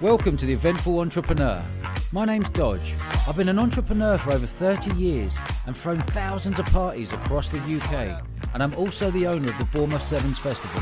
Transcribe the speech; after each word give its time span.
Welcome 0.00 0.36
to 0.36 0.46
the 0.46 0.52
Eventful 0.52 1.00
Entrepreneur. 1.00 1.60
My 2.12 2.24
name's 2.24 2.48
Dodge. 2.50 2.94
I've 3.26 3.34
been 3.34 3.48
an 3.48 3.58
entrepreneur 3.58 4.16
for 4.16 4.30
over 4.32 4.46
30 4.46 4.94
years 4.94 5.36
and 5.66 5.76
thrown 5.76 6.00
thousands 6.00 6.60
of 6.60 6.66
parties 6.66 7.12
across 7.12 7.48
the 7.48 7.58
UK, 7.58 8.22
and 8.54 8.62
I'm 8.62 8.72
also 8.76 9.10
the 9.10 9.26
owner 9.26 9.50
of 9.50 9.58
the 9.58 9.64
Bournemouth 9.64 10.04
Sevens 10.04 10.38
Festival. 10.38 10.80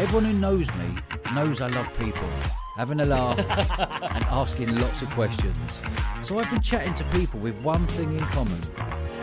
Everyone 0.00 0.24
who 0.24 0.32
knows 0.32 0.68
me 0.74 0.96
knows 1.32 1.60
I 1.60 1.68
love 1.68 1.88
people, 1.96 2.28
having 2.76 2.98
a 2.98 3.04
laugh 3.04 3.38
and 4.14 4.24
asking 4.24 4.74
lots 4.80 5.02
of 5.02 5.10
questions. 5.10 5.78
So 6.22 6.40
I've 6.40 6.50
been 6.50 6.60
chatting 6.60 6.94
to 6.94 7.04
people 7.16 7.38
with 7.38 7.54
one 7.62 7.86
thing 7.86 8.18
in 8.18 8.24
common. 8.26 8.60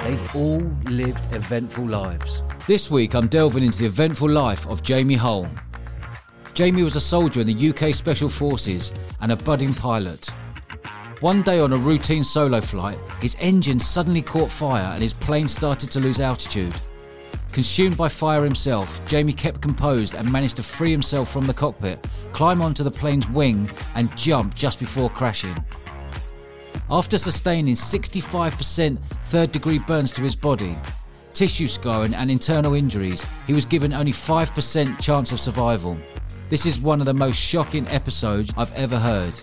They've 0.05 0.35
all 0.37 0.61
lived 0.85 1.35
eventful 1.35 1.85
lives. 1.85 2.43
This 2.65 2.89
week 2.89 3.13
I'm 3.13 3.27
delving 3.27 3.65
into 3.65 3.79
the 3.79 3.87
eventful 3.87 4.29
life 4.29 4.65
of 4.67 4.83
Jamie 4.83 5.15
Hull. 5.15 5.49
Jamie 6.53 6.83
was 6.83 6.95
a 6.97 7.01
soldier 7.01 7.41
in 7.41 7.47
the 7.47 7.69
UK 7.69 7.95
Special 7.95 8.27
Forces 8.27 8.91
and 9.21 9.31
a 9.31 9.37
budding 9.37 9.73
pilot. 9.73 10.29
One 11.21 11.43
day 11.43 11.59
on 11.59 11.71
a 11.71 11.77
routine 11.77 12.23
solo 12.23 12.59
flight, 12.59 12.97
his 13.21 13.37
engine 13.39 13.79
suddenly 13.79 14.21
caught 14.21 14.49
fire 14.49 14.91
and 14.91 15.01
his 15.01 15.13
plane 15.13 15.47
started 15.47 15.89
to 15.91 15.99
lose 15.99 16.19
altitude. 16.19 16.75
Consumed 17.53 17.95
by 17.95 18.09
fire 18.09 18.43
himself, 18.43 18.99
Jamie 19.07 19.33
kept 19.33 19.61
composed 19.61 20.13
and 20.13 20.31
managed 20.31 20.57
to 20.57 20.63
free 20.63 20.91
himself 20.91 21.31
from 21.31 21.47
the 21.47 21.53
cockpit, 21.53 22.05
climb 22.33 22.61
onto 22.61 22.83
the 22.83 22.91
plane's 22.91 23.29
wing, 23.29 23.69
and 23.95 24.15
jump 24.17 24.53
just 24.53 24.79
before 24.79 25.09
crashing. 25.09 25.55
After 26.89 27.17
sustaining 27.17 27.75
65% 27.75 28.97
third 29.23 29.51
degree 29.51 29.79
burns 29.79 30.11
to 30.13 30.21
his 30.21 30.35
body, 30.35 30.77
tissue 31.33 31.67
scarring, 31.67 32.13
and 32.13 32.29
internal 32.29 32.73
injuries, 32.73 33.23
he 33.47 33.53
was 33.53 33.65
given 33.65 33.93
only 33.93 34.11
5% 34.11 34.99
chance 34.99 35.31
of 35.31 35.39
survival. 35.39 35.97
This 36.51 36.65
is 36.65 36.81
one 36.81 36.99
of 36.99 37.05
the 37.05 37.13
most 37.13 37.37
shocking 37.37 37.87
episodes 37.87 38.51
I've 38.57 38.73
ever 38.73 38.99
heard. 38.99 39.33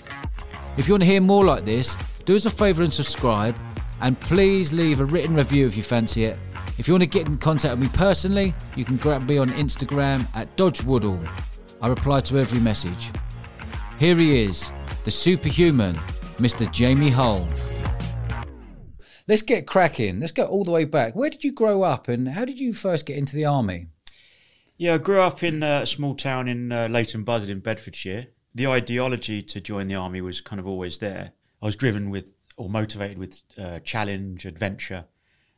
If 0.76 0.86
you 0.86 0.92
want 0.92 1.04
to 1.04 1.08
hear 1.08 1.22
more 1.22 1.42
like 1.42 1.64
this, 1.64 1.96
do 2.26 2.36
us 2.36 2.44
a 2.44 2.50
favour 2.50 2.82
and 2.82 2.92
subscribe, 2.92 3.56
and 4.02 4.20
please 4.20 4.74
leave 4.74 5.00
a 5.00 5.06
written 5.06 5.34
review 5.34 5.66
if 5.66 5.74
you 5.74 5.82
fancy 5.82 6.24
it. 6.24 6.38
If 6.76 6.86
you 6.86 6.92
want 6.92 7.04
to 7.04 7.08
get 7.08 7.26
in 7.26 7.38
contact 7.38 7.78
with 7.78 7.90
me 7.90 7.96
personally, 7.96 8.54
you 8.76 8.84
can 8.84 8.98
grab 8.98 9.26
me 9.26 9.38
on 9.38 9.48
Instagram 9.52 10.26
at 10.36 10.54
Dodge 10.56 10.82
Woodall. 10.82 11.18
I 11.80 11.88
reply 11.88 12.20
to 12.20 12.38
every 12.38 12.60
message. 12.60 13.08
Here 13.98 14.14
he 14.14 14.42
is, 14.42 14.70
the 15.04 15.10
superhuman, 15.10 15.96
Mr. 16.36 16.70
Jamie 16.70 17.08
Hull. 17.08 17.48
Let's 19.26 19.40
get 19.40 19.66
cracking. 19.66 20.20
Let's 20.20 20.32
go 20.32 20.44
all 20.44 20.64
the 20.64 20.72
way 20.72 20.84
back. 20.84 21.16
Where 21.16 21.30
did 21.30 21.42
you 21.42 21.52
grow 21.52 21.84
up 21.84 22.08
and 22.08 22.28
how 22.28 22.44
did 22.44 22.60
you 22.60 22.74
first 22.74 23.06
get 23.06 23.16
into 23.16 23.34
the 23.34 23.46
army? 23.46 23.86
Yeah, 24.78 24.94
I 24.94 24.98
grew 24.98 25.20
up 25.20 25.42
in 25.42 25.64
a 25.64 25.84
small 25.84 26.14
town 26.14 26.46
in 26.46 26.70
uh, 26.70 26.86
Leighton 26.88 27.24
Buzzard 27.24 27.50
in 27.50 27.58
Bedfordshire. 27.58 28.28
The 28.54 28.68
ideology 28.68 29.42
to 29.42 29.60
join 29.60 29.88
the 29.88 29.96
army 29.96 30.20
was 30.20 30.40
kind 30.40 30.60
of 30.60 30.68
always 30.68 30.98
there. 30.98 31.32
I 31.60 31.66
was 31.66 31.74
driven 31.74 32.10
with 32.10 32.32
or 32.56 32.70
motivated 32.70 33.18
with 33.18 33.42
uh, 33.58 33.80
challenge, 33.80 34.46
adventure, 34.46 35.06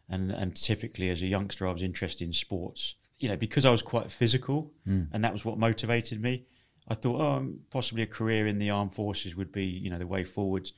and 0.09 0.31
and 0.31 0.57
typically 0.57 1.11
as 1.11 1.21
a 1.21 1.27
youngster 1.27 1.69
I 1.69 1.73
was 1.73 1.83
interested 1.83 2.27
in 2.27 2.33
sports. 2.33 2.95
You 3.19 3.29
know, 3.29 3.37
because 3.37 3.67
I 3.67 3.71
was 3.71 3.83
quite 3.83 4.11
physical, 4.11 4.73
mm. 4.89 5.09
and 5.13 5.23
that 5.23 5.35
was 5.35 5.45
what 5.45 5.59
motivated 5.59 6.23
me. 6.23 6.47
I 6.89 6.95
thought, 6.95 7.21
oh, 7.21 7.53
possibly 7.71 8.03
a 8.03 8.07
career 8.07 8.47
in 8.47 8.59
the 8.59 8.71
armed 8.71 8.95
forces 8.95 9.37
would 9.37 9.53
be, 9.53 9.65
you 9.67 9.91
know, 9.91 9.99
the 9.99 10.07
way 10.07 10.25
forwards. 10.25 10.73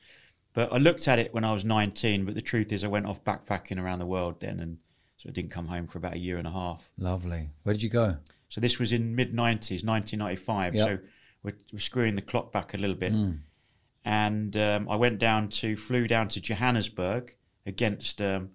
But 0.53 0.73
I 0.73 0.77
looked 0.77 1.07
at 1.07 1.17
it 1.17 1.33
when 1.33 1.45
I 1.45 1.53
was 1.53 1.63
19. 1.63 2.25
But 2.25 2.35
the 2.35 2.41
truth 2.41 2.73
is, 2.73 2.83
I 2.83 2.87
went 2.87 3.05
off 3.05 3.23
backpacking 3.23 3.81
around 3.81 3.99
the 3.99 4.05
world 4.05 4.41
then, 4.41 4.59
and 4.59 4.77
so 5.23 5.29
I 5.29 5.31
didn't 5.31 5.51
come 5.51 5.67
home 5.67 5.87
for 5.87 5.99
about 5.99 6.15
a 6.15 6.17
year 6.17 6.37
and 6.37 6.45
a 6.45 6.51
half. 6.51 6.91
Lovely. 6.97 7.49
Where 7.63 7.71
did 7.71 7.81
you 7.81 7.89
go? 7.89 8.17
So 8.49 8.59
this 8.59 8.77
was 8.77 8.91
in 8.91 9.15
mid 9.15 9.31
90s, 9.31 9.85
1995. 9.85 10.75
Yep. 10.75 10.85
So 10.85 10.99
we're, 11.43 11.55
we're, 11.71 11.79
screwing 11.79 12.17
the 12.17 12.21
clock 12.21 12.51
back 12.51 12.73
a 12.73 12.77
little 12.77 12.95
bit. 12.95 13.13
Mm. 13.13 13.39
And 14.03 14.57
um, 14.57 14.89
I 14.89 14.97
went 14.97 15.19
down 15.19 15.47
to, 15.47 15.77
flew 15.77 16.09
down 16.09 16.27
to 16.27 16.41
Johannesburg 16.41 17.37
against 17.65 18.21
um, 18.21 18.49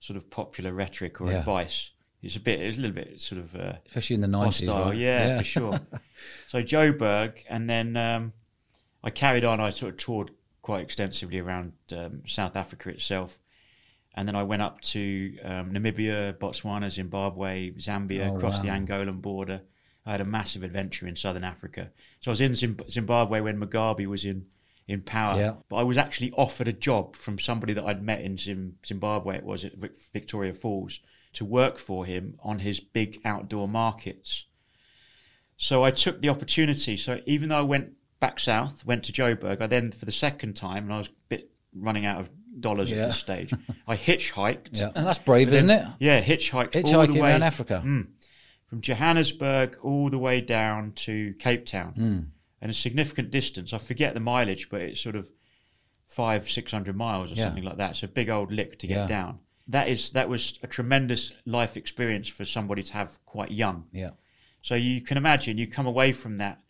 sort 0.00 0.18
of 0.18 0.28
popular 0.28 0.72
rhetoric 0.72 1.18
or 1.22 1.30
yeah. 1.30 1.38
advice. 1.38 1.92
It's 2.22 2.36
a 2.36 2.40
bit, 2.40 2.60
it's 2.60 2.76
a 2.76 2.82
little 2.82 2.94
bit 2.94 3.18
sort 3.20 3.40
of 3.40 3.56
uh, 3.56 3.72
especially 3.86 4.14
in 4.14 4.20
the 4.20 4.28
nineties, 4.28 4.68
right? 4.68 4.94
yeah, 4.94 5.26
yeah, 5.26 5.38
for 5.38 5.44
sure. 5.44 5.80
so 6.46 6.62
Joburg, 6.62 7.38
and 7.48 7.68
then 7.68 7.96
um, 7.96 8.32
I 9.02 9.10
carried 9.10 9.44
on. 9.44 9.60
I 9.60 9.70
sort 9.70 9.92
of 9.92 9.96
toured 9.98 10.30
quite 10.60 10.82
extensively 10.82 11.40
around 11.40 11.72
um, 11.90 12.22
South 12.28 12.54
Africa 12.54 12.90
itself, 12.90 13.40
and 14.14 14.28
then 14.28 14.36
I 14.36 14.42
went 14.42 14.62
up 14.62 14.80
to 14.82 15.36
um, 15.42 15.72
Namibia, 15.72 16.34
Botswana, 16.34 16.90
Zimbabwe, 16.90 17.70
Zambia, 17.72 18.28
oh, 18.28 18.36
across 18.36 18.62
wow. 18.62 18.62
the 18.62 18.68
Angolan 18.68 19.22
border. 19.22 19.62
I 20.04 20.12
had 20.12 20.20
a 20.20 20.24
massive 20.24 20.62
adventure 20.62 21.06
in 21.06 21.16
southern 21.16 21.44
Africa. 21.44 21.90
So 22.20 22.30
I 22.30 22.32
was 22.32 22.40
in 22.40 22.54
Zimbabwe 22.54 23.40
when 23.40 23.60
Mugabe 23.60 24.06
was 24.06 24.24
in 24.24 24.46
in 24.88 25.00
power. 25.00 25.38
Yeah. 25.38 25.54
But 25.68 25.76
I 25.76 25.82
was 25.84 25.96
actually 25.96 26.32
offered 26.32 26.68
a 26.68 26.72
job 26.72 27.16
from 27.16 27.38
somebody 27.38 27.72
that 27.72 27.84
I'd 27.84 28.02
met 28.02 28.20
in 28.20 28.36
Zimbabwe. 28.84 29.36
It 29.36 29.44
was 29.44 29.64
at 29.64 29.74
Victoria 30.12 30.52
Falls 30.52 31.00
to 31.34 31.44
work 31.44 31.78
for 31.78 32.04
him 32.04 32.36
on 32.42 32.58
his 32.58 32.80
big 32.80 33.20
outdoor 33.24 33.68
markets. 33.68 34.46
So 35.56 35.84
I 35.84 35.90
took 35.90 36.20
the 36.20 36.28
opportunity. 36.28 36.96
So 36.96 37.20
even 37.26 37.48
though 37.48 37.58
I 37.58 37.62
went 37.62 37.92
back 38.20 38.40
south, 38.40 38.84
went 38.84 39.04
to 39.04 39.12
Joburg, 39.12 39.60
I 39.60 39.66
then 39.66 39.92
for 39.92 40.04
the 40.04 40.12
second 40.12 40.54
time, 40.54 40.84
and 40.84 40.92
I 40.92 40.98
was 40.98 41.08
a 41.08 41.12
bit 41.28 41.50
running 41.74 42.04
out 42.04 42.20
of 42.20 42.30
dollars 42.60 42.90
yeah. 42.90 42.98
at 42.98 43.06
this 43.08 43.18
stage. 43.18 43.52
I 43.86 43.96
hitchhiked. 43.96 44.68
Yeah, 44.78 44.90
and 44.94 45.06
that's 45.06 45.18
brave, 45.18 45.50
then, 45.50 45.56
isn't 45.56 45.70
it? 45.70 45.86
Yeah, 45.98 46.22
hitchhiked 46.22 46.72
hitchhiking 46.72 46.94
all 46.94 47.06
the 47.06 47.20
way 47.20 47.30
around 47.30 47.42
Africa. 47.42 47.82
Mm, 47.84 48.08
from 48.66 48.80
Johannesburg 48.80 49.78
all 49.82 50.08
the 50.10 50.18
way 50.18 50.40
down 50.40 50.92
to 50.92 51.34
Cape 51.38 51.66
Town. 51.66 51.94
Mm 51.98 52.26
and 52.62 52.70
a 52.70 52.74
significant 52.74 53.30
distance. 53.30 53.74
I 53.74 53.78
forget 53.78 54.14
the 54.14 54.20
mileage, 54.20 54.70
but 54.70 54.80
it's 54.80 55.00
sort 55.00 55.16
of 55.16 55.28
five, 56.06 56.48
six 56.48 56.72
hundred 56.72 56.96
miles 56.96 57.32
or 57.32 57.34
yeah. 57.34 57.46
something 57.46 57.64
like 57.64 57.76
that. 57.76 57.90
It's 57.90 58.02
a 58.04 58.08
big 58.08 58.30
old 58.30 58.52
lick 58.52 58.78
to 58.78 58.86
get 58.86 59.08
down. 59.08 59.40
That 59.66 59.88
is 59.88 60.10
that 60.10 60.28
was 60.28 60.58
a 60.62 60.68
tremendous 60.68 61.32
life 61.44 61.76
experience 61.76 62.28
for 62.28 62.44
somebody 62.44 62.84
to 62.84 62.92
have 62.92 63.18
quite 63.26 63.50
young. 63.50 63.86
Yeah. 63.92 64.10
So 64.62 64.76
you 64.76 65.00
can 65.00 65.16
imagine 65.16 65.58
you 65.58 65.66
come 65.66 65.86
away 65.86 66.12
from 66.12 66.38
that 66.38 66.60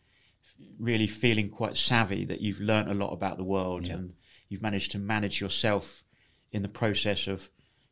really 0.78 1.06
feeling 1.06 1.50
quite 1.50 1.76
savvy 1.76 2.24
that 2.24 2.40
you've 2.40 2.60
learnt 2.60 2.90
a 2.90 2.94
lot 2.94 3.12
about 3.12 3.36
the 3.36 3.44
world 3.44 3.84
and 3.84 4.14
you've 4.52 4.62
managed 4.62 4.92
to 4.92 4.98
manage 4.98 5.40
yourself 5.40 6.04
in 6.52 6.62
the 6.62 6.68
process 6.68 7.26
of 7.26 7.48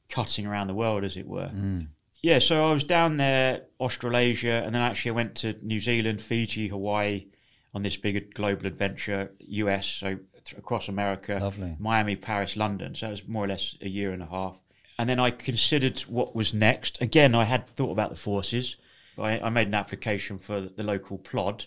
cutting 0.08 0.46
around 0.46 0.66
the 0.66 0.74
world, 0.74 1.02
as 1.02 1.16
it 1.16 1.26
were. 1.26 1.48
Mm. 1.48 1.88
Yeah, 2.22 2.38
so 2.38 2.68
I 2.68 2.72
was 2.72 2.84
down 2.84 3.16
there, 3.16 3.62
Australasia, 3.80 4.62
and 4.64 4.74
then 4.74 4.82
actually 4.82 5.12
I 5.12 5.14
went 5.14 5.36
to 5.36 5.56
New 5.62 5.80
Zealand, 5.80 6.20
Fiji, 6.20 6.68
Hawaii, 6.68 7.26
on 7.72 7.82
this 7.82 7.96
big 7.96 8.34
global 8.34 8.66
adventure, 8.66 9.32
US, 9.38 9.86
so 9.86 10.18
across 10.58 10.88
America, 10.88 11.38
Lovely. 11.40 11.76
Miami, 11.78 12.16
Paris, 12.16 12.56
London. 12.56 12.94
So 12.94 13.08
it 13.08 13.12
was 13.12 13.28
more 13.28 13.44
or 13.44 13.48
less 13.48 13.76
a 13.80 13.88
year 13.88 14.12
and 14.12 14.22
a 14.22 14.26
half. 14.26 14.60
And 14.98 15.08
then 15.08 15.18
I 15.18 15.30
considered 15.30 16.00
what 16.00 16.34
was 16.36 16.52
next. 16.52 17.00
Again, 17.00 17.34
I 17.34 17.44
had 17.44 17.68
thought 17.68 17.92
about 17.92 18.10
the 18.10 18.16
forces. 18.16 18.76
I, 19.18 19.40
I 19.40 19.48
made 19.48 19.68
an 19.68 19.74
application 19.74 20.38
for 20.38 20.60
the 20.60 20.82
local 20.82 21.16
plod. 21.16 21.64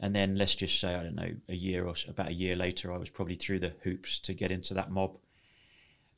And 0.00 0.14
then 0.14 0.36
let's 0.36 0.54
just 0.54 0.78
say, 0.78 0.94
I 0.94 1.02
don't 1.02 1.14
know, 1.14 1.30
a 1.48 1.54
year 1.54 1.86
or 1.86 1.96
so, 1.96 2.10
about 2.10 2.28
a 2.28 2.34
year 2.34 2.54
later, 2.54 2.92
I 2.92 2.98
was 2.98 3.08
probably 3.08 3.36
through 3.36 3.60
the 3.60 3.72
hoops 3.82 4.18
to 4.20 4.34
get 4.34 4.50
into 4.50 4.74
that 4.74 4.90
mob. 4.90 5.16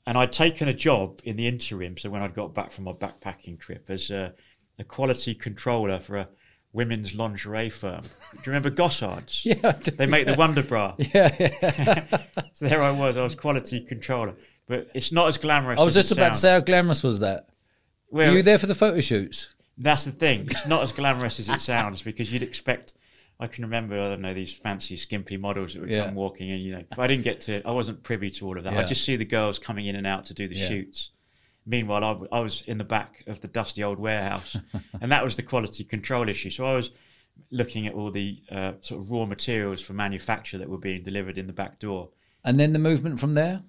And 0.07 0.19
I'd 0.19 0.33
taken 0.33 0.69
a 0.69 0.75
job 0.75 1.21
in 1.23 1.37
the 1.37 1.47
interim. 1.47 1.97
So 1.97 2.11
when 2.11 2.23
I'd 2.23 2.35
got 2.35 2.55
back 2.55 2.73
from 2.73 2.85
my 2.85 2.93
backpacking 2.93 3.61
trip 3.61 3.87
as 3.89 4.11
a, 4.11 4.35
a 4.79 4.85
quality 4.85 5.35
controller 5.35 6.01
for 6.01 6.17
a 6.17 6.29
women's 6.73 7.15
lingerie 7.15 7.71
firm. 7.71 8.03
Do 8.03 8.39
you 8.39 8.53
remember 8.53 8.71
Gossards? 8.71 9.45
yeah, 9.63 9.73
they 9.73 10.07
make 10.07 10.27
the 10.27 10.35
Wonder 10.35 10.63
Bra. 10.63 10.95
Yeah, 11.15 11.35
yeah. 11.39 12.19
so 12.53 12.69
there 12.69 12.83
I 12.83 12.91
was. 12.91 13.17
I 13.17 13.23
was 13.23 13.35
quality 13.35 13.81
controller, 13.81 14.35
but 14.67 14.89
it's 14.95 15.13
not 15.13 15.29
as 15.29 15.39
glamorous. 15.39 15.81
I 15.81 15.85
was 15.85 15.95
just 15.95 16.13
about 16.13 16.37
sounds. 16.37 16.39
to 16.39 16.41
say, 16.41 16.53
how 16.53 16.61
glamorous 16.61 17.03
was 17.03 17.21
that? 17.21 17.49
Well, 18.11 18.31
Were 18.31 18.37
you 18.39 18.43
there 18.43 18.59
for 18.59 18.67
the 18.67 18.75
photo 18.75 19.01
shoots? 19.01 19.49
That's 19.77 20.05
the 20.05 20.13
thing. 20.13 20.47
It's 20.47 20.67
not 20.67 20.83
as 20.83 20.93
glamorous 20.93 21.39
as 21.39 21.49
it 21.49 21.61
sounds 21.61 22.03
because 22.03 22.33
you'd 22.33 22.43
expect. 22.43 22.95
I 23.41 23.47
can 23.47 23.65
remember, 23.65 23.95
I 23.95 24.09
don't 24.09 24.21
know, 24.21 24.35
these 24.35 24.53
fancy, 24.53 24.97
skimpy 24.97 25.37
models 25.37 25.75
that 25.75 25.81
would 25.81 25.91
yeah. 25.91 26.07
come 26.07 26.15
walking 26.15 26.49
in. 26.49 26.59
You 26.61 26.73
know, 26.73 26.85
but 26.91 26.99
I 26.99 27.07
didn't 27.07 27.25
get 27.25 27.41
to. 27.43 27.63
I 27.67 27.71
wasn't 27.71 28.03
privy 28.03 28.31
to 28.31 28.47
all 28.47 28.59
of 28.59 28.65
that. 28.65 28.73
Yeah. 28.73 28.81
I 28.81 28.85
just 28.85 29.05
see 29.05 29.17
the 29.17 29.25
girls 29.25 29.59
coming 29.59 29.87
in 29.87 29.95
and 29.97 30.07
out 30.07 30.25
to 30.27 30.35
do 30.35 30.49
the 30.49 30.57
yeah. 30.57 30.69
shoots. 30.69 31.11
Meanwhile, 31.65 32.03
I, 32.33 32.39
I 32.39 32.41
was 32.41 32.63
in 32.67 32.79
the 32.79 32.85
back 32.85 33.23
of 33.27 33.41
the 33.41 33.49
dusty 33.49 33.85
old 33.85 33.99
warehouse, 33.99 34.57
and 35.01 35.13
that 35.13 35.23
was 35.23 35.37
the 35.37 35.43
quality 35.43 35.85
control 35.85 36.29
issue. 36.29 36.51
So 36.51 36.67
I 36.67 36.75
was 36.75 36.91
looking 37.51 37.87
at 37.87 37.95
all 37.95 38.11
the 38.11 38.43
uh, 38.51 38.73
sort 38.81 39.01
of 39.01 39.11
raw 39.11 39.27
materials 39.27 39.83
for 39.83 39.93
manufacture 39.93 40.59
that 40.59 40.69
were 40.69 40.79
being 40.79 41.03
delivered 41.03 41.39
in 41.39 41.47
the 41.47 41.53
back 41.53 41.79
door. 41.79 42.11
And 42.45 42.59
then 42.59 42.73
the 42.73 42.79
movement 42.79 43.21
from 43.21 43.35
there. 43.35 43.63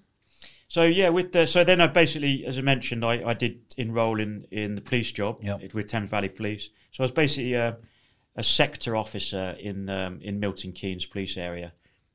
So 0.68 0.84
yeah, 0.84 1.08
with 1.08 1.32
the 1.32 1.46
so 1.46 1.64
then 1.64 1.80
I 1.80 1.88
basically, 1.88 2.46
as 2.46 2.56
I 2.56 2.62
mentioned, 2.62 3.04
I, 3.04 3.22
I 3.24 3.34
did 3.34 3.60
enrol 3.76 4.20
in 4.20 4.46
in 4.50 4.76
the 4.76 4.80
police 4.80 5.10
job 5.10 5.38
yep. 5.42 5.74
with 5.74 5.88
Thames 5.88 6.10
Valley 6.10 6.28
Police. 6.28 6.70
So 6.92 7.02
I 7.02 7.04
was 7.04 7.12
basically 7.12 7.54
a, 7.54 7.76
a 8.36 8.42
sector 8.42 8.96
officer 8.96 9.56
in 9.58 9.88
um, 9.88 10.20
in 10.22 10.40
Milton 10.40 10.72
Keynes 10.72 11.06
police 11.06 11.36
area. 11.36 11.72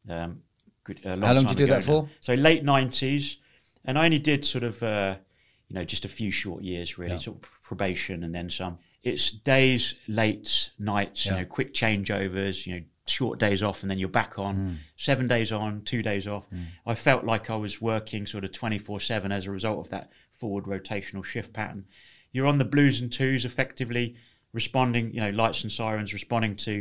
Um, 0.09 0.41
good, 0.83 0.99
How 1.03 1.15
long 1.15 1.45
did 1.45 1.49
you 1.49 1.55
do 1.55 1.67
that 1.67 1.83
for? 1.83 2.03
Now. 2.03 2.09
So 2.21 2.33
late 2.33 2.63
nineties, 2.63 3.37
and 3.83 3.97
I 3.97 4.05
only 4.05 4.19
did 4.19 4.45
sort 4.45 4.63
of. 4.63 4.81
Uh, 4.81 5.17
you 5.67 5.73
know, 5.73 5.83
just 5.83 6.05
a 6.05 6.07
few 6.07 6.29
short 6.29 6.61
years 6.61 6.99
really, 6.99 7.13
yeah. 7.13 7.17
sort 7.17 7.37
of 7.37 7.49
probation 7.63 8.23
and 8.23 8.35
then 8.35 8.51
some. 8.51 8.77
It's 9.01 9.31
days, 9.31 9.95
late 10.07 10.69
nights, 10.77 11.25
yeah. 11.25 11.31
you 11.31 11.37
know, 11.39 11.45
quick 11.45 11.73
changeovers, 11.73 12.67
you 12.67 12.75
know, 12.75 12.81
short 13.07 13.39
days 13.39 13.61
off 13.61 13.81
and 13.83 13.91
then 13.91 13.99
you're 13.99 14.09
back 14.09 14.39
on 14.39 14.79
seven 14.97 15.27
days 15.27 15.51
on 15.51 15.81
two 15.81 16.01
days 16.01 16.27
off 16.27 16.47
i 16.87 16.95
felt 16.95 17.23
like 17.23 17.51
i 17.51 17.55
was 17.55 17.79
working 17.79 18.25
sort 18.25 18.43
of 18.43 18.51
24 18.51 18.99
7 18.99 19.31
as 19.31 19.45
a 19.45 19.51
result 19.51 19.79
of 19.79 19.89
that 19.91 20.09
forward 20.33 20.65
rotational 20.65 21.23
shift 21.23 21.53
pattern 21.53 21.85
you're 22.31 22.47
on 22.47 22.57
the 22.57 22.65
blues 22.65 22.99
and 22.99 23.13
twos 23.13 23.45
effectively 23.45 24.15
responding 24.55 25.13
you 25.13 25.21
know 25.21 25.29
lights 25.41 25.61
and 25.63 25.71
sirens 25.71 26.13
responding 26.13 26.55
to 26.55 26.73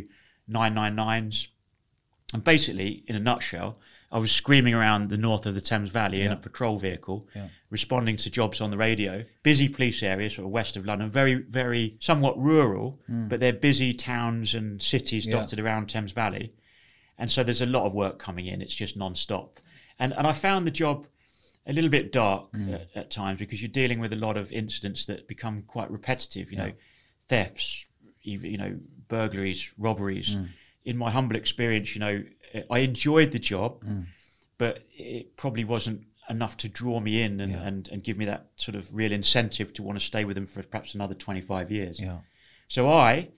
999s 0.58 1.48
and 2.32 2.42
basically 2.44 3.02
in 3.06 3.16
a 3.16 3.20
nutshell 3.20 3.78
i 4.12 4.18
was 4.18 4.30
screaming 4.30 4.74
around 4.74 5.10
the 5.10 5.16
north 5.16 5.44
of 5.46 5.54
the 5.54 5.60
thames 5.60 5.90
valley 5.90 6.22
in 6.22 6.30
a 6.32 6.36
patrol 6.36 6.78
vehicle 6.78 7.26
Yeah. 7.34 7.48
responding 7.70 8.16
to 8.18 8.30
jobs 8.30 8.60
on 8.60 8.70
the 8.70 8.76
radio. 8.76 9.24
Busy 9.42 9.68
police 9.68 10.00
areas, 10.04 10.34
sort 10.36 10.46
of 10.46 10.52
west 10.52 10.76
of 10.76 10.86
London, 10.86 11.10
very, 11.10 11.34
very 11.34 11.96
somewhat 11.98 12.38
rural, 12.38 13.00
but 13.08 13.40
they're 13.40 13.52
busy 13.70 13.92
towns 13.92 14.54
and 14.54 14.80
cities. 14.80 15.26
Yeah. 15.26 15.32
dotted 15.36 15.58
around 15.58 15.88
Thames 15.88 16.12
Valley. 16.12 16.52
And 17.18 17.28
so 17.28 17.42
there's 17.42 17.60
a 17.60 17.66
lot 17.66 17.84
of 17.86 17.92
work 17.92 18.20
coming 18.20 18.46
in. 18.46 18.62
It's 18.62 18.76
just 18.76 18.96
non-stop. 18.96 19.58
And, 19.98 20.12
and 20.12 20.24
I 20.28 20.32
found 20.32 20.64
the 20.68 20.70
job 20.84 21.06
a 21.66 21.72
little 21.72 21.90
bit 21.90 22.12
dark 22.12 22.50
Hmm. 22.54 22.74
at, 22.74 22.88
at 22.94 23.10
times 23.10 23.40
because 23.40 23.60
you're 23.60 23.68
dealing 23.82 23.98
with 23.98 24.12
a 24.12 24.16
lot 24.26 24.36
of 24.36 24.52
incidents 24.52 25.04
that 25.06 25.26
become 25.26 25.62
quite 25.66 25.90
repetitive, 25.90 26.52
you 26.52 26.58
know, 26.58 26.72
thefts, 27.28 27.86
you 28.22 28.56
know, 28.58 28.78
burglaries, 29.08 29.72
robberies. 29.78 30.34
Hmm. 30.34 30.44
In 30.84 30.96
my 30.98 31.10
humble 31.10 31.36
experience, 31.36 31.94
you 31.94 32.00
know, 32.00 32.24
I 32.70 32.80
enjoyed 32.80 33.32
the 33.32 33.38
job, 33.38 33.82
Hmm. 33.82 34.02
but 34.58 34.84
it 34.96 35.36
probably 35.36 35.64
wasn't 35.64 36.06
enough 36.30 36.56
to 36.58 36.68
draw 36.68 37.00
me 37.00 37.20
in 37.22 37.40
and, 37.40 37.52
Yeah. 37.52 37.62
and, 37.62 37.88
and 37.88 38.02
give 38.02 38.16
me 38.16 38.24
that 38.26 38.48
sort 38.56 38.74
of 38.76 38.94
real 38.94 39.12
incentive 39.12 39.72
to 39.74 39.82
want 39.82 39.98
to 39.98 40.04
stay 40.04 40.24
with 40.24 40.36
them 40.36 40.46
for 40.46 40.62
perhaps 40.62 40.94
another 40.94 41.14
25 41.14 41.70
years. 41.70 42.00
Yeah. 42.00 42.20
So 42.68 42.90
I 42.90 43.30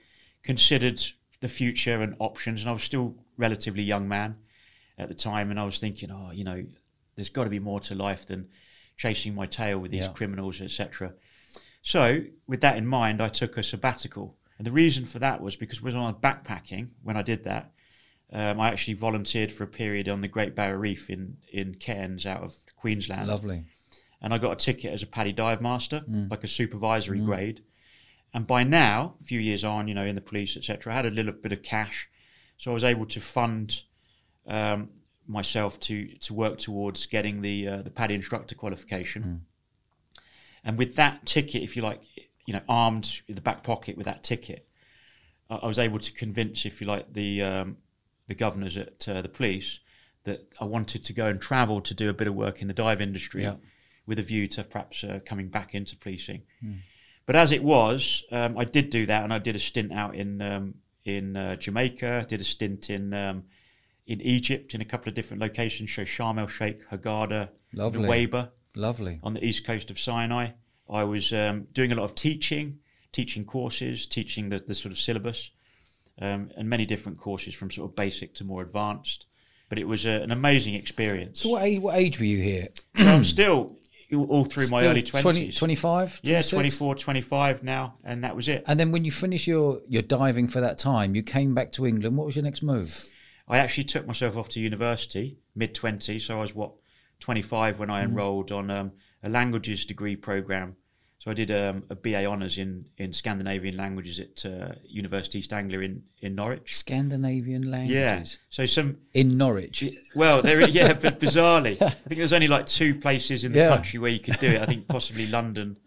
considered 0.42 1.00
the 1.40 1.48
future 1.48 2.00
and 2.00 2.14
options, 2.18 2.62
and 2.62 2.70
I 2.70 2.72
was 2.72 2.82
still 2.84 3.16
relatively 3.36 3.82
young 3.82 4.08
man 4.08 4.36
at 4.98 5.08
the 5.08 5.14
time, 5.14 5.50
and 5.50 5.58
I 5.58 5.64
was 5.64 5.78
thinking, 5.78 6.10
oh, 6.10 6.30
you 6.32 6.44
know, 6.44 6.64
there's 7.16 7.28
got 7.28 7.44
to 7.44 7.50
be 7.50 7.58
more 7.58 7.80
to 7.80 7.94
life 7.94 8.24
than 8.26 8.48
chasing 8.96 9.34
my 9.34 9.46
tail 9.46 9.78
with 9.78 9.90
these 9.90 10.06
Yeah. 10.06 10.12
criminals, 10.12 10.60
etc. 10.60 11.14
So 11.86 12.24
with 12.48 12.60
that 12.62 12.76
in 12.76 12.84
mind, 12.84 13.22
I 13.22 13.28
took 13.28 13.56
a 13.56 13.62
sabbatical, 13.62 14.36
and 14.58 14.66
the 14.66 14.72
reason 14.72 15.04
for 15.04 15.20
that 15.20 15.40
was 15.40 15.54
because 15.54 15.80
when 15.80 15.94
I 15.96 16.10
was 16.10 16.16
backpacking 16.20 16.88
when 17.04 17.16
I 17.16 17.22
did 17.22 17.44
that. 17.44 17.70
Um, 18.32 18.58
I 18.58 18.70
actually 18.70 18.94
volunteered 18.94 19.52
for 19.52 19.62
a 19.62 19.68
period 19.68 20.08
on 20.08 20.20
the 20.20 20.26
Great 20.26 20.56
Barrier 20.56 20.78
Reef 20.78 21.08
in 21.08 21.36
in 21.52 21.76
Cairns, 21.76 22.26
out 22.26 22.42
of 22.42 22.56
Queensland 22.74 23.28
Lovely. 23.28 23.66
and 24.20 24.34
I 24.34 24.38
got 24.38 24.50
a 24.50 24.56
ticket 24.56 24.92
as 24.92 25.04
a 25.04 25.06
PADI 25.06 25.32
dive 25.32 25.60
master, 25.62 26.00
Mm. 26.00 26.28
like 26.28 26.42
a 26.42 26.48
supervisory 26.48 27.20
grade. 27.20 27.62
And 28.34 28.44
by 28.44 28.64
now, 28.64 29.14
a 29.20 29.24
few 29.24 29.38
years 29.38 29.62
on, 29.64 29.86
you 29.86 29.94
know, 29.94 30.04
in 30.04 30.16
the 30.16 30.20
police, 30.20 30.56
etc., 30.56 30.92
I 30.92 30.96
had 30.96 31.06
a 31.06 31.10
little 31.10 31.32
bit 31.34 31.52
of 31.52 31.62
cash, 31.62 32.08
so 32.58 32.72
I 32.72 32.74
was 32.74 32.82
able 32.82 33.06
to 33.06 33.20
fund 33.20 33.84
um, 34.48 34.88
myself 35.28 35.78
to 35.86 36.06
to 36.26 36.34
work 36.34 36.58
towards 36.58 37.06
getting 37.06 37.42
the 37.42 37.68
uh, 37.68 37.82
the 37.82 37.90
PADI 37.90 38.14
instructor 38.14 38.56
qualification. 38.56 39.22
Mm. 39.22 39.40
And 40.66 40.76
with 40.76 40.96
that 40.96 41.24
ticket, 41.24 41.62
if 41.62 41.76
you 41.76 41.82
like, 41.82 42.02
you 42.46 42.52
know, 42.52 42.60
armed 42.68 43.22
in 43.28 43.36
the 43.36 43.40
back 43.40 43.62
pocket 43.62 43.96
with 43.96 44.06
that 44.06 44.22
ticket, 44.22 44.68
I 45.48 45.54
I 45.54 45.66
was 45.66 45.78
able 45.78 46.00
to 46.00 46.12
convince, 46.12 46.66
if 46.66 46.80
you 46.80 46.86
like, 46.88 47.12
the 47.12 47.42
um, 47.42 47.76
the 48.28 48.34
governors 48.34 48.76
at 48.76 49.08
uh, 49.08 49.22
the 49.22 49.28
police 49.28 49.78
that 50.24 50.40
I 50.60 50.64
wanted 50.64 51.04
to 51.04 51.12
go 51.12 51.26
and 51.28 51.40
travel 51.40 51.80
to 51.80 51.94
do 51.94 52.08
a 52.10 52.12
bit 52.12 52.26
of 52.26 52.34
work 52.34 52.60
in 52.60 52.66
the 52.68 52.74
dive 52.74 53.00
industry 53.00 53.42
Yeah. 53.44 53.54
with 54.06 54.18
a 54.18 54.22
view 54.22 54.48
to 54.48 54.64
perhaps 54.64 55.04
uh, 55.04 55.20
coming 55.24 55.48
back 55.48 55.72
into 55.72 55.96
policing. 55.96 56.42
But 57.26 57.36
as 57.36 57.52
it 57.52 57.62
was, 57.62 58.24
um, 58.32 58.58
I 58.58 58.64
did 58.64 58.90
do 58.90 59.06
that, 59.06 59.22
and 59.24 59.32
I 59.32 59.38
did 59.38 59.54
a 59.56 59.58
stint 59.60 59.92
out 59.92 60.14
in 60.16 60.42
um, 60.42 60.74
in 61.04 61.36
uh, 61.36 61.54
Jamaica. 61.56 62.26
Did 62.28 62.40
a 62.40 62.44
stint 62.44 62.90
in 62.90 63.14
um, 63.14 63.44
in 64.06 64.20
Egypt 64.20 64.74
in 64.74 64.80
a 64.80 64.84
couple 64.84 65.08
of 65.08 65.14
different 65.14 65.40
locations. 65.42 65.92
So 65.94 66.02
Sharm 66.02 66.38
el 66.40 66.48
Sheikh, 66.48 66.80
Lovely. 67.72 68.08
Nuweiba 68.08 68.50
Lovely. 68.76 69.18
on 69.22 69.34
the 69.34 69.44
east 69.44 69.66
coast 69.66 69.90
of 69.90 69.98
Sinai. 69.98 70.50
I 70.88 71.02
was 71.02 71.32
um, 71.32 71.66
doing 71.72 71.90
a 71.90 71.94
lot 71.96 72.04
of 72.04 72.14
teaching, 72.14 72.78
teaching 73.10 73.44
courses, 73.44 74.06
teaching 74.06 74.50
the, 74.50 74.58
the 74.58 74.74
sort 74.74 74.92
of 74.92 74.98
syllabus, 74.98 75.50
um, 76.20 76.50
and 76.56 76.68
many 76.68 76.86
different 76.86 77.18
courses 77.18 77.54
from 77.54 77.70
sort 77.70 77.90
of 77.90 77.96
basic 77.96 78.34
to 78.36 78.44
more 78.44 78.62
advanced. 78.62 79.26
But 79.68 79.78
it 79.78 79.88
was 79.88 80.06
a, 80.06 80.22
an 80.22 80.30
amazing 80.30 80.74
experience. 80.74 81.40
So 81.40 81.48
what 81.50 81.62
age, 81.64 81.80
what 81.80 81.96
age 81.96 82.20
were 82.20 82.26
you 82.26 82.40
here? 82.42 82.68
So 82.98 83.10
I'm 83.10 83.24
still 83.24 83.76
all 84.14 84.44
through 84.44 84.68
my 84.68 84.78
Still 84.78 84.90
early 84.90 85.02
20, 85.02 85.48
20s. 85.48 85.56
25? 85.56 86.20
yeah, 86.22 86.34
26? 86.34 86.50
24, 86.50 86.94
25 86.94 87.62
now, 87.64 87.94
and 88.04 88.22
that 88.22 88.36
was 88.36 88.46
it. 88.46 88.62
And 88.66 88.78
then 88.78 88.92
when 88.92 89.04
you 89.04 89.10
finished 89.10 89.46
your, 89.48 89.80
your 89.88 90.02
diving 90.02 90.46
for 90.46 90.60
that 90.60 90.78
time, 90.78 91.16
you 91.16 91.22
came 91.24 91.54
back 91.54 91.72
to 91.72 91.86
England. 91.86 92.16
What 92.16 92.26
was 92.26 92.36
your 92.36 92.44
next 92.44 92.62
move? 92.62 93.10
I 93.48 93.58
actually 93.58 93.84
took 93.84 94.06
myself 94.06 94.36
off 94.36 94.48
to 94.50 94.60
university, 94.60 95.38
mid 95.56 95.74
20s. 95.74 96.22
So 96.22 96.38
I 96.38 96.40
was, 96.40 96.54
what, 96.54 96.72
25 97.20 97.78
when 97.78 97.90
I 97.90 98.00
Mm-hmm. 98.02 98.10
enrolled 98.10 98.52
on 98.52 98.70
um, 98.70 98.92
a 99.22 99.28
languages 99.28 99.84
degree 99.84 100.16
program. 100.16 100.76
So 101.18 101.30
I 101.30 101.34
did 101.34 101.50
um, 101.50 101.82
a 101.90 101.96
BA 101.96 102.24
honours 102.24 102.56
in, 102.58 102.84
in 102.98 103.12
Scandinavian 103.12 103.76
languages 103.76 104.20
at 104.20 104.44
uh, 104.46 104.74
University 104.84 105.38
East 105.40 105.52
Anglia 105.52 105.80
in, 105.80 106.02
in 106.20 106.34
Norwich. 106.36 106.76
Scandinavian 106.76 107.68
languages. 107.68 107.96
Yeah. 107.96 108.24
So 108.50 108.66
some, 108.66 108.98
In 109.12 109.36
Norwich. 109.36 109.82
well, 110.14 110.40
there, 110.42 110.60
yeah, 110.68 110.92
but 110.92 111.18
bizarrely, 111.20 111.80
I 111.82 111.88
think 111.88 112.18
there's 112.18 112.32
only 112.32 112.46
like 112.48 112.66
two 112.66 112.94
places 112.94 113.42
in 113.42 113.52
the 113.52 113.58
Yeah. 113.58 113.68
country 113.68 113.98
where 113.98 114.10
you 114.10 114.20
could 114.20 114.38
do 114.38 114.46
it. 114.48 114.60
I 114.62 114.66
think 114.66 114.86
possibly 114.86 115.26
London, 115.26 115.78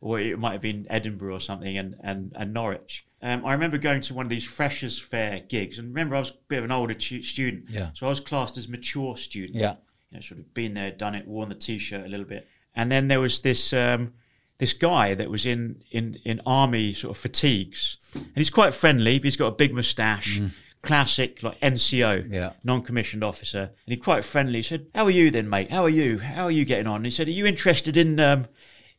or 0.00 0.18
it 0.20 0.38
might 0.38 0.52
have 0.52 0.62
been 0.62 0.86
Edinburgh 0.88 1.34
or 1.34 1.40
something, 1.40 1.76
and 1.76 1.96
and, 2.02 2.32
and 2.36 2.54
Norwich. 2.54 3.04
Um, 3.20 3.44
I 3.44 3.52
remember 3.52 3.76
going 3.78 4.00
to 4.02 4.14
one 4.14 4.24
of 4.26 4.30
these 4.30 4.44
freshers' 4.44 4.98
fair 4.98 5.40
gigs, 5.40 5.78
and 5.78 5.88
remember 5.88 6.16
I 6.16 6.20
was 6.20 6.30
a 6.30 6.34
bit 6.48 6.58
of 6.58 6.64
an 6.64 6.70
older 6.72 6.94
tu- 6.94 7.22
student, 7.22 7.64
Yeah. 7.68 7.90
so 7.94 8.06
I 8.06 8.10
was 8.10 8.20
classed 8.20 8.56
as 8.56 8.68
mature 8.68 9.16
student. 9.16 9.56
Yeah. 9.58 9.74
You 10.10 10.16
know, 10.18 10.20
sort 10.20 10.40
of 10.40 10.54
been 10.54 10.74
there, 10.74 10.90
done 10.90 11.14
it, 11.14 11.26
worn 11.26 11.48
the 11.48 11.54
t-shirt 11.54 12.04
a 12.04 12.08
little 12.08 12.26
bit, 12.26 12.46
and 12.74 12.90
then 12.90 13.08
there 13.08 13.20
was 13.20 13.40
this. 13.40 13.72
Um, 13.72 14.12
this 14.58 14.72
guy 14.72 15.12
that 15.14 15.28
was 15.30 15.44
in, 15.44 15.82
in, 15.90 16.16
in 16.24 16.40
army 16.46 16.94
sort 16.94 17.14
of 17.14 17.20
fatigues, 17.20 17.98
and 18.14 18.24
he's 18.36 18.48
quite 18.48 18.72
friendly. 18.72 19.18
But 19.18 19.24
he's 19.24 19.36
got 19.36 19.48
a 19.48 19.54
big 19.54 19.74
moustache, 19.74 20.40
classic 20.80 21.42
like 21.42 21.60
NCO, 21.60 22.22
Mm. 22.28 22.32
Yeah. 22.32 22.52
non-commissioned 22.64 23.22
officer, 23.22 23.60
and 23.60 23.70
he 23.94 23.98
quite 23.98 24.24
friendly 24.24 24.60
He 24.60 24.62
said, 24.62 24.86
"How 24.94 25.04
are 25.04 25.10
you 25.10 25.30
then, 25.30 25.50
mate? 25.50 25.70
How 25.70 25.82
are 25.84 25.90
you? 25.90 26.20
How 26.20 26.44
are 26.44 26.50
you 26.50 26.64
getting 26.64 26.86
on?" 26.86 26.96
And 26.96 27.04
he 27.04 27.10
said, 27.10 27.28
"Are 27.28 27.32
you 27.32 27.44
interested 27.44 27.98
in 27.98 28.18
um, 28.18 28.46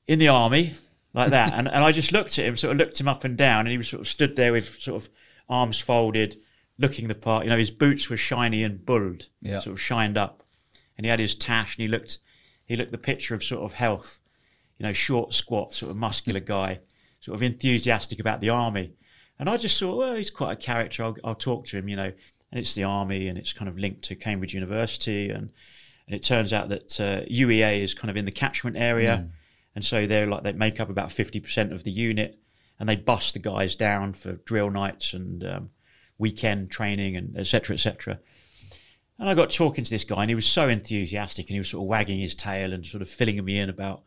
in 0.08 0.20
the 0.20 0.28
army?" 0.28 0.76
Like 1.16 1.32
that, 1.32 1.54
and 1.54 1.68
and 1.68 1.84
I 1.84 1.92
just 1.92 2.12
looked 2.12 2.38
at 2.38 2.46
him, 2.46 2.56
sort 2.56 2.74
of 2.74 2.78
looked 2.78 3.00
him 3.02 3.08
up 3.08 3.24
and 3.24 3.36
down, 3.36 3.62
and 3.62 3.70
he 3.70 3.80
was 3.80 3.88
sort 3.88 4.02
of 4.02 4.08
stood 4.08 4.36
there 4.36 4.52
with 4.54 4.80
sort 4.80 5.02
of 5.02 5.10
arms 5.50 5.80
folded, 5.80 6.36
looking 6.78 7.08
the 7.08 7.16
part. 7.16 7.46
You 7.46 7.50
know, 7.50 7.58
his 7.58 7.72
boots 7.72 8.12
were 8.12 8.18
shiny 8.18 8.64
and 8.64 8.86
bulled, 8.86 9.30
Yeah. 9.42 9.60
sort 9.62 9.74
of 9.74 9.82
shined 9.82 10.18
up, 10.20 10.44
and 10.98 11.06
he 11.06 11.10
had 11.10 11.20
his 11.20 11.36
tash, 11.36 11.78
and 11.78 11.84
he 11.84 11.88
looked 11.88 12.20
he 12.66 12.76
looked 12.76 12.92
the 12.92 12.98
picture 12.98 13.36
of 13.36 13.44
sort 13.44 13.64
of 13.64 13.74
health, 13.74 14.20
you 14.78 14.86
know, 14.86 14.94
short, 14.94 15.34
squat, 15.34 15.74
sort 15.74 15.92
of 15.92 15.98
muscular 15.98 16.42
guy, 16.42 16.80
sort 17.22 17.36
of 17.36 17.44
enthusiastic 17.44 18.20
about 18.20 18.42
the 18.42 18.50
army. 18.50 18.94
And 19.40 19.50
I 19.50 19.58
just 19.58 19.80
thought, 19.80 19.98
well, 19.98 20.16
he's 20.16 20.32
quite 20.32 20.54
a 20.54 20.56
character. 20.56 21.04
I'll, 21.04 21.16
I'll 21.24 21.36
talk 21.36 21.66
to 21.68 21.78
him, 21.78 21.88
you 21.88 21.96
know. 21.96 22.12
And 22.52 22.60
it's 22.60 22.76
the 22.76 22.86
army, 22.86 23.28
and 23.28 23.38
it's 23.38 23.54
kind 23.54 23.68
of 23.70 23.78
linked 23.78 24.04
to 24.04 24.16
Cambridge 24.16 24.54
University, 24.54 25.30
and 25.30 25.50
and 26.08 26.16
it 26.16 26.24
turns 26.24 26.54
out 26.54 26.70
that 26.70 27.00
uh, 27.00 27.22
UEA 27.30 27.82
is 27.82 27.94
kind 27.94 28.10
of 28.10 28.16
in 28.16 28.24
the 28.24 28.32
catchment 28.32 28.78
area, 28.78 29.30
and 29.76 29.84
so 29.84 30.08
they're 30.08 30.26
like 30.28 30.44
they 30.44 30.54
make 30.54 30.80
up 30.80 30.90
about 30.90 31.12
fifty 31.12 31.42
percent 31.42 31.74
of 31.74 31.84
the 31.84 31.92
unit, 31.92 32.40
and 32.80 32.88
they 32.88 32.96
bust 32.96 33.34
the 33.34 33.40
guys 33.40 33.76
down 33.76 34.14
for 34.14 34.34
drill 34.46 34.72
nights 34.72 35.14
and 35.14 35.44
um, 35.44 35.70
weekend 36.18 36.72
training 36.72 37.18
and 37.18 37.38
et 37.38 37.48
cetera, 37.48 37.76
et 37.76 37.80
cetera. 37.80 38.20
And 39.20 39.30
I 39.30 39.34
got 39.34 39.50
talking 39.50 39.84
to 39.84 39.90
this 39.90 40.04
guy, 40.04 40.22
and 40.22 40.30
he 40.30 40.36
was 40.36 40.46
so 40.46 40.70
enthusiastic, 40.70 41.48
and 41.48 41.56
he 41.56 41.60
was 41.60 41.70
sort 41.70 41.84
of 41.84 41.88
wagging 41.88 42.20
his 42.20 42.36
tail 42.36 42.72
and 42.72 42.86
sort 42.86 43.02
of 43.02 43.10
filling 43.10 43.44
me 43.44 43.60
in 43.60 43.70
about 43.70 44.04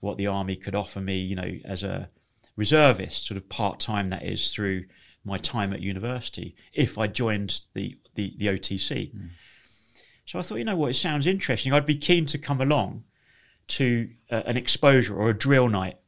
what 0.00 0.16
the 0.16 0.26
army 0.26 0.56
could 0.56 0.74
offer 0.74 1.00
me, 1.00 1.18
you 1.18 1.36
know, 1.36 1.58
as 1.64 1.82
a 1.82 2.08
reservist, 2.56 3.26
sort 3.26 3.36
of 3.36 3.48
part 3.48 3.78
time 3.78 4.08
that 4.08 4.24
is, 4.24 4.52
through 4.52 4.84
my 5.24 5.38
time 5.38 5.72
at 5.72 5.80
university, 5.80 6.56
if 6.72 6.98
I 6.98 7.06
joined 7.06 7.60
the 7.74 7.98
the, 8.14 8.34
the 8.36 8.46
OTC. 8.46 9.12
So 10.26 10.38
I 10.38 10.42
thought, 10.42 10.58
you 10.58 10.64
know 10.64 10.76
what, 10.76 10.90
it 10.90 10.94
sounds 10.94 11.26
interesting. 11.26 11.72
I'd 11.72 11.86
be 11.86 11.96
keen 11.96 12.26
to 12.26 12.38
come 12.38 12.60
along 12.60 13.04
to 13.68 14.10
uh, 14.30 14.42
an 14.44 14.56
exposure 14.56 15.16
or 15.16 15.30
a 15.30 15.38
drill 15.38 15.68
night. 15.68 15.98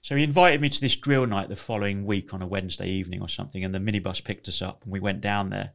So 0.00 0.14
he 0.16 0.22
invited 0.22 0.60
me 0.60 0.68
to 0.68 0.80
this 0.80 0.96
drill 0.96 1.26
night 1.26 1.48
the 1.48 1.56
following 1.56 2.06
week 2.06 2.32
on 2.32 2.40
a 2.40 2.46
Wednesday 2.46 2.88
evening 2.88 3.20
or 3.20 3.28
something, 3.28 3.64
and 3.64 3.74
the 3.74 3.78
minibus 3.78 4.22
picked 4.22 4.48
us 4.48 4.62
up, 4.62 4.84
and 4.84 4.92
we 4.92 5.00
went 5.00 5.20
down 5.20 5.50
there. 5.50 5.72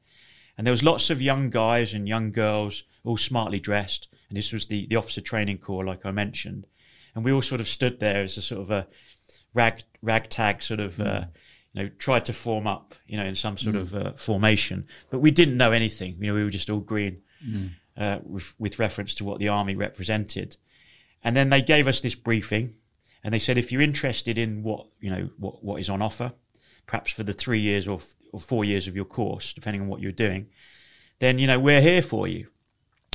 And 0.57 0.67
there 0.67 0.71
was 0.71 0.83
lots 0.83 1.09
of 1.09 1.21
young 1.21 1.49
guys 1.49 1.93
and 1.93 2.07
young 2.07 2.31
girls, 2.31 2.83
all 3.03 3.17
smartly 3.17 3.59
dressed. 3.59 4.07
And 4.29 4.37
this 4.37 4.53
was 4.53 4.67
the, 4.67 4.87
the 4.87 4.95
officer 4.95 5.21
training 5.21 5.59
corps, 5.59 5.85
like 5.85 6.05
I 6.05 6.11
mentioned. 6.11 6.67
And 7.15 7.23
we 7.23 7.31
all 7.31 7.41
sort 7.41 7.61
of 7.61 7.67
stood 7.67 7.99
there 7.99 8.23
as 8.23 8.37
a 8.37 8.41
sort 8.41 8.61
of 8.61 8.71
a 8.71 8.87
rag 9.53 9.83
ragtag 10.01 10.61
sort 10.61 10.79
of, 10.79 10.99
uh, 10.99 11.25
you 11.73 11.83
know, 11.83 11.89
tried 11.97 12.25
to 12.25 12.33
form 12.33 12.67
up, 12.67 12.95
you 13.07 13.17
know, 13.17 13.25
in 13.25 13.35
some 13.35 13.57
sort 13.57 13.75
of 13.75 13.93
uh, 13.93 14.13
formation. 14.13 14.87
But 15.09 15.19
we 15.19 15.31
didn't 15.31 15.57
know 15.57 15.71
anything. 15.71 16.17
You 16.19 16.27
know, 16.27 16.33
we 16.33 16.43
were 16.43 16.49
just 16.49 16.69
all 16.69 16.79
green 16.79 17.21
uh, 17.97 18.19
with, 18.23 18.53
with 18.59 18.79
reference 18.79 19.13
to 19.15 19.23
what 19.23 19.39
the 19.39 19.49
army 19.49 19.75
represented. 19.75 20.57
And 21.23 21.35
then 21.35 21.49
they 21.49 21.61
gave 21.61 21.87
us 21.87 22.01
this 22.01 22.15
briefing, 22.15 22.75
and 23.23 23.33
they 23.33 23.39
said, 23.39 23.57
if 23.57 23.71
you're 23.71 23.81
interested 23.81 24.37
in 24.37 24.63
what 24.63 24.87
you 24.99 25.09
know 25.09 25.29
what 25.37 25.63
what 25.63 25.79
is 25.79 25.89
on 25.89 26.01
offer, 26.01 26.33
perhaps 26.85 27.11
for 27.11 27.23
the 27.23 27.33
three 27.33 27.59
years 27.59 27.87
or, 27.87 27.97
f- 27.97 28.15
or 28.31 28.39
four 28.39 28.65
years 28.65 28.87
of 28.87 28.95
your 28.95 29.05
course, 29.05 29.53
depending 29.53 29.81
on 29.81 29.87
what 29.87 30.01
you're 30.01 30.11
doing, 30.11 30.47
then 31.19 31.39
you 31.39 31.47
know 31.47 31.59
we're 31.59 31.81
here 31.81 32.01
for 32.01 32.27
you. 32.27 32.47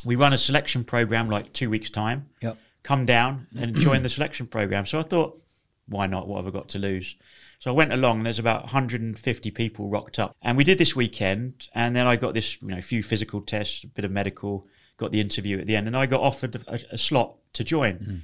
We 0.04 0.16
run 0.16 0.32
a 0.32 0.38
selection 0.38 0.84
program 0.84 1.28
like 1.28 1.52
two 1.52 1.70
weeks 1.70 1.90
time. 1.90 2.28
Yep. 2.40 2.58
Come 2.82 3.04
down 3.06 3.48
and 3.58 3.76
join 3.86 4.02
the 4.02 4.08
selection 4.08 4.46
program. 4.46 4.86
So 4.86 4.98
I 4.98 5.02
thought, 5.02 5.40
why 5.86 6.06
not? 6.06 6.28
What 6.28 6.44
have 6.44 6.46
I 6.46 6.56
got 6.56 6.68
to 6.70 6.78
lose? 6.78 7.16
So 7.60 7.70
I 7.70 7.74
went 7.74 7.92
along. 7.92 8.18
and 8.18 8.26
There's 8.26 8.38
about 8.38 8.62
150 8.62 9.50
people 9.50 9.88
rocked 9.88 10.18
up, 10.18 10.36
and 10.42 10.56
we 10.56 10.64
did 10.64 10.78
this 10.78 10.94
weekend. 10.94 11.68
And 11.74 11.96
then 11.96 12.06
I 12.06 12.16
got 12.16 12.34
this, 12.34 12.60
you 12.62 12.68
know, 12.68 12.80
few 12.80 13.02
physical 13.02 13.40
tests, 13.40 13.84
a 13.84 13.88
bit 13.88 14.04
of 14.04 14.10
medical, 14.10 14.66
got 14.96 15.12
the 15.12 15.20
interview 15.20 15.58
at 15.58 15.66
the 15.66 15.76
end, 15.76 15.86
and 15.86 15.96
I 15.96 16.06
got 16.06 16.20
offered 16.20 16.54
a, 16.66 16.80
a 16.92 16.98
slot 16.98 17.34
to 17.54 17.64
join. 17.64 17.98
Mm. 17.98 18.20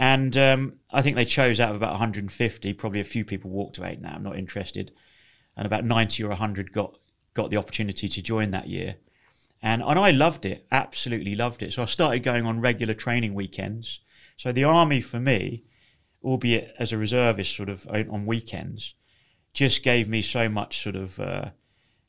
And 0.00 0.34
um, 0.38 0.78
I 0.90 1.02
think 1.02 1.14
they 1.14 1.26
chose 1.26 1.60
out 1.60 1.68
of 1.68 1.76
about 1.76 1.90
150. 1.90 2.72
Probably 2.72 3.00
a 3.00 3.04
few 3.04 3.22
people 3.22 3.50
walked 3.50 3.76
away. 3.76 3.98
Now 4.00 4.14
I'm 4.14 4.22
not 4.22 4.38
interested. 4.38 4.92
And 5.58 5.66
about 5.66 5.84
90 5.84 6.24
or 6.24 6.30
100 6.30 6.72
got 6.72 6.96
got 7.34 7.50
the 7.50 7.58
opportunity 7.58 8.08
to 8.08 8.22
join 8.22 8.50
that 8.50 8.66
year. 8.66 8.96
And 9.62 9.82
and 9.82 9.98
I 9.98 10.10
loved 10.10 10.46
it, 10.46 10.66
absolutely 10.72 11.34
loved 11.34 11.62
it. 11.62 11.74
So 11.74 11.82
I 11.82 11.84
started 11.84 12.20
going 12.20 12.46
on 12.46 12.62
regular 12.62 12.94
training 12.94 13.34
weekends. 13.34 14.00
So 14.38 14.52
the 14.52 14.64
army 14.64 15.02
for 15.02 15.20
me, 15.20 15.64
albeit 16.24 16.74
as 16.78 16.94
a 16.94 16.98
reservist, 16.98 17.54
sort 17.54 17.68
of 17.68 17.86
on 17.86 18.24
weekends, 18.24 18.94
just 19.52 19.82
gave 19.82 20.08
me 20.08 20.22
so 20.22 20.48
much 20.48 20.82
sort 20.82 20.96
of 20.96 21.20
uh, 21.20 21.50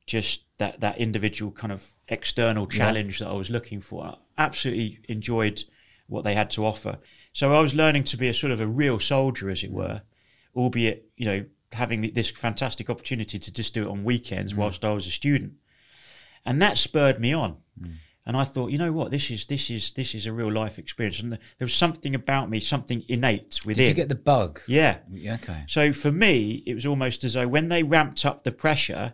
just 0.07 0.45
that 0.59 0.79
that 0.79 0.97
individual 0.97 1.51
kind 1.51 1.73
of 1.73 1.91
external 2.07 2.67
challenge 2.67 3.19
that 3.19 3.27
I 3.27 3.33
was 3.33 3.49
looking 3.49 3.81
for. 3.81 4.05
I 4.05 4.15
absolutely 4.37 4.99
enjoyed 5.09 5.65
what 6.11 6.23
they 6.23 6.33
had 6.35 6.49
to 6.51 6.65
offer. 6.65 6.99
So 7.33 7.53
I 7.53 7.61
was 7.61 7.73
learning 7.73 8.03
to 8.05 8.17
be 8.17 8.27
a 8.27 8.33
sort 8.33 8.51
of 8.51 8.59
a 8.59 8.67
real 8.67 8.99
soldier, 8.99 9.49
as 9.49 9.63
it 9.63 9.71
were, 9.71 10.01
albeit 10.55 11.09
you 11.15 11.25
know 11.25 11.45
having 11.71 12.11
this 12.13 12.29
fantastic 12.29 12.89
opportunity 12.89 13.39
to 13.39 13.51
just 13.51 13.73
do 13.73 13.87
it 13.87 13.89
on 13.89 14.03
weekends 14.03 14.53
mm. 14.53 14.57
whilst 14.57 14.83
I 14.83 14.93
was 14.93 15.07
a 15.07 15.11
student, 15.11 15.53
and 16.45 16.61
that 16.61 16.77
spurred 16.77 17.19
me 17.19 17.33
on. 17.33 17.57
Mm. 17.79 17.93
And 18.23 18.37
I 18.37 18.43
thought, 18.43 18.71
you 18.71 18.77
know 18.77 18.91
what, 18.91 19.09
this 19.09 19.31
is 19.31 19.45
this 19.47 19.71
is 19.71 19.93
this 19.93 20.13
is 20.13 20.27
a 20.27 20.33
real 20.33 20.51
life 20.51 20.77
experience, 20.77 21.19
and 21.21 21.31
there 21.31 21.65
was 21.65 21.73
something 21.73 22.13
about 22.13 22.49
me, 22.49 22.59
something 22.59 23.03
innate 23.07 23.61
within. 23.65 23.85
Did 23.85 23.89
you 23.89 23.95
get 23.95 24.09
the 24.09 24.15
bug? 24.15 24.61
yeah, 24.67 24.97
Yeah, 25.11 25.35
okay. 25.35 25.63
so 25.67 25.91
for 25.91 26.11
me, 26.11 26.61
it 26.67 26.75
was 26.75 26.85
almost 26.85 27.23
as 27.23 27.33
though 27.33 27.47
when 27.47 27.69
they 27.69 27.81
ramped 27.83 28.25
up 28.25 28.43
the 28.43 28.51
pressure, 28.51 29.13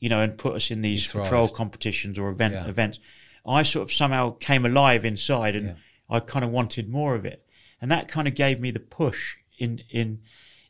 you 0.00 0.08
know, 0.10 0.20
and 0.20 0.36
put 0.36 0.54
us 0.54 0.70
in 0.70 0.82
these 0.82 1.10
patrol 1.10 1.48
competitions 1.48 2.18
or 2.18 2.28
event 2.28 2.54
Yeah. 2.54 2.66
events, 2.66 2.98
I 3.46 3.62
sort 3.62 3.84
of 3.84 3.92
somehow 3.92 4.36
came 4.38 4.66
alive 4.66 5.04
inside, 5.04 5.56
and 5.56 5.66
Yeah. 5.68 5.74
I 6.12 6.20
kind 6.20 6.44
of 6.44 6.50
wanted 6.50 6.88
more 6.88 7.14
of 7.14 7.24
it, 7.24 7.44
and 7.80 7.90
that 7.90 8.06
kind 8.08 8.28
of 8.28 8.34
gave 8.34 8.60
me 8.60 8.70
the 8.70 8.80
push 8.80 9.36
in 9.58 9.80
in 9.90 10.20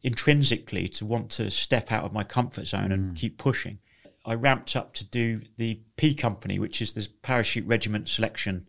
intrinsically 0.02 0.88
to 0.88 1.06
want 1.06 1.30
to 1.30 1.50
step 1.50 1.92
out 1.92 2.04
of 2.04 2.12
my 2.12 2.25
comfort 2.25 2.66
zone 2.66 2.88
Mm. 2.88 2.92
and 2.94 3.16
keep 3.16 3.38
pushing. 3.38 3.78
I 4.25 4.34
ramped 4.34 4.75
up 4.76 4.94
to 4.94 5.04
do 5.04 5.42
the 5.56 5.80
P 5.96 6.14
Company, 6.14 6.58
which 6.58 6.80
is 6.82 6.92
the 6.92 7.08
parachute 7.22 7.66
regiment 7.66 8.08
selection 8.08 8.68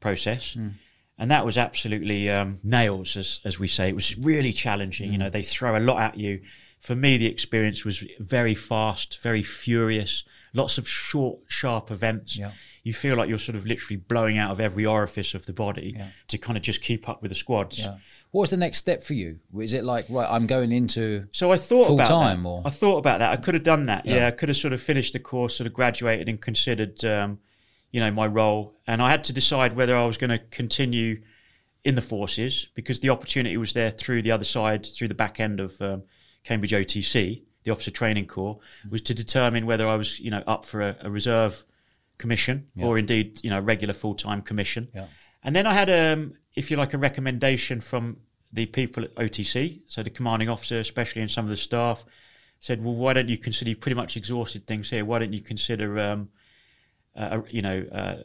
process. 0.00 0.54
Mm. 0.54 0.74
And 1.16 1.30
that 1.30 1.46
was 1.46 1.56
absolutely 1.56 2.28
um, 2.28 2.58
nails, 2.62 3.16
as, 3.16 3.40
as 3.44 3.58
we 3.58 3.68
say. 3.68 3.88
It 3.88 3.94
was 3.94 4.18
really 4.18 4.52
challenging. 4.52 5.12
You 5.12 5.18
know, 5.18 5.30
they 5.30 5.42
throw 5.44 5.76
a 5.76 5.80
lot 5.80 6.02
at 6.02 6.16
you. 6.18 6.40
For 6.80 6.96
me, 6.96 7.16
the 7.16 7.26
experience 7.26 7.84
was 7.84 8.04
very 8.18 8.54
fast, 8.54 9.18
very 9.22 9.42
furious, 9.42 10.24
lots 10.54 10.78
of 10.78 10.88
short, 10.88 11.40
sharp 11.48 11.90
events. 11.90 12.36
Yeah. 12.38 12.52
You 12.82 12.92
feel 12.94 13.16
like 13.16 13.28
you're 13.28 13.38
sort 13.38 13.56
of 13.56 13.66
literally 13.66 13.96
blowing 13.96 14.38
out 14.38 14.50
of 14.50 14.60
every 14.60 14.86
orifice 14.86 15.34
of 15.34 15.46
the 15.46 15.52
body 15.52 15.94
Yeah. 15.96 16.08
to 16.28 16.38
kind 16.38 16.56
of 16.56 16.62
just 16.62 16.80
keep 16.82 17.08
up 17.08 17.20
with 17.22 17.30
the 17.30 17.34
squads. 17.34 17.80
Yeah. 17.80 17.96
What 18.30 18.42
was 18.42 18.50
the 18.50 18.56
next 18.56 18.78
step 18.78 19.02
for 19.02 19.14
you? 19.14 19.38
Is 19.60 19.72
it 19.72 19.84
like 19.84 20.06
right? 20.08 20.28
I'm 20.30 20.46
going 20.46 20.72
into 20.72 21.26
So 21.32 21.52
I 21.52 21.56
thought 21.56 21.86
Full 21.86 21.94
about 22.00 22.08
time, 22.08 22.42
that. 22.42 22.48
or- 22.48 22.62
I 22.64 22.70
thought 22.70 22.98
about 22.98 23.18
that. 23.20 23.32
I 23.32 23.36
could 23.36 23.54
have 23.54 23.62
done 23.62 23.86
that. 23.86 24.06
Yeah. 24.06 24.26
I 24.26 24.30
could 24.32 24.48
have 24.48 24.56
sort 24.58 24.72
of 24.72 24.82
finished 24.82 25.12
the 25.12 25.18
course, 25.20 25.56
sort 25.56 25.66
of 25.66 25.72
graduated 25.72 26.28
and 26.28 26.40
considered, 26.40 27.04
um, 27.04 27.38
you 27.92 28.00
know, 28.00 28.10
my 28.10 28.26
role. 28.26 28.74
And 28.86 29.00
I 29.02 29.10
had 29.10 29.22
to 29.24 29.32
decide 29.32 29.74
whether 29.74 29.96
I 29.96 30.04
was 30.06 30.16
going 30.16 30.30
to 30.30 30.38
continue 30.38 31.22
in 31.84 31.94
the 31.94 32.02
forces 32.02 32.68
because 32.74 33.00
the 33.00 33.10
opportunity 33.10 33.56
was 33.56 33.72
there 33.72 33.90
through 33.90 34.22
the 34.22 34.30
other 34.32 34.44
side, 34.44 34.84
through 34.86 35.08
the 35.08 35.14
back 35.14 35.38
end 35.38 35.60
of 35.60 35.80
um, 35.80 36.02
Cambridge 36.42 36.72
OTC, 36.72 37.42
the 37.64 37.70
Officer 37.70 37.90
Training 37.90 38.26
Corps, 38.26 38.58
was 38.88 39.00
to 39.02 39.14
determine 39.14 39.66
whether 39.66 39.86
I 39.86 39.96
was, 39.96 40.20
you 40.20 40.30
know, 40.30 40.42
up 40.46 40.64
for 40.64 40.80
a, 40.80 40.96
a 41.00 41.10
reserve 41.10 41.64
commission 42.18 42.68
or 42.86 42.98
indeed, 42.98 43.42
you 43.42 43.50
know, 43.50 43.58
a 43.58 43.62
regular 43.62 43.94
full 43.94 44.14
time 44.14 44.42
commission. 44.42 44.88
Yeah. 44.94 45.06
And 45.42 45.54
then 45.54 45.66
I 45.66 45.74
had, 45.74 45.90
um, 45.90 46.34
if 46.54 46.70
you 46.70 46.76
like, 46.76 46.94
a 46.94 46.98
recommendation 46.98 47.80
from 47.80 48.18
the 48.52 48.66
people 48.66 49.04
at 49.04 49.14
OTC, 49.16 49.82
so 49.88 50.02
the 50.02 50.10
commanding 50.10 50.48
officer, 50.48 50.78
especially 50.78 51.22
and 51.22 51.30
some 51.30 51.44
of 51.44 51.50
the 51.50 51.56
staff, 51.56 52.04
said, 52.60 52.82
"Well, 52.82 52.94
why 52.94 53.12
don't 53.12 53.28
you 53.28 53.36
consider? 53.36 53.70
You've 53.70 53.80
pretty 53.80 53.96
much 53.96 54.16
exhausted 54.16 54.66
things 54.66 54.90
here. 54.90 55.04
Why 55.04 55.18
don't 55.18 55.32
you 55.32 55.42
consider, 55.42 55.98
um, 55.98 56.28
uh, 57.16 57.42
you 57.50 57.62
know, 57.62 57.84
uh, 57.90 58.22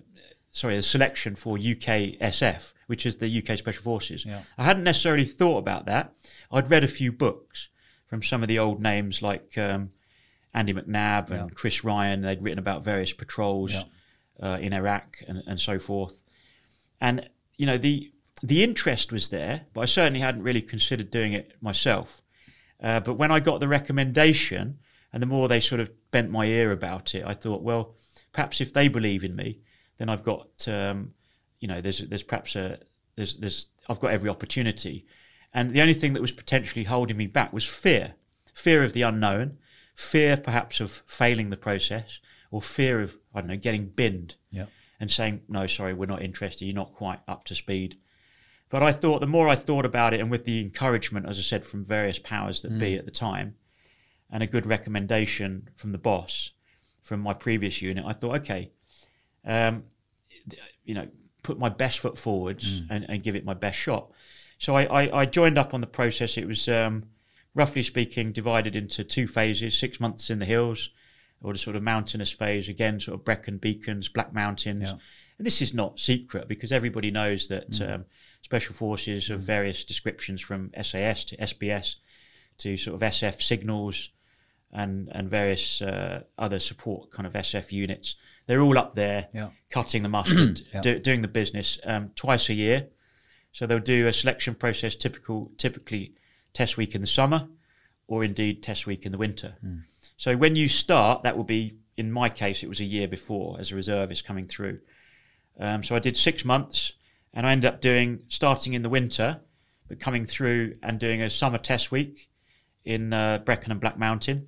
sorry, 0.52 0.78
a 0.78 0.84
selection 0.84 1.36
for 1.36 1.58
UKSF, 1.58 2.74
which 2.88 3.06
is 3.06 3.18
the 3.18 3.28
UK 3.28 3.58
Special 3.58 3.84
Forces?" 3.84 4.24
Yeah. 4.24 4.44
I 4.58 4.66
hadn't 4.66 4.84
necessarily 4.84 5.26
thought 5.26 5.58
about 5.58 5.86
that. 5.88 6.14
I'd 6.52 6.70
read 6.70 6.84
a 6.84 6.88
few 6.88 7.12
books 7.12 7.69
from 8.10 8.22
some 8.24 8.42
of 8.42 8.48
the 8.48 8.60
old 8.60 8.82
names 8.82 9.22
like 9.22 9.58
um, 9.58 9.92
Andy 10.54 10.74
McNab 10.74 11.30
and 11.30 11.50
Yeah. 11.50 11.54
Chris 11.54 11.84
Ryan. 11.84 12.22
They'd 12.22 12.42
written 12.42 12.60
about 12.60 12.84
various 12.84 13.14
patrols 13.14 13.74
Yeah. 13.74 13.84
uh, 14.42 14.58
in 14.58 14.74
Iraq 14.74 15.18
and, 15.28 15.44
and 15.48 15.60
so 15.60 15.80
forth. 15.80 16.24
And 17.00 17.30
you 17.58 17.66
know 17.66 17.78
the 17.78 18.12
the 18.42 18.64
interest 18.64 19.12
was 19.12 19.30
there, 19.30 19.66
but 19.74 19.82
I 19.82 19.86
certainly 19.86 20.22
hadn't 20.22 20.44
really 20.44 20.62
considered 20.62 21.12
doing 21.12 21.34
it 21.34 21.54
myself. 21.62 22.22
Uh, 22.82 23.00
but 23.02 23.16
when 23.16 23.32
I 23.32 23.40
got 23.42 23.60
the 23.60 23.68
recommendation, 23.68 24.80
and 25.12 25.22
the 25.22 25.28
more 25.28 25.48
they 25.50 25.60
sort 25.60 25.82
of 25.82 25.92
bent 26.12 26.32
my 26.32 26.46
ear 26.46 26.72
about 26.72 27.14
it, 27.14 27.24
I 27.26 27.34
thought, 27.34 27.62
well, 27.62 27.96
perhaps 28.32 28.62
if 28.62 28.72
they 28.72 28.88
believe 28.88 29.24
in 29.26 29.36
me, 29.36 29.60
then 29.98 30.08
I've 30.08 30.24
got, 30.24 30.66
um, 30.70 31.14
you 31.60 31.68
know, 31.68 31.82
there's 31.82 32.00
there's 32.00 32.24
perhaps 32.24 32.56
a 32.56 32.80
there's 33.18 33.36
there's 33.38 33.68
I've 33.90 34.00
got 34.00 34.12
every 34.12 34.30
opportunity. 34.30 35.06
And 35.54 35.74
the 35.74 35.82
only 35.82 35.94
thing 35.94 36.14
that 36.14 36.22
was 36.22 36.32
potentially 36.32 36.86
holding 36.86 37.18
me 37.18 37.28
back 37.28 37.52
was 37.52 37.66
fear, 37.66 38.14
fear 38.54 38.84
of 38.84 38.94
the 38.94 39.02
unknown, 39.02 39.58
fear 39.96 40.38
perhaps 40.38 40.80
of 40.80 41.04
failing 41.06 41.50
the 41.50 41.58
process, 41.58 42.20
or 42.52 42.62
fear 42.62 43.02
of 43.02 43.18
I 43.34 43.42
don't 43.42 43.50
know 43.50 43.58
getting 43.58 43.88
binned 43.88 44.36
yeah. 44.52 44.66
and 45.00 45.10
saying, 45.10 45.42
no, 45.48 45.68
sorry, 45.68 45.94
we're 45.94 46.06
not 46.06 46.22
interested. 46.22 46.66
You're 46.66 46.76
not 46.76 46.94
quite 46.94 47.20
up 47.28 47.44
to 47.46 47.56
speed. 47.56 47.98
But 48.70 48.84
I 48.84 48.92
thought 48.92 49.20
the 49.20 49.28
more 49.28 49.48
I 49.48 49.56
thought 49.56 49.86
about 49.86 50.14
it, 50.14 50.20
and 50.20 50.30
with 50.30 50.46
the 50.46 50.62
encouragement, 50.62 51.26
as 51.28 51.40
I 51.40 51.42
said, 51.42 51.66
from 51.66 51.84
various 51.84 52.20
powers 52.20 52.62
that 52.62 52.78
be 52.78 52.96
at 52.96 53.06
the 53.06 53.12
time, 53.12 53.56
and 54.30 54.44
a 54.44 54.48
good 54.48 54.68
recommendation 54.68 55.70
from 55.76 55.92
the 55.92 55.98
boss 55.98 56.52
from 57.02 57.20
my 57.22 57.34
previous 57.34 57.82
unit, 57.82 58.06
I 58.06 58.14
thought, 58.14 58.42
okay, 58.42 58.72
um, 59.44 59.86
you 60.84 60.94
know, 60.94 61.08
put 61.42 61.58
my 61.58 61.70
best 61.70 62.00
foot 62.00 62.18
forwards 62.18 62.82
and, 62.92 63.06
and 63.10 63.24
give 63.24 63.36
it 63.36 63.44
my 63.44 63.56
best 63.56 63.78
shot. 63.78 64.12
So 64.60 64.76
I, 64.76 64.84
I, 65.06 65.22
I 65.22 65.26
joined 65.26 65.58
up 65.58 65.74
on 65.74 65.82
the 65.82 65.88
process. 65.88 66.38
It 66.38 66.48
was, 66.48 66.68
um, 66.68 67.06
roughly 67.56 67.82
speaking, 67.82 68.32
divided 68.32 68.76
into 68.76 69.04
two 69.04 69.26
phases: 69.28 69.78
six 69.78 70.00
months 70.00 70.30
in 70.30 70.40
the 70.40 70.46
hills, 70.46 70.90
or 71.42 71.54
the 71.54 71.60
sort 71.60 71.76
of 71.76 71.82
mountainous 71.84 72.32
phase. 72.32 72.70
Again, 72.70 73.00
sort 73.00 73.16
of 73.20 73.26
Brecon 73.26 73.58
Beacons, 73.58 74.10
Black 74.10 74.34
Mountains. 74.34 74.82
Yeah. 74.82 74.96
And 75.38 75.48
this 75.48 75.62
is 75.62 75.74
not 75.74 76.00
secret 76.00 76.48
because 76.50 76.72
everybody 76.72 77.10
knows 77.12 77.48
that 77.48 77.72
Mm. 77.72 77.94
um, 77.96 78.06
special 78.42 78.76
forces 78.76 79.30
of 79.30 79.42
various 79.42 79.84
descriptions, 79.86 80.42
from 80.42 80.72
SAS 80.82 81.24
to 81.26 81.38
SBS 81.38 81.96
to 82.58 82.76
sort 82.76 82.96
of 82.96 83.02
SF 83.02 83.42
signals 83.42 84.10
and 84.74 85.08
and 85.14 85.30
various 85.30 85.82
uh, 85.82 86.24
other 86.38 86.60
support 86.60 87.10
kind 87.12 87.26
of 87.26 87.34
SF 87.34 87.72
units, 87.72 88.16
they're 88.46 88.62
all 88.62 88.78
up 88.78 88.96
there 88.96 89.30
Yeah. 89.34 89.50
cutting 89.72 90.04
the 90.04 90.10
mustard, 90.10 90.62
Yeah. 90.74 90.82
do, 90.82 91.00
doing 91.00 91.22
the 91.22 91.28
business 91.30 91.80
um, 91.86 92.12
twice 92.16 92.50
a 92.50 92.54
year. 92.54 92.88
So 93.52 93.66
they'll 93.66 93.80
do 93.80 94.08
a 94.08 94.14
selection 94.14 94.56
process, 94.56 94.96
typical, 94.96 95.52
typically 95.58 96.14
test 96.54 96.78
week 96.78 96.96
in 96.96 97.02
the 97.02 97.08
summer, 97.08 97.48
or 98.08 98.24
indeed 98.24 98.64
test 98.64 98.86
week 98.88 99.06
in 99.06 99.12
the 99.12 99.18
winter. 99.18 99.56
So 100.18 100.36
when 100.38 100.56
you 100.56 100.68
start, 100.68 101.24
that 101.24 101.38
will 101.38 101.44
be 101.44 101.78
in 102.00 102.12
my 102.12 102.30
case, 102.30 102.64
it 102.64 102.70
was 102.70 102.80
a 102.80 102.86
year 102.86 103.10
before 103.10 103.58
as 103.60 103.72
a 103.72 103.76
reservist 103.76 104.24
coming 104.24 104.48
through. 104.48 104.80
Um, 105.60 105.84
so 105.84 105.96
I 105.96 106.00
did 106.00 106.16
six 106.16 106.46
months, 106.46 106.94
and 107.34 107.46
I 107.46 107.52
ended 107.52 107.74
up 107.74 107.82
doing 107.82 108.20
starting 108.30 108.74
in 108.74 108.84
the 108.84 108.90
winter, 108.90 109.42
but 109.90 110.00
coming 110.00 110.24
through 110.24 110.78
and 110.82 110.98
doing 110.98 111.22
a 111.22 111.30
summer 111.30 111.58
test 111.58 111.92
week 111.92 112.30
in 112.86 113.12
uh, 113.12 113.40
Brecon 113.40 113.72
and 113.72 113.82
Black 113.82 114.00
Mountain. 114.00 114.48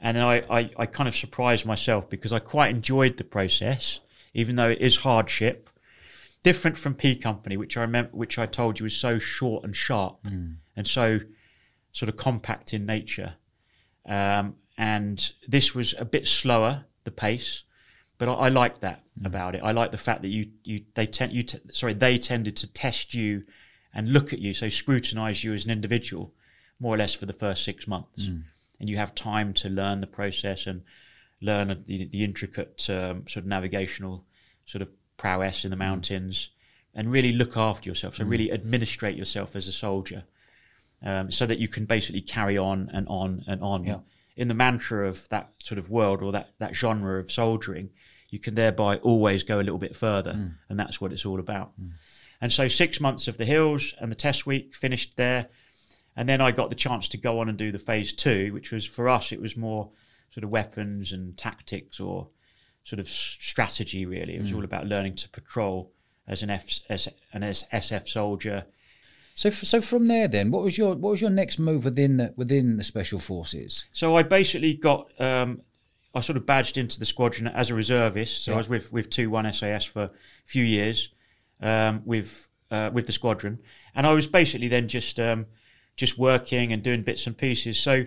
And 0.00 0.16
then 0.16 0.24
I, 0.24 0.42
I, 0.50 0.70
I 0.76 0.86
kind 0.86 1.08
of 1.08 1.14
surprised 1.14 1.64
myself 1.64 2.10
because 2.10 2.32
I 2.32 2.40
quite 2.40 2.70
enjoyed 2.70 3.16
the 3.16 3.24
process, 3.24 4.00
even 4.34 4.56
though 4.56 4.70
it 4.70 4.80
is 4.80 4.96
hardship. 4.96 5.70
Different 6.46 6.78
from 6.78 6.94
P 6.94 7.16
Company, 7.16 7.56
which 7.56 7.76
I 7.76 7.80
remember, 7.80 8.10
which 8.12 8.38
I 8.38 8.46
told 8.46 8.78
you 8.78 8.84
was 8.84 8.96
so 8.96 9.18
short 9.18 9.64
and 9.64 9.74
sharp 9.74 10.20
and 10.76 10.86
so 10.86 11.18
sort 11.90 12.08
of 12.08 12.16
compact 12.16 12.72
in 12.72 12.86
nature. 12.86 13.34
Um, 14.06 14.54
and 14.78 15.32
this 15.48 15.74
was 15.74 15.94
a 15.98 16.04
bit 16.04 16.28
slower, 16.28 16.84
the 17.02 17.10
pace, 17.10 17.64
but 18.18 18.28
I, 18.28 18.32
I 18.46 18.48
liked 18.48 18.80
that 18.82 19.02
about 19.24 19.56
it. 19.56 19.60
I 19.64 19.72
like 19.72 19.90
the 19.90 19.98
fact 20.08 20.22
that 20.22 20.28
you 20.28 20.42
you 20.62 20.84
they 20.94 21.06
tend 21.06 21.32
you 21.32 21.42
t- 21.42 21.58
sorry 21.72 21.94
they 21.94 22.16
tended 22.16 22.54
to 22.58 22.72
test 22.72 23.12
you 23.12 23.42
and 23.92 24.12
look 24.12 24.32
at 24.32 24.38
you, 24.38 24.54
so 24.54 24.68
scrutinise 24.68 25.42
you 25.42 25.52
as 25.52 25.64
an 25.64 25.72
individual, 25.72 26.32
more 26.78 26.94
or 26.94 26.98
less 26.98 27.14
for 27.14 27.26
the 27.26 27.32
first 27.44 27.64
six 27.64 27.88
months. 27.88 28.28
and 28.78 28.88
you 28.90 28.98
have 28.98 29.14
time 29.14 29.52
to 29.54 29.68
learn 29.68 30.00
the 30.00 30.06
process 30.06 30.66
and 30.66 30.82
learn 31.40 31.68
the, 31.88 32.06
the 32.06 32.22
intricate 32.22 32.88
um, 32.88 33.26
sort 33.26 33.42
of 33.44 33.46
navigational 33.46 34.24
sort 34.66 34.82
of 34.82 34.88
prowess 35.16 35.64
in 35.64 35.70
the 35.70 35.76
mm. 35.76 35.80
mountains 35.80 36.50
and 36.94 37.12
really 37.12 37.32
look 37.32 37.56
after 37.56 37.88
yourself. 37.88 38.16
So 38.16 38.24
mm. 38.24 38.30
really 38.30 38.52
administrate 38.52 39.16
yourself 39.16 39.54
as 39.54 39.68
a 39.68 39.72
soldier, 39.72 40.24
um, 41.02 41.30
so 41.30 41.46
that 41.46 41.58
you 41.58 41.68
can 41.68 41.84
basically 41.84 42.22
carry 42.22 42.56
on 42.56 42.90
and 42.92 43.06
on 43.08 43.44
and 43.46 43.62
on. 43.62 43.84
Yeah. 43.84 43.98
In 44.36 44.48
the 44.48 44.54
mantra 44.54 45.08
of 45.08 45.28
that 45.28 45.50
sort 45.62 45.78
of 45.78 45.88
world 45.88 46.22
or 46.22 46.32
that 46.32 46.50
that 46.58 46.74
genre 46.74 47.18
of 47.20 47.30
soldiering, 47.32 47.90
you 48.28 48.38
can 48.38 48.54
thereby 48.54 48.96
always 48.98 49.42
go 49.42 49.56
a 49.56 49.62
little 49.62 49.78
bit 49.78 49.96
further, 49.96 50.32
mm. 50.32 50.54
and 50.68 50.78
that's 50.78 51.00
what 51.00 51.12
it's 51.12 51.24
all 51.24 51.40
about. 51.40 51.72
And 52.40 52.52
so 52.52 52.68
six 52.68 53.00
months 53.00 53.28
of 53.28 53.38
the 53.38 53.46
hills 53.46 53.94
and 53.98 54.10
the 54.10 54.16
test 54.16 54.46
week 54.46 54.74
finished 54.74 55.16
there, 55.16 55.48
and 56.14 56.28
then 56.28 56.40
I 56.40 56.50
got 56.50 56.68
the 56.68 56.76
chance 56.76 57.08
to 57.08 57.16
go 57.16 57.40
on 57.40 57.48
and 57.48 57.56
do 57.56 57.72
the 57.72 57.78
phase 57.78 58.12
two, 58.12 58.52
which 58.52 58.72
was 58.72 58.84
for 58.84 59.08
us 59.08 59.32
it 59.32 59.40
was 59.40 59.56
more 59.56 59.90
sort 60.30 60.44
of 60.44 60.50
weapons 60.50 61.12
and 61.12 61.36
tactics 61.38 61.98
or 61.98 62.28
sort 62.86 63.00
of 63.00 63.08
strategy. 63.08 64.06
Really, 64.06 64.36
it 64.36 64.42
was 64.42 64.52
all 64.52 64.64
about 64.64 64.86
learning 64.86 65.16
to 65.16 65.28
patrol 65.28 65.90
as 66.28 66.42
an 66.42 66.50
F, 66.50 66.80
as 66.88 67.08
an 67.32 67.42
SF 67.42 68.08
soldier. 68.08 68.64
So, 69.34 69.48
f- 69.48 69.64
so 69.64 69.80
from 69.80 70.06
there, 70.08 70.28
then, 70.28 70.50
what 70.50 70.62
was 70.62 70.78
your 70.78 70.94
what 70.94 71.10
was 71.10 71.20
your 71.20 71.30
next 71.30 71.58
move 71.58 71.84
within 71.84 72.16
the 72.16 72.32
within 72.36 72.76
the 72.76 72.84
special 72.84 73.18
forces? 73.18 73.84
So 73.92 74.16
I 74.16 74.22
basically 74.22 74.74
got 74.74 75.10
um, 75.20 75.62
I 76.14 76.20
sort 76.20 76.36
of 76.36 76.46
badged 76.46 76.78
into 76.78 76.98
the 76.98 77.04
squadron 77.04 77.48
as 77.48 77.70
a 77.70 77.74
reservist. 77.74 78.44
So 78.44 78.52
Yeah. 78.52 78.56
I 78.56 78.58
was 78.58 78.68
with 78.68 78.92
with 78.92 79.10
two 79.10 79.28
one 79.30 79.52
SAS 79.52 79.84
for 79.84 80.02
a 80.04 80.10
few 80.46 80.64
years 80.64 81.12
um, 81.60 82.02
with 82.04 82.48
uh, 82.70 82.90
with 82.92 83.06
the 83.06 83.12
squadron, 83.12 83.58
and 83.94 84.06
I 84.06 84.12
was 84.12 84.26
basically 84.28 84.68
then 84.68 84.86
just 84.88 85.18
um, 85.18 85.46
just 85.96 86.16
working 86.18 86.72
and 86.72 86.82
doing 86.82 87.02
bits 87.02 87.26
and 87.26 87.36
pieces. 87.36 87.78
So 87.78 88.06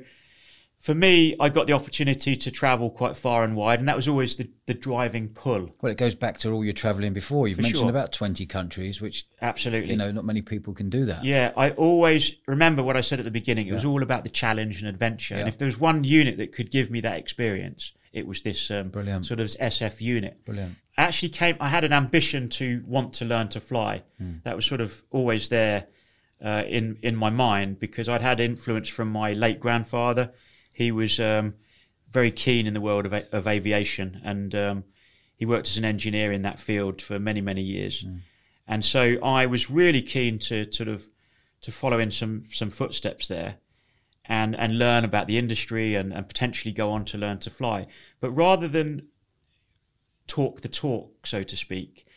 for 0.79 0.95
me, 0.95 1.35
I 1.41 1.49
got 1.49 1.67
the 1.67 1.73
opportunity 1.73 2.37
to 2.37 2.51
travel 2.51 2.89
quite 2.89 3.17
far 3.17 3.43
and 3.43 3.55
wide, 3.55 3.79
and 3.79 3.87
that 3.89 3.97
was 3.97 4.07
always 4.07 4.37
the, 4.37 4.49
the 4.65 4.73
driving 4.73 5.27
pull. 5.27 5.75
Well, 5.81 5.91
it 5.91 5.97
goes 5.97 6.15
back 6.15 6.37
to 6.39 6.51
all 6.53 6.63
your 6.63 6.73
travelling 6.73 7.11
before. 7.11 7.49
You've 7.49 7.57
For 7.57 7.63
mentioned 7.63 7.81
sure. 7.81 7.89
about 7.89 8.13
twenty 8.13 8.45
countries, 8.45 9.01
which 9.01 9.27
Absolutely. 9.41 9.91
you 9.91 9.97
know 9.97 10.11
not 10.11 10.23
many 10.23 10.41
people 10.41 10.73
can 10.73 10.89
do 10.89 11.05
that. 11.05 11.25
Yeah, 11.25 11.51
I 11.57 11.71
always 11.71 12.31
remember 12.47 12.81
what 12.81 12.95
I 12.95 13.01
said 13.01 13.19
at 13.19 13.25
the 13.25 13.31
beginning. 13.31 13.67
It 13.67 13.73
was 13.73 13.83
all 13.83 14.01
about 14.03 14.23
the 14.23 14.29
challenge 14.29 14.79
and 14.79 14.87
adventure. 14.87 15.35
And 15.35 15.49
if 15.49 15.57
there 15.57 15.65
was 15.65 15.77
one 15.77 16.05
unit 16.05 16.37
that 16.37 16.53
could 16.53 16.71
give 16.71 16.89
me 16.89 17.01
that 17.01 17.19
experience, 17.19 17.91
it 18.13 18.25
was 18.25 18.41
this 18.41 18.71
um, 18.71 18.87
Brilliant. 18.89 19.25
sort 19.25 19.41
of 19.41 19.47
SF 19.47 19.99
unit. 19.99 20.45
Brilliant. 20.45 20.75
I 20.97 21.03
actually 21.03 21.29
came. 21.29 21.57
I 21.59 21.67
had 21.67 21.83
an 21.83 21.91
ambition 21.91 22.47
to 22.49 22.83
want 22.87 23.13
to 23.15 23.25
learn 23.25 23.49
to 23.49 23.59
fly. 23.59 24.03
That 24.43 24.55
was 24.55 24.65
sort 24.65 24.79
of 24.79 25.03
always 25.11 25.49
there 25.49 25.87
uh, 26.41 26.63
in 26.67 26.97
in 27.01 27.17
my 27.17 27.29
mind 27.29 27.79
because 27.79 28.07
I'd 28.07 28.21
had 28.21 28.39
influence 28.39 28.87
from 28.87 29.09
my 29.11 29.33
late 29.33 29.59
grandfather. 29.59 30.31
He 30.79 30.93
was 30.93 31.19
um, 31.19 31.55
very 32.09 32.31
keen 32.31 32.65
in 32.65 32.73
the 32.73 32.79
world 32.79 33.05
of, 33.05 33.13
of 33.33 33.47
aviation, 33.47 34.21
and 34.23 34.55
um, 34.55 34.83
he 35.35 35.45
worked 35.45 35.67
as 35.67 35.77
an 35.77 35.83
engineer 35.83 36.31
in 36.31 36.41
that 36.43 36.57
field 36.57 37.01
for 37.01 37.19
many 37.19 37.41
many 37.41 37.61
years. 37.61 38.05
And 38.65 38.85
so 38.85 39.17
I 39.21 39.45
was 39.45 39.69
really 39.69 40.01
keen 40.01 40.39
to 40.39 40.71
sort 40.71 40.87
of 40.87 41.09
to 41.63 41.71
follow 41.73 41.99
in 41.99 42.11
some 42.11 42.45
some 42.53 42.69
footsteps 42.69 43.27
there 43.27 43.57
and 44.23 44.55
and 44.55 44.79
learn 44.79 45.03
about 45.03 45.27
the 45.27 45.37
industry 45.37 45.95
and, 45.95 46.13
and 46.13 46.29
potentially 46.29 46.73
go 46.73 46.91
on 46.91 47.03
to 47.05 47.17
learn 47.17 47.39
to 47.39 47.49
fly. 47.49 47.85
But 48.21 48.31
rather 48.31 48.69
than 48.69 49.07
talk 50.27 50.61
the 50.61 50.69
talk, 50.69 51.27
so 51.27 51.43
to 51.43 51.57
speak, 51.57 52.07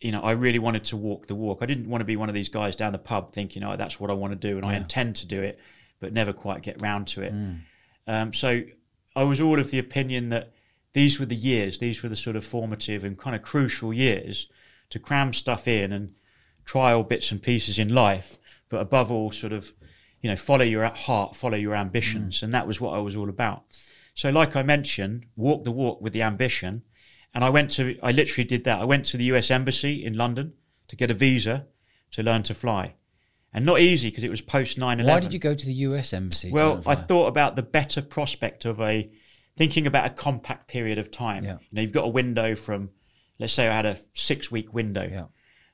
you 0.00 0.12
know, 0.12 0.22
I 0.22 0.30
really 0.30 0.58
wanted 0.58 0.84
to 0.84 0.96
walk 0.96 1.26
the 1.26 1.34
walk. 1.34 1.58
I 1.60 1.66
didn't 1.66 1.90
want 1.90 2.00
to 2.00 2.06
be 2.06 2.16
one 2.16 2.30
of 2.30 2.34
these 2.34 2.48
guys 2.48 2.74
down 2.74 2.92
the 2.92 2.98
pub 2.98 3.34
thinking, 3.34 3.62
oh, 3.64 3.76
that's 3.76 4.00
what 4.00 4.08
I 4.10 4.14
want 4.14 4.32
to 4.32 4.48
do 4.48 4.56
and 4.56 4.64
I 4.64 4.76
intend 4.76 5.16
to 5.16 5.26
do 5.26 5.42
it, 5.42 5.58
but 6.00 6.14
never 6.14 6.32
quite 6.32 6.62
get 6.62 6.80
round 6.80 7.08
to 7.08 7.20
it. 7.20 7.34
Um, 8.08 8.32
so 8.32 8.62
I 9.14 9.22
was 9.22 9.40
all 9.40 9.60
of 9.60 9.70
the 9.70 9.78
opinion 9.78 10.30
that 10.30 10.52
these 10.94 11.20
were 11.20 11.26
the 11.26 11.36
years, 11.36 11.78
these 11.78 12.02
were 12.02 12.08
the 12.08 12.16
sort 12.16 12.34
of 12.34 12.44
formative 12.44 13.04
and 13.04 13.16
kind 13.16 13.36
of 13.36 13.42
crucial 13.42 13.92
years 13.92 14.48
to 14.90 14.98
cram 14.98 15.32
stuff 15.32 15.68
in 15.68 15.92
and 15.92 16.14
trial 16.64 17.04
bits 17.04 17.30
and 17.30 17.42
pieces 17.42 17.78
in 17.78 17.94
life, 17.94 18.38
but 18.68 18.80
above 18.80 19.12
all, 19.12 19.30
sort 19.30 19.52
of, 19.52 19.74
you 20.20 20.30
know, 20.30 20.36
follow 20.36 20.64
your 20.64 20.86
heart, 20.86 21.36
follow 21.36 21.56
your 21.56 21.74
ambitions. 21.74 22.42
And 22.42 22.52
that 22.52 22.66
was 22.66 22.80
what 22.80 22.94
I 22.94 22.98
was 22.98 23.14
all 23.14 23.28
about. 23.28 23.62
So, 24.14 24.30
like 24.30 24.56
I 24.56 24.62
mentioned, 24.62 25.26
walk 25.36 25.64
the 25.64 25.70
walk 25.70 26.00
with 26.00 26.12
the 26.12 26.22
ambition. 26.22 26.82
And 27.34 27.44
I 27.44 27.50
went 27.50 27.70
to, 27.72 27.96
I 28.02 28.10
literally 28.10 28.46
did 28.46 28.64
that. 28.64 28.80
I 28.80 28.84
went 28.84 29.04
to 29.06 29.16
the 29.16 29.24
US 29.24 29.50
Embassy 29.50 30.04
in 30.04 30.16
London 30.16 30.54
to 30.88 30.96
get 30.96 31.10
a 31.10 31.14
visa 31.14 31.66
to 32.12 32.22
learn 32.22 32.42
to 32.44 32.54
fly. 32.54 32.94
And 33.52 33.64
not 33.64 33.80
easy 33.80 34.10
because 34.10 34.24
it 34.24 34.30
was 34.30 34.40
post 34.42 34.76
9 34.78 35.00
11. 35.00 35.12
Why 35.14 35.20
did 35.20 35.32
you 35.32 35.38
go 35.38 35.54
to 35.54 35.66
the 35.66 35.72
U.S. 35.72 36.12
embassy? 36.12 36.50
Well, 36.52 36.82
I 36.86 36.94
thought 36.94 37.28
about 37.28 37.56
the 37.56 37.62
better 37.62 38.02
prospect 38.02 38.64
of 38.66 38.78
a 38.80 39.10
thinking 39.56 39.86
about 39.86 40.06
a 40.06 40.10
compact 40.10 40.68
period 40.68 40.98
of 40.98 41.10
time. 41.10 41.44
Yeah. 41.44 41.52
You 41.52 41.66
know, 41.72 41.82
you've 41.82 41.92
got 41.92 42.04
a 42.04 42.08
window 42.10 42.54
from, 42.54 42.90
let's 43.38 43.52
say, 43.54 43.66
I 43.66 43.74
had 43.74 43.86
a 43.86 43.96
six-week 44.12 44.72
window, 44.74 45.08
Yeah. 45.10 45.24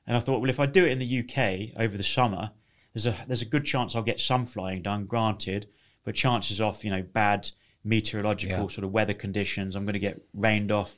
and 0.07 0.15
I 0.15 0.19
thought, 0.21 0.39
well, 0.41 0.49
if 0.49 0.59
I 0.59 0.65
do 0.65 0.85
it 0.85 0.91
in 0.93 0.99
the 0.99 1.19
UK 1.19 1.79
over 1.79 1.97
the 1.97 2.03
summer, 2.03 2.51
there's 2.93 3.05
a 3.05 3.15
there's 3.27 3.41
a 3.41 3.45
good 3.45 3.65
chance 3.65 3.93
I'll 3.93 4.01
get 4.03 4.21
some 4.21 4.45
flying 4.45 4.81
done. 4.81 5.05
Granted, 5.05 5.67
but 6.05 6.15
chances 6.15 6.61
of 6.61 6.81
you 6.83 6.89
know 6.91 7.03
bad 7.03 7.51
meteorological 7.83 8.55
Yeah. 8.63 8.67
sort 8.69 8.85
of 8.85 8.91
weather 8.91 9.13
conditions, 9.13 9.75
I'm 9.75 9.83
going 9.85 9.93
to 9.93 9.99
get 9.99 10.21
rained 10.33 10.71
off, 10.71 10.95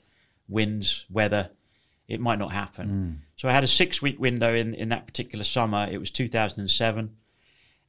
winds, 0.48 1.06
weather. 1.10 1.50
It 2.08 2.20
might 2.20 2.40
not 2.40 2.54
happen. 2.54 2.90
Mm. 2.90 3.26
So 3.36 3.50
I 3.50 3.52
had 3.52 3.64
a 3.64 3.68
six-week 3.68 4.20
window 4.20 4.54
in 4.54 4.74
in 4.74 4.90
that 4.90 5.06
particular 5.06 5.44
summer. 5.44 5.88
It 5.92 6.00
was 6.00 6.12
2007 6.12 7.16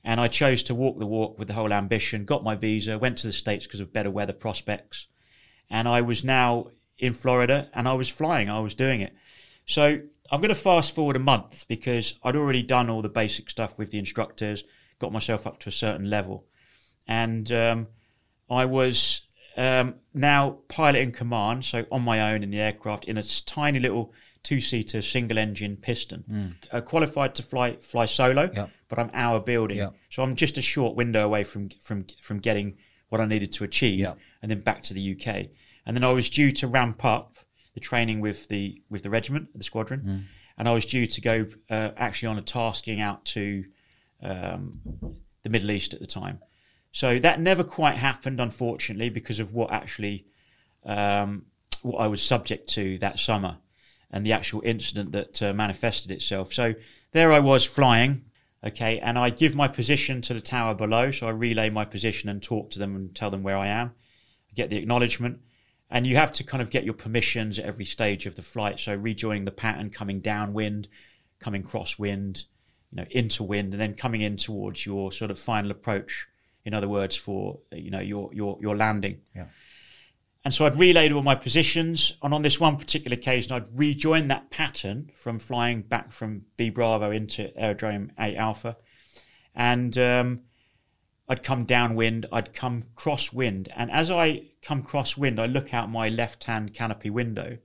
and 0.05 0.21
I 0.21 0.29
chose 0.29 0.63
to 0.65 0.75
walk 0.75 0.99
the 0.99 1.07
walk 1.07 1.39
with 1.39 1.49
the 1.49 1.55
whole 1.55 1.73
ambition. 1.73 2.25
Got 2.25 2.45
my 2.45 2.55
visa, 2.55 2.99
went 2.99 3.19
to 3.19 3.27
the 3.27 3.33
states 3.33 3.67
because 3.67 3.81
of 3.81 3.93
better 3.93 4.11
weather 4.11 4.33
prospects, 4.33 5.07
and 5.69 5.89
I 5.89 6.01
was 6.01 6.25
now 6.25 6.69
in 6.99 7.13
Florida 7.13 7.69
and 7.75 7.89
I 7.89 7.93
was 7.93 8.09
flying. 8.09 8.49
I 8.49 8.61
was 8.61 8.75
doing 8.75 9.01
it. 9.01 9.15
So 9.67 10.01
I'm 10.31 10.41
going 10.41 10.49
to 10.49 10.55
fast 10.55 10.95
forward 10.95 11.17
a 11.17 11.21
month 11.21 11.67
because 11.69 12.15
I'd 12.23 12.37
already 12.37 12.63
done 12.63 12.91
all 12.91 13.03
the 13.03 13.09
basic 13.09 13.51
stuff 13.51 13.79
with 13.79 13.91
the 13.91 13.99
instructors, 13.99 14.65
got 14.99 15.13
myself 15.13 15.47
up 15.47 15.59
to 15.61 15.69
a 15.69 15.73
certain 15.73 16.09
level, 16.09 16.47
and 17.07 17.51
um, 17.53 17.89
I 18.49 18.65
was 18.65 19.23
um, 19.59 19.95
now 20.15 20.59
pilot 20.69 21.01
in 21.01 21.13
command, 21.13 21.65
so 21.65 21.85
on 21.93 22.03
my 22.03 22.33
own 22.33 22.43
in 22.43 22.51
the 22.51 22.61
aircraft 22.61 23.05
in 23.05 23.19
a 23.19 23.23
tiny 23.23 23.81
little 23.81 24.13
two-seater 24.45 25.03
single-engine 25.03 25.77
piston. 25.77 26.57
Uh, 26.73 26.81
qualified 26.81 27.35
to 27.35 27.43
fly 27.43 27.77
fly 27.81 28.07
solo, 28.07 28.51
Yep. 28.55 28.71
but 28.89 28.99
I'm 28.99 29.11
hour 29.13 29.41
building, 29.41 29.79
Yep. 29.79 29.95
so 30.11 30.23
I'm 30.23 30.37
just 30.37 30.57
a 30.59 30.63
short 30.63 30.95
window 30.97 31.25
away 31.27 31.45
from 31.45 31.69
from 31.81 32.07
from 32.23 32.39
getting 32.39 32.77
what 33.11 33.21
I 33.21 33.27
needed 33.27 33.53
to 33.55 33.65
achieve, 33.65 33.99
Yep. 34.01 34.19
and 34.43 34.51
then 34.51 34.61
back 34.61 34.83
to 34.85 34.95
the 34.95 35.01
UK. 35.15 35.51
And 35.85 35.97
then 35.97 36.05
I 36.05 36.13
was 36.13 36.31
due 36.31 36.53
to 36.53 36.67
ramp 36.69 37.05
up 37.05 37.39
the 37.75 37.81
training 37.81 38.21
with 38.21 38.49
the 38.49 38.81
with 38.89 39.03
the 39.03 39.11
regiment, 39.11 39.49
the 39.57 39.65
squadron, 39.65 40.29
and 40.57 40.69
I 40.69 40.73
was 40.73 40.87
due 40.87 41.07
to 41.07 41.21
go 41.21 41.47
uh, 41.69 41.91
actually 41.97 42.29
on 42.29 42.39
a 42.39 42.43
tasking 42.43 43.01
out 43.01 43.25
to 43.35 43.65
um, 44.23 44.81
the 45.43 45.49
Middle 45.51 45.71
East 45.71 45.95
at 45.95 46.01
the 46.01 46.07
time. 46.07 46.39
So 46.99 47.21
that 47.21 47.41
never 47.41 47.63
quite 47.63 47.95
happened, 47.95 48.41
unfortunately, 48.41 49.09
because 49.09 49.39
of 49.39 49.55
what 49.55 49.71
actually 49.71 50.27
um, 50.85 51.45
what 51.83 51.99
I 52.01 52.09
was 52.09 52.21
subject 52.21 52.69
to 52.71 52.99
that 52.99 53.21
summer 53.21 53.59
and 54.11 54.27
the 54.27 54.33
actual 54.33 54.63
incident 54.65 55.13
that 55.13 55.41
uh, 55.41 55.53
manifested 55.53 56.11
itself. 56.11 56.53
So 56.53 56.75
there 57.13 57.31
I 57.31 57.39
was 57.39 57.65
flying, 57.65 58.25
okay, 58.67 58.99
and 58.99 59.17
I 59.17 59.31
give 59.31 59.55
my 59.55 59.69
position 59.69 60.21
to 60.23 60.35
the 60.35 60.41
tower 60.41 60.75
below. 60.75 61.13
So 61.13 61.29
I 61.29 61.31
relay 61.31 61.71
my 61.71 61.85
position 61.85 62.29
and 62.29 62.43
talk 62.43 62.71
to 62.71 62.81
them 62.81 62.97
and 62.97 63.15
tell 63.15 63.31
them 63.31 63.45
where 63.45 63.57
I 63.57 63.69
am. 63.69 63.93
I 64.51 64.55
get 64.57 64.69
the 64.69 64.79
acknowledgement. 64.79 65.39
And 65.89 66.05
you 66.05 66.17
have 66.17 66.33
to 66.33 66.43
kind 66.43 66.61
of 66.61 66.71
get 66.71 66.83
your 66.83 66.95
permissions 66.95 67.61
at 67.61 67.65
every 67.65 67.85
stage 67.85 68.27
of 68.27 68.35
the 68.35 68.43
flight. 68.43 68.81
So 68.81 68.93
rejoining 68.93 69.45
the 69.45 69.53
pattern, 69.53 69.91
coming 69.91 70.19
downwind, 70.19 70.89
coming 71.39 71.63
crosswind, 71.63 72.47
you 72.91 72.97
know, 72.97 73.07
into 73.13 73.45
wind, 73.45 73.73
and 73.73 73.81
then 73.81 73.95
coming 73.95 74.21
in 74.21 74.37
towards 74.37 74.85
your 74.85 75.13
sort 75.13 75.31
of 75.31 75.39
final 75.39 75.71
approach. 75.71 76.27
In 76.65 76.75
other 76.75 76.89
words, 76.89 77.17
for 77.17 77.61
you 77.73 77.91
know 77.91 78.01
your 78.01 78.31
your 78.35 78.59
your 78.61 78.77
landing. 78.77 79.21
Yeah. 79.35 79.47
And 80.45 80.55
so 80.55 80.65
I'd 80.65 80.77
relayed 80.77 81.13
all 81.13 81.23
my 81.23 81.35
positions, 81.35 82.15
and 82.23 82.33
on 82.33 82.43
this 82.43 82.61
one 82.61 82.77
particular 82.77 83.15
occasion, 83.15 83.53
I'd 83.53 83.69
rejoined 83.79 84.31
that 84.31 84.51
pattern 84.51 85.11
from 85.15 85.39
flying 85.39 85.83
back 85.83 86.13
from 86.13 86.47
B 86.57 86.71
Bravo 86.71 87.11
into 87.11 87.55
Aerodrome 87.55 88.13
8 88.19 88.37
Alpha, 88.37 88.77
and 89.55 89.99
um, 89.99 90.41
I'd 91.29 91.43
come 91.43 91.65
downwind, 91.65 92.27
I'd 92.33 92.55
come 92.55 92.85
crosswind, 92.95 93.69
and 93.77 93.91
as 93.91 94.11
I 94.11 94.45
come 94.63 94.83
crosswind, 94.83 95.39
I 95.39 95.47
look 95.47 95.75
out 95.75 95.91
my 95.91 96.09
left-hand 96.09 96.73
canopy 96.73 97.11
window, 97.11 97.59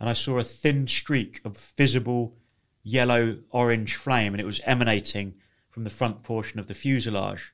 and 0.00 0.08
I 0.08 0.14
saw 0.14 0.38
a 0.38 0.44
thin 0.44 0.86
streak 0.86 1.40
of 1.44 1.72
visible 1.76 2.38
yellow-orange 2.82 3.96
flame, 3.96 4.32
and 4.32 4.40
it 4.40 4.46
was 4.46 4.60
emanating 4.64 5.34
from 5.68 5.84
the 5.84 5.90
front 5.90 6.22
portion 6.22 6.58
of 6.58 6.68
the 6.68 6.74
fuselage. 6.74 7.52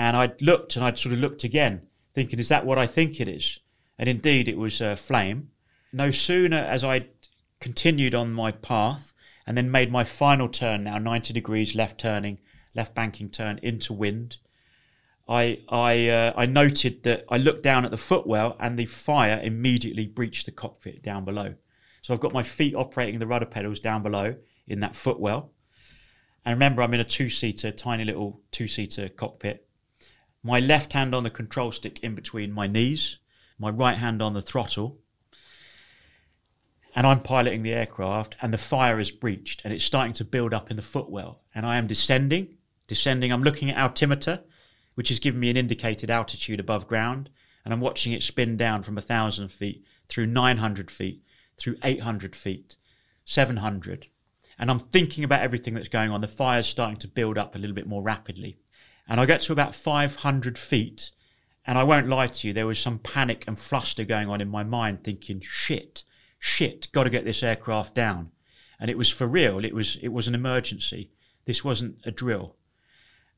And 0.00 0.16
I'd 0.16 0.40
looked 0.40 0.76
and 0.76 0.84
I'd 0.84 0.98
sort 0.98 1.12
of 1.12 1.18
looked 1.18 1.44
again, 1.44 1.82
thinking, 2.14 2.38
is 2.38 2.48
that 2.48 2.64
what 2.64 2.78
I 2.78 2.86
think 2.86 3.20
it 3.20 3.28
is? 3.28 3.60
And 3.98 4.08
indeed, 4.08 4.48
it 4.48 4.56
was 4.56 4.80
a 4.80 4.96
flame. 4.96 5.50
No 5.92 6.10
sooner 6.10 6.56
as 6.56 6.82
I 6.82 7.08
continued 7.60 8.14
on 8.14 8.32
my 8.32 8.50
path 8.50 9.12
and 9.46 9.58
then 9.58 9.70
made 9.70 9.92
my 9.92 10.04
final 10.04 10.48
turn 10.48 10.84
now, 10.84 10.96
90 10.96 11.34
degrees 11.34 11.74
left 11.74 12.00
turning, 12.00 12.38
left 12.74 12.94
banking 12.94 13.28
turn 13.28 13.60
into 13.62 13.92
wind, 13.92 14.38
I 15.28 15.58
I 15.68 16.08
uh, 16.08 16.32
I 16.34 16.46
noted 16.46 17.02
that 17.04 17.24
I 17.28 17.36
looked 17.36 17.62
down 17.62 17.84
at 17.84 17.90
the 17.90 17.96
footwell 17.96 18.56
and 18.58 18.78
the 18.78 18.86
fire 18.86 19.38
immediately 19.42 20.06
breached 20.06 20.46
the 20.46 20.52
cockpit 20.52 21.02
down 21.02 21.26
below. 21.26 21.54
So 22.00 22.14
I've 22.14 22.20
got 22.20 22.32
my 22.32 22.42
feet 22.42 22.74
operating 22.74 23.20
the 23.20 23.26
rudder 23.26 23.46
pedals 23.46 23.78
down 23.78 24.02
below 24.02 24.36
in 24.66 24.80
that 24.80 24.96
footwell. 24.96 25.52
And 26.44 26.54
remember, 26.54 26.80
I'm 26.82 26.94
in 26.94 27.00
a 27.00 27.04
two-seater, 27.04 27.70
tiny 27.70 28.04
little 28.04 28.40
two-seater 28.50 29.10
cockpit. 29.10 29.68
My 30.42 30.58
left 30.58 30.94
hand 30.94 31.14
on 31.14 31.22
the 31.22 31.30
control 31.30 31.70
stick 31.70 31.98
in 32.00 32.14
between 32.14 32.52
my 32.52 32.66
knees, 32.66 33.18
my 33.58 33.68
right 33.68 33.98
hand 33.98 34.22
on 34.22 34.32
the 34.32 34.40
throttle, 34.40 34.98
and 36.94 37.06
I'm 37.06 37.20
piloting 37.20 37.62
the 37.62 37.74
aircraft, 37.74 38.36
and 38.40 38.52
the 38.52 38.58
fire 38.58 38.98
is 38.98 39.10
breached, 39.10 39.62
and 39.64 39.72
it's 39.72 39.84
starting 39.84 40.14
to 40.14 40.24
build 40.24 40.54
up 40.54 40.70
in 40.70 40.76
the 40.76 40.82
footwell, 40.82 41.42
and 41.54 41.66
I 41.66 41.76
am 41.76 41.86
descending, 41.86 42.56
descending. 42.86 43.32
I'm 43.32 43.42
looking 43.42 43.70
at 43.70 43.78
altimeter, 43.78 44.42
which 44.94 45.08
has 45.08 45.18
given 45.18 45.40
me 45.40 45.50
an 45.50 45.56
indicated 45.56 46.10
altitude 46.10 46.58
above 46.58 46.88
ground, 46.88 47.30
and 47.64 47.72
I'm 47.72 47.80
watching 47.80 48.12
it 48.12 48.22
spin 48.22 48.56
down 48.56 48.82
from 48.82 48.98
a 48.98 49.02
thousand 49.02 49.50
feet 49.52 49.84
through 50.08 50.26
900 50.26 50.90
feet, 50.90 51.22
through 51.58 51.76
800 51.84 52.34
feet, 52.34 52.76
700, 53.24 54.06
and 54.58 54.70
I'm 54.70 54.78
thinking 54.78 55.22
about 55.22 55.42
everything 55.42 55.74
that's 55.74 55.88
going 55.88 56.10
on. 56.10 56.22
The 56.22 56.28
fire's 56.28 56.66
starting 56.66 56.98
to 56.98 57.08
build 57.08 57.38
up 57.38 57.54
a 57.54 57.58
little 57.58 57.76
bit 57.76 57.86
more 57.86 58.02
rapidly, 58.02 58.58
and 59.10 59.20
I 59.20 59.26
get 59.26 59.42
to 59.42 59.52
about 59.52 59.74
500 59.74 60.56
feet, 60.56 61.10
and 61.66 61.76
I 61.76 61.84
won't 61.84 62.08
lie 62.08 62.28
to 62.28 62.48
you, 62.48 62.54
there 62.54 62.66
was 62.66 62.78
some 62.78 62.98
panic 62.98 63.44
and 63.46 63.58
fluster 63.58 64.04
going 64.04 64.30
on 64.30 64.40
in 64.40 64.48
my 64.48 64.64
mind, 64.64 65.04
thinking, 65.04 65.42
shit 65.42 66.04
shit, 66.40 66.88
got 66.90 67.04
to 67.04 67.10
get 67.10 67.24
this 67.24 67.44
aircraft 67.44 67.94
down. 67.94 68.32
And 68.80 68.90
it 68.90 68.98
was 68.98 69.10
for 69.10 69.28
real. 69.28 69.64
It 69.64 69.74
was 69.74 69.96
it 70.02 70.08
was 70.08 70.26
an 70.26 70.34
emergency. 70.34 71.10
This 71.44 71.62
wasn't 71.62 72.00
a 72.04 72.10
drill. 72.10 72.56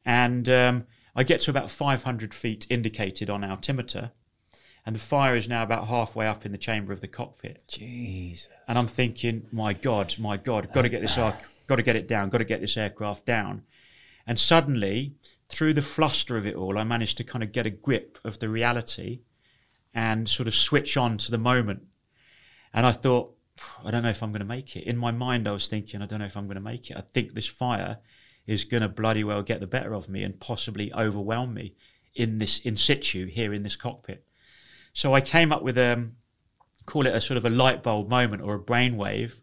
And 0.05 0.49
um, 0.49 0.87
I 1.15 1.25
get 1.25 1.41
to 1.41 1.51
about 1.51 1.71
500 1.71 2.33
feet 2.33 2.67
indicated 2.71 3.29
on 3.29 3.45
altimeter, 3.45 4.13
and 4.87 4.95
the 4.95 5.01
fire 5.01 5.37
is 5.37 5.49
now 5.49 5.63
about 5.63 5.89
halfway 5.89 6.27
up 6.27 6.47
in 6.47 6.53
the 6.53 6.59
chamber 6.59 6.93
of 6.93 7.01
the 7.01 7.09
cockpit. 7.09 7.65
Jesus. 7.69 8.49
And 8.69 8.79
I'm 8.79 8.87
thinking, 8.87 9.47
my 9.53 9.73
God, 9.73 10.15
my 10.19 10.37
God, 10.37 10.73
got 10.73 10.83
to 10.83 10.89
get 10.89 11.03
this 11.03 11.17
got 11.17 11.77
to 11.77 11.83
get 11.83 11.97
it 11.97 12.09
down, 12.09 12.31
got 12.31 12.39
to 12.39 12.45
get 12.45 12.61
this 12.61 12.77
aircraft 12.77 13.27
down. 13.27 13.63
And 14.27 14.39
suddenly, 14.39 15.17
through 15.53 15.75
the 15.75 15.83
fluster 15.83 16.37
of 16.37 16.47
it 16.47 16.57
all, 16.57 16.79
I 16.79 16.85
managed 16.85 17.19
to 17.19 17.25
kind 17.25 17.43
of 17.43 17.53
get 17.53 17.67
a 17.67 17.71
grip 17.71 18.19
of 18.25 18.39
the 18.39 18.49
reality 18.49 19.21
and 19.95 20.29
sort 20.29 20.49
of 20.49 20.55
switch 20.55 20.97
on 20.97 21.19
to 21.19 21.31
the 21.31 21.39
moment 21.39 21.83
and 22.73 22.87
I 22.87 22.93
thought, 22.93 23.35
I 23.85 23.91
don't 23.91 24.03
know 24.03 24.09
if 24.09 24.23
I'm 24.23 24.33
going 24.33 24.41
to 24.41 24.47
make 24.47 24.77
it. 24.77 24.85
In 24.85 24.97
my 24.97 25.11
mind, 25.11 25.47
I 25.47 25.53
was 25.53 25.69
thinking, 25.69 26.01
I 26.01 26.07
don't 26.07 26.21
know 26.21 26.27
if 26.27 26.37
I'm 26.37 26.47
going 26.47 26.57
to 26.57 26.61
make 26.61 26.91
it. 26.91 26.97
I 26.97 27.03
think 27.13 27.35
this 27.35 27.47
fire 27.47 27.99
is 28.47 28.65
going 28.65 28.83
to 28.83 28.89
bloody 28.89 29.23
well 29.23 29.43
get 29.43 29.61
the 29.61 29.67
better 29.67 29.95
of 29.95 30.09
me 30.09 30.23
and 30.23 30.41
possibly 30.41 30.93
overwhelm 30.93 31.55
me 31.55 31.75
in 32.15 32.39
this 32.39 32.59
in 32.59 32.77
situ 32.77 33.27
here 33.27 33.53
in 33.53 33.63
this 33.63 33.77
cockpit. 33.77 34.25
So 34.93 35.15
I 35.15 35.21
came 35.21 35.53
up 35.53 35.63
with 35.63 35.79
a 35.79 35.93
um, 35.93 36.13
call 36.87 37.07
it 37.07 37.15
a 37.15 37.21
sort 37.21 37.37
of 37.37 37.45
a 37.45 37.51
light 37.51 37.83
bulb 37.83 38.09
moment 38.09 38.43
or 38.43 38.55
a 38.55 38.61
brainwave 38.61 39.39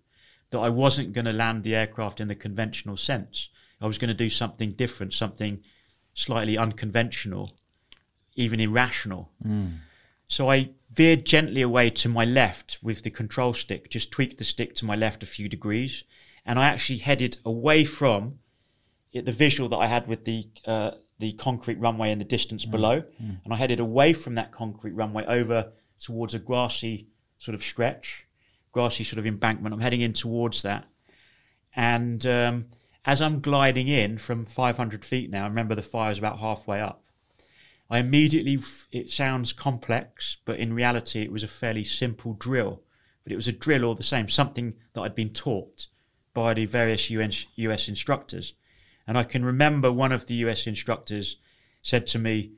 that 0.49 0.59
I 0.59 0.69
wasn't 0.69 1.13
going 1.13 1.25
to 1.25 1.33
land 1.33 1.63
the 1.63 1.75
aircraft 1.75 2.19
in 2.19 2.27
the 2.27 2.35
conventional 2.35 2.97
sense. 2.97 3.49
I 3.79 3.87
was 3.87 3.97
going 3.97 4.09
to 4.09 4.13
do 4.13 4.29
something 4.29 4.73
different, 4.73 5.13
something 5.13 5.61
slightly 6.13 6.57
unconventional, 6.57 7.51
even 8.35 8.59
irrational. 8.59 9.31
Mm. 9.45 9.79
So 10.27 10.49
I 10.49 10.71
veered 10.91 11.25
gently 11.25 11.61
away 11.61 11.89
to 11.89 12.09
my 12.09 12.25
left 12.25 12.77
with 12.81 13.03
the 13.03 13.09
control 13.09 13.53
stick, 13.53 13.89
just 13.89 14.11
tweaked 14.11 14.37
the 14.37 14.43
stick 14.43 14.75
to 14.75 14.85
my 14.85 14.95
left 14.95 15.23
a 15.23 15.25
few 15.25 15.49
degrees, 15.49 16.03
and 16.45 16.59
I 16.59 16.67
actually 16.67 16.99
headed 16.99 17.37
away 17.45 17.83
from 17.85 18.39
it, 19.13 19.25
the 19.25 19.31
visual 19.31 19.69
that 19.69 19.77
I 19.77 19.87
had 19.87 20.07
with 20.07 20.25
the 20.25 20.47
uh, 20.65 20.91
the 21.19 21.33
concrete 21.33 21.79
runway 21.79 22.11
in 22.11 22.19
the 22.19 22.25
distance 22.25 22.65
mm. 22.65 22.71
below, 22.71 23.01
mm. 23.01 23.39
and 23.43 23.53
I 23.53 23.57
headed 23.57 23.79
away 23.79 24.13
from 24.13 24.35
that 24.35 24.51
concrete 24.51 24.93
runway 24.93 25.25
over 25.25 25.73
towards 25.99 26.33
a 26.33 26.39
grassy 26.39 27.07
sort 27.39 27.55
of 27.55 27.63
stretch, 27.63 28.25
grassy 28.71 29.03
sort 29.03 29.19
of 29.19 29.25
embankment. 29.25 29.73
I'm 29.73 29.81
heading 29.81 30.01
in 30.01 30.13
towards 30.13 30.61
that, 30.61 30.87
and 31.75 32.25
um, 32.25 32.65
as 33.09 33.23
I'm 33.23 33.39
gliding 33.39 33.87
in 33.87 34.19
from 34.19 34.45
500 34.45 35.03
feet 35.03 35.31
now, 35.31 35.45
I 35.45 35.47
remember 35.47 35.73
the 35.73 35.81
fire's 35.81 36.19
about 36.19 36.37
halfway 36.37 36.79
up. 36.79 37.03
I 37.89 37.97
immediately, 37.97 38.59
it 38.91 39.09
sounds 39.09 39.51
complex, 39.51 40.37
but 40.45 40.59
in 40.59 40.73
reality, 40.73 41.23
it 41.23 41.31
was 41.31 41.41
a 41.41 41.47
fairly 41.47 41.83
simple 41.83 42.33
drill. 42.33 42.83
But 43.23 43.33
it 43.33 43.35
was 43.35 43.47
a 43.47 43.51
drill 43.51 43.83
all 43.83 43.95
the 43.95 44.03
same, 44.03 44.29
something 44.29 44.75
that 44.93 45.01
I'd 45.01 45.15
been 45.15 45.31
taught 45.31 45.87
by 46.35 46.53
the 46.53 46.67
various 46.67 47.09
US, 47.09 47.47
US 47.55 47.89
instructors. 47.89 48.53
And 49.07 49.17
I 49.17 49.23
can 49.23 49.43
remember 49.43 49.91
one 49.91 50.11
of 50.11 50.27
the 50.27 50.35
US 50.45 50.67
instructors 50.67 51.37
said 51.81 52.05
to 52.07 52.19
me, 52.19 52.51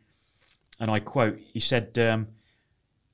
and 0.81 0.91
I 0.91 0.99
quote, 0.99 1.39
he 1.53 1.61
said, 1.61 1.97
um, 1.97 2.27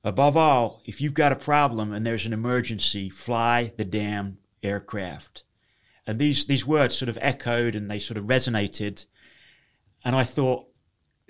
Above 0.02 0.36
all, 0.36 0.82
if 0.84 1.00
you've 1.00 1.14
got 1.14 1.30
a 1.30 1.36
problem 1.36 1.92
and 1.92 2.04
there's 2.04 2.26
an 2.26 2.32
emergency, 2.32 3.08
fly 3.08 3.72
the 3.76 3.84
damn 3.84 4.38
aircraft. 4.60 5.44
And 6.08 6.18
these, 6.18 6.46
these 6.46 6.66
words 6.66 6.96
sort 6.96 7.10
of 7.10 7.18
echoed 7.20 7.74
and 7.74 7.90
they 7.90 7.98
sort 7.98 8.16
of 8.16 8.24
resonated. 8.24 9.04
And 10.06 10.16
I 10.16 10.24
thought, 10.24 10.66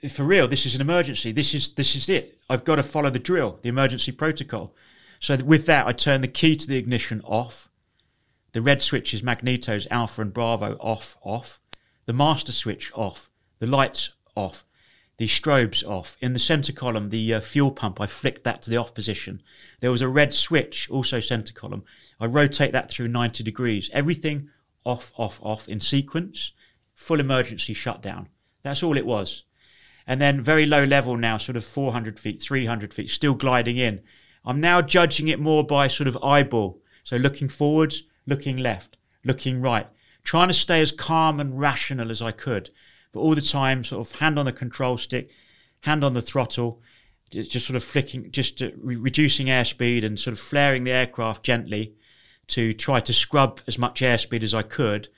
for 0.09 0.23
real, 0.23 0.47
this 0.47 0.67
is 0.67 0.77
an 0.77 0.81
emergency. 0.81 1.33
This 1.33 1.53
is 1.53 1.75
this 1.75 1.97
is 1.97 2.09
it. 2.09 2.39
I've 2.49 2.63
got 2.63 2.77
to 2.77 2.85
follow 2.85 3.11
the 3.11 3.19
drill, 3.19 3.59
the 3.61 3.71
emergency 3.71 4.13
protocol. 4.13 4.77
So 5.19 5.37
with 5.39 5.67
that, 5.67 5.89
I 5.89 5.93
turn 5.93 6.21
the 6.21 6.29
key 6.29 6.55
to 6.55 6.69
the 6.69 6.77
ignition 6.77 7.21
off. 7.23 7.69
The 8.53 8.63
red 8.63 8.81
switches, 8.81 9.21
magnetos, 9.21 9.89
alpha 9.91 10.23
and 10.23 10.33
bravo 10.33 10.75
off, 10.75 11.17
off. 11.23 11.61
The 12.07 12.13
master 12.13 12.53
switch 12.53 12.93
off. 12.95 13.31
The 13.59 13.67
lights 13.67 14.13
off. 14.37 14.65
The 15.17 15.27
strobes 15.27 15.85
off. 15.85 16.17
In 16.21 16.35
the 16.35 16.39
center 16.39 16.73
column, 16.73 17.09
the 17.09 17.35
uh, 17.35 17.41
fuel 17.41 17.73
pump, 17.73 18.01
I 18.01 18.07
flicked 18.07 18.45
that 18.45 18.63
to 18.63 18.71
the 18.71 18.77
off 18.77 18.95
position. 18.95 19.43
There 19.81 19.91
was 19.91 20.03
a 20.03 20.09
red 20.09 20.33
switch, 20.33 20.89
also 20.89 21.19
center 21.19 21.53
column. 21.53 21.83
I 22.21 22.27
rotate 22.27 22.71
that 22.71 22.93
through 22.93 23.09
90 23.09 23.43
degrees. 23.43 23.91
Everything 23.93 24.51
off, 24.89 25.13
off, 25.17 25.39
off 25.43 25.69
in 25.69 25.81
sequence. 25.81 26.53
Full 26.95 27.21
emergency 27.21 27.75
shutdown. 27.75 28.29
That's 28.63 28.83
all 28.83 28.97
it 28.97 29.07
was 29.07 29.45
and 30.09 30.23
then 30.23 30.41
very 30.41 30.65
low 30.65 30.85
level 30.85 31.19
now, 31.19 31.37
sort 31.37 31.55
of 31.55 31.65
400 31.67 32.19
feet, 32.19 32.43
300 32.43 32.95
feet, 32.95 33.11
still 33.11 33.35
gliding 33.35 33.77
in. 33.77 34.01
I'm 34.43 34.59
now 34.59 34.81
judging 34.81 35.29
it 35.29 35.39
more 35.39 35.63
by 35.63 35.87
sort 35.87 36.09
of 36.09 36.17
eyeball. 36.25 36.81
So 37.05 37.17
looking 37.17 37.49
forwards, 37.49 38.05
looking 38.27 38.57
left, 38.57 38.97
looking 39.23 39.61
right, 39.61 39.87
trying 40.25 40.49
to 40.49 40.55
stay 40.55 40.81
as 40.81 40.93
calm 40.93 41.39
and 41.39 41.61
rational 41.61 42.11
as 42.11 42.23
I 42.23 42.33
could, 42.33 42.71
but 43.13 43.21
all 43.21 43.35
the 43.35 43.43
time 43.43 43.85
sort 43.85 44.07
of 44.07 44.19
hand 44.19 44.39
on 44.39 44.47
the 44.47 44.53
control 44.53 44.97
stick, 44.97 45.29
hand 45.83 46.03
on 46.03 46.15
the 46.15 46.23
throttle, 46.23 46.81
just 47.31 47.67
sort 47.67 47.77
of 47.77 47.85
flicking, 47.85 48.31
just 48.31 48.63
uh, 48.63 48.71
reducing 48.79 49.49
airspeed 49.49 50.07
and 50.07 50.19
sort 50.19 50.33
of 50.33 50.41
flaring 50.41 50.85
the 50.85 50.91
aircraft 50.91 51.43
gently 51.43 51.95
to 52.49 52.73
try 52.75 53.01
to 53.01 53.13
scrub 53.13 53.61
as 53.67 53.79
much 53.79 54.01
airspeed 54.01 54.43
as 54.43 54.55
I 54.55 54.63
could, 54.63 55.09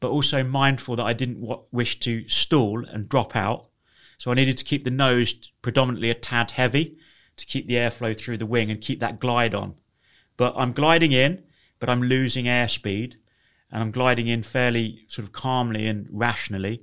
but 0.00 0.10
also 0.10 0.44
mindful 0.44 0.96
that 0.96 1.04
I 1.04 1.12
didn't 1.12 1.40
w- 1.40 1.62
wish 1.72 1.98
to 2.00 2.28
stall 2.28 2.84
and 2.84 3.08
drop 3.08 3.34
out 3.34 3.68
so 4.18 4.30
I 4.30 4.34
needed 4.34 4.56
to 4.58 4.64
keep 4.64 4.84
the 4.84 4.90
nose 4.90 5.34
predominantly 5.62 6.10
a 6.10 6.14
tad 6.14 6.52
heavy 6.52 6.96
to 7.36 7.46
keep 7.46 7.66
the 7.66 7.74
airflow 7.74 8.18
through 8.18 8.38
the 8.38 8.46
wing 8.46 8.70
and 8.70 8.80
keep 8.80 9.00
that 9.00 9.20
glide 9.20 9.54
on. 9.54 9.74
But 10.36 10.54
I'm 10.56 10.72
gliding 10.72 11.12
in, 11.12 11.42
but 11.78 11.88
I'm 11.88 12.02
losing 12.02 12.46
airspeed 12.46 13.16
and 13.70 13.82
I'm 13.82 13.90
gliding 13.90 14.28
in 14.28 14.42
fairly 14.42 15.04
sort 15.08 15.26
of 15.26 15.32
calmly 15.32 15.86
and 15.86 16.06
rationally. 16.10 16.82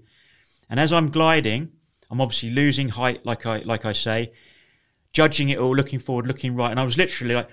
And 0.69 0.79
as 0.79 0.93
I'm 0.93 1.09
gliding, 1.09 1.71
I'm 2.09 2.21
obviously 2.21 2.51
losing 2.51 2.89
height, 2.89 3.25
like 3.25 3.45
I 3.45 3.59
like 3.59 3.85
I 3.85 3.93
say, 3.93 4.33
judging 5.13 5.49
it 5.49 5.57
all, 5.57 5.75
looking 5.75 5.99
forward, 5.99 6.27
looking 6.27 6.55
right, 6.55 6.71
and 6.71 6.79
I 6.79 6.83
was 6.83 6.97
literally 6.97 7.35
like 7.35 7.49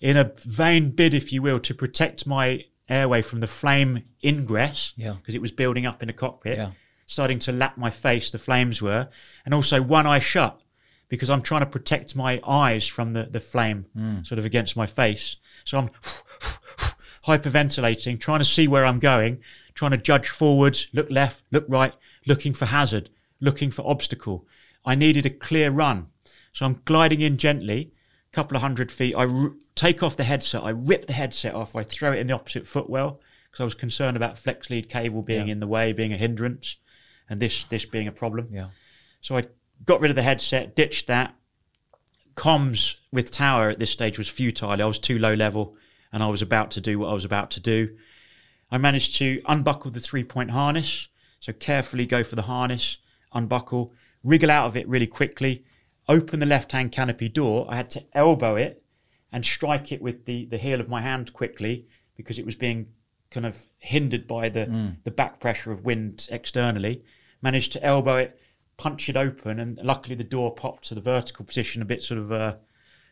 in 0.00 0.16
a 0.16 0.32
vain 0.44 0.90
bid, 0.90 1.14
if 1.14 1.32
you 1.32 1.42
will, 1.42 1.60
to 1.60 1.74
protect 1.74 2.26
my 2.26 2.64
airway 2.88 3.22
from 3.22 3.40
the 3.40 3.46
flame 3.46 4.04
ingress 4.24 4.92
because 4.96 5.14
yeah. 5.26 5.34
it 5.34 5.42
was 5.42 5.52
building 5.52 5.86
up 5.86 6.02
in 6.02 6.06
the 6.06 6.12
cockpit, 6.12 6.56
yeah. 6.56 6.70
starting 7.06 7.38
to 7.40 7.52
lap 7.52 7.76
my 7.76 7.90
face, 7.90 8.30
the 8.30 8.38
flames 8.38 8.80
were, 8.80 9.08
and 9.44 9.54
also 9.54 9.82
one 9.82 10.06
eye 10.06 10.18
shut 10.18 10.60
because 11.08 11.30
I'm 11.30 11.42
trying 11.42 11.62
to 11.62 11.66
protect 11.66 12.14
my 12.14 12.40
eyes 12.46 12.86
from 12.86 13.14
the, 13.14 13.24
the 13.24 13.40
flame 13.40 13.86
mm. 13.96 14.26
sort 14.26 14.38
of 14.38 14.44
against 14.44 14.76
my 14.76 14.86
face. 14.86 15.36
So 15.64 15.78
I'm 15.78 15.88
hyperventilating, 17.26 18.20
trying 18.20 18.40
to 18.40 18.44
see 18.44 18.68
where 18.68 18.84
I'm 18.84 18.98
going, 18.98 19.40
trying 19.74 19.92
to 19.92 19.96
judge 19.96 20.28
forwards, 20.28 20.88
look 20.92 21.10
left, 21.10 21.42
look 21.50 21.64
right, 21.68 21.94
looking 22.26 22.52
for 22.52 22.66
hazard, 22.66 23.10
looking 23.40 23.70
for 23.70 23.86
obstacle. 23.86 24.46
I 24.84 24.94
needed 24.94 25.26
a 25.26 25.30
clear 25.30 25.70
run. 25.70 26.08
So 26.52 26.66
I'm 26.66 26.80
gliding 26.84 27.20
in 27.20 27.36
gently 27.36 27.92
couple 28.32 28.56
of 28.56 28.62
hundred 28.62 28.92
feet. 28.92 29.14
I 29.16 29.26
r- 29.26 29.52
take 29.74 30.02
off 30.02 30.16
the 30.16 30.24
headset. 30.24 30.62
I 30.62 30.70
rip 30.70 31.06
the 31.06 31.12
headset 31.12 31.54
off. 31.54 31.74
I 31.74 31.82
throw 31.82 32.12
it 32.12 32.18
in 32.18 32.26
the 32.26 32.34
opposite 32.34 32.66
footwell 32.66 33.20
because 33.50 33.60
I 33.60 33.64
was 33.64 33.74
concerned 33.74 34.16
about 34.16 34.38
flex 34.38 34.70
lead 34.70 34.88
cable 34.88 35.22
being 35.22 35.48
yeah. 35.48 35.52
in 35.52 35.60
the 35.60 35.66
way, 35.66 35.92
being 35.92 36.12
a 36.12 36.16
hindrance, 36.16 36.76
and 37.28 37.40
this 37.40 37.64
this 37.64 37.84
being 37.84 38.06
a 38.06 38.12
problem. 38.12 38.48
Yeah. 38.50 38.68
So 39.20 39.36
I 39.36 39.44
got 39.84 40.00
rid 40.00 40.10
of 40.10 40.16
the 40.16 40.22
headset, 40.22 40.76
ditched 40.76 41.06
that. 41.06 41.34
Comms 42.34 42.96
with 43.10 43.32
tower 43.32 43.70
at 43.70 43.80
this 43.80 43.90
stage 43.90 44.16
was 44.16 44.28
futile. 44.28 44.70
I 44.70 44.84
was 44.84 44.98
too 44.98 45.18
low 45.18 45.34
level, 45.34 45.76
and 46.12 46.22
I 46.22 46.28
was 46.28 46.42
about 46.42 46.70
to 46.72 46.80
do 46.80 46.98
what 46.98 47.10
I 47.10 47.14
was 47.14 47.24
about 47.24 47.50
to 47.52 47.60
do. 47.60 47.96
I 48.70 48.78
managed 48.78 49.16
to 49.16 49.40
unbuckle 49.46 49.90
the 49.90 50.00
three 50.00 50.24
point 50.24 50.50
harness, 50.50 51.08
So 51.40 51.52
carefully 51.52 52.06
go 52.06 52.22
for 52.22 52.36
the 52.36 52.42
harness, 52.42 52.98
unbuckle, 53.32 53.92
wriggle 54.22 54.50
out 54.50 54.66
of 54.66 54.76
it 54.76 54.86
really 54.88 55.06
quickly, 55.06 55.64
open 56.08 56.40
the 56.40 56.46
left 56.46 56.72
hand 56.72 56.92
canopy 56.92 57.28
door. 57.28 57.66
I 57.68 57.76
had 57.76 57.90
to 57.90 58.04
elbow 58.12 58.56
it 58.56 58.82
and 59.32 59.44
strike 59.44 59.92
it 59.92 60.00
with 60.00 60.24
the, 60.24 60.46
the 60.46 60.58
heel 60.58 60.80
of 60.80 60.88
my 60.88 61.02
hand 61.02 61.32
quickly 61.32 61.86
because 62.16 62.38
it 62.38 62.46
was 62.46 62.56
being 62.56 62.88
kind 63.30 63.44
of 63.44 63.66
hindered 63.78 64.26
by 64.26 64.48
the, 64.48 64.66
mm. 64.66 64.96
the 65.04 65.10
back 65.10 65.38
pressure 65.40 65.70
of 65.70 65.84
wind 65.84 66.28
externally. 66.30 67.04
Managed 67.42 67.72
to 67.72 67.84
elbow 67.84 68.16
it, 68.16 68.40
punch 68.78 69.08
it 69.08 69.16
open, 69.16 69.60
and 69.60 69.78
luckily 69.82 70.14
the 70.14 70.24
door 70.24 70.54
popped 70.54 70.88
to 70.88 70.94
the 70.94 71.00
vertical 71.00 71.44
position, 71.44 71.82
a 71.82 71.84
bit 71.84 72.02
sort 72.02 72.18
of, 72.18 72.32
uh, 72.32 72.56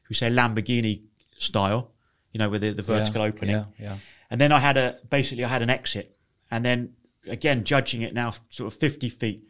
we 0.08 0.14
say 0.16 0.30
Lamborghini 0.30 1.02
style, 1.38 1.92
you 2.32 2.38
know, 2.38 2.48
with 2.48 2.62
the, 2.62 2.72
the 2.72 2.82
vertical 2.82 3.20
yeah, 3.20 3.28
opening. 3.28 3.56
Yeah, 3.56 3.64
yeah. 3.78 3.96
And 4.30 4.40
then 4.40 4.52
I 4.52 4.58
had 4.58 4.76
a 4.76 4.96
basically 5.08 5.44
I 5.44 5.48
had 5.48 5.62
an 5.62 5.70
exit, 5.70 6.16
and 6.50 6.64
then 6.64 6.94
again 7.28 7.62
judging 7.62 8.02
it 8.02 8.14
now 8.14 8.32
sort 8.50 8.72
of 8.72 8.78
50 8.78 9.08
feet, 9.08 9.46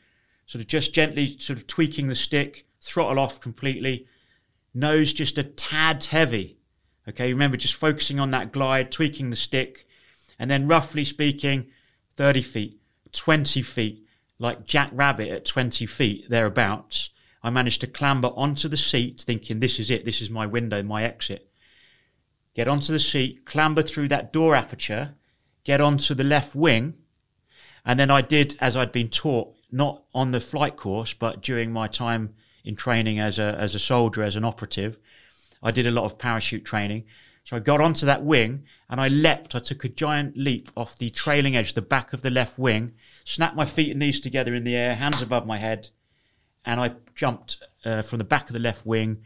sort 0.46 0.60
of 0.60 0.68
just 0.68 0.92
gently 0.92 1.38
sort 1.38 1.58
of 1.58 1.66
tweaking 1.66 2.08
the 2.08 2.14
stick, 2.14 2.65
throttle 2.80 3.18
off 3.18 3.40
completely, 3.40 4.06
nose 4.74 5.12
just 5.12 5.38
a 5.38 5.42
tad 5.42 6.04
heavy. 6.04 6.58
Okay, 7.08 7.32
remember 7.32 7.56
just 7.56 7.74
focusing 7.74 8.18
on 8.18 8.30
that 8.32 8.52
glide, 8.52 8.90
tweaking 8.90 9.30
the 9.30 9.36
stick, 9.36 9.86
and 10.38 10.50
then 10.50 10.66
roughly 10.66 11.04
speaking, 11.04 11.68
30 12.16 12.42
feet, 12.42 12.80
20 13.12 13.62
feet, 13.62 14.06
like 14.38 14.66
Jack 14.66 14.90
Rabbit 14.92 15.28
at 15.28 15.44
20 15.44 15.86
feet, 15.86 16.28
thereabouts. 16.28 17.10
I 17.42 17.50
managed 17.50 17.80
to 17.82 17.86
clamber 17.86 18.32
onto 18.34 18.68
the 18.68 18.76
seat, 18.76 19.20
thinking, 19.20 19.60
this 19.60 19.78
is 19.78 19.90
it, 19.90 20.04
this 20.04 20.20
is 20.20 20.30
my 20.30 20.46
window, 20.46 20.82
my 20.82 21.04
exit. 21.04 21.48
Get 22.54 22.68
onto 22.68 22.92
the 22.92 22.98
seat, 22.98 23.44
clamber 23.46 23.82
through 23.82 24.08
that 24.08 24.32
door 24.32 24.56
aperture, 24.56 25.14
get 25.62 25.80
onto 25.80 26.14
the 26.14 26.24
left 26.24 26.54
wing, 26.54 26.94
and 27.84 28.00
then 28.00 28.10
I 28.10 28.20
did 28.20 28.56
as 28.60 28.76
I'd 28.76 28.92
been 28.92 29.08
taught, 29.08 29.54
not 29.70 30.04
on 30.12 30.32
the 30.32 30.40
flight 30.40 30.76
course, 30.76 31.14
but 31.14 31.40
during 31.40 31.72
my 31.72 31.86
time 31.86 32.34
in 32.66 32.76
training 32.76 33.18
as 33.18 33.38
a, 33.38 33.56
as 33.58 33.74
a 33.74 33.78
soldier, 33.78 34.22
as 34.22 34.36
an 34.36 34.44
operative. 34.44 34.98
I 35.62 35.70
did 35.70 35.86
a 35.86 35.90
lot 35.90 36.04
of 36.04 36.18
parachute 36.18 36.64
training. 36.64 37.04
So 37.44 37.56
I 37.56 37.60
got 37.60 37.80
onto 37.80 38.04
that 38.06 38.24
wing 38.24 38.64
and 38.90 39.00
I 39.00 39.06
leapt. 39.06 39.54
I 39.54 39.60
took 39.60 39.84
a 39.84 39.88
giant 39.88 40.36
leap 40.36 40.68
off 40.76 40.98
the 40.98 41.10
trailing 41.10 41.56
edge, 41.56 41.74
the 41.74 41.80
back 41.80 42.12
of 42.12 42.22
the 42.22 42.30
left 42.30 42.58
wing, 42.58 42.94
snapped 43.24 43.54
my 43.54 43.64
feet 43.64 43.92
and 43.92 44.00
knees 44.00 44.18
together 44.18 44.52
in 44.52 44.64
the 44.64 44.74
air, 44.74 44.96
hands 44.96 45.22
above 45.22 45.46
my 45.46 45.58
head, 45.58 45.90
and 46.64 46.80
I 46.80 46.96
jumped 47.14 47.58
uh, 47.84 48.02
from 48.02 48.18
the 48.18 48.24
back 48.24 48.48
of 48.48 48.52
the 48.52 48.58
left 48.58 48.84
wing, 48.84 49.22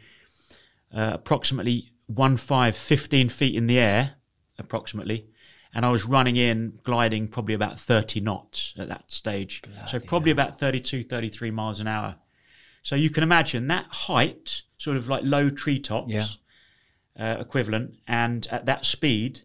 uh, 0.93 1.11
approximately 1.15 1.89
one 2.05 2.37
five, 2.37 2.75
15 2.75 3.29
feet 3.29 3.55
in 3.55 3.65
the 3.65 3.79
air, 3.79 4.15
approximately. 4.59 5.27
And 5.73 5.83
I 5.85 5.89
was 5.89 6.05
running 6.05 6.35
in, 6.35 6.79
gliding 6.83 7.27
probably 7.27 7.55
about 7.55 7.79
30 7.79 8.19
knots 8.19 8.75
at 8.77 8.89
that 8.89 9.11
stage. 9.11 9.61
Bloody 9.63 9.89
so 9.89 9.99
probably 9.99 10.31
hell. 10.31 10.45
about 10.45 10.59
32, 10.59 11.05
33 11.05 11.49
miles 11.49 11.79
an 11.79 11.87
hour. 11.87 12.17
So 12.83 12.95
you 12.95 13.09
can 13.09 13.23
imagine 13.23 13.67
that 13.67 13.85
height, 13.85 14.63
sort 14.77 14.97
of 14.97 15.07
like 15.07 15.23
low 15.23 15.49
treetops, 15.49 16.11
yeah 16.11 16.25
uh, 17.19 17.37
equivalent. 17.39 17.95
And 18.07 18.47
at 18.51 18.65
that 18.65 18.85
speed, 18.85 19.41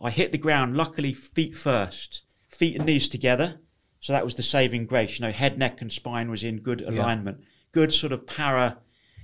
I 0.00 0.10
hit 0.10 0.32
the 0.32 0.38
ground, 0.38 0.76
luckily 0.76 1.12
feet 1.14 1.56
first, 1.56 2.22
feet 2.48 2.76
and 2.76 2.86
knees 2.86 3.08
together. 3.08 3.60
So 4.00 4.12
that 4.12 4.24
was 4.24 4.34
the 4.34 4.42
saving 4.42 4.86
grace. 4.86 5.18
You 5.18 5.26
know, 5.26 5.32
head, 5.32 5.58
neck, 5.58 5.80
and 5.80 5.92
spine 5.92 6.30
was 6.30 6.42
in 6.42 6.58
good 6.58 6.80
alignment, 6.80 7.38
yeah. 7.40 7.46
good 7.70 7.92
sort 7.92 8.12
of 8.12 8.26
para 8.26 8.78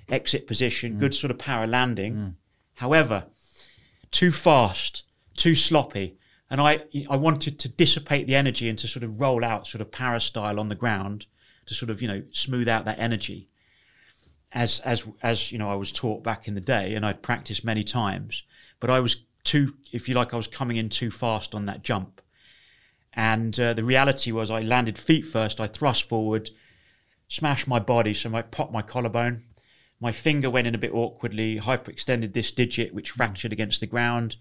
exit 0.08 0.46
position, 0.46 0.94
mm. 0.94 1.00
good 1.00 1.14
sort 1.14 1.30
of 1.30 1.38
para 1.38 1.66
landing. 1.66 2.14
Mm. 2.14 2.34
However, 2.74 3.26
too 4.10 4.30
fast, 4.30 5.04
too 5.36 5.56
sloppy. 5.56 6.16
And 6.50 6.60
I, 6.60 6.84
I 7.10 7.16
wanted 7.16 7.58
to 7.58 7.68
dissipate 7.68 8.26
the 8.26 8.36
energy 8.36 8.70
and 8.70 8.78
to 8.78 8.88
sort 8.88 9.02
of 9.02 9.20
roll 9.20 9.44
out 9.44 9.66
sort 9.66 9.82
of 9.82 9.90
para 9.90 10.20
style 10.20 10.58
on 10.58 10.70
the 10.70 10.74
ground 10.74 11.26
to 11.68 11.74
sort 11.74 11.90
of, 11.90 12.02
you 12.02 12.08
know, 12.08 12.22
smooth 12.32 12.68
out 12.68 12.84
that 12.84 12.98
energy 12.98 13.48
as 14.52 14.80
as 14.80 15.04
as 15.22 15.52
you 15.52 15.58
know 15.58 15.70
I 15.70 15.74
was 15.74 15.92
taught 15.92 16.22
back 16.22 16.48
in 16.48 16.54
the 16.54 16.60
day, 16.60 16.94
and 16.94 17.04
I'd 17.04 17.22
practiced 17.22 17.64
many 17.64 17.84
times. 17.84 18.42
But 18.80 18.90
I 18.90 19.00
was 19.00 19.24
too, 19.44 19.74
if 19.92 20.08
you 20.08 20.14
like, 20.14 20.34
I 20.34 20.36
was 20.36 20.46
coming 20.46 20.76
in 20.76 20.88
too 20.88 21.10
fast 21.10 21.54
on 21.54 21.66
that 21.66 21.82
jump. 21.82 22.20
And 23.14 23.58
uh, 23.58 23.72
the 23.72 23.82
reality 23.82 24.30
was, 24.30 24.50
I 24.50 24.60
landed 24.60 24.98
feet 24.98 25.26
first. 25.26 25.60
I 25.60 25.66
thrust 25.66 26.08
forward, 26.08 26.50
smashed 27.28 27.66
my 27.66 27.78
body, 27.78 28.14
so 28.14 28.34
I 28.34 28.42
popped 28.42 28.72
my 28.72 28.82
collarbone. 28.82 29.44
My 30.00 30.12
finger 30.12 30.50
went 30.50 30.66
in 30.66 30.74
a 30.74 30.78
bit 30.78 30.94
awkwardly, 30.94 31.58
hyperextended 31.58 32.34
this 32.34 32.52
digit, 32.52 32.94
which 32.94 33.10
fractured 33.10 33.52
against 33.52 33.80
the 33.80 33.86
ground. 33.86 34.36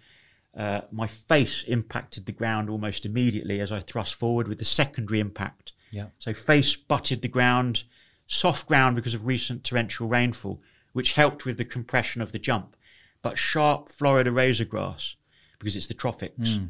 Uh, 0.56 0.82
my 0.92 1.08
face 1.08 1.64
impacted 1.64 2.26
the 2.26 2.32
ground 2.32 2.70
almost 2.70 3.06
immediately 3.06 3.60
as 3.60 3.72
I 3.72 3.80
thrust 3.80 4.14
forward 4.16 4.48
with 4.48 4.60
the 4.60 4.66
secondary 4.66 5.20
impact. 5.20 5.72
Yeah. 5.92 6.08
So 6.20 6.34
face 6.34 6.76
butted 6.76 7.22
the 7.22 7.28
ground, 7.28 7.84
soft 8.26 8.68
ground 8.68 8.96
because 8.96 9.14
of 9.14 9.26
recent 9.26 9.64
torrential 9.64 10.08
rainfall, 10.08 10.62
which 10.94 11.14
helped 11.14 11.46
with 11.46 11.58
the 11.58 11.66
compression 11.66 12.22
of 12.22 12.32
the 12.32 12.40
jump, 12.40 12.76
but 13.22 13.38
sharp 13.38 13.90
Florida 13.90 14.32
razor 14.32 14.66
grass 14.66 15.16
because 15.60 15.76
it's 15.76 15.88
the 15.88 15.94
tropics. 15.94 16.50
Mm. 16.50 16.70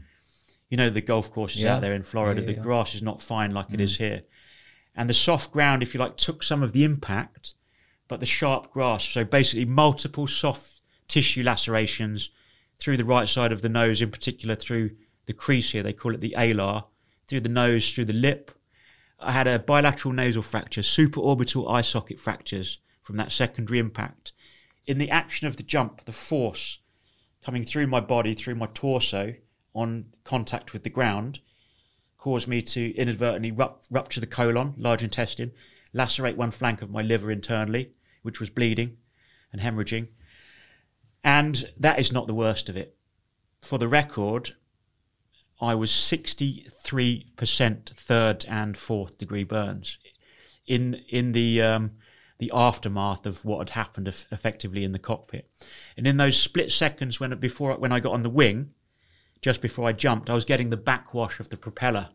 You 0.69 0.77
know, 0.77 0.89
the 0.89 1.01
golf 1.01 1.31
courses 1.31 1.63
yeah. 1.63 1.75
out 1.75 1.81
there 1.81 1.93
in 1.93 2.03
Florida, 2.03 2.41
yeah, 2.41 2.49
yeah, 2.49 2.55
the 2.55 2.61
grass 2.61 2.93
is 2.93 3.01
not 3.01 3.21
fine 3.21 3.51
like 3.51 3.69
mm. 3.69 3.75
it 3.75 3.81
is 3.81 3.97
hmm. 3.97 4.03
here. 4.03 4.21
And 4.95 5.09
the 5.09 5.13
soft 5.13 5.51
ground, 5.51 5.83
if 5.83 5.93
you 5.93 5.99
like, 5.99 6.17
took 6.17 6.43
some 6.43 6.63
of 6.63 6.73
the 6.73 6.83
impact, 6.83 7.53
but 8.07 8.19
the 8.19 8.25
sharp 8.25 8.71
grass, 8.71 9.05
so 9.05 9.23
basically 9.23 9.65
multiple 9.65 10.27
soft 10.27 10.81
tissue 11.07 11.43
lacerations 11.43 12.31
through 12.79 12.97
the 12.97 13.05
right 13.05 13.29
side 13.29 13.51
of 13.51 13.61
the 13.61 13.69
nose, 13.69 14.01
in 14.01 14.11
particular 14.11 14.55
through 14.55 14.91
the 15.25 15.33
crease 15.33 15.71
here, 15.71 15.83
they 15.83 15.93
call 15.93 16.13
it 16.13 16.21
the 16.21 16.35
alar, 16.37 16.85
through 17.27 17.41
the 17.41 17.49
nose, 17.49 17.93
through 17.93 18.05
the 18.05 18.13
lip, 18.13 18.51
I 19.19 19.31
had 19.31 19.47
a 19.47 19.59
bilateral 19.59 20.13
nasal 20.13 20.43
fracture, 20.43 20.81
supraorbital 20.81 21.69
eye 21.69 21.81
socket 21.81 22.19
fractures 22.19 22.79
from 23.01 23.17
that 23.17 23.31
secondary 23.31 23.79
impact. 23.79 24.31
In 24.85 24.97
the 24.97 25.09
action 25.09 25.47
of 25.47 25.57
the 25.57 25.63
jump, 25.63 26.05
the 26.05 26.11
force 26.11 26.79
coming 27.43 27.63
through 27.63 27.87
my 27.87 27.99
body, 27.99 28.33
through 28.33 28.55
my 28.55 28.67
torso, 28.73 29.35
on 29.73 30.05
contact 30.23 30.73
with 30.73 30.83
the 30.83 30.89
ground, 30.89 31.39
caused 32.17 32.47
me 32.47 32.61
to 32.61 32.95
inadvertently 32.95 33.51
rupture 33.89 34.19
the 34.19 34.27
colon, 34.27 34.73
large 34.77 35.03
intestine, 35.03 35.51
lacerate 35.93 36.35
one 36.35 36.51
flank 36.51 36.81
of 36.81 36.89
my 36.89 37.01
liver 37.01 37.31
internally, 37.31 37.91
which 38.21 38.39
was 38.39 38.49
bleeding 38.49 38.97
and 39.51 39.61
hemorrhaging. 39.61 40.07
And 41.23 41.69
that 41.77 41.99
is 41.99 42.11
not 42.11 42.27
the 42.27 42.33
worst 42.33 42.69
of 42.69 42.77
it. 42.77 42.95
For 43.61 43.77
the 43.77 43.87
record, 43.87 44.55
I 45.59 45.73
was 45.75 45.91
63% 45.91 47.89
third 47.89 48.45
and 48.47 48.77
fourth 48.77 49.17
degree 49.17 49.43
burns 49.43 49.97
in 50.67 51.01
in 51.09 51.31
the 51.31 51.61
um, 51.61 51.91
the 52.37 52.51
aftermath 52.53 53.25
of 53.25 53.43
what 53.43 53.59
had 53.59 53.71
happened 53.71 54.07
effectively 54.07 54.83
in 54.83 54.91
the 54.91 54.99
cockpit. 54.99 55.49
And 55.95 56.05
in 56.05 56.17
those 56.17 56.39
split 56.39 56.71
seconds 56.71 57.19
when 57.19 57.35
before 57.39 57.75
when 57.77 57.91
I 57.91 57.99
got 57.99 58.13
on 58.13 58.21
the 58.21 58.29
wing, 58.29 58.71
just 59.41 59.61
before 59.61 59.87
I 59.87 59.93
jumped, 59.93 60.29
I 60.29 60.35
was 60.35 60.45
getting 60.45 60.69
the 60.69 60.77
backwash 60.77 61.39
of 61.39 61.49
the 61.49 61.57
propeller. 61.57 62.09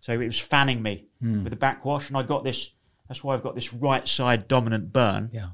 So 0.00 0.12
it 0.12 0.26
was 0.26 0.40
fanning 0.40 0.82
me 0.82 1.06
mm. 1.22 1.42
with 1.42 1.50
the 1.50 1.56
backwash, 1.56 2.08
and 2.08 2.16
I 2.16 2.22
got 2.22 2.44
this. 2.44 2.70
That's 3.08 3.24
why 3.24 3.34
I've 3.34 3.42
got 3.42 3.54
this 3.54 3.72
right 3.72 4.06
side 4.06 4.48
dominant 4.48 4.92
burn 4.92 5.30
yeah. 5.32 5.50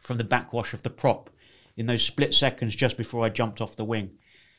from 0.00 0.16
the 0.16 0.24
backwash 0.24 0.72
of 0.72 0.82
the 0.82 0.90
prop 0.90 1.30
in 1.76 1.86
those 1.86 2.02
split 2.02 2.32
seconds 2.32 2.74
just 2.74 2.96
before 2.96 3.24
I 3.24 3.28
jumped 3.28 3.60
off 3.60 3.76
the 3.76 3.84
wing. 3.84 4.12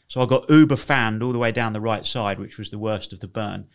So 0.08 0.22
I 0.22 0.26
got 0.26 0.50
uber 0.50 0.78
fanned 0.78 1.22
all 1.22 1.34
the 1.34 1.39
way 1.39 1.52
down 1.52 1.74
the 1.74 1.82
right 1.82 2.06
side, 2.06 2.39
which 2.39 2.58
was 2.58 2.70
the 2.70 2.80
worst 2.80 3.12
of 3.13 3.20
the 3.20 3.28
burn. 3.28 3.67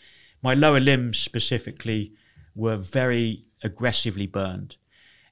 My 0.42 0.54
lower 0.54 0.80
limbs 0.80 1.18
specifically 1.18 2.12
were 2.54 2.76
very 2.76 3.44
aggressively 3.62 4.26
burned, 4.26 4.76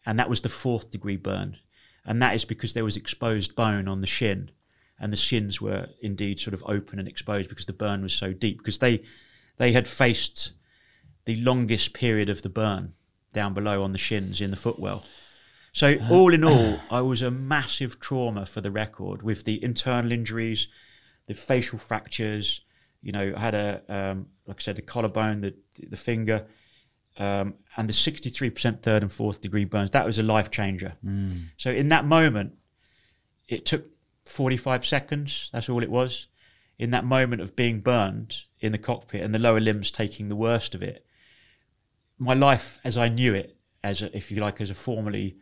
and 0.05 0.19
that 0.19 0.29
was 0.29 0.43
the 0.43 0.49
fourth 0.49 0.91
degree 0.91 1.17
burn. 1.17 1.57
And 2.05 2.21
that 2.23 2.35
is 2.35 2.45
because 2.45 2.73
there 2.73 2.85
was 2.85 2.97
exposed 2.97 3.55
bone 3.55 3.89
on 3.89 4.01
the 4.01 4.07
shin, 4.07 4.51
and 4.99 5.13
the 5.13 5.17
shins 5.17 5.61
were 5.61 5.89
indeed 6.01 6.39
sort 6.39 6.55
of 6.55 6.63
open 6.67 6.99
and 6.99 7.09
exposed 7.09 7.49
because 7.49 7.67
the 7.67 7.73
burn 7.73 8.03
was 8.03 8.13
so 8.13 8.33
deep. 8.33 8.59
Because 8.59 8.79
they 8.79 9.03
they 9.57 9.73
had 9.73 9.89
faced 9.89 10.53
the 11.25 11.37
longest 11.37 11.93
period 11.93 12.29
of 12.29 12.43
the 12.43 12.49
burn 12.49 12.95
down 13.33 13.55
below 13.55 13.83
on 13.83 13.93
the 13.93 13.99
shins 13.99 14.41
in 14.41 14.51
the 14.51 14.57
footwell. 14.57 15.05
So 15.73 15.95
uh-huh. 15.95 16.13
all 16.13 16.35
in 16.35 16.45
all, 16.45 16.81
I 16.91 17.01
was 17.01 17.23
a 17.23 17.31
massive 17.31 18.01
trauma 18.01 18.47
for 18.47 18.61
the 18.61 18.71
record 18.71 19.23
with 19.23 19.45
the 19.45 19.63
internal 19.63 20.13
injuries, 20.13 20.69
the 21.27 21.35
facial 21.35 21.79
fractures. 21.79 22.63
You 23.03 23.13
know, 23.13 23.33
I 23.37 23.41
had 23.41 23.55
a 23.55 23.83
um, 23.89 24.27
like 24.47 24.61
I 24.61 24.63
said, 24.63 24.77
the 24.77 24.83
collarbone, 24.83 25.41
the 25.41 25.55
the 25.89 25.97
finger, 25.97 26.47
um, 27.19 27.55
and 27.77 27.89
the 27.89 27.93
sixty 27.93 28.31
three 28.31 28.51
percent 28.51 28.83
third 28.83 29.03
and 29.03 29.13
fourth 29.13 29.41
degree 29.41 29.65
burns. 29.65 29.93
That 29.93 30.07
was 30.07 30.19
a 30.19 30.23
life 30.23 30.51
changer. 30.51 30.97
Mm. 31.05 31.45
So 31.57 31.71
in 31.71 31.89
that 31.89 32.05
moment, 32.05 32.55
it 33.49 33.65
took 33.65 33.87
forty 34.27 34.57
five 34.57 34.85
seconds. 34.85 35.51
That's 35.53 35.69
all 35.69 35.83
it 35.83 35.91
was. 35.91 36.29
In 36.79 36.91
that 36.91 37.05
moment 37.05 37.43
of 37.43 37.57
being 37.57 37.81
burned 37.81 38.37
in 38.59 38.73
the 38.73 38.79
cockpit 38.79 39.23
and 39.23 39.35
the 39.35 39.39
lower 39.39 39.61
limbs 39.61 39.91
taking 39.91 40.29
the 40.29 40.37
worst 40.37 40.75
of 40.75 40.83
it, 40.83 41.05
my 42.19 42.35
life 42.35 42.79
as 42.85 42.97
I 42.97 43.09
knew 43.09 43.35
it, 43.35 43.57
as 43.85 44.03
a, 44.03 44.15
if 44.17 44.31
you 44.31 44.41
like, 44.41 44.61
as 44.61 44.71
a 44.71 44.75
formerly 44.75 45.37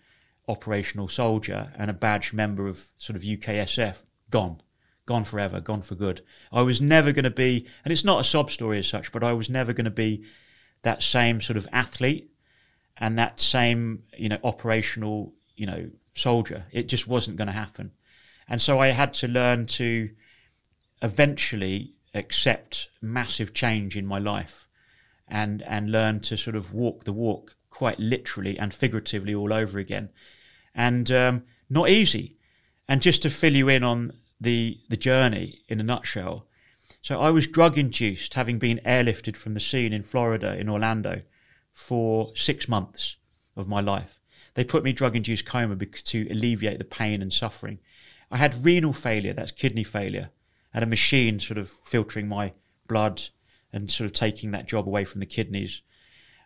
operational 0.48 1.08
soldier 1.08 1.72
and 1.76 1.90
a 1.90 1.94
badge 1.94 2.32
member 2.32 2.66
of 2.66 2.88
sort 2.96 3.16
of 3.16 3.22
UKSF, 3.22 4.02
gone 4.30 4.60
gone 5.08 5.24
forever, 5.24 5.58
gone 5.58 5.80
for 5.80 5.94
good. 5.94 6.20
I 6.52 6.60
was 6.60 6.82
never 6.82 7.12
going 7.12 7.24
to 7.24 7.30
be, 7.30 7.66
and 7.82 7.90
it's 7.90 8.04
not 8.04 8.20
a 8.20 8.24
sob 8.24 8.50
story 8.50 8.78
as 8.78 8.86
such, 8.86 9.10
but 9.10 9.24
I 9.24 9.32
was 9.32 9.48
never 9.48 9.72
going 9.72 9.86
to 9.86 9.90
be 9.90 10.22
that 10.82 11.02
same 11.02 11.40
sort 11.40 11.56
of 11.56 11.66
athlete 11.72 12.30
and 12.98 13.18
that 13.18 13.40
same, 13.40 14.02
you 14.18 14.28
know, 14.28 14.38
operational, 14.44 15.32
you 15.56 15.64
know, 15.64 15.90
soldier. 16.14 16.66
It 16.72 16.88
just 16.88 17.08
wasn't 17.08 17.38
going 17.38 17.46
to 17.46 17.54
happen. 17.54 17.92
And 18.46 18.60
so 18.60 18.80
I 18.80 18.88
had 18.88 19.14
to 19.14 19.28
learn 19.28 19.64
to 19.80 20.10
eventually 21.00 21.94
accept 22.12 22.90
massive 23.00 23.54
change 23.54 23.96
in 23.96 24.06
my 24.06 24.18
life 24.18 24.66
and 25.26 25.62
and 25.62 25.90
learn 25.90 26.20
to 26.20 26.36
sort 26.36 26.56
of 26.56 26.74
walk 26.74 27.04
the 27.04 27.12
walk 27.14 27.56
quite 27.70 27.98
literally 27.98 28.58
and 28.58 28.74
figuratively 28.74 29.34
all 29.34 29.54
over 29.54 29.78
again. 29.78 30.10
And 30.74 31.10
um, 31.10 31.44
not 31.70 31.88
easy. 31.88 32.36
And 32.86 33.00
just 33.00 33.22
to 33.22 33.30
fill 33.30 33.56
you 33.56 33.70
in 33.70 33.82
on 33.84 34.12
the 34.40 34.80
the 34.88 34.96
journey 34.96 35.62
in 35.68 35.80
a 35.80 35.84
nutshell, 35.84 36.46
so 37.02 37.20
I 37.20 37.30
was 37.30 37.46
drug 37.46 37.78
induced, 37.78 38.34
having 38.34 38.58
been 38.58 38.80
airlifted 38.84 39.36
from 39.36 39.54
the 39.54 39.60
scene 39.60 39.92
in 39.92 40.02
Florida, 40.02 40.58
in 40.58 40.68
Orlando, 40.68 41.22
for 41.72 42.32
six 42.34 42.68
months 42.68 43.16
of 43.56 43.68
my 43.68 43.80
life. 43.80 44.20
They 44.54 44.64
put 44.64 44.84
me 44.84 44.92
drug 44.92 45.14
induced 45.14 45.46
coma 45.46 45.76
to 45.76 46.28
alleviate 46.30 46.78
the 46.78 46.84
pain 46.84 47.22
and 47.22 47.32
suffering. 47.32 47.78
I 48.30 48.36
had 48.36 48.64
renal 48.64 48.92
failure, 48.92 49.32
that's 49.32 49.52
kidney 49.52 49.84
failure, 49.84 50.30
and 50.74 50.82
a 50.82 50.86
machine 50.86 51.40
sort 51.40 51.58
of 51.58 51.68
filtering 51.68 52.28
my 52.28 52.52
blood 52.88 53.22
and 53.72 53.90
sort 53.90 54.06
of 54.06 54.12
taking 54.12 54.50
that 54.50 54.66
job 54.66 54.86
away 54.86 55.04
from 55.04 55.20
the 55.20 55.26
kidneys. 55.26 55.82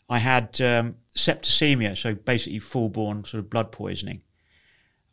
I 0.08 0.18
had 0.18 0.60
um, 0.60 0.96
septicemia, 1.16 1.96
so 1.96 2.14
basically 2.14 2.58
full 2.58 2.90
born 2.90 3.24
sort 3.24 3.42
of 3.42 3.50
blood 3.50 3.72
poisoning. 3.72 4.22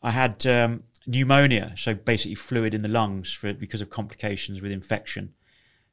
I 0.01 0.11
had 0.11 0.45
um, 0.45 0.83
pneumonia, 1.09 1.73
so 1.75 1.93
basically 1.93 2.35
fluid 2.35 2.73
in 2.73 2.83
the 2.83 2.87
lungs 2.87 3.33
for, 3.33 3.53
because 3.53 3.81
of 3.81 3.89
complications 3.89 4.61
with 4.61 4.71
infection 4.71 5.33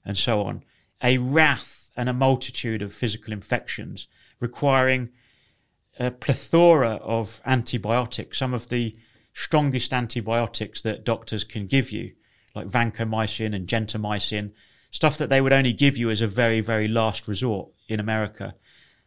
and 0.05 0.17
so 0.17 0.43
on. 0.43 0.63
A 1.03 1.19
wrath 1.19 1.91
and 1.97 2.09
a 2.09 2.15
multitude 2.15 2.83
of 2.83 2.93
physical 2.93 3.33
infections 3.33 4.07
requiring 4.41 5.11
a 5.99 6.11
plethora 6.11 6.97
of 6.97 7.41
antibiotics, 7.47 8.39
some 8.39 8.53
of 8.53 8.69
the 8.69 8.97
strongest 9.33 9.93
antibiotics 9.93 10.83
that 10.83 11.05
doctors 11.05 11.45
can 11.45 11.67
give 11.67 11.91
you, 11.91 12.13
like 12.55 12.67
vancomycin 12.67 13.55
and 13.55 13.67
gentamicin, 13.67 14.53
stuff 14.91 15.17
that 15.19 15.31
they 15.31 15.41
would 15.41 15.53
only 15.53 15.73
give 15.73 15.97
you 15.97 16.11
as 16.11 16.21
a 16.21 16.27
very, 16.27 16.61
very 16.61 16.89
last 16.89 17.27
resort 17.27 17.71
in 17.89 17.99
America. 17.99 18.55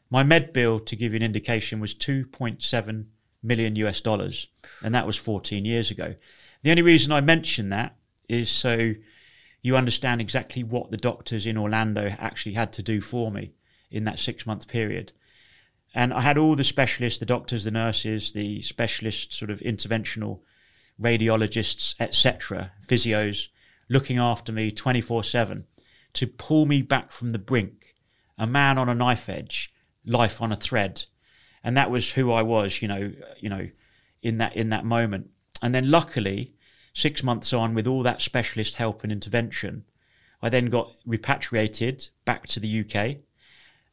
My 0.10 0.24
med 0.24 0.54
bill, 0.54 0.80
to 0.80 0.96
give 0.96 1.14
you 1.14 1.18
an 1.18 1.24
indication, 1.24 1.80
was 1.80 1.94
2.7 1.94 3.06
million 3.42 3.76
US 3.78 4.02
dollars, 4.02 4.48
and 4.84 4.94
that 4.94 5.08
was 5.08 5.18
14 5.18 5.66
years 5.66 5.92
ago. 5.92 6.16
The 6.64 6.72
only 6.72 6.82
reason 6.82 7.12
I 7.12 7.22
mention 7.22 7.70
that 7.70 7.96
is 8.28 8.50
so 8.50 8.94
you 9.62 9.76
understand 9.76 10.22
exactly 10.22 10.64
what 10.64 10.92
the 10.92 10.98
doctors 10.98 11.46
in 11.46 11.58
Orlando 11.58 12.16
actually 12.20 12.54
had 12.54 12.72
to 12.74 12.84
do 12.84 13.02
for 13.02 13.32
me 13.32 13.54
in 13.92 14.06
that 14.06 14.20
six 14.20 14.46
month 14.46 14.68
period. 14.68 15.12
And 15.94 16.14
I 16.14 16.22
had 16.22 16.38
all 16.38 16.56
the 16.56 16.64
specialists, 16.64 17.20
the 17.20 17.26
doctors, 17.26 17.64
the 17.64 17.72
nurses, 17.72 18.32
the 18.32 18.62
specialist 18.62 19.34
sort 19.34 19.50
of 19.50 19.60
interventional 19.62 20.42
radiologists, 21.02 21.96
etc., 22.00 22.74
physios, 22.86 23.48
looking 23.90 24.18
after 24.18 24.52
me 24.52 24.72
24 24.72 25.24
7 25.24 25.66
to 26.14 26.28
pull 26.28 26.66
me 26.66 26.82
back 26.82 27.12
from 27.12 27.32
the 27.32 27.40
brink, 27.40 27.96
a 28.38 28.48
man 28.48 28.78
on 28.78 28.90
a 28.90 28.96
knife 28.96 29.30
edge, 29.30 29.74
life 30.06 30.42
on 30.42 30.52
a 30.52 30.56
thread. 30.56 31.06
And 31.64 31.76
that 31.78 31.92
was 31.92 32.14
who 32.14 32.32
I 32.32 32.42
was, 32.42 32.82
you 32.82 32.88
know, 32.88 33.12
you 33.40 33.50
know, 33.50 33.70
in 34.22 34.38
that 34.38 34.56
in 34.56 34.70
that 34.70 34.86
moment. 34.86 35.30
And 35.62 35.76
then 35.76 35.92
luckily, 35.92 36.54
six 36.94 37.24
months 37.24 37.54
on, 37.54 37.74
with 37.74 37.88
all 37.88 38.04
that 38.04 38.22
specialist 38.22 38.76
help 38.76 39.04
and 39.04 39.12
intervention, 39.12 39.84
I 40.42 40.50
then 40.50 40.68
got 40.68 40.92
repatriated 41.06 42.10
back 42.26 42.48
to 42.48 42.60
the 42.60 42.80
UK. 42.82 43.18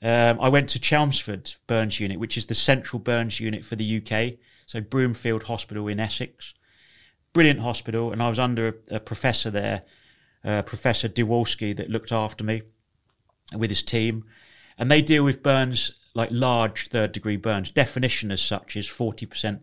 Um, 0.03 0.41
I 0.41 0.49
went 0.49 0.69
to 0.71 0.79
Chelmsford 0.79 1.55
Burns 1.67 1.99
Unit, 1.99 2.21
which 2.21 2.37
is 2.37 2.47
the 2.47 2.55
central 2.55 3.01
burns 3.01 3.41
unit 3.41 3.65
for 3.65 3.77
the 3.77 3.97
UK. 3.97 4.39
So 4.67 4.81
Broomfield 4.81 5.45
Hospital 5.45 5.89
in 5.89 6.01
Essex, 6.01 6.55
brilliant 7.33 7.61
hospital, 7.61 8.13
and 8.13 8.23
I 8.23 8.29
was 8.29 8.39
under 8.39 8.69
a, 8.69 8.97
a 8.97 9.01
professor 9.01 9.51
there, 9.51 9.83
uh, 10.45 10.63
Professor 10.63 11.09
Dziewulski, 11.09 11.77
that 11.77 11.89
looked 11.89 12.13
after 12.13 12.45
me 12.45 12.63
with 13.57 13.71
his 13.71 13.83
team, 13.83 14.25
and 14.77 14.91
they 14.91 15.03
deal 15.03 15.25
with 15.25 15.43
burns 15.43 15.93
like 16.17 16.31
large 16.33 16.89
third 16.89 17.13
degree 17.13 17.37
burns. 17.37 17.71
Definition 17.71 18.33
as 18.33 18.41
such 18.41 18.77
is 18.77 18.89
forty 18.89 19.27
percent 19.27 19.63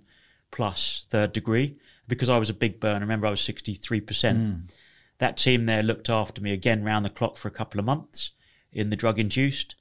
plus 0.51 1.07
third 1.09 1.33
degree 1.33 1.77
because 2.07 2.29
I 2.29 2.37
was 2.37 2.49
a 2.49 2.53
big 2.53 2.79
burn. 2.79 2.97
I 2.97 2.99
Remember, 2.99 3.27
I 3.27 3.31
was 3.31 3.41
63%. 3.41 4.05
Mm. 4.05 4.73
That 5.17 5.37
team 5.37 5.65
there 5.65 5.83
looked 5.83 6.09
after 6.09 6.41
me 6.41 6.51
again 6.51 6.83
round 6.83 7.05
the 7.05 7.09
clock 7.09 7.37
for 7.37 7.47
a 7.47 7.51
couple 7.51 7.79
of 7.79 7.85
months 7.85 8.31
in 8.71 8.89
the 8.89 8.95
drug 8.95 9.19
induced, 9.19 9.75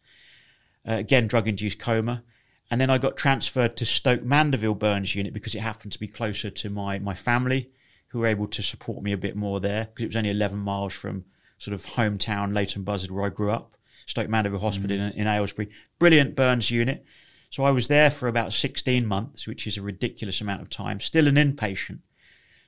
uh, 0.88 0.94
again, 0.94 1.26
drug 1.26 1.48
induced 1.48 1.78
coma. 1.78 2.22
And 2.70 2.80
then 2.80 2.90
I 2.90 2.98
got 2.98 3.16
transferred 3.16 3.76
to 3.76 3.84
Stoke 3.84 4.22
Mandeville 4.22 4.74
Burns 4.74 5.14
unit 5.14 5.34
because 5.34 5.54
it 5.54 5.60
happened 5.60 5.92
to 5.92 6.00
be 6.00 6.08
closer 6.08 6.48
to 6.48 6.70
my, 6.70 6.98
my 6.98 7.14
family 7.14 7.70
who 8.08 8.20
were 8.20 8.26
able 8.26 8.46
to 8.46 8.62
support 8.62 9.02
me 9.02 9.12
a 9.12 9.18
bit 9.18 9.36
more 9.36 9.60
there 9.60 9.88
because 9.94 10.04
it 10.04 10.08
was 10.08 10.16
only 10.16 10.30
11 10.30 10.58
miles 10.58 10.92
from 10.92 11.24
sort 11.58 11.74
of 11.74 11.84
hometown 11.84 12.54
Leighton 12.54 12.82
Buzzard 12.82 13.10
where 13.10 13.24
I 13.24 13.28
grew 13.28 13.50
up. 13.50 13.76
Stoke 14.12 14.28
Mandeville 14.28 14.60
Hospital 14.60 14.98
mm. 14.98 15.14
in, 15.14 15.20
in 15.22 15.26
Aylesbury. 15.26 15.70
Brilliant 15.98 16.36
Burns 16.36 16.70
unit. 16.70 17.02
So 17.48 17.64
I 17.64 17.70
was 17.70 17.88
there 17.88 18.10
for 18.10 18.28
about 18.28 18.52
16 18.52 19.06
months, 19.06 19.46
which 19.46 19.66
is 19.66 19.78
a 19.78 19.82
ridiculous 19.82 20.42
amount 20.42 20.60
of 20.60 20.68
time, 20.68 21.00
still 21.00 21.26
an 21.26 21.36
inpatient. 21.36 22.00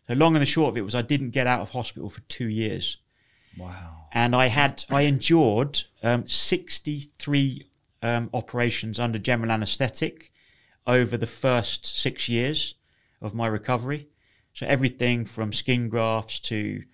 So 0.08 0.14
long 0.14 0.34
and 0.34 0.40
the 0.40 0.46
short 0.46 0.70
of 0.70 0.78
it 0.78 0.86
was 0.86 0.94
I 0.94 1.02
didn't 1.02 1.30
get 1.30 1.46
out 1.46 1.60
of 1.60 1.70
hospital 1.70 2.08
for 2.08 2.22
two 2.22 2.48
years. 2.48 2.96
Wow. 3.58 4.06
And 4.10 4.34
I 4.34 4.46
had, 4.46 4.86
I 4.88 5.02
endured 5.02 5.82
um, 6.02 6.26
63 6.26 7.68
um, 8.02 8.30
operations 8.32 8.98
under 8.98 9.18
general 9.18 9.50
anaesthetic 9.50 10.32
over 10.86 11.18
the 11.18 11.26
first 11.26 11.84
six 11.84 12.26
years 12.26 12.74
of 13.20 13.34
my 13.34 13.46
recovery. 13.46 14.08
So 14.54 14.64
everything 14.66 15.26
from 15.26 15.52
skin 15.52 15.90
grafts 15.90 16.40
to, 16.40 16.84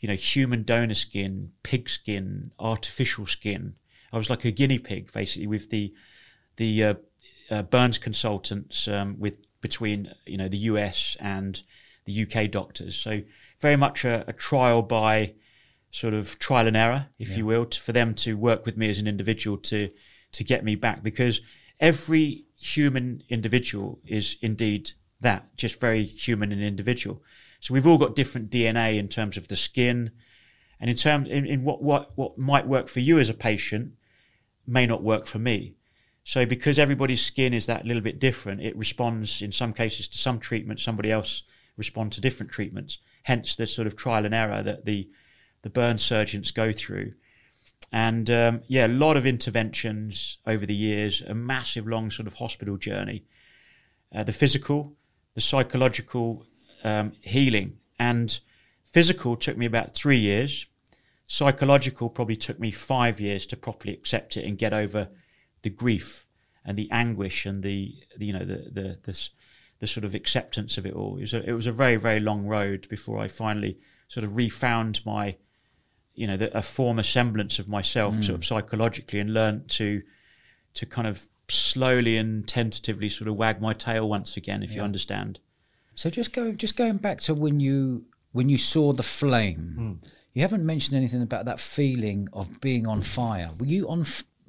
you 0.00 0.08
know, 0.08 0.14
human 0.14 0.64
donor 0.64 0.94
skin, 0.94 1.52
pig 1.62 1.88
skin, 1.88 2.50
artificial 2.58 3.24
skin. 3.24 3.76
I 4.16 4.18
was 4.18 4.30
like 4.30 4.46
a 4.46 4.50
guinea 4.50 4.78
pig, 4.78 5.12
basically, 5.12 5.46
with 5.46 5.68
the 5.68 5.92
the 6.56 6.84
uh, 6.84 6.94
uh, 7.50 7.62
Burns 7.64 7.98
consultants 7.98 8.88
um, 8.88 9.18
with 9.18 9.36
between 9.60 10.10
you 10.24 10.38
know 10.38 10.48
the 10.48 10.56
US 10.72 11.18
and 11.20 11.62
the 12.06 12.22
UK 12.22 12.50
doctors. 12.50 12.96
So 12.96 13.20
very 13.60 13.76
much 13.76 14.06
a, 14.06 14.24
a 14.26 14.32
trial 14.32 14.80
by 14.80 15.34
sort 15.90 16.14
of 16.14 16.38
trial 16.38 16.66
and 16.66 16.78
error, 16.78 17.08
if 17.18 17.28
yeah. 17.28 17.36
you 17.36 17.46
will, 17.46 17.66
to, 17.66 17.78
for 17.78 17.92
them 17.92 18.14
to 18.14 18.38
work 18.38 18.64
with 18.64 18.78
me 18.78 18.88
as 18.88 18.98
an 18.98 19.06
individual 19.06 19.58
to 19.58 19.90
to 20.32 20.44
get 20.44 20.64
me 20.64 20.76
back 20.76 21.02
because 21.02 21.42
every 21.78 22.46
human 22.58 23.22
individual 23.28 24.00
is 24.06 24.38
indeed 24.40 24.92
that, 25.20 25.54
just 25.58 25.78
very 25.78 26.04
human 26.04 26.52
and 26.52 26.62
individual. 26.62 27.22
So 27.60 27.74
we've 27.74 27.86
all 27.86 27.98
got 27.98 28.14
different 28.14 28.50
DNA 28.50 28.96
in 28.96 29.08
terms 29.08 29.36
of 29.36 29.48
the 29.48 29.56
skin, 29.56 30.10
and 30.80 30.88
in 30.88 30.96
terms 30.96 31.28
in, 31.28 31.44
in 31.44 31.64
what 31.64 31.82
what 31.82 32.16
what 32.16 32.38
might 32.38 32.66
work 32.66 32.88
for 32.88 33.00
you 33.00 33.18
as 33.18 33.28
a 33.28 33.34
patient 33.34 33.92
may 34.66 34.86
not 34.86 35.02
work 35.02 35.26
for 35.26 35.38
me. 35.38 35.74
So 36.24 36.44
because 36.44 36.78
everybody's 36.78 37.24
skin 37.24 37.54
is 37.54 37.66
that 37.66 37.86
little 37.86 38.02
bit 38.02 38.18
different, 38.18 38.60
it 38.60 38.76
responds 38.76 39.42
in 39.42 39.52
some 39.52 39.72
cases 39.72 40.08
to 40.08 40.18
some 40.18 40.40
treatment, 40.40 40.80
somebody 40.80 41.10
else 41.10 41.44
respond 41.76 42.12
to 42.12 42.20
different 42.20 42.50
treatments. 42.50 42.98
Hence 43.24 43.54
the 43.54 43.66
sort 43.66 43.86
of 43.86 43.96
trial 43.96 44.24
and 44.24 44.34
error 44.34 44.62
that 44.62 44.84
the 44.84 45.08
the 45.62 45.70
burn 45.70 45.98
surgeons 45.98 46.50
go 46.52 46.72
through. 46.72 47.12
And 47.92 48.30
um, 48.30 48.62
yeah, 48.68 48.86
a 48.86 48.88
lot 48.88 49.16
of 49.16 49.26
interventions 49.26 50.38
over 50.46 50.66
the 50.66 50.74
years, 50.74 51.22
a 51.22 51.34
massive 51.34 51.86
long 51.86 52.10
sort 52.10 52.26
of 52.26 52.34
hospital 52.34 52.76
journey. 52.76 53.24
Uh, 54.14 54.22
the 54.22 54.32
physical, 54.32 54.94
the 55.34 55.40
psychological 55.40 56.44
um, 56.84 57.12
healing, 57.20 57.78
and 57.98 58.38
physical 58.84 59.36
took 59.36 59.56
me 59.56 59.66
about 59.66 59.94
three 59.94 60.18
years. 60.18 60.66
Psychological 61.26 62.08
probably 62.08 62.36
took 62.36 62.60
me 62.60 62.70
five 62.70 63.20
years 63.20 63.46
to 63.46 63.56
properly 63.56 63.92
accept 63.92 64.36
it 64.36 64.44
and 64.44 64.58
get 64.58 64.72
over 64.72 65.08
the 65.62 65.70
grief 65.70 66.24
and 66.64 66.76
the 66.76 66.90
anguish 66.90 67.46
and 67.46 67.62
the, 67.62 67.94
the 68.16 68.26
you 68.26 68.32
know 68.32 68.44
the 68.44 68.70
the 68.72 68.98
this 69.04 69.30
the 69.78 69.86
sort 69.86 70.04
of 70.04 70.14
acceptance 70.14 70.78
of 70.78 70.86
it 70.86 70.94
all. 70.94 71.16
It 71.16 71.22
was 71.22 71.34
a, 71.34 71.50
it 71.50 71.52
was 71.52 71.66
a 71.66 71.72
very 71.72 71.96
very 71.96 72.20
long 72.20 72.46
road 72.46 72.86
before 72.88 73.18
I 73.18 73.28
finally 73.28 73.78
sort 74.08 74.24
of 74.24 74.36
refound 74.36 75.04
my, 75.04 75.36
you 76.14 76.26
know, 76.26 76.36
the, 76.36 76.56
a 76.56 76.62
former 76.62 77.02
semblance 77.02 77.58
of 77.58 77.68
myself, 77.68 78.14
mm. 78.14 78.24
sort 78.24 78.36
of 78.36 78.44
psychologically, 78.44 79.20
and 79.20 79.32
learned 79.32 79.68
to 79.70 80.02
to 80.74 80.86
kind 80.86 81.08
of 81.08 81.28
slowly 81.48 82.16
and 82.16 82.46
tentatively 82.46 83.08
sort 83.08 83.28
of 83.28 83.36
wag 83.36 83.60
my 83.60 83.72
tail 83.72 84.08
once 84.08 84.36
again, 84.36 84.62
if 84.62 84.70
yeah. 84.70 84.76
you 84.76 84.82
understand. 84.82 85.38
So 85.94 86.10
just 86.10 86.32
go, 86.32 86.52
just 86.52 86.76
going 86.76 86.98
back 86.98 87.20
to 87.20 87.34
when 87.34 87.60
you 87.60 88.04
when 88.32 88.48
you 88.48 88.58
saw 88.58 88.92
the 88.92 89.02
flame. 89.02 90.00
Mm. 90.02 90.08
You 90.36 90.42
haven't 90.42 90.66
mentioned 90.66 90.94
anything 90.94 91.22
about 91.22 91.46
that 91.46 91.58
feeling 91.58 92.28
of 92.30 92.60
being 92.60 92.86
on 92.86 93.00
fire. 93.00 93.52
Were 93.58 93.64
you 93.64 93.88
on 93.88 94.04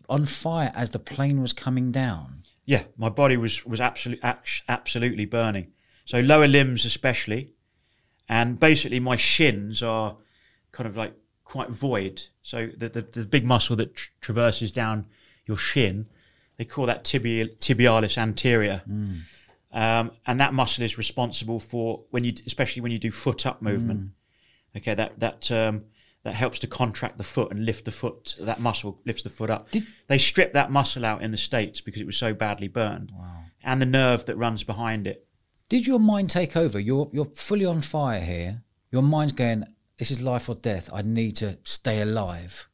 on 0.10 0.26
fire 0.26 0.74
as 0.76 0.90
the 0.90 1.00
plane 1.00 1.42
was 1.42 1.54
coming 1.54 1.94
down? 1.94 2.44
Yeah, 2.66 2.84
my 2.98 3.08
body 3.08 3.38
was 3.38 3.66
was 3.66 3.80
absolutely 3.80 4.30
absolutely 4.68 5.24
burning. 5.24 5.72
So 6.04 6.20
lower 6.20 6.46
limbs 6.46 6.84
especially, 6.84 7.54
and 8.28 8.60
basically 8.60 9.00
my 9.00 9.16
shins 9.16 9.82
are 9.82 10.18
kind 10.74 10.90
of 10.90 10.98
like 10.98 11.14
quite 11.46 11.70
void. 11.70 12.24
So 12.42 12.68
the 12.78 12.90
the, 12.90 13.02
the 13.04 13.26
big 13.26 13.46
muscle 13.46 13.78
that 13.78 13.96
tr- 13.96 14.10
traverses 14.20 14.74
down 14.74 15.06
your 15.46 15.56
shin 15.56 16.08
They 16.58 16.66
call 16.66 16.88
that 16.88 17.06
tibial, 17.06 17.58
tibialis 17.60 18.18
anterior. 18.18 18.82
Um, 19.72 20.12
and 20.26 20.42
that 20.42 20.54
muscle 20.54 20.84
is 20.84 20.98
responsible 20.98 21.62
for 21.62 22.04
when 22.10 22.26
you, 22.26 22.34
especially 22.46 22.82
when 22.82 22.92
you 22.92 23.00
do 23.00 23.12
foot 23.12 23.46
up 23.46 23.62
movement. 23.62 24.12
Okay, 24.78 24.94
that 24.96 25.20
that 25.20 25.52
um, 25.52 25.86
that 26.24 26.34
helps 26.34 26.60
to 26.60 26.68
contract 26.68 27.18
the 27.18 27.24
foot 27.24 27.52
and 27.52 27.66
lift 27.66 27.86
the 27.86 27.92
foot. 27.92 28.36
That 28.40 28.60
muscle 28.60 29.00
lifts 29.06 29.24
the 29.24 29.30
foot 29.30 29.50
up. 29.50 29.72
Did 29.72 29.88
they 30.08 30.18
stripped 30.18 30.54
that 30.54 30.72
muscle 30.72 31.06
out 31.06 31.22
in 31.22 31.32
the 31.32 31.38
states 31.38 31.82
because 31.82 32.02
it 32.02 32.06
was 32.06 32.18
so 32.18 32.34
badly 32.34 32.68
burned, 32.68 33.12
wow. 33.18 33.44
and 33.64 33.82
the 33.82 33.86
nerve 33.86 34.26
that 34.26 34.36
runs 34.36 34.64
behind 34.64 35.08
it. 35.08 35.26
Did 35.70 35.86
your 35.86 36.00
mind 36.00 36.30
take 36.30 36.56
over? 36.56 36.80
You're 36.80 37.10
you're 37.14 37.26
fully 37.26 37.66
on 37.66 37.82
fire 37.82 38.22
here. 38.22 38.64
Your 38.92 39.04
mind's 39.04 39.34
going, 39.34 39.66
"This 39.98 40.12
is 40.12 40.22
life 40.22 40.50
or 40.50 40.56
death. 40.56 40.90
I 40.94 41.02
need 41.02 41.36
to 41.38 41.58
stay 41.64 42.02
alive." 42.02 42.68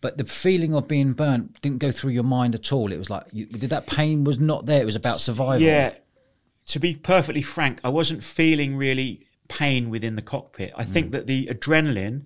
But 0.00 0.18
the 0.18 0.24
feeling 0.24 0.74
of 0.74 0.86
being 0.86 1.14
burnt 1.14 1.62
didn't 1.62 1.78
go 1.78 1.90
through 1.90 2.10
your 2.10 2.24
mind 2.24 2.54
at 2.54 2.72
all. 2.74 2.92
It 2.92 2.98
was 2.98 3.08
like, 3.08 3.24
you, 3.32 3.46
did 3.46 3.70
that 3.70 3.86
pain 3.86 4.22
was 4.22 4.38
not 4.38 4.66
there? 4.66 4.82
It 4.82 4.84
was 4.84 4.96
about 4.96 5.22
survival. 5.22 5.62
Yeah, 5.62 5.94
to 6.66 6.78
be 6.78 6.94
perfectly 6.94 7.40
frank, 7.40 7.80
I 7.82 7.88
wasn't 7.88 8.22
feeling 8.22 8.76
really 8.76 9.26
pain 9.48 9.90
within 9.90 10.16
the 10.16 10.22
cockpit. 10.22 10.72
I 10.76 10.84
think 10.84 11.12
that 11.12 11.26
the 11.26 11.46
adrenaline 11.46 12.24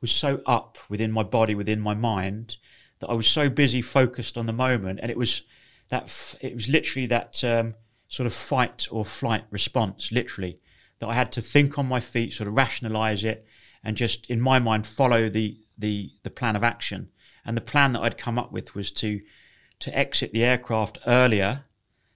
was 0.00 0.10
so 0.10 0.42
up 0.46 0.78
within 0.88 1.10
my 1.12 1.22
body, 1.22 1.54
within 1.54 1.80
my 1.80 1.94
mind, 1.94 2.56
that 3.00 3.08
I 3.08 3.14
was 3.14 3.26
so 3.26 3.48
busy 3.48 3.82
focused 3.82 4.36
on 4.36 4.46
the 4.46 4.52
moment, 4.52 5.00
and 5.02 5.10
it 5.10 5.16
was 5.16 5.42
that 5.88 6.04
f- 6.04 6.36
it 6.40 6.54
was 6.54 6.68
literally 6.68 7.06
that 7.06 7.42
um, 7.44 7.74
sort 8.08 8.26
of 8.26 8.32
fight 8.32 8.86
or 8.90 9.04
flight 9.04 9.44
response, 9.50 10.12
literally, 10.12 10.58
that 10.98 11.08
I 11.08 11.14
had 11.14 11.32
to 11.32 11.42
think 11.42 11.78
on 11.78 11.86
my 11.86 12.00
feet, 12.00 12.32
sort 12.32 12.48
of 12.48 12.56
rationalize 12.56 13.24
it, 13.24 13.46
and 13.82 13.96
just 13.96 14.26
in 14.26 14.40
my 14.40 14.58
mind 14.58 14.86
follow 14.86 15.28
the 15.28 15.58
the 15.76 16.12
the 16.22 16.30
plan 16.30 16.56
of 16.56 16.64
action. 16.64 17.10
And 17.44 17.56
the 17.56 17.62
plan 17.62 17.92
that 17.92 18.02
I'd 18.02 18.18
come 18.18 18.38
up 18.38 18.52
with 18.52 18.74
was 18.74 18.90
to 18.92 19.20
to 19.80 19.96
exit 19.96 20.32
the 20.32 20.44
aircraft 20.44 20.98
earlier 21.06 21.64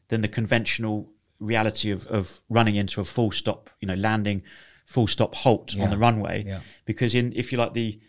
than 0.09 0.21
the 0.21 0.29
conventional 0.29 1.12
reality 1.43 1.91
of, 1.91 2.07
of 2.07 2.41
running 2.49 2.77
into 2.77 3.01
a 3.01 3.05
full 3.05 3.31
stop, 3.33 3.71
you 3.81 3.89
know, 3.89 3.95
landing 3.95 4.43
full 4.87 5.07
stop 5.07 5.35
halt 5.35 5.75
Yeah. 5.75 5.85
on 5.85 5.91
the 5.91 5.97
runway. 5.99 6.45
Yeah. 6.47 6.61
Because 6.85 7.15
in 7.15 7.33
if 7.35 7.53
you 7.53 7.59
like 7.59 7.73
the 7.75 8.01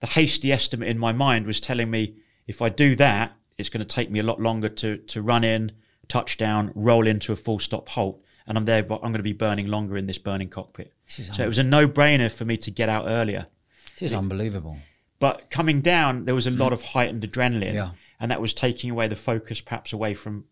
the 0.00 0.06
hasty 0.08 0.50
estimate 0.52 0.88
in 0.88 0.98
my 0.98 1.12
mind 1.12 1.46
was 1.46 1.60
telling 1.60 1.90
me 1.90 2.16
if 2.46 2.60
I 2.60 2.68
do 2.68 2.96
that, 2.96 3.32
it's 3.58 3.68
going 3.68 3.86
to 3.86 3.94
take 3.94 4.10
me 4.10 4.18
a 4.18 4.22
lot 4.24 4.40
longer 4.40 4.68
to 4.68 4.96
to 4.98 5.22
run 5.22 5.44
in, 5.44 5.72
touchdown, 6.08 6.72
roll 6.74 7.06
into 7.06 7.32
a 7.32 7.36
full 7.36 7.58
stop 7.58 7.88
halt, 7.90 8.20
and 8.46 8.58
I'm 8.58 8.64
there. 8.64 8.82
But 8.82 8.96
I'm 8.96 9.12
going 9.12 9.14
to 9.14 9.22
be 9.22 9.32
burning 9.32 9.68
longer 9.68 9.96
in 9.96 10.06
this 10.06 10.18
burning 10.18 10.48
cockpit. 10.48 10.92
This 11.06 11.18
is, 11.20 11.36
So 11.36 11.44
it 11.44 11.48
was 11.48 11.58
a 11.58 11.62
no 11.64 11.86
brainer 11.88 12.30
for 12.32 12.44
me 12.44 12.56
to 12.58 12.70
get 12.70 12.88
out 12.88 13.04
earlier. 13.06 13.46
this 13.94 14.10
is 14.10 14.14
unbelievable. 14.14 14.78
But 15.20 15.50
coming 15.50 15.80
down, 15.82 16.24
there 16.24 16.34
was 16.34 16.48
a 16.48 16.50
lot 16.50 16.72
of 16.72 16.82
heightened 16.82 17.22
adrenaline, 17.22 17.70
Mm. 17.70 17.74
Yeah. 17.74 17.90
and 18.18 18.30
that 18.32 18.40
was 18.40 18.52
taking 18.52 18.90
away 18.90 19.06
the 19.06 19.14
focus, 19.16 19.60
perhaps 19.60 19.92
away 19.92 20.14
from 20.14 20.46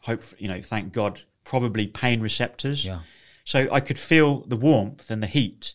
hope. 0.00 0.22
You 0.38 0.48
know, 0.48 0.62
thank 0.62 0.94
God, 0.94 1.20
probably 1.44 1.86
pain 1.86 2.20
receptors. 2.20 2.84
Yeah. 2.84 3.00
So 3.44 3.68
I 3.70 3.80
could 3.80 3.98
feel 3.98 4.40
the 4.46 4.56
warmth 4.56 5.10
and 5.10 5.22
the 5.22 5.26
heat, 5.26 5.74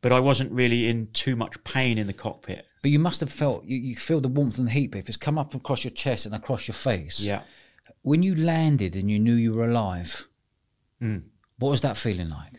but 0.00 0.12
I 0.12 0.20
wasn't 0.20 0.52
really 0.52 0.88
in 0.88 1.08
too 1.12 1.34
much 1.36 1.62
pain 1.64 1.98
in 1.98 2.06
the 2.06 2.12
cockpit. 2.12 2.66
But 2.82 2.90
you 2.90 2.98
must 2.98 3.20
have 3.20 3.32
felt, 3.32 3.64
you, 3.64 3.78
you 3.78 3.96
feel 3.96 4.20
the 4.20 4.28
warmth 4.28 4.58
and 4.58 4.66
the 4.68 4.72
heat, 4.72 4.90
but 4.92 4.98
if 4.98 5.08
it's 5.08 5.16
come 5.16 5.38
up 5.38 5.54
across 5.54 5.82
your 5.84 5.90
chest 5.90 6.26
and 6.26 6.34
across 6.34 6.68
your 6.68 6.74
face, 6.74 7.20
Yeah. 7.20 7.42
when 8.02 8.22
you 8.22 8.34
landed 8.34 8.94
and 8.94 9.10
you 9.10 9.18
knew 9.18 9.34
you 9.34 9.52
were 9.52 9.66
alive, 9.68 10.28
Hmm. 11.00 11.18
what 11.58 11.70
was 11.70 11.80
that 11.80 11.96
feeling 11.96 12.30
like? 12.30 12.52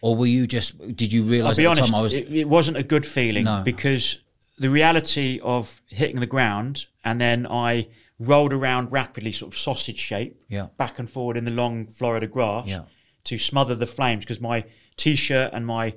Or 0.00 0.16
were 0.16 0.26
you 0.26 0.46
just, 0.46 0.78
did 0.96 1.12
you 1.12 1.22
I'll 1.24 1.28
realise 1.30 1.56
be 1.56 1.66
at 1.66 1.74
the 1.74 1.80
honest, 1.80 1.88
time 1.92 1.98
I 1.98 2.02
was, 2.02 2.14
it, 2.14 2.32
it 2.32 2.48
wasn't 2.48 2.76
a 2.76 2.82
good 2.82 3.04
feeling 3.06 3.44
No. 3.44 3.62
because 3.64 4.18
the 4.58 4.70
reality 4.70 5.40
of 5.42 5.80
hitting 5.88 6.20
the 6.20 6.26
ground 6.26 6.86
and 7.04 7.20
then 7.20 7.46
I 7.46 7.88
rolled 8.18 8.52
around 8.52 8.92
rapidly, 8.92 9.32
sort 9.32 9.52
of 9.52 9.58
sausage 9.58 9.98
shape, 9.98 10.40
Yeah. 10.48 10.68
back 10.76 10.98
and 10.98 11.10
forward 11.10 11.36
in 11.36 11.44
the 11.44 11.50
long 11.50 11.86
Florida 11.86 12.26
grass 12.26 12.68
Yeah. 12.68 12.84
to 13.24 13.38
smother 13.38 13.74
the 13.74 13.86
flames 13.86 14.24
because 14.24 14.40
my 14.40 14.64
t-shirt 14.96 15.52
and 15.52 15.66
my 15.66 15.94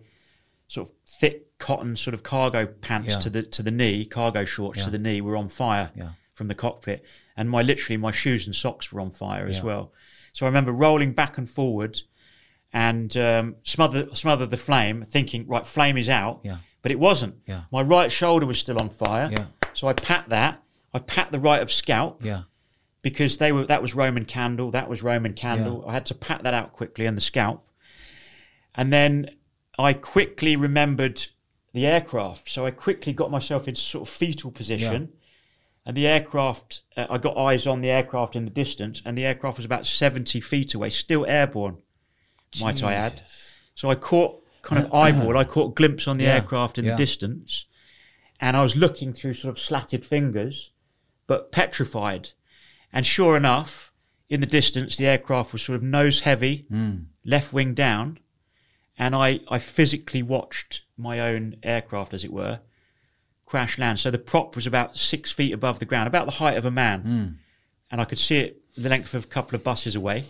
sort 0.68 0.90
of 0.90 0.96
thick 1.08 1.58
cotton 1.60 1.96
sort 1.96 2.14
of 2.14 2.24
cargo 2.24 2.66
pants 2.66 3.10
Yeah. 3.10 3.20
to 3.20 3.30
the 3.30 3.44
to 3.44 3.64
the 3.64 3.72
knee, 3.72 4.06
cargo 4.06 4.46
shorts 4.46 4.84
to 4.86 4.90
the 4.90 4.98
knee 5.00 5.22
were 5.22 5.38
on 5.38 5.48
fire 5.48 5.92
from 6.34 6.48
the 6.48 6.56
cockpit, 6.56 7.04
and 7.36 7.50
my 7.50 7.62
literally 7.62 7.98
my 7.98 8.12
shoes 8.12 8.46
and 8.46 8.56
socks 8.56 8.92
were 8.92 9.00
on 9.02 9.12
fire 9.12 9.46
as 9.48 9.62
well. 9.62 9.92
So 10.34 10.46
I 10.46 10.50
remember 10.50 10.72
rolling 10.72 11.14
back 11.14 11.38
and 11.38 11.50
forward 11.50 12.02
and 12.74 13.16
um, 13.18 13.56
smother 13.64 14.14
smother 14.16 14.46
the 14.46 14.58
flame, 14.58 15.06
thinking 15.10 15.48
right, 15.48 15.66
flame 15.66 15.98
is 15.98 16.10
out, 16.10 16.42
Yeah. 16.44 16.58
but 16.82 16.92
it 16.92 17.00
wasn't. 17.00 17.36
Yeah. 17.48 17.62
My 17.72 17.82
right 17.82 18.12
shoulder 18.12 18.46
was 18.46 18.60
still 18.60 18.80
on 18.80 18.90
fire, 18.90 19.30
Yeah. 19.32 19.46
so 19.74 19.88
I 19.88 19.94
pat 19.94 20.30
that. 20.30 20.62
I 20.94 21.00
pat 21.00 21.32
the 21.32 21.40
right 21.40 21.62
of 21.62 21.72
scalp 21.72 22.24
yeah, 22.24 22.44
because 23.02 23.38
they 23.38 23.52
were 23.52 23.66
that 23.66 23.82
was 23.82 23.94
Roman 23.96 24.26
candle, 24.26 24.72
that 24.72 24.90
was 24.90 25.04
Roman 25.04 25.34
candle. 25.34 25.84
I 25.88 25.94
had 25.94 26.06
to 26.08 26.16
pat 26.16 26.44
that 26.44 26.54
out 26.54 26.74
quickly 26.74 27.06
and 27.06 27.16
the 27.16 27.22
scalp, 27.22 27.68
and 28.76 28.92
then 28.92 29.32
I 29.78 29.94
quickly 29.94 30.56
remembered 30.56 31.28
the 31.74 31.86
aircraft. 31.86 32.50
So 32.50 32.66
I 32.66 32.72
quickly 32.72 33.14
got 33.14 33.30
myself 33.32 33.68
into 33.68 33.82
sort 33.82 34.08
of 34.08 34.14
fetal 34.14 34.50
position, 34.52 35.10
and 35.86 35.96
the 35.96 36.08
aircraft. 36.08 36.82
Uh, 36.96 37.08
I 37.10 37.18
got 37.18 37.38
eyes 37.38 37.68
on 37.68 37.82
the 37.82 37.90
aircraft 37.90 38.36
in 38.36 38.46
the 38.46 38.52
distance, 38.52 39.02
and 39.06 39.18
the 39.18 39.26
aircraft 39.26 39.58
was 39.58 39.66
about 39.66 39.86
seventy 39.86 40.40
feet 40.42 40.74
away, 40.74 40.90
still 40.90 41.26
airborne. 41.26 41.78
Might 42.62 42.82
I 42.82 42.94
add? 42.94 43.22
So 43.76 43.90
I 43.90 43.96
caught 43.96 44.42
kind 44.64 44.84
of 44.84 44.94
eyeball. 44.94 45.38
I 45.38 45.44
caught 45.44 45.72
a 45.72 45.74
glimpse 45.76 46.08
on 46.08 46.18
the 46.18 46.24
Yeah, 46.24 46.36
aircraft 46.36 46.78
in 46.80 46.86
yeah. 46.86 46.92
the 46.92 46.98
distance, 46.98 47.66
and 48.40 48.56
I 48.58 48.64
was 48.64 48.76
looking 48.76 49.14
through 49.14 49.36
sort 49.36 49.52
of 49.52 49.60
slatted 49.60 50.06
fingers, 50.06 50.72
but 51.28 51.52
petrified. 51.52 52.32
And 52.92 53.06
sure 53.06 53.38
enough, 53.38 53.92
in 54.30 54.42
the 54.42 54.48
distance, 54.48 54.98
the 54.98 55.08
aircraft 55.08 55.54
was 55.54 55.62
sort 55.62 55.76
of 55.76 55.84
nose 55.84 56.22
heavy, 56.22 56.66
hmm. 56.70 56.96
left 57.24 57.54
wing 57.54 57.74
down, 57.74 58.20
and 58.98 59.16
I, 59.16 59.42
I 59.50 59.60
physically 59.60 60.24
watched 60.24 60.82
my 60.98 61.20
own 61.20 61.58
aircraft, 61.64 62.14
as 62.14 62.24
it 62.24 62.34
were, 62.34 62.62
crash 63.46 63.78
land. 63.78 64.00
So 64.00 64.10
the 64.10 64.18
prop 64.18 64.56
was 64.56 64.66
about 64.66 64.98
six 64.98 65.32
feet 65.32 65.54
above 65.54 65.80
the 65.80 65.86
ground, 65.86 66.08
about 66.08 66.26
the 66.26 66.34
height 66.34 66.58
of 66.58 66.66
a 66.66 66.72
man, 66.72 67.02
hmm. 67.02 67.28
and 67.92 68.02
I 68.02 68.06
could 68.06 68.18
see 68.18 68.38
it 68.38 68.62
the 68.76 68.90
length 68.90 69.14
of 69.14 69.26
a 69.26 69.28
couple 69.28 69.56
of 69.56 69.64
buses 69.64 69.96
away. 69.96 70.26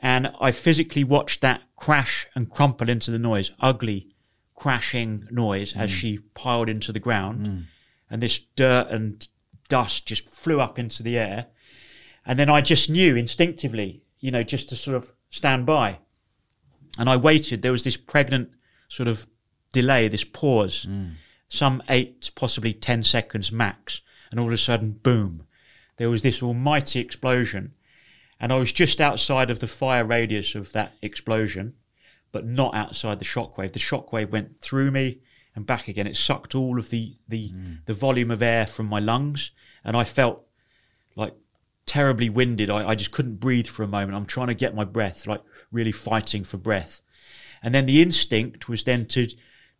And 0.00 0.32
I 0.40 0.50
physically 0.50 1.04
watched 1.04 1.40
that 1.42 1.62
crash 1.76 2.26
and 2.34 2.50
crumple 2.50 2.88
into 2.88 3.10
the 3.10 3.18
noise, 3.18 3.52
ugly 3.60 4.08
crashing 4.54 5.26
noise 5.30 5.74
as 5.74 5.90
hmm. 5.90 5.96
she 5.96 6.18
piled 6.34 6.68
into 6.68 6.92
the 6.92 7.00
ground. 7.00 7.66
And 8.10 8.22
this 8.22 8.38
dirt 8.38 8.88
and 8.90 9.26
dust 9.72 10.04
just 10.04 10.28
flew 10.28 10.60
up 10.60 10.78
into 10.78 11.02
the 11.02 11.16
air. 11.16 11.46
And 12.26 12.38
then 12.38 12.50
I 12.50 12.60
just 12.60 12.90
knew 12.90 13.16
instinctively, 13.16 14.02
you 14.20 14.30
know, 14.30 14.42
just 14.42 14.68
to 14.68 14.76
sort 14.76 14.98
of 14.98 15.14
stand 15.30 15.64
by. 15.64 16.00
And 16.98 17.08
I 17.08 17.16
waited. 17.16 17.62
There 17.62 17.72
was 17.72 17.82
this 17.82 17.96
pregnant 17.96 18.50
sort 18.90 19.08
of 19.08 19.26
delay, 19.72 20.08
this 20.08 20.24
pause, 20.24 20.84
mm. 20.86 21.12
some 21.48 21.82
eight, 21.88 22.30
possibly 22.34 22.74
10 22.74 23.02
seconds 23.02 23.50
max. 23.50 24.02
And 24.30 24.38
all 24.38 24.48
of 24.48 24.52
a 24.52 24.58
sudden, 24.58 24.92
boom, 24.92 25.46
there 25.96 26.10
was 26.10 26.20
this 26.20 26.42
almighty 26.42 27.00
explosion. 27.00 27.72
And 28.38 28.52
I 28.52 28.56
was 28.56 28.72
just 28.72 29.00
outside 29.00 29.48
of 29.48 29.60
the 29.60 29.66
fire 29.66 30.04
radius 30.04 30.54
of 30.54 30.72
that 30.72 30.92
explosion, 31.00 31.76
but 32.30 32.44
not 32.44 32.74
outside 32.74 33.20
the 33.20 33.24
shockwave. 33.24 33.72
The 33.72 33.78
shockwave 33.78 34.28
went 34.28 34.60
through 34.60 34.90
me 34.90 35.22
and 35.54 35.66
back 35.66 35.88
again. 35.88 36.06
It 36.06 36.16
sucked 36.16 36.54
all 36.54 36.78
of 36.78 36.90
the, 36.90 37.16
the, 37.28 37.50
mm. 37.50 37.78
the 37.84 37.94
volume 37.94 38.30
of 38.30 38.42
air 38.42 38.66
from 38.66 38.86
my 38.86 39.00
lungs. 39.00 39.50
And 39.84 39.96
I 39.96 40.04
felt 40.04 40.46
like 41.16 41.34
terribly 41.86 42.30
winded. 42.30 42.70
I, 42.70 42.90
I 42.90 42.94
just 42.94 43.10
couldn't 43.12 43.40
breathe 43.40 43.66
for 43.66 43.82
a 43.82 43.88
moment. 43.88 44.14
I'm 44.14 44.26
trying 44.26 44.46
to 44.48 44.54
get 44.54 44.74
my 44.74 44.84
breath, 44.84 45.26
like 45.26 45.42
really 45.70 45.92
fighting 45.92 46.44
for 46.44 46.56
breath. 46.56 47.02
And 47.62 47.74
then 47.74 47.86
the 47.86 48.02
instinct 48.02 48.68
was 48.68 48.84
then 48.84 49.06
to 49.06 49.28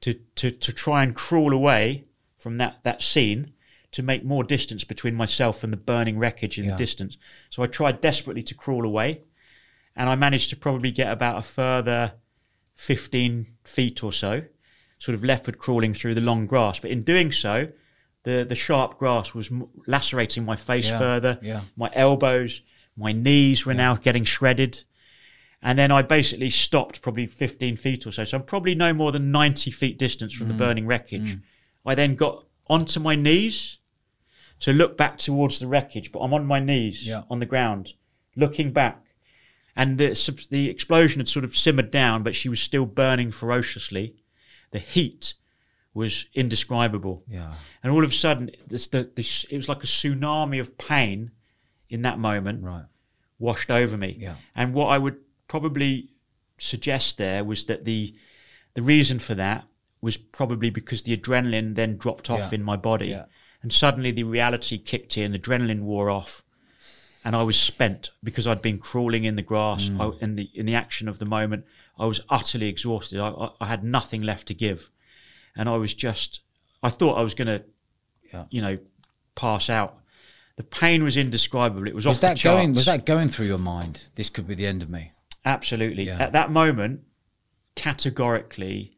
to 0.02 0.14
to, 0.36 0.50
to 0.50 0.72
try 0.72 1.02
and 1.02 1.14
crawl 1.14 1.52
away 1.52 2.04
from 2.36 2.58
that, 2.58 2.82
that 2.82 3.00
scene 3.02 3.52
to 3.92 4.02
make 4.02 4.24
more 4.24 4.42
distance 4.42 4.84
between 4.84 5.14
myself 5.14 5.62
and 5.62 5.72
the 5.72 5.76
burning 5.76 6.18
wreckage 6.18 6.58
in 6.58 6.64
Yeah. 6.64 6.72
the 6.72 6.76
distance. 6.76 7.16
So 7.50 7.62
I 7.62 7.66
tried 7.66 8.00
desperately 8.00 8.42
to 8.44 8.54
crawl 8.54 8.84
away 8.84 9.22
and 9.94 10.08
I 10.08 10.16
managed 10.16 10.50
to 10.50 10.56
probably 10.56 10.90
get 10.90 11.12
about 11.12 11.38
a 11.38 11.42
further 11.42 12.14
15 12.74 13.46
feet 13.64 14.02
or 14.02 14.12
so, 14.12 14.42
sort 15.02 15.16
of 15.16 15.24
leopard 15.24 15.58
crawling 15.58 15.92
through 15.94 16.14
the 16.14 16.20
long 16.20 16.46
grass. 16.46 16.78
But 16.78 16.90
in 16.92 17.02
doing 17.02 17.32
so, 17.32 17.68
the, 18.22 18.46
the 18.48 18.54
sharp 18.54 18.98
grass 19.00 19.34
was 19.34 19.50
lacerating 19.88 20.44
my 20.44 20.54
face 20.54 20.88
Yeah, 20.88 20.98
further. 20.98 21.38
yeah. 21.42 21.62
My 21.76 21.90
elbows, 21.92 22.60
my 22.96 23.10
knees 23.12 23.66
were 23.66 23.74
now 23.74 23.96
getting 23.96 24.22
shredded. 24.22 24.84
And 25.60 25.76
then 25.76 25.90
I 25.90 26.02
basically 26.02 26.50
stopped 26.50 27.02
probably 27.02 27.26
15 27.26 27.76
feet 27.76 28.06
or 28.06 28.12
so. 28.12 28.22
So 28.24 28.36
I'm 28.36 28.44
probably 28.44 28.76
no 28.76 28.92
more 28.92 29.10
than 29.10 29.32
90 29.32 29.72
feet 29.72 29.98
distance 29.98 30.34
Mm. 30.34 30.38
from 30.38 30.48
the 30.48 30.54
burning 30.54 30.86
wreckage. 30.86 31.38
I 31.84 31.96
then 31.96 32.14
got 32.14 32.44
onto 32.68 33.00
my 33.00 33.16
knees 33.16 33.78
to 34.60 34.72
look 34.72 34.96
back 34.96 35.18
towards 35.18 35.58
the 35.58 35.66
wreckage, 35.66 36.12
but 36.12 36.20
I'm 36.20 36.32
on 36.32 36.46
my 36.46 36.60
knees 36.60 37.04
Yeah. 37.06 37.22
on 37.28 37.40
the 37.40 37.46
ground, 37.46 37.94
looking 38.36 38.72
back. 38.72 39.02
And 39.74 39.98
the, 39.98 40.46
the 40.50 40.70
explosion 40.70 41.18
had 41.18 41.26
sort 41.28 41.44
of 41.44 41.56
simmered 41.56 41.90
down, 41.90 42.22
but 42.22 42.36
she 42.36 42.48
was 42.48 42.60
still 42.60 42.86
burning 42.86 43.32
ferociously. 43.32 44.14
The 44.72 44.78
heat 44.80 45.34
was 45.94 46.26
indescribable. 46.34 47.22
yeah, 47.28 47.54
And 47.82 47.92
all 47.92 48.02
of 48.04 48.10
a 48.10 48.14
sudden, 48.14 48.50
this, 48.66 48.86
the, 48.88 49.10
this, 49.14 49.44
it 49.50 49.56
was 49.58 49.68
like 49.68 49.84
a 49.84 49.86
tsunami 49.86 50.58
of 50.58 50.76
pain 50.78 51.30
in 51.90 52.02
that 52.02 52.18
moment 52.18 52.62
Right. 52.64 52.84
washed 53.38 53.70
over 53.70 53.96
me. 53.98 54.16
Yeah. 54.18 54.36
And 54.54 54.72
what 54.72 54.86
I 54.88 54.96
would 54.98 55.16
probably 55.48 56.08
suggest 56.58 57.18
there 57.18 57.44
was 57.44 57.64
that 57.66 57.84
the 57.84 58.14
the 58.74 58.80
reason 58.82 59.18
for 59.18 59.34
that 59.34 59.66
was 60.00 60.16
probably 60.16 60.70
because 60.70 61.02
the 61.02 61.14
adrenaline 61.14 61.74
then 61.74 61.98
dropped 61.98 62.30
off 62.30 62.48
Yeah. 62.50 62.54
in 62.54 62.62
my 62.62 62.76
body. 62.76 63.08
Yeah. 63.08 63.26
And 63.62 63.70
suddenly 63.72 64.10
the 64.12 64.24
reality 64.24 64.78
kicked 64.78 65.18
in, 65.18 65.34
adrenaline 65.34 65.82
wore 65.82 66.08
off, 66.08 66.42
and 67.24 67.36
I 67.36 67.42
was 67.42 67.60
spent 67.60 68.10
because 68.24 68.46
I'd 68.46 68.62
been 68.62 68.78
crawling 68.78 69.24
in 69.24 69.36
the 69.36 69.42
grass 69.42 69.90
Mm. 69.90 70.00
I, 70.00 70.24
in 70.24 70.36
the 70.36 70.48
in 70.54 70.64
the 70.64 70.74
action 70.74 71.06
of 71.08 71.18
the 71.18 71.26
moment. 71.26 71.66
I 71.98 72.06
was 72.06 72.20
utterly 72.28 72.68
exhausted. 72.68 73.20
I, 73.20 73.28
I, 73.28 73.50
I 73.60 73.66
had 73.66 73.84
nothing 73.84 74.22
left 74.22 74.48
to 74.48 74.54
give, 74.54 74.90
and 75.56 75.68
I 75.68 75.76
was 75.76 75.94
just. 75.94 76.40
I 76.82 76.90
thought 76.90 77.16
I 77.16 77.22
was 77.22 77.34
going 77.34 77.46
to, 77.48 77.62
Yeah. 78.32 78.44
you 78.50 78.60
know, 78.60 78.78
pass 79.36 79.70
out. 79.70 79.98
The 80.56 80.64
pain 80.64 81.04
was 81.04 81.16
indescribable. 81.16 81.86
It 81.86 81.94
was, 81.94 82.06
Was 82.06 82.16
off 82.16 82.20
the 82.20 82.26
that 82.28 82.42
going? 82.42 82.74
Was 82.74 82.86
that 82.86 83.06
going 83.06 83.28
through 83.28 83.46
your 83.46 83.58
mind? 83.58 84.08
This 84.16 84.30
could 84.30 84.46
be 84.48 84.54
the 84.54 84.66
end 84.66 84.82
of 84.82 84.90
me. 84.90 85.12
Absolutely. 85.44 86.04
Yeah. 86.04 86.18
At 86.20 86.32
that 86.32 86.50
moment, 86.50 87.02
categorically, 87.74 88.96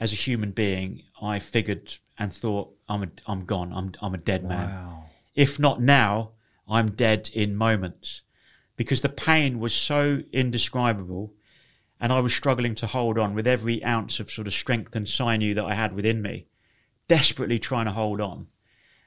as 0.00 0.12
a 0.12 0.16
human 0.16 0.50
being, 0.52 1.02
I 1.20 1.38
figured 1.38 1.96
and 2.18 2.32
thought, 2.32 2.74
I'm 2.88 3.02
a, 3.04 3.08
I'm 3.26 3.44
gone. 3.44 3.72
I'm 3.72 3.92
I'm 4.00 4.14
a 4.14 4.18
dead 4.18 4.44
man. 4.44 4.68
Wow. 4.70 5.04
If 5.34 5.58
not 5.58 5.80
now, 5.80 6.32
I'm 6.68 6.90
dead 6.90 7.30
in 7.32 7.56
moments, 7.56 8.22
because 8.76 9.00
the 9.02 9.08
pain 9.08 9.58
was 9.60 9.74
so 9.74 10.22
indescribable, 10.32 11.34
and 12.02 12.12
I 12.12 12.18
was 12.18 12.34
struggling 12.34 12.74
to 12.74 12.88
hold 12.88 13.16
on 13.16 13.32
with 13.32 13.46
every 13.46 13.82
ounce 13.84 14.18
of 14.18 14.28
sort 14.28 14.48
of 14.48 14.52
strength 14.52 14.96
and 14.96 15.08
sinew 15.08 15.54
that 15.54 15.64
I 15.64 15.74
had 15.74 15.94
within 15.94 16.20
me, 16.20 16.46
desperately 17.06 17.60
trying 17.60 17.86
to 17.86 17.92
hold 17.92 18.20
on. 18.20 18.48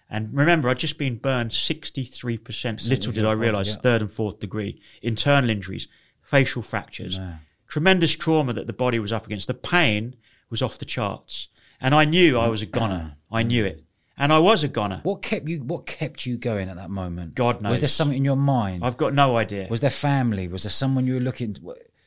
And 0.10 0.30
remember, 0.34 0.70
I'd 0.70 0.80
just 0.80 0.98
been 0.98 1.18
burned 1.18 1.52
63%. 1.52 2.90
Little 2.90 3.12
did 3.12 3.26
I 3.26 3.34
realise, 3.34 3.68
yeah. 3.68 3.82
third 3.82 4.02
and 4.02 4.10
fourth 4.10 4.40
degree, 4.40 4.80
internal 5.02 5.50
injuries, 5.50 5.90
facial 6.22 6.62
fractures, 6.62 7.18
No. 7.18 7.34
tremendous 7.68 8.16
trauma 8.16 8.54
that 8.54 8.66
the 8.66 8.74
body 8.74 8.98
was 9.00 9.12
up 9.12 9.26
against. 9.26 9.48
The 9.48 9.54
pain 9.54 10.16
was 10.50 10.62
off 10.62 10.78
the 10.78 10.86
charts. 10.86 11.50
And 11.82 11.94
I 11.94 12.06
knew 12.06 12.40
I 12.40 12.48
was 12.48 12.62
a 12.62 12.66
goner. 12.66 13.18
I 13.30 13.44
knew 13.44 13.66
it. 13.66 13.84
And 14.18 14.32
I 14.32 14.40
was 14.40 14.64
a 14.64 14.70
goner. 14.70 15.02
What 15.04 15.22
kept 15.22 15.50
you? 15.50 15.62
What 15.64 15.86
kept 15.86 16.26
you 16.26 16.38
going 16.38 16.70
at 16.70 16.78
that 16.78 16.90
moment? 16.90 17.36
God 17.36 17.62
knows. 17.62 17.72
Was 17.72 17.80
there 17.82 17.90
something 17.90 18.16
in 18.16 18.24
your 18.24 18.38
mind? 18.38 18.86
I've 18.86 18.96
got 18.96 19.14
no 19.14 19.36
idea. 19.36 19.68
was 19.70 19.82
there 19.82 19.90
family? 19.90 20.48
Was 20.48 20.64
there 20.64 20.70
someone 20.70 21.06
you 21.06 21.16
were 21.16 21.20
looking? 21.20 21.58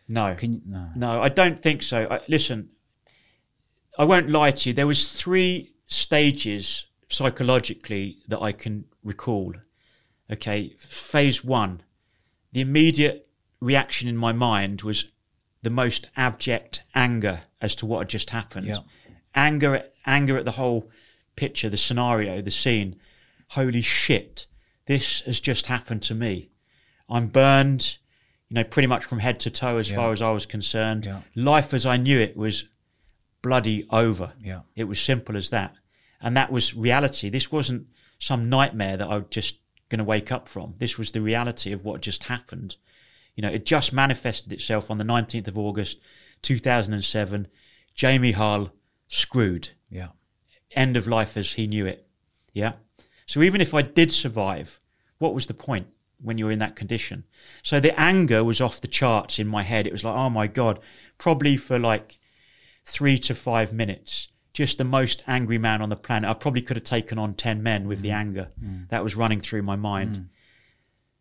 No. 0.09 0.35
Can 0.35 0.53
you? 0.55 0.61
No. 0.67 0.89
No, 0.97 1.23
I 1.23 1.29
don't 1.29 1.59
think 1.59 1.83
so. 1.83 2.07
I, 2.11 2.21
listen, 2.29 2.71
I 3.99 4.05
won't 4.05 4.31
lie 4.31 4.53
to 4.53 4.71
you. 4.71 4.73
There 4.73 4.87
was 4.87 5.09
three 5.09 5.71
stages 5.87 6.87
psychologically 7.09 8.19
that 8.29 8.41
I 8.41 8.53
can 8.53 8.85
recall. 9.03 9.55
Okay, 10.31 10.75
phase 10.79 11.43
one, 11.43 11.83
the 12.53 12.61
immediate 12.61 13.29
reaction 13.61 14.09
in 14.09 14.17
my 14.17 14.33
mind 14.33 14.83
was 14.83 15.07
the 15.63 15.71
most 15.71 16.09
abject 16.17 16.83
anger 16.95 17.43
as 17.61 17.75
to 17.77 17.87
what 17.87 17.99
had 17.99 18.09
just 18.09 18.31
happened. 18.31 18.67
Yeah. 18.67 18.79
Anger, 19.35 19.85
anger 20.07 20.37
at 20.37 20.45
the 20.45 20.53
whole 20.53 20.91
picture, 21.37 21.69
the 21.69 21.77
scenario, 21.77 22.41
the 22.41 22.51
scene. 22.51 22.97
Holy 23.51 23.83
shit! 23.83 24.47
This 24.87 25.21
has 25.23 25.41
just 25.41 25.67
happened 25.67 26.03
to 26.03 26.15
me. 26.15 26.51
I'm 27.09 27.29
burned, 27.29 27.99
you 28.49 28.55
know, 28.55 28.65
pretty 28.65 28.87
much 28.87 29.05
from 29.05 29.19
head 29.19 29.41
to 29.41 29.51
toe 29.51 29.77
as 29.79 29.91
Yeah. 29.91 29.97
far 29.97 30.13
as 30.13 30.23
I 30.23 30.31
was 30.31 30.47
concerned. 30.47 31.05
Yeah. 31.07 31.23
Life 31.35 31.75
as 31.75 31.85
I 31.87 31.97
knew 31.97 32.19
it 32.19 32.37
was 32.37 32.65
bloody 33.43 33.87
over. 33.91 34.33
Yeah. 34.43 34.61
It 34.75 34.85
was 34.85 35.01
simple 35.01 35.37
as 35.37 35.51
that. 35.51 35.75
And 36.21 36.37
that 36.37 36.51
was 36.51 36.75
reality. 36.75 37.29
This 37.29 37.53
wasn't 37.53 37.87
some 38.19 38.49
nightmare 38.49 38.97
that 38.97 39.09
I 39.09 39.17
was 39.19 39.27
just 39.31 39.57
going 39.89 39.99
to 39.99 40.05
wake 40.05 40.33
up 40.33 40.49
from. 40.49 40.75
This 40.79 40.99
was 40.99 41.13
the 41.13 41.21
reality 41.23 41.73
of 41.73 41.85
what 41.85 42.01
just 42.01 42.25
happened. 42.25 42.77
You 43.37 43.43
know, 43.43 43.51
it 43.51 43.65
just 43.65 43.93
manifested 43.93 44.53
itself 44.53 44.91
on 44.91 44.99
the 44.99 45.05
19th 45.05 45.47
of 45.47 45.57
August, 45.57 45.99
2007. 46.43 47.47
Jamie 47.95 48.33
Hull 48.33 48.73
screwed. 49.07 49.71
Yeah. 49.91 50.09
End 50.73 50.97
of 50.97 51.07
life 51.07 51.37
as 51.37 51.53
he 51.53 51.67
knew 51.67 51.87
it. 51.87 52.07
Yeah. 52.53 52.73
So 53.27 53.43
even 53.43 53.61
if 53.61 53.75
I 53.75 53.83
did 53.83 54.11
survive, 54.11 54.81
what 55.19 55.35
was 55.35 55.47
the 55.47 55.55
point 55.55 55.87
when 56.21 56.39
you're 56.39 56.51
in 56.51 56.59
that 56.59 56.77
condition? 56.77 57.25
So 57.63 57.81
the 57.81 57.99
anger 57.99 58.45
was 58.45 58.61
off 58.61 58.81
the 58.81 58.89
charts 58.89 59.39
in 59.39 59.47
my 59.47 59.63
head. 59.63 59.87
It 59.87 59.93
was 59.93 60.05
like, 60.05 60.17
oh 60.17 60.31
my 60.31 60.47
God, 60.47 60.81
probably 61.19 61.57
for 61.57 61.79
like 61.79 62.19
three 62.85 63.19
to 63.19 63.35
five 63.35 63.73
minutes, 63.73 64.29
just 64.53 64.79
the 64.79 64.85
most 64.85 65.23
angry 65.27 65.59
man 65.59 65.83
on 65.83 65.89
the 65.89 65.97
planet. 65.97 66.31
I 66.31 66.35
probably 66.35 66.63
could 66.63 66.77
have 66.77 66.85
taken 66.85 67.19
on 67.19 67.35
10 67.35 67.63
men 67.63 67.87
with 67.87 68.01
the 68.01 68.09
mm. 68.09 68.15
anger 68.15 68.49
mm. 68.63 68.89
that 68.89 69.05
was 69.05 69.17
running 69.17 69.41
through 69.41 69.63
my 69.63 69.77
mind. 69.77 70.17
Mm. 70.17 70.27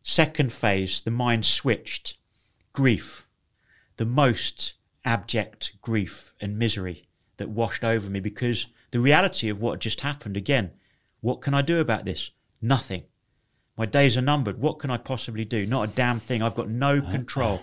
Second 0.02 0.54
phase, 0.54 1.02
the 1.02 1.12
mind 1.12 1.46
switched. 1.46 2.18
Grief. 2.72 3.28
The 3.98 4.06
most 4.06 4.76
abject 5.04 5.74
grief 5.82 6.34
and 6.40 6.58
misery 6.58 7.08
that 7.38 7.50
washed 7.50 7.84
over 7.84 8.10
me 8.10 8.20
because 8.20 8.68
the 8.92 9.00
reality 9.00 9.50
of 9.50 9.62
what 9.62 9.74
had 9.74 9.82
just 9.82 10.02
happened 10.02 10.38
again, 10.38 10.72
what 11.22 11.42
can 11.42 11.54
I 11.54 11.62
do 11.62 11.80
about 11.80 12.06
this? 12.06 12.32
Nothing. 12.62 13.04
My 13.78 13.86
days 13.86 14.18
are 14.18 14.22
numbered. 14.22 14.60
What 14.60 14.80
can 14.80 14.90
I 14.90 14.98
possibly 14.98 15.46
do? 15.46 15.66
Not 15.66 15.90
a 15.90 15.92
damn 15.94 16.20
thing. 16.20 16.42
I've 16.42 16.56
got 16.56 16.70
no 16.70 17.00
control. 17.02 17.62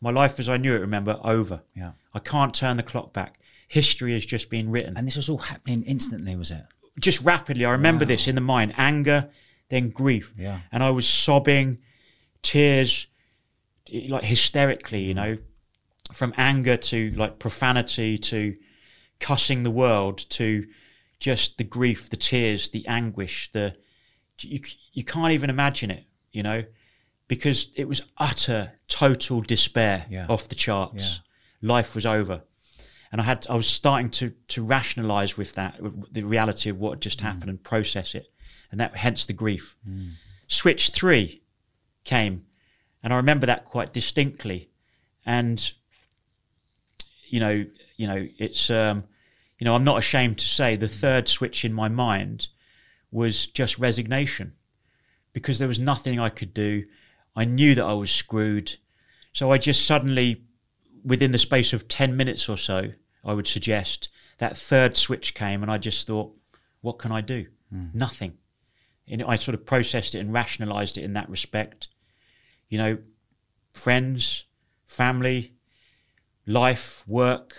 My 0.00 0.10
life 0.10 0.40
as 0.40 0.48
I 0.48 0.56
knew 0.56 0.74
it, 0.74 0.80
remember, 0.80 1.18
over. 1.22 1.62
Yeah. 1.74 1.92
I 2.12 2.18
can't 2.18 2.52
turn 2.52 2.76
the 2.76 2.82
clock 2.82 3.12
back. 3.12 3.38
History 3.68 4.12
has 4.14 4.26
just 4.26 4.50
been 4.50 4.70
written. 4.70 4.96
And 4.96 5.06
this 5.06 5.16
was 5.16 5.28
all 5.28 5.38
happening 5.38 5.84
instantly, 5.84 6.36
was 6.36 6.50
it? 6.50 6.64
just 6.98 7.20
rapidly, 7.22 7.64
I 7.64 7.72
remember 7.72 8.04
this 8.04 8.28
in 8.28 8.34
the 8.34 8.40
mind 8.40 8.74
anger, 8.76 9.30
then 9.68 9.90
grief. 9.90 10.32
Yeah. 10.38 10.60
And 10.70 10.82
I 10.82 10.90
was 10.90 11.08
sobbing, 11.08 11.78
tears, 12.42 13.06
like 14.08 14.24
hysterically, 14.24 15.02
you 15.02 15.14
know, 15.14 15.38
from 16.12 16.34
anger 16.36 16.76
to 16.76 17.10
like 17.12 17.38
profanity 17.38 18.18
to 18.18 18.56
cussing 19.18 19.62
the 19.62 19.70
world 19.70 20.18
to 20.30 20.66
just 21.18 21.58
the 21.58 21.64
grief, 21.64 22.10
the 22.10 22.16
tears, 22.16 22.70
the 22.70 22.86
anguish, 22.86 23.50
the 23.52 23.76
you 24.40 24.60
you 24.92 25.04
can't 25.04 25.32
even 25.32 25.50
imagine 25.50 25.90
it, 25.90 26.04
you 26.32 26.42
know, 26.42 26.64
because 27.28 27.68
it 27.76 27.88
was 27.88 28.02
utter 28.18 28.72
total 28.88 29.40
despair 29.40 30.06
Yeah. 30.10 30.26
off 30.28 30.48
the 30.48 30.54
charts. 30.54 31.20
Life 31.62 31.94
was 31.94 32.04
over. 32.06 32.42
And 33.12 33.20
I 33.20 33.24
had 33.24 33.46
I 33.48 33.54
was 33.54 33.66
starting 33.68 34.10
to 34.10 34.34
to 34.48 34.64
rationalize 34.64 35.36
with 35.36 35.54
that 35.54 35.80
with 35.80 36.12
the 36.12 36.24
reality 36.24 36.68
of 36.70 36.78
what 36.78 36.94
had 36.94 37.00
just 37.02 37.20
happened 37.20 37.48
and 37.50 37.62
process 37.62 38.14
it. 38.14 38.26
And 38.70 38.80
that 38.80 38.96
hence 38.96 39.24
the 39.26 39.32
grief. 39.32 39.76
Switch 40.48 40.90
3 40.90 41.40
came 42.04 42.44
and 43.02 43.12
I 43.12 43.16
remember 43.16 43.46
that 43.46 43.64
quite 43.66 43.92
distinctly. 43.92 44.70
And 45.24 45.72
you 47.28 47.40
know, 47.40 47.64
you 47.96 48.06
know, 48.06 48.26
it's 48.38 48.68
um, 48.70 49.04
you 49.58 49.64
know, 49.64 49.74
I'm 49.74 49.84
not 49.84 49.98
ashamed 49.98 50.38
to 50.38 50.48
say 50.48 50.76
the 50.76 50.88
third 50.88 51.28
switch 51.28 51.64
in 51.64 51.72
my 51.72 51.88
mind 51.88 52.48
was 53.14 53.46
just 53.46 53.78
resignation 53.78 54.54
because 55.32 55.60
there 55.60 55.68
was 55.68 55.78
nothing 55.78 56.18
I 56.18 56.28
could 56.30 56.52
do. 56.52 56.84
I 57.36 57.44
knew 57.44 57.76
that 57.76 57.84
I 57.84 57.92
was 57.92 58.10
screwed. 58.10 58.76
So 59.32 59.52
I 59.52 59.58
just 59.58 59.86
suddenly, 59.86 60.42
within 61.04 61.30
the 61.30 61.38
space 61.38 61.72
of 61.72 61.86
10 61.86 62.16
minutes 62.16 62.48
or 62.48 62.58
so, 62.58 62.90
I 63.24 63.32
would 63.32 63.46
suggest, 63.46 64.08
that 64.38 64.56
third 64.56 64.96
switch 64.96 65.32
came 65.32 65.62
and 65.62 65.70
I 65.70 65.78
just 65.78 66.08
thought, 66.08 66.34
what 66.80 66.98
can 66.98 67.12
I 67.12 67.20
do? 67.20 67.46
Hmm. 67.70 67.86
Nothing. 67.94 68.38
And 69.06 69.22
I 69.22 69.36
sort 69.36 69.54
of 69.54 69.64
processed 69.64 70.16
it 70.16 70.18
and 70.18 70.32
rationalized 70.32 70.98
it 70.98 71.04
in 71.04 71.12
that 71.12 71.30
respect. 71.30 71.86
You 72.68 72.78
know, 72.78 72.98
friends, 73.72 74.44
family, 74.86 75.54
life, 76.46 77.04
work, 77.06 77.54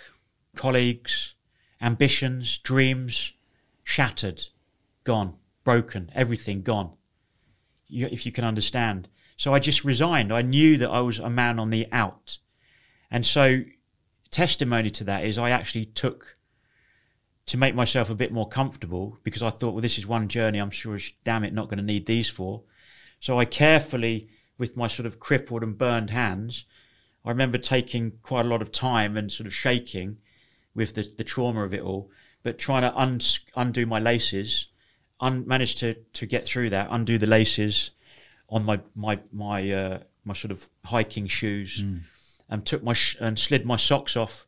colleagues, 0.53 1.35
ambitions, 1.81 2.57
dreams, 2.57 3.31
shattered, 3.85 4.43
gone, 5.05 5.35
broken, 5.65 6.09
everything 6.15 6.61
gone. 6.61 6.93
You, 7.87 8.07
if 8.09 8.25
you 8.25 8.31
can 8.31 8.45
understand. 8.45 9.09
So 9.35 9.53
I 9.53 9.59
just 9.59 9.83
resigned. 9.83 10.31
I 10.31 10.41
knew 10.41 10.77
that 10.77 10.89
I 10.89 11.01
was 11.01 11.19
a 11.19 11.29
man 11.29 11.59
on 11.59 11.69
the 11.69 11.87
out. 11.91 12.37
And 13.11 13.25
so, 13.25 13.63
testimony 14.31 14.89
to 14.91 15.03
that 15.03 15.25
is 15.25 15.37
I 15.37 15.49
actually 15.49 15.85
took 15.87 16.37
to 17.45 17.57
make 17.57 17.75
myself 17.75 18.09
a 18.09 18.15
bit 18.15 18.31
more 18.31 18.47
comfortable 18.47 19.19
because 19.23 19.43
I 19.43 19.49
thought, 19.49 19.73
well, 19.73 19.81
this 19.81 19.97
is 19.97 20.07
one 20.07 20.27
journey 20.29 20.59
I'm 20.59 20.71
sure, 20.71 20.97
damn 21.23 21.43
it, 21.43 21.53
not 21.53 21.67
going 21.67 21.77
to 21.77 21.83
need 21.83 22.05
these 22.05 22.29
for. 22.29 22.63
So 23.19 23.37
I 23.37 23.45
carefully, 23.45 24.29
with 24.57 24.75
my 24.77 24.87
sort 24.87 25.05
of 25.05 25.19
crippled 25.19 25.61
and 25.61 25.77
burned 25.77 26.09
hands, 26.09 26.65
I 27.23 27.29
remember 27.29 27.57
taking 27.57 28.13
quite 28.23 28.45
a 28.45 28.49
lot 28.49 28.61
of 28.61 28.71
time 28.71 29.17
and 29.17 29.31
sort 29.31 29.47
of 29.47 29.53
shaking 29.53 30.17
with 30.73 30.95
the, 30.95 31.09
the 31.17 31.23
trauma 31.23 31.63
of 31.63 31.73
it 31.73 31.81
all, 31.81 32.09
but 32.43 32.57
trying 32.57 32.83
to 32.83 32.95
un- 32.95 33.21
undo 33.55 33.85
my 33.85 33.99
laces, 33.99 34.67
un- 35.25 35.47
managed 35.47 35.77
to, 35.79 35.95
to 36.13 36.25
get 36.25 36.45
through 36.45 36.69
that, 36.71 36.87
undo 36.91 37.17
the 37.17 37.27
laces 37.27 37.91
on 38.49 38.63
my 38.65 38.79
my 38.95 39.19
my 39.31 39.71
uh, 39.71 39.99
my 40.23 40.33
sort 40.33 40.51
of 40.51 40.69
hiking 40.85 41.27
shoes, 41.27 41.83
and 42.49 42.65
took 42.65 42.83
my 42.83 42.93
sh- 42.93 43.17
and 43.19 43.37
slid 43.39 43.65
my 43.65 43.77
socks 43.77 44.15
off 44.15 44.45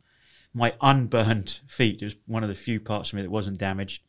my 0.53 0.73
unburned 0.81 1.59
feet. 1.67 2.01
It 2.01 2.05
was 2.05 2.15
one 2.25 2.43
of 2.43 2.49
the 2.49 2.55
few 2.55 2.79
parts 2.79 3.09
of 3.09 3.15
me 3.15 3.21
that 3.23 3.31
wasn't 3.31 3.57
damaged. 3.57 4.01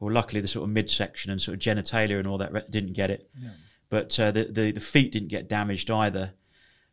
Well, 0.00 0.12
luckily 0.12 0.40
the 0.40 0.48
sort 0.48 0.64
of 0.68 0.70
midsection 0.74 1.30
and 1.30 1.40
sort 1.40 1.54
of 1.54 1.60
genitalia 1.60 2.18
and 2.18 2.26
all 2.26 2.38
that 2.38 2.52
re- 2.52 2.62
didn't 2.68 2.94
get 2.94 3.10
it. 3.10 3.30
but 3.88 4.18
uh, 4.20 4.30
the, 4.32 4.44
the 4.44 4.72
the 4.72 4.80
feet 4.80 5.12
didn't 5.12 5.28
get 5.28 5.48
damaged 5.48 5.90
either 5.90 6.34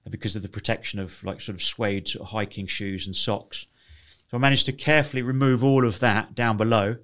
because 0.09 0.35
of 0.35 0.41
the 0.41 0.49
protection 0.49 0.99
of 0.99 1.23
like 1.23 1.39
sort 1.41 1.55
of 1.55 1.61
suede 1.61 2.07
sort 2.07 2.23
of 2.23 2.29
hiking 2.31 2.67
shoes 2.67 3.05
and 3.07 3.15
socks. 3.15 3.65
So 4.29 4.37
I 4.37 4.39
managed 4.39 4.65
to 4.67 4.71
carefully 4.71 5.21
remove 5.23 5.63
all 5.63 5.85
of 5.85 5.99
that 5.99 6.35
down 6.35 6.55
below. 6.57 6.97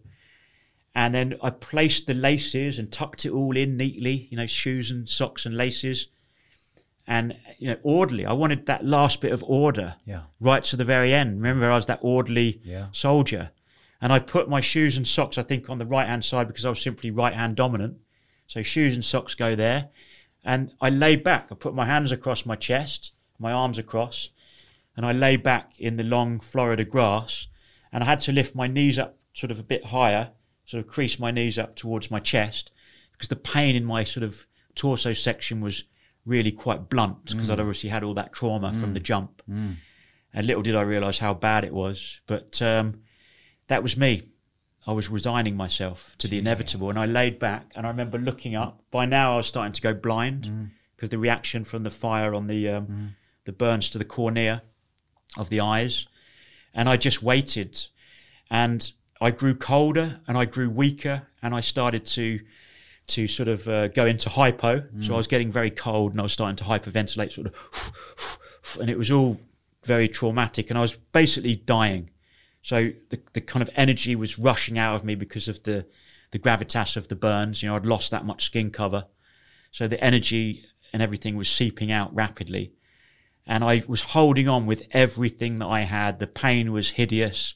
And 0.95 1.13
then 1.13 1.35
I 1.43 1.49
placed 1.49 2.07
the 2.07 2.13
laces 2.13 2.79
and 2.79 2.89
tucked 2.91 3.25
it 3.25 3.29
all 3.31 3.57
in 3.57 3.75
neatly, 3.75 4.27
you 4.31 4.37
know, 4.37 4.45
shoes 4.45 4.89
and 4.89 5.07
socks 5.09 5.45
and 5.45 5.55
laces. 5.57 6.07
And, 7.05 7.37
you 7.59 7.67
know, 7.67 7.77
orderly. 7.83 8.25
I 8.25 8.33
wanted 8.33 8.65
that 8.65 8.85
last 8.85 9.19
bit 9.21 9.31
of 9.33 9.43
order 9.43 9.95
Yeah. 10.05 10.21
right 10.39 10.63
to 10.63 10.75
the 10.77 10.85
very 10.85 11.13
end. 11.13 11.35
Remember, 11.41 11.69
I 11.69 11.75
was 11.75 11.85
that 11.87 11.99
orderly 12.01 12.61
Yeah. 12.63 12.87
soldier. 12.91 13.51
And 14.01 14.11
I 14.13 14.19
put 14.19 14.49
my 14.49 14.61
shoes 14.61 14.97
and 14.97 15.07
socks, 15.07 15.37
I 15.37 15.43
think, 15.43 15.69
on 15.69 15.77
the 15.79 15.85
right 15.85 16.07
hand 16.07 16.23
side 16.25 16.47
because 16.47 16.65
I 16.65 16.69
was 16.69 16.81
simply 16.81 17.11
right 17.11 17.33
hand 17.33 17.55
dominant. 17.57 17.97
So 18.47 18.63
shoes 18.63 18.95
and 18.95 19.03
socks 19.03 19.35
go 19.35 19.53
there. 19.55 19.89
And 20.43 20.71
I 20.79 20.89
lay 20.89 21.15
back. 21.15 21.47
I 21.51 21.55
put 21.55 21.75
my 21.75 21.85
hands 21.85 22.11
across 22.11 22.45
my 22.45 22.55
chest, 22.55 23.11
my 23.37 23.51
arms 23.51 23.77
across, 23.77 24.29
and 24.95 25.05
I 25.05 25.11
lay 25.11 25.35
back 25.37 25.73
in 25.79 25.97
the 25.97 26.03
long 26.03 26.39
Florida 26.39 26.85
grass. 26.85 27.47
And 27.91 28.03
I 28.03 28.07
had 28.07 28.19
to 28.21 28.31
lift 28.31 28.55
my 28.55 28.67
knees 28.67 28.97
up 28.97 29.17
sort 29.33 29.51
of 29.51 29.59
a 29.59 29.63
bit 29.63 29.85
higher, 29.85 30.31
sort 30.66 30.84
of 30.84 30.89
crease 30.89 31.20
my 31.20 31.32
knees 31.32 31.57
up 31.57 31.76
towards 31.76 32.09
my 32.09 32.20
chest 32.20 32.72
because 33.11 33.30
the 33.30 33.36
pain 33.36 33.76
in 33.76 33.86
my 33.86 34.03
sort 34.03 34.24
of 34.24 34.45
torso 34.74 35.13
section 35.13 35.61
was 35.61 35.84
really 36.26 36.51
quite 36.51 36.89
blunt 36.89 37.26
because 37.28 37.49
I'd 37.49 37.57
mm. 37.57 37.61
obviously 37.61 37.89
had 37.89 38.03
all 38.03 38.13
that 38.16 38.34
trauma 38.34 38.74
from 38.74 38.93
the 38.93 38.99
mm. 38.99 39.03
jump. 39.03 39.41
Mm. 39.49 39.78
And 40.34 40.47
little 40.47 40.63
did 40.63 40.76
I 40.76 40.82
realize 40.82 41.20
how 41.20 41.34
bad 41.34 41.63
it 41.63 41.74
was. 41.74 42.20
But 42.28 42.61
um, 42.61 43.01
that 43.68 43.84
was 43.84 43.95
me. 43.95 44.24
I 44.88 44.91
was 44.91 45.09
resigning 45.09 45.55
myself 45.55 46.16
to 46.20 46.28
the 46.28 46.38
inevitable, 46.38 46.89
and 46.89 46.99
I 46.99 47.05
laid 47.05 47.39
back. 47.39 47.72
And 47.76 47.88
I 47.88 47.89
remember 47.89 48.18
looking 48.18 48.53
up. 48.53 48.84
By 48.91 49.05
now, 49.05 49.34
I 49.34 49.38
was 49.38 49.47
starting 49.47 49.74
to 49.74 49.82
go 49.82 49.93
blind 49.93 50.72
because 50.95 51.09
the 51.09 51.18
reaction 51.18 51.63
from 51.63 51.84
the 51.84 51.89
fire 51.89 52.36
on 52.36 52.47
the 52.47 52.70
um, 52.70 53.16
the 53.45 53.51
burns 53.51 53.89
to 53.91 53.97
the 53.97 54.05
cornea 54.05 54.61
of 55.38 55.49
the 55.49 55.59
eyes, 55.59 56.07
and 56.74 56.88
I 56.88 56.97
just 56.97 57.24
waited. 57.24 57.86
And 58.51 58.91
I 59.26 59.32
grew 59.32 59.55
colder, 59.55 60.19
and 60.28 60.38
I 60.38 60.45
grew 60.45 60.69
weaker, 60.69 61.28
and 61.41 61.55
I 61.55 61.61
started 61.61 62.05
to 62.07 62.39
to 63.07 63.28
sort 63.28 63.47
of 63.47 63.67
uh, 63.67 63.88
go 63.89 64.05
into 64.05 64.30
hypo. 64.30 64.84
So 65.01 65.13
I 65.13 65.17
was 65.17 65.28
getting 65.28 65.51
very 65.51 65.71
cold, 65.71 66.11
and 66.11 66.19
I 66.19 66.23
was 66.23 66.34
starting 66.34 66.55
to 66.57 66.63
hyperventilate, 66.63 67.32
sort 67.32 67.47
of, 67.47 68.39
and 68.80 68.89
it 68.89 68.97
was 68.97 69.11
all 69.11 69.38
very 69.84 70.07
traumatic, 70.07 70.69
and 70.69 70.78
I 70.78 70.82
was 70.82 70.97
basically 71.11 71.55
dying. 71.55 72.11
So 72.61 72.91
the, 73.09 73.19
the 73.34 73.41
kind 73.41 73.61
of 73.61 73.69
energy 73.76 74.15
was 74.15 74.38
rushing 74.38 74.78
out 74.78 74.95
of 74.95 75.03
me 75.03 75.15
because 75.15 75.47
of 75.47 75.63
the, 75.63 75.86
the 76.32 76.39
gravitas 76.39 76.97
of 76.97 77.07
the 77.07 77.15
burns. 77.15 77.61
You 77.61 77.69
know, 77.69 77.76
I'd 77.76 77.86
lost 77.86 78.11
that 78.11 78.26
much 78.26 78.43
skin 78.43 78.71
cover. 78.71 79.05
So 79.71 79.88
the 79.88 80.03
energy 80.03 80.65
and 80.91 81.01
everything 81.01 81.36
was 81.36 81.49
seeping 81.49 81.91
out 81.91 82.13
rapidly. 82.15 82.73
And 83.45 83.63
I 83.63 83.84
was 83.88 84.01
holding 84.01 84.47
on 84.47 84.65
with 84.65 84.84
everything 84.91 85.59
that 85.59 85.67
I 85.67 85.82
had. 85.82 86.19
The 86.19 86.26
pain 86.26 86.71
was 86.71 86.91
hideous. 86.91 87.53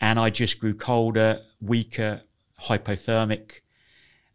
And 0.00 0.18
I 0.18 0.30
just 0.30 0.58
grew 0.58 0.74
colder, 0.74 1.40
weaker, 1.60 2.22
hypothermic. 2.62 3.60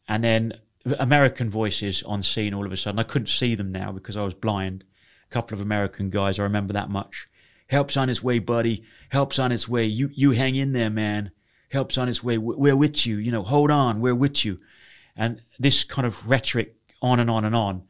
And 0.07 0.24
then 0.24 0.53
American 0.97 1.49
voices 1.49 2.01
on 2.03 2.22
scene 2.24 2.53
all 2.53 2.66
of 2.66 2.72
a 2.72 2.78
sudden. 2.78 2.99
I 2.99 3.03
couldn't 3.03 3.28
see 3.28 3.55
them 3.55 3.72
now 3.72 3.91
because 3.91 4.18
I 4.18 4.24
was 4.24 4.34
blind. 4.34 4.84
A 5.26 5.30
couple 5.34 5.55
of 5.55 5.62
American 5.62 6.10
guys, 6.10 6.39
I 6.39 6.43
remember 6.43 6.74
that 6.74 6.89
much. 6.89 7.28
Help's 7.68 7.97
on 7.97 8.10
its 8.10 8.24
way, 8.24 8.39
buddy. 8.39 8.84
Help's 9.10 9.38
on 9.38 9.51
its 9.51 9.68
way. 9.68 9.86
You 9.86 10.10
you 10.14 10.32
hang 10.32 10.55
in 10.55 10.74
there, 10.74 10.89
man. 10.89 11.32
Help's 11.72 11.99
on 11.99 12.10
its 12.10 12.24
way. 12.24 12.38
We're 12.39 12.76
with 12.76 13.05
you. 13.05 13.18
You 13.18 13.32
know, 13.32 13.43
hold 13.43 13.70
on. 13.70 14.01
We're 14.01 14.16
with 14.16 14.43
you. 14.43 14.60
And 15.16 15.41
this 15.60 15.84
kind 15.84 16.07
of 16.07 16.28
rhetoric 16.28 16.76
on 17.01 17.20
and 17.20 17.30
on 17.30 17.45
and 17.45 17.55
on. 17.55 17.84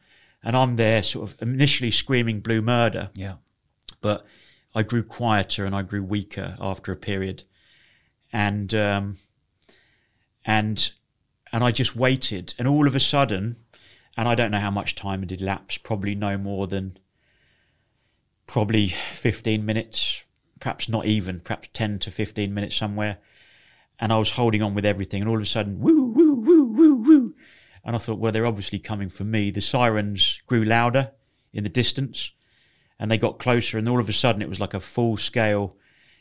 And 0.43 0.57
I'm 0.57 0.75
there 0.75 1.01
sort 1.03 1.31
of 1.31 1.41
initially 1.41 1.91
screaming 1.91 2.41
blue 2.41 2.61
murder, 2.61 3.09
Yeah. 3.15 3.35
but 4.01 4.25
I 4.75 4.83
grew 4.83 5.03
quieter 5.03 5.65
and 5.65 5.73
I 5.75 5.81
grew 5.81 6.03
weaker 6.03 6.57
after 6.59 6.91
a 6.91 6.95
period. 6.97 7.43
And 8.31 8.73
um, 8.73 9.17
and 10.45 10.91
and 11.51 11.63
I 11.63 11.71
just 11.71 11.95
waited. 11.95 12.53
And 12.57 12.67
all 12.67 12.87
of 12.87 12.95
a 12.95 12.99
sudden, 12.99 13.57
and 14.17 14.27
I 14.27 14.35
don't 14.35 14.51
know 14.51 14.59
how 14.59 14.71
much 14.71 14.95
time 14.95 15.21
had 15.21 15.31
elapsed, 15.31 15.83
probably 15.83 16.15
no 16.15 16.37
more 16.37 16.67
than 16.67 16.97
probably 18.47 18.89
15 18.89 19.65
minutes, 19.65 20.23
perhaps 20.59 20.89
not 20.89 21.05
even, 21.05 21.39
perhaps 21.39 21.69
10 21.73 21.99
to 21.99 22.11
15 22.11 22.53
minutes 22.53 22.75
somewhere. 22.75 23.19
And 23.99 24.11
I 24.11 24.17
was 24.17 24.31
holding 24.31 24.61
on 24.61 24.73
with 24.73 24.85
everything. 24.85 25.21
And 25.21 25.29
all 25.29 25.37
of 25.37 25.41
a 25.41 25.45
sudden, 25.45 25.79
woo, 25.79 26.05
woo, 26.05 26.35
woo, 26.35 26.65
woo, 26.65 26.95
woo. 26.95 27.35
And 27.83 27.95
I 27.95 27.99
thought, 27.99 28.19
well, 28.19 28.31
they're 28.31 28.45
obviously 28.45 28.79
coming 28.79 29.09
for 29.09 29.23
me. 29.23 29.51
The 29.51 29.61
sirens 29.61 30.41
grew 30.47 30.63
louder 30.63 31.11
in 31.53 31.63
the 31.63 31.69
distance 31.69 32.31
and 32.99 33.09
they 33.09 33.17
got 33.17 33.39
closer. 33.39 33.77
And 33.77 33.87
all 33.87 33.99
of 33.99 34.09
a 34.09 34.13
sudden, 34.13 34.41
it 34.41 34.49
was 34.49 34.59
like 34.59 34.73
a 34.73 34.79
full 34.79 35.17
scale 35.17 35.75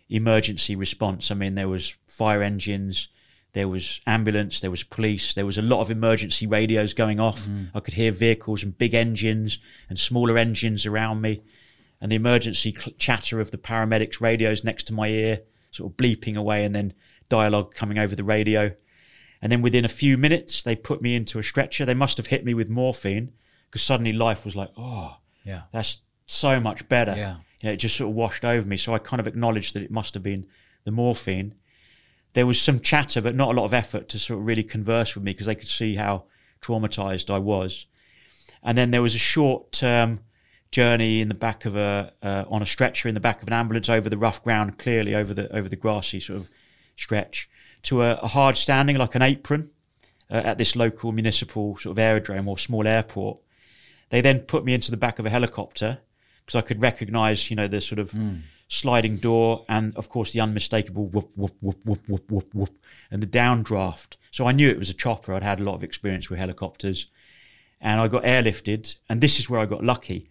emergency 0.09 0.75
response. 0.77 1.31
I 1.31 1.35
mean, 1.35 1.55
there 1.55 1.69
was 1.69 1.95
fire 2.07 2.43
engines, 2.43 3.09
there 3.53 3.69
was 3.69 4.01
ambulance, 4.07 4.61
there 4.61 4.71
was 4.71 4.83
police, 4.83 5.35
there 5.35 5.47
was 5.47 5.59
a 5.59 5.63
lot 5.63 5.81
of 5.81 5.91
emergency 5.91 6.47
radios 6.47 6.95
going 6.95 7.21
off. 7.21 7.47
Mm. 7.47 7.71
I 7.75 7.81
could 7.81 7.95
hear 7.95 8.13
vehicles 8.13 8.63
and 8.63 8.77
big 8.77 8.95
engines 8.95 9.59
and 9.89 9.99
smaller 9.99 10.39
engines 10.39 10.87
around 10.87 11.21
me, 11.21 11.43
and 12.01 12.11
the 12.13 12.17
emergency 12.17 12.73
cl- 12.73 12.95
chatter 12.99 13.41
of 13.41 13.51
the 13.51 13.59
paramedics' 13.59 14.21
radios 14.21 14.65
next 14.65 14.85
to 14.85 14.93
my 14.95 15.09
ear, 15.09 15.41
sort 15.71 15.93
of 15.93 15.97
bleeping 15.97 16.37
away, 16.37 16.65
and 16.65 16.75
then 16.75 16.93
dialogue 17.29 17.75
coming 17.75 17.99
over 17.99 18.15
the 18.17 18.25
radio. 18.25 18.75
And 19.41 19.53
then 19.53 19.63
within 19.63 19.85
a 19.85 19.89
few 19.89 20.19
minutes, 20.19 20.63
they 20.63 20.75
put 20.75 21.01
me 21.03 21.15
into 21.15 21.39
a 21.39 21.43
stretcher. 21.43 21.85
They 21.85 21.95
must 21.95 22.17
have 22.17 22.27
hit 22.27 22.45
me 22.45 22.55
with 22.55 22.69
morphine 22.69 23.33
because 23.71 23.83
suddenly 23.83 24.13
life 24.13 24.45
was 24.45 24.57
like, 24.57 24.71
oh, 24.77 25.19
Yeah. 25.45 25.63
that's 25.73 25.99
so 26.27 26.59
much 26.61 26.89
better. 26.89 27.15
Yeah. 27.17 27.37
You 27.61 27.69
know, 27.69 27.73
it 27.73 27.77
just 27.77 27.97
sort 27.97 28.11
of 28.11 28.17
washed 28.17 28.45
over 28.45 28.67
me. 28.67 28.77
So 28.77 28.95
I 28.95 28.99
kind 28.99 29.21
of 29.21 29.27
acknowledged 29.27 29.75
that 29.75 29.83
it 29.83 29.91
must 29.91 30.15
have 30.15 30.23
been 30.23 30.47
the 30.85 30.91
morphine. 30.91 31.55
There 32.35 32.47
was 32.47 32.61
some 32.61 32.81
chatter, 32.81 33.21
but 33.21 33.35
not 33.35 33.51
a 33.51 33.61
lot 33.61 33.65
of 33.65 33.75
effort 33.75 34.09
to 34.11 34.19
sort 34.19 34.41
of 34.41 34.47
really 34.47 34.63
converse 34.63 35.15
with 35.15 35.25
me 35.25 35.33
because 35.33 35.47
they 35.47 35.55
could 35.55 35.69
see 35.69 35.97
how 35.97 36.25
traumatized 36.61 37.33
I 37.33 37.39
was. 37.39 37.87
And 38.63 38.77
then 38.77 38.91
there 38.91 39.03
was 39.03 39.15
a 39.15 39.19
short 39.19 39.83
um, 39.83 40.21
journey 40.71 41.21
in 41.21 41.29
the 41.29 41.35
back 41.35 41.65
of 41.65 41.77
a 41.77 42.13
uh, 42.23 42.45
on 42.49 42.63
a 42.63 42.67
stretcher 42.67 43.09
in 43.09 43.15
the 43.15 43.21
back 43.21 43.43
of 43.43 43.49
an 43.49 43.55
ambulance 43.55 43.89
over 43.89 44.09
the 44.09 44.19
rough 44.19 44.43
ground, 44.43 44.79
clearly 44.79 45.15
over 45.15 45.35
the 45.35 45.55
over 45.55 45.69
the 45.69 45.77
grassy 45.77 46.21
sort 46.21 46.41
of 46.41 46.49
stretch, 46.97 47.49
to 47.83 48.03
a, 48.03 48.15
a 48.17 48.29
hard 48.29 48.57
standing 48.57 48.97
like 48.97 49.15
an 49.15 49.23
apron 49.23 49.71
uh, 50.31 50.35
at 50.35 50.59
this 50.59 50.77
local 50.77 51.13
municipal 51.13 51.77
sort 51.79 51.95
of 51.95 51.99
aerodrome 51.99 52.49
or 52.49 52.59
small 52.59 52.87
airport. 52.87 53.39
They 54.11 54.21
then 54.21 54.41
put 54.41 54.65
me 54.65 54.75
into 54.75 54.91
the 54.91 54.97
back 54.97 55.19
of 55.19 55.27
a 55.27 55.31
helicopter 55.31 56.01
because 56.49 56.59
I 56.59 56.63
could 56.63 56.81
recognise, 56.81 57.51
you 57.51 57.57
know, 57.57 57.69
the 57.69 57.79
sort 57.79 57.99
of 57.99 58.15
sliding 58.69 59.19
door 59.19 59.67
and, 59.69 59.95
of 59.97 60.09
course, 60.09 60.33
the 60.33 60.41
unmistakable 60.41 61.05
whoop 61.05 61.31
whoop 61.37 61.55
whoop 61.61 61.79
whoop 61.85 62.09
whoop 62.09 62.31
whoop 62.31 62.55
whoop 62.55 62.79
and 63.11 63.23
the 63.23 63.27
downdraft. 63.27 64.17
So 64.31 64.47
I 64.47 64.53
knew 64.53 64.71
it 64.71 64.79
was 64.79 64.89
a 64.89 64.95
chopper. 64.95 65.35
I'd 65.35 65.43
had 65.43 65.61
a 65.61 65.63
lot 65.63 65.75
of 65.75 65.85
experience 65.85 66.31
with 66.31 66.39
helicopters, 66.39 67.09
and 67.83 68.01
I 68.01 68.09
got 68.09 68.23
airlifted. 68.23 68.97
And 69.11 69.21
this 69.21 69.39
is 69.39 69.51
where 69.51 69.61
I 69.61 69.67
got 69.67 69.85
lucky. 69.85 70.31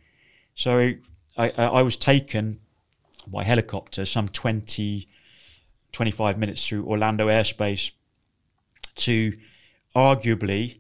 So 0.56 0.80
I, 0.80 0.98
I, 1.38 1.50
I 1.50 1.82
was 1.84 1.96
taken 1.96 2.62
by 3.28 3.44
helicopter 3.44 4.04
some 4.04 4.28
20, 4.28 5.08
25 5.92 6.40
minutes 6.40 6.68
through 6.68 6.84
Orlando 6.88 7.28
airspace 7.28 7.92
to 8.96 9.38
arguably 9.96 10.80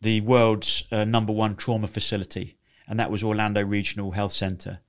the 0.00 0.22
world's 0.22 0.84
uh, 0.90 1.04
number 1.04 1.34
one 1.34 1.54
trauma 1.54 1.86
facility, 1.86 2.56
and 2.88 2.98
that 3.00 3.10
was 3.10 3.22
Orlando 3.24 3.62
Regional 3.64 4.10
Health 4.12 4.32
Centre, 4.32 4.80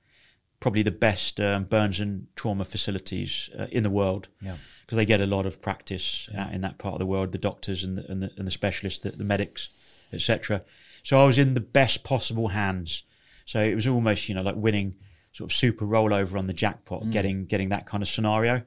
probably 0.60 0.84
the 0.84 0.92
best 0.92 1.40
um, 1.40 1.64
burns 1.66 2.00
and 2.00 2.28
trauma 2.36 2.66
facilities 2.66 3.50
uh, 3.58 3.68
in 3.72 3.84
the 3.84 3.90
world 3.90 4.28
Yeah. 4.42 4.56
because 4.86 4.96
they 4.96 5.06
get 5.06 5.22
a 5.22 5.26
lot 5.26 5.46
of 5.46 5.62
practice 5.62 6.30
out 6.36 6.54
in 6.54 6.62
that 6.62 6.78
part 6.78 6.94
of 6.96 7.00
the 7.00 7.06
world, 7.06 7.32
the 7.32 7.38
doctors 7.38 7.84
and 7.84 7.98
the, 7.98 8.10
and 8.12 8.24
the, 8.24 8.32
and 8.38 8.48
the 8.48 8.52
specialists, 8.52 9.00
the, 9.04 9.12
the 9.12 9.24
medics, 9.24 10.08
etc. 10.14 10.64
So 11.04 11.22
I 11.22 11.26
was 11.26 11.38
in 11.38 11.54
the 11.54 11.60
best 11.62 12.04
possible 12.04 12.50
hands. 12.50 13.04
So 13.46 13.62
it 13.64 13.76
was 13.76 13.86
almost, 13.88 14.28
you 14.28 14.36
know, 14.36 14.42
like 14.42 14.56
winning 14.56 14.96
sort 15.34 15.52
of 15.52 15.56
super 15.56 15.86
rollover 15.86 16.40
on 16.40 16.48
the 16.48 16.54
jackpot, 16.54 17.12
getting 17.12 17.46
getting 17.46 17.70
that 17.70 17.86
kind 17.86 18.02
of 18.02 18.10
scenario. 18.10 18.64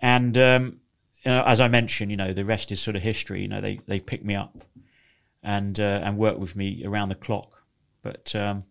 And 0.00 0.36
um, 0.38 0.80
you 1.24 1.30
know, 1.32 1.42
as 1.44 1.60
I 1.60 1.68
mentioned, 1.68 2.10
you 2.10 2.16
know, 2.16 2.32
the 2.32 2.44
rest 2.44 2.72
is 2.72 2.80
sort 2.80 2.96
of 2.96 3.02
history. 3.02 3.42
You 3.42 3.48
know, 3.48 3.60
they 3.60 3.80
they 3.86 4.00
picked 4.00 4.24
me 4.24 4.34
up 4.34 4.64
and 5.42 5.78
uh, 5.78 6.00
and 6.04 6.16
worked 6.16 6.38
with 6.38 6.56
me 6.56 6.82
around 6.86 7.10
the 7.10 7.14
clock. 7.16 7.59
But 8.02 8.34
um, 8.34 8.64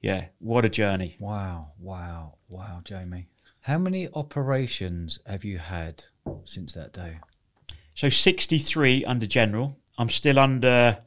yeah, 0.00 0.26
what 0.38 0.64
a 0.64 0.68
journey! 0.68 1.16
Wow. 1.18 1.72
Wow. 1.78 2.36
Wow, 2.48 2.80
Jamie. 2.84 3.28
How 3.62 3.78
many 3.78 4.08
operations 4.14 5.18
have 5.26 5.44
you 5.44 5.58
had 5.58 6.04
since 6.44 6.72
that 6.74 6.92
day? 6.92 7.18
So 7.94 8.08
63 8.08 9.04
under 9.04 9.26
general. 9.26 9.76
I'm 9.98 10.08
still 10.08 10.38
under 10.38 10.98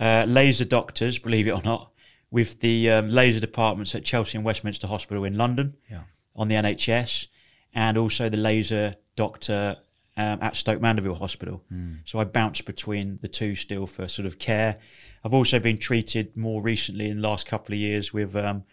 uh, 0.00 0.24
laser 0.28 0.64
doctors, 0.64 1.18
believe 1.18 1.46
it 1.46 1.52
or 1.52 1.62
not, 1.62 1.92
with 2.30 2.60
the 2.60 2.90
um, 2.90 3.08
laser 3.08 3.40
departments 3.40 3.94
at 3.94 4.04
Chelsea 4.04 4.36
and 4.36 4.44
Westminster 4.44 4.88
Hospital 4.88 5.24
in 5.24 5.38
London 5.38 5.76
Yeah. 5.90 6.02
on 6.34 6.48
the 6.48 6.56
NHS, 6.56 7.28
and 7.72 7.96
also 7.96 8.28
the 8.28 8.36
laser 8.36 8.96
doctor 9.14 9.76
um, 10.16 10.38
at 10.40 10.56
Stoke 10.56 10.80
Mandeville 10.80 11.16
Hospital. 11.16 11.62
So 12.04 12.18
I 12.18 12.24
bounce 12.24 12.60
between 12.60 13.18
the 13.20 13.28
two 13.28 13.54
still 13.54 13.86
for 13.86 14.08
sort 14.08 14.26
of 14.26 14.38
care. 14.38 14.78
I've 15.24 15.34
also 15.34 15.58
been 15.58 15.78
treated 15.78 16.36
more 16.36 16.62
recently 16.62 17.08
in 17.08 17.20
the 17.20 17.28
last 17.28 17.46
couple 17.46 17.74
of 17.74 17.78
years 17.78 18.12
with 18.12 18.34
um, 18.36 18.64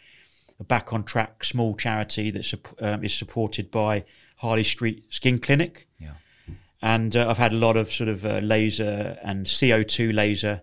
a 0.59 0.63
Back 0.63 0.93
on 0.93 1.03
Track 1.03 1.43
small 1.43 1.75
charity 1.75 2.31
that 2.31 2.53
um, 2.79 3.03
is 3.03 3.13
supported 3.13 3.71
by 3.71 4.05
Harley 4.37 4.63
Street 4.63 5.05
Skin 5.09 5.39
Clinic. 5.39 5.87
Yeah. 5.99 6.13
And 6.81 7.15
uh, 7.15 7.29
I've 7.29 7.37
had 7.37 7.53
a 7.53 7.57
lot 7.57 7.77
of 7.77 7.91
sort 7.91 8.09
of 8.09 8.25
uh, 8.25 8.39
laser 8.39 9.17
and 9.23 9.45
CO2 9.45 10.13
laser 10.13 10.61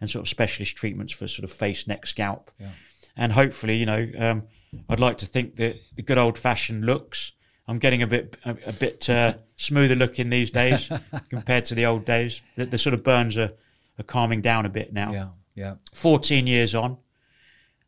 and 0.00 0.08
sort 0.08 0.24
of 0.24 0.28
specialist 0.28 0.76
treatments 0.76 1.12
for 1.12 1.28
sort 1.28 1.44
of 1.44 1.52
face, 1.52 1.86
neck, 1.86 2.06
scalp. 2.06 2.50
Yeah. 2.58 2.70
And 3.16 3.32
hopefully, 3.32 3.76
you 3.76 3.86
know, 3.86 4.08
um, 4.18 4.44
I'd 4.88 5.00
like 5.00 5.18
to 5.18 5.26
think 5.26 5.56
that 5.56 5.76
the 5.96 6.02
good 6.02 6.18
old 6.18 6.38
fashioned 6.38 6.84
looks. 6.84 7.32
I'm 7.68 7.78
getting 7.78 8.02
a 8.02 8.06
bit 8.06 8.36
a, 8.44 8.56
a 8.66 8.72
bit 8.72 9.08
uh, 9.10 9.34
smoother 9.56 9.94
looking 9.94 10.30
these 10.30 10.50
days 10.50 10.90
compared 11.30 11.66
to 11.66 11.74
the 11.74 11.84
old 11.86 12.04
days. 12.04 12.40
The, 12.56 12.64
the 12.66 12.78
sort 12.78 12.94
of 12.94 13.04
burns 13.04 13.36
are, 13.36 13.52
are 13.98 14.04
calming 14.04 14.40
down 14.40 14.64
a 14.66 14.70
bit 14.70 14.92
now. 14.92 15.12
Yeah. 15.12 15.28
Yeah. 15.54 15.74
14 15.92 16.46
years 16.46 16.74
on, 16.74 16.96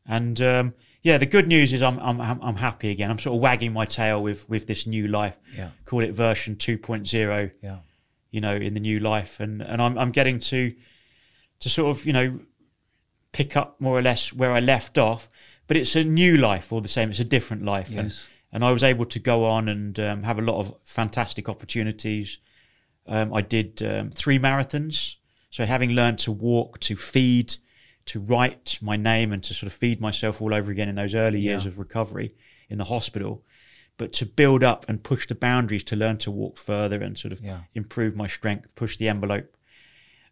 and 0.06 0.40
um, 0.40 0.74
yeah, 1.02 1.18
the 1.18 1.26
good 1.26 1.46
news 1.48 1.72
is 1.72 1.82
I'm, 1.82 1.98
I'm 2.00 2.20
I'm 2.20 2.56
happy 2.56 2.90
again. 2.90 3.10
I'm 3.10 3.18
sort 3.18 3.36
of 3.36 3.40
wagging 3.40 3.72
my 3.72 3.84
tail 3.86 4.22
with 4.22 4.48
with 4.48 4.66
this 4.66 4.86
new 4.86 5.08
life. 5.08 5.38
Yeah. 5.56 5.70
Call 5.86 6.00
it 6.02 6.12
version 6.12 6.56
2.0 6.56 7.52
Yeah. 7.62 7.78
you 8.30 8.40
know, 8.40 8.54
in 8.56 8.74
the 8.74 8.80
new 8.80 8.98
life, 9.00 9.40
and 9.40 9.62
and 9.62 9.80
I'm 9.80 9.96
I'm 9.98 10.10
getting 10.10 10.38
to 10.40 10.74
to 11.60 11.68
sort 11.68 11.96
of 11.96 12.04
you 12.06 12.12
know 12.12 12.40
pick 13.32 13.56
up 13.56 13.80
more 13.80 13.96
or 13.96 14.02
less 14.02 14.32
where 14.32 14.50
I 14.52 14.58
left 14.60 14.98
off, 14.98 15.30
but 15.68 15.76
it's 15.76 15.94
a 15.94 16.02
new 16.02 16.36
life 16.36 16.72
all 16.72 16.80
the 16.80 16.88
same. 16.88 17.10
It's 17.10 17.20
a 17.20 17.24
different 17.24 17.64
life, 17.64 17.90
Yes. 17.90 17.98
and 17.98 18.26
I 18.52 18.70
was 18.72 18.82
able 18.82 19.06
to 19.06 19.18
go 19.18 19.44
on 19.44 19.68
and 19.68 19.98
um, 20.00 20.22
have 20.24 20.38
a 20.38 20.42
lot 20.42 20.58
of 20.58 20.74
fantastic 20.84 21.48
opportunities. 21.48 22.38
Um, 23.06 23.32
I 23.32 23.40
did 23.40 23.82
um, 23.82 24.10
three 24.10 24.38
marathons, 24.38 25.16
so 25.50 25.64
having 25.66 25.90
learned 25.90 26.18
to 26.20 26.32
walk, 26.32 26.78
to 26.80 26.96
feed, 26.96 27.56
to 28.06 28.20
write 28.20 28.78
my 28.82 28.96
name, 28.96 29.32
and 29.32 29.42
to 29.44 29.54
sort 29.54 29.68
of 29.68 29.72
feed 29.78 30.00
myself 30.00 30.40
all 30.42 30.52
over 30.54 30.70
again 30.72 30.88
in 30.88 30.96
those 30.96 31.14
early 31.14 31.40
years 31.40 31.64
Yeah. 31.64 31.68
of 31.70 31.78
recovery 31.78 32.34
in 32.68 32.78
the 32.78 32.84
hospital. 32.84 33.44
But 33.96 34.12
to 34.14 34.26
build 34.26 34.64
up 34.64 34.84
and 34.88 35.02
push 35.02 35.26
the 35.26 35.34
boundaries 35.34 35.84
to 35.84 35.96
learn 35.96 36.18
to 36.18 36.30
walk 36.30 36.56
further 36.56 37.02
and 37.02 37.18
sort 37.18 37.32
of 37.32 37.40
Yeah. 37.40 37.60
improve 37.74 38.16
my 38.16 38.26
strength, 38.26 38.74
push 38.74 38.96
the 38.96 39.08
envelope. 39.08 39.54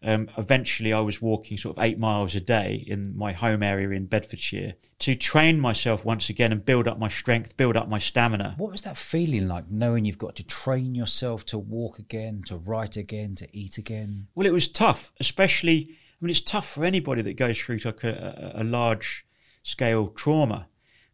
Um, 0.00 0.30
eventually, 0.38 0.92
I 0.92 1.00
was 1.00 1.20
walking 1.20 1.58
sort 1.58 1.76
of 1.76 1.82
eight 1.82 1.98
miles 1.98 2.36
a 2.36 2.40
day 2.40 2.84
in 2.86 3.16
my 3.16 3.32
home 3.32 3.64
area 3.64 3.90
in 3.90 4.06
Bedfordshire 4.06 4.74
to 5.00 5.16
train 5.16 5.58
myself 5.58 6.04
once 6.04 6.30
again 6.30 6.52
and 6.52 6.64
build 6.64 6.86
up 6.86 6.98
my 7.00 7.08
strength, 7.08 7.56
build 7.56 7.76
up 7.76 7.88
my 7.88 7.98
stamina. 7.98 8.54
What 8.58 8.70
was 8.70 8.82
that 8.82 8.96
feeling 8.96 9.48
like, 9.48 9.68
knowing 9.68 10.04
you've 10.04 10.18
got 10.18 10.36
to 10.36 10.46
train 10.46 10.94
yourself 10.94 11.44
to 11.46 11.58
walk 11.58 11.98
again, 11.98 12.42
to 12.46 12.56
write 12.56 12.96
again, 12.96 13.34
to 13.36 13.48
eat 13.52 13.76
again? 13.76 14.28
Well, 14.36 14.46
it 14.46 14.52
was 14.52 14.68
tough, 14.68 15.10
especially. 15.18 15.88
I 15.90 16.24
mean, 16.24 16.30
it's 16.30 16.40
tough 16.40 16.68
for 16.68 16.84
anybody 16.84 17.22
that 17.22 17.36
goes 17.36 17.58
through 17.58 17.78
like 17.84 18.04
a, 18.04 18.52
a, 18.54 18.62
a 18.62 18.64
large 18.64 19.26
scale 19.64 20.08
trauma. 20.08 20.68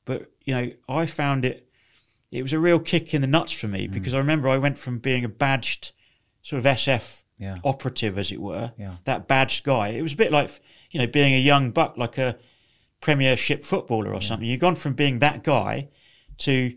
But 0.05 0.30
you 0.45 0.55
know, 0.55 0.70
I 0.89 1.07
found 1.07 1.47
it. 1.47 1.68
It 2.30 2.43
was 2.43 2.53
a 2.53 2.59
real 2.59 2.80
kick 2.80 3.14
in 3.14 3.22
the 3.22 3.28
nuts 3.28 3.53
for 3.53 3.68
me 3.68 3.87
because 3.87 4.12
I 4.12 4.18
remember 4.18 4.49
I 4.49 4.59
went 4.59 4.76
from 4.76 4.99
being 4.99 5.24
a 5.24 5.28
badged 5.28 5.93
sort 6.43 6.59
of 6.59 6.64
SF 6.64 7.22
Yeah. 7.45 7.59
operative, 7.64 8.18
as 8.18 8.32
it 8.32 8.40
were, 8.40 8.72
Yeah. 8.78 8.97
that 9.05 9.28
badged 9.28 9.62
guy. 9.64 9.88
It 9.99 10.03
was 10.03 10.12
a 10.14 10.16
bit 10.24 10.32
like 10.32 10.51
you 10.90 10.99
know 11.01 11.07
being 11.07 11.34
a 11.34 11.38
young 11.53 11.70
buck, 11.70 11.97
like 11.97 12.18
a 12.18 12.36
Premiership 13.01 13.62
footballer 13.62 14.12
or 14.14 14.20
something. 14.22 14.49
You've 14.49 14.61
gone 14.61 14.76
from 14.76 14.95
being 14.95 15.18
that 15.18 15.45
guy 15.45 15.88
to, 16.38 16.74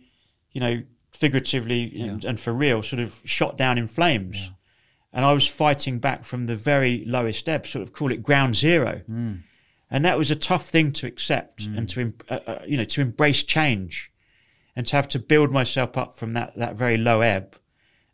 you 0.51 0.61
know, 0.61 0.83
figuratively 1.11 1.83
and, 2.01 2.25
and 2.25 2.39
for 2.39 2.53
real, 2.53 2.83
sort 2.83 3.01
of 3.01 3.21
shot 3.23 3.57
down 3.57 3.77
in 3.77 3.87
flames. 3.87 4.51
And 5.13 5.23
I 5.23 5.31
was 5.31 5.47
fighting 5.47 5.99
back 5.99 6.25
from 6.25 6.45
the 6.47 6.55
very 6.55 7.03
lowest 7.05 7.47
ebb, 7.47 7.65
sort 7.65 7.81
of 7.81 7.93
call 7.93 8.11
it 8.11 8.21
ground 8.23 8.55
zero. 8.57 9.01
And 9.89 10.03
that 10.03 10.17
was 10.17 10.29
a 10.29 10.35
tough 10.35 10.67
thing 10.69 10.91
to 10.93 11.07
accept 11.07 11.65
and 11.65 11.87
to, 11.91 12.13
uh, 12.29 12.39
uh, 12.45 12.59
you 12.67 12.75
know, 12.75 12.83
to 12.83 12.99
embrace 13.01 13.41
change 13.43 14.11
and 14.75 14.85
to 14.87 14.95
have 14.97 15.07
to 15.09 15.19
build 15.19 15.49
myself 15.51 15.97
up 15.97 16.13
from 16.13 16.33
that, 16.33 16.57
that 16.57 16.75
very 16.75 16.97
low 16.97 17.21
ebb 17.21 17.55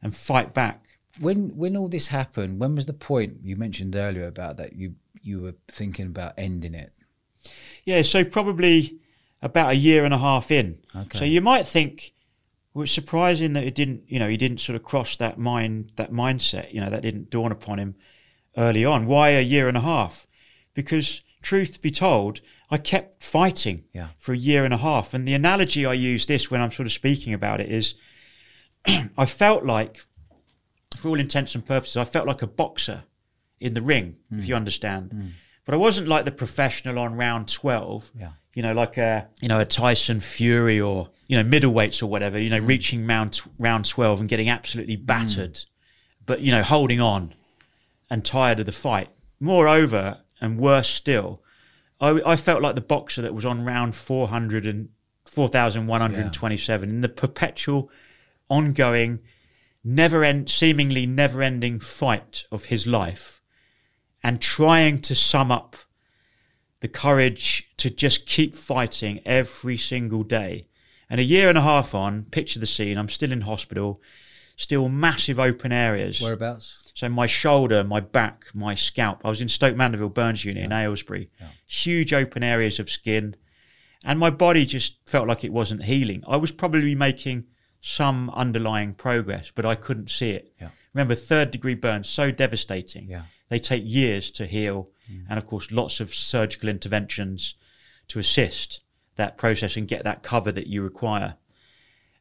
and 0.04 0.16
fight 0.16 0.54
back. 0.54 0.93
When 1.20 1.56
when 1.56 1.78
all 1.78 1.90
this 1.90 2.08
happened, 2.08 2.60
when 2.60 2.76
was 2.76 2.86
the 2.86 2.94
point 2.94 3.38
you 3.44 3.56
mentioned 3.56 3.96
earlier 3.96 4.26
about 4.28 4.58
that 4.58 4.74
you 4.76 4.96
you 5.22 5.42
were 5.42 5.56
thinking 5.68 6.08
about 6.08 6.34
ending 6.38 6.74
it? 6.74 6.92
Yeah, 7.86 8.02
so 8.02 8.24
probably 8.24 9.00
about 9.42 9.72
a 9.72 9.76
year 9.76 10.06
and 10.06 10.14
a 10.14 10.18
half 10.18 10.50
in. 10.52 10.80
Okay. 10.96 11.18
So 11.20 11.26
you 11.26 11.42
might 11.42 11.68
think, 11.68 12.14
well, 12.74 12.84
it's 12.84 12.92
surprising 12.92 13.54
that 13.54 13.66
it 13.66 13.76
didn't, 13.76 14.04
you 14.08 14.18
know, 14.20 14.30
he 14.30 14.38
didn't 14.38 14.60
sort 14.62 14.76
of 14.78 14.84
cross 14.84 15.18
that 15.18 15.38
mind, 15.38 15.92
that 15.98 16.12
mindset. 16.12 16.74
You 16.74 16.80
know, 16.82 16.90
that 16.90 17.02
didn't 17.02 17.30
dawn 17.30 17.52
upon 17.52 17.78
him 17.80 17.96
early 18.58 18.86
on. 18.86 19.06
Why 19.06 19.30
a 19.32 19.42
year 19.42 19.68
and 19.68 19.76
a 19.78 19.82
half? 19.82 20.26
Because 20.74 21.22
truth 21.42 21.82
be 21.82 21.92
told, 21.92 22.40
I 22.72 22.78
kept 22.78 23.22
fighting 23.22 23.84
Yeah. 23.94 24.10
for 24.18 24.32
a 24.34 24.38
year 24.38 24.64
and 24.64 24.74
a 24.74 24.78
half. 24.78 25.14
And 25.14 25.28
the 25.28 25.34
analogy 25.34 25.86
I 25.86 25.94
use 25.94 26.26
this 26.26 26.50
when 26.50 26.62
I'm 26.62 26.72
sort 26.72 26.86
of 26.86 26.94
speaking 26.94 27.34
about 27.34 27.60
it 27.60 27.70
is, 27.70 27.96
I 29.18 29.26
felt 29.26 29.66
like, 29.66 30.00
for 31.04 31.10
all 31.10 31.20
intents 31.20 31.54
and 31.54 31.66
purposes, 31.66 31.98
I 31.98 32.06
felt 32.06 32.26
like 32.26 32.42
a 32.42 32.48
boxer 32.48 33.04
in 33.60 33.74
the 33.74 33.82
ring, 33.82 34.16
if 34.32 34.46
hmm. 34.46 34.50
you 34.50 34.56
understand. 34.56 35.12
Hmm. 35.12 35.28
But 35.66 35.76
I 35.76 35.78
wasn't 35.78 36.08
like 36.08 36.24
the 36.24 36.32
professional 36.32 36.98
on 36.98 37.16
round 37.16 37.50
twelve. 37.50 38.10
Yeah. 38.18 38.32
You 38.54 38.64
know, 38.64 38.72
like 38.72 38.98
a 38.98 39.28
you 39.42 39.50
know 39.50 39.60
a 39.60 39.66
Tyson 39.66 40.22
Fury 40.22 40.80
or 40.80 41.10
you 41.28 41.36
know 41.36 41.44
middleweights 41.44 42.02
or 42.02 42.06
whatever. 42.06 42.40
You 42.40 42.50
know, 42.50 42.62
hmm. 42.62 42.68
reaching 42.68 43.06
round 43.06 43.42
round 43.60 43.86
twelve 43.86 44.22
and 44.22 44.30
getting 44.30 44.50
absolutely 44.50 44.96
battered, 44.96 45.60
but 46.26 46.40
you 46.40 46.52
know 46.52 46.64
holding 46.64 47.02
on 47.02 47.34
and 48.10 48.24
tired 48.24 48.62
of 48.62 48.66
the 48.66 48.72
fight. 48.72 49.10
Moreover, 49.42 50.20
and 50.40 50.58
worse 50.58 50.88
still, 50.88 51.42
I, 52.00 52.22
I 52.26 52.36
felt 52.38 52.62
like 52.62 52.76
the 52.76 52.82
boxer 52.82 53.22
that 53.22 53.36
was 53.36 53.44
on 53.44 53.66
round 53.66 53.94
400 53.94 54.66
and 54.66 54.88
4,127 55.26 56.90
in 56.90 57.02
the 57.02 57.10
perpetual, 57.10 57.90
ongoing, 58.50 59.20
never 59.84 60.24
end, 60.24 60.50
seemingly 60.50 61.06
never 61.06 61.42
ending 61.42 61.80
fight 61.80 62.46
of 62.52 62.66
his 62.66 62.88
life 62.88 63.42
and 64.24 64.42
trying 64.42 65.02
to 65.02 65.14
sum 65.14 65.52
up 65.52 65.76
the 66.80 66.88
courage 66.88 67.70
to 67.78 67.90
just 67.90 68.26
keep 68.26 68.56
fighting 68.56 69.22
every 69.26 69.78
single 69.78 70.24
day. 70.24 70.68
And 71.10 71.20
a 71.20 71.24
year 71.24 71.50
and 71.50 71.58
a 71.58 71.62
half 71.62 71.94
on, 71.94 72.24
picture 72.26 72.60
the 72.60 72.68
scene, 72.68 72.98
I'm 72.98 73.10
still 73.10 73.32
in 73.32 73.42
hospital, 73.42 74.02
still 74.56 74.90
massive 74.90 75.40
open 75.40 75.72
areas. 75.72 76.22
Whereabouts? 76.22 76.92
So 76.96 77.10
my 77.10 77.26
shoulder, 77.26 77.84
my 77.84 78.00
back, 78.00 78.46
my 78.54 78.76
scalp. 78.76 79.22
I 79.26 79.30
was 79.30 79.42
in 79.42 79.48
Stoke 79.48 79.76
Mandeville 79.76 80.10
Burns 80.10 80.46
Unit 80.46 80.64
in 80.64 80.72
Aylesbury. 80.72 81.30
Huge 81.66 82.14
open 82.14 82.44
areas 82.44 82.80
of 82.80 82.90
skin. 82.90 83.36
And 84.04 84.20
my 84.20 84.30
body 84.30 84.66
just 84.66 84.96
felt 85.08 85.28
like 85.28 85.44
it 85.44 85.54
wasn't 85.54 85.86
healing. 85.86 86.24
I 86.28 86.38
was 86.38 86.52
probably 86.52 86.96
making 86.96 87.46
some 87.86 88.30
underlying 88.30 88.94
progress, 88.94 89.52
but 89.54 89.66
I 89.66 89.76
couldn't 89.76 90.10
see 90.10 90.32
it. 90.32 90.54
Yeah. 90.60 90.70
Remember, 90.94 91.16
third 91.16 91.52
degree 91.52 91.76
burns, 91.76 92.08
so 92.08 92.32
devastating. 92.32 93.10
Yeah. 93.10 93.24
They 93.50 93.60
take 93.60 93.84
years 93.86 94.32
to 94.32 94.46
heal. 94.46 94.90
Mm. 95.12 95.26
And 95.30 95.38
of 95.38 95.46
course, 95.46 95.70
lots 95.70 96.00
of 96.00 96.16
surgical 96.16 96.70
interventions 96.70 97.56
to 98.08 98.20
assist 98.20 98.80
that 99.18 99.36
process 99.38 99.76
and 99.76 99.86
get 99.86 100.06
that 100.06 100.24
cover 100.24 100.50
that 100.54 100.68
you 100.68 100.82
require 100.82 101.36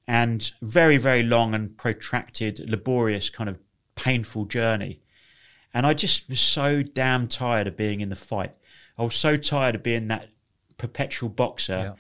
and 0.08 0.50
very, 0.60 0.96
very 0.96 1.22
long 1.22 1.54
and 1.54 1.78
protracted, 1.78 2.68
laborious, 2.68 3.30
kind 3.30 3.48
of 3.48 3.56
painful 3.94 4.46
journey. 4.46 5.00
And 5.72 5.86
I 5.86 5.94
just 5.94 6.28
was 6.28 6.40
so 6.40 6.82
damn 6.82 7.28
tired 7.28 7.68
of 7.68 7.76
being 7.76 8.00
in 8.00 8.08
the 8.08 8.16
fight. 8.16 8.52
I 8.98 9.04
was 9.04 9.14
so 9.14 9.36
tired 9.36 9.76
of 9.76 9.84
being 9.84 10.08
that 10.08 10.28
perpetual 10.76 11.28
boxer, 11.28 11.72
Yeah. 11.72 11.92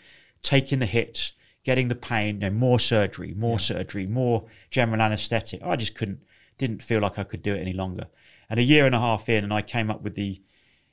taking 0.42 0.80
the 0.80 0.86
hits, 0.86 1.32
getting 1.64 1.88
the 1.88 1.94
pain, 1.94 2.36
you 2.36 2.40
know, 2.40 2.50
more 2.50 2.78
surgery, 2.78 3.34
more 3.34 3.58
surgery, 3.58 4.06
more 4.06 4.44
general 4.70 5.00
anaesthetic. 5.00 5.60
I 5.64 5.76
just 5.76 5.94
couldn't, 5.94 6.20
didn't 6.58 6.82
feel 6.82 7.00
like 7.00 7.18
I 7.18 7.24
could 7.24 7.42
do 7.42 7.54
it 7.54 7.60
any 7.60 7.72
longer. 7.72 8.06
And 8.50 8.58
a 8.58 8.62
year 8.64 8.84
and 8.84 8.94
a 8.94 9.00
half 9.00 9.28
in, 9.28 9.44
and 9.44 9.52
I 9.52 9.62
came 9.62 9.90
up 9.90 10.02
with 10.02 10.14
the, 10.14 10.42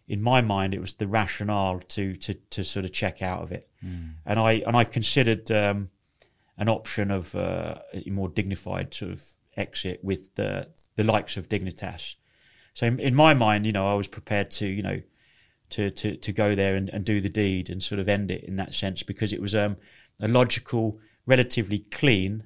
in 0.07 0.21
my 0.21 0.41
mind, 0.41 0.73
it 0.73 0.81
was 0.81 0.93
the 0.93 1.07
rationale 1.07 1.79
to 1.79 2.15
to 2.15 2.33
to 2.33 2.63
sort 2.63 2.85
of 2.85 2.91
check 2.91 3.21
out 3.21 3.43
of 3.43 3.51
it. 3.51 3.69
And 4.25 4.39
I 4.39 4.53
and 4.65 4.75
I 4.75 4.83
considered 4.83 5.51
um, 5.51 5.89
an 6.57 6.67
option 6.67 7.11
of 7.11 7.35
uh, 7.35 7.75
a 7.93 8.09
more 8.09 8.27
dignified 8.27 8.93
sort 8.93 9.11
of 9.11 9.23
exit 9.55 10.03
with 10.03 10.33
the 10.35 10.69
the 10.95 11.03
likes 11.03 11.37
of 11.37 11.47
Dignitas. 11.47 12.15
So 12.73 12.87
in, 12.87 12.99
in 12.99 13.13
my 13.13 13.33
mind, 13.33 13.65
you 13.65 13.71
know, 13.71 13.87
I 13.87 13.93
was 13.93 14.07
prepared 14.07 14.49
to 14.51 14.65
you 14.65 14.81
know 14.81 15.01
to 15.69 15.91
to 15.91 16.15
to 16.15 16.31
go 16.31 16.55
there 16.55 16.75
and, 16.75 16.89
and 16.89 17.05
do 17.05 17.21
the 17.21 17.29
deed 17.29 17.69
and 17.69 17.83
sort 17.83 17.99
of 17.99 18.09
end 18.09 18.31
it 18.31 18.43
in 18.43 18.55
that 18.55 18.73
sense 18.73 19.03
because 19.03 19.31
it 19.31 19.41
was 19.41 19.53
um, 19.53 19.77
a 20.19 20.27
logical, 20.27 20.99
relatively 21.25 21.79
clean, 21.91 22.43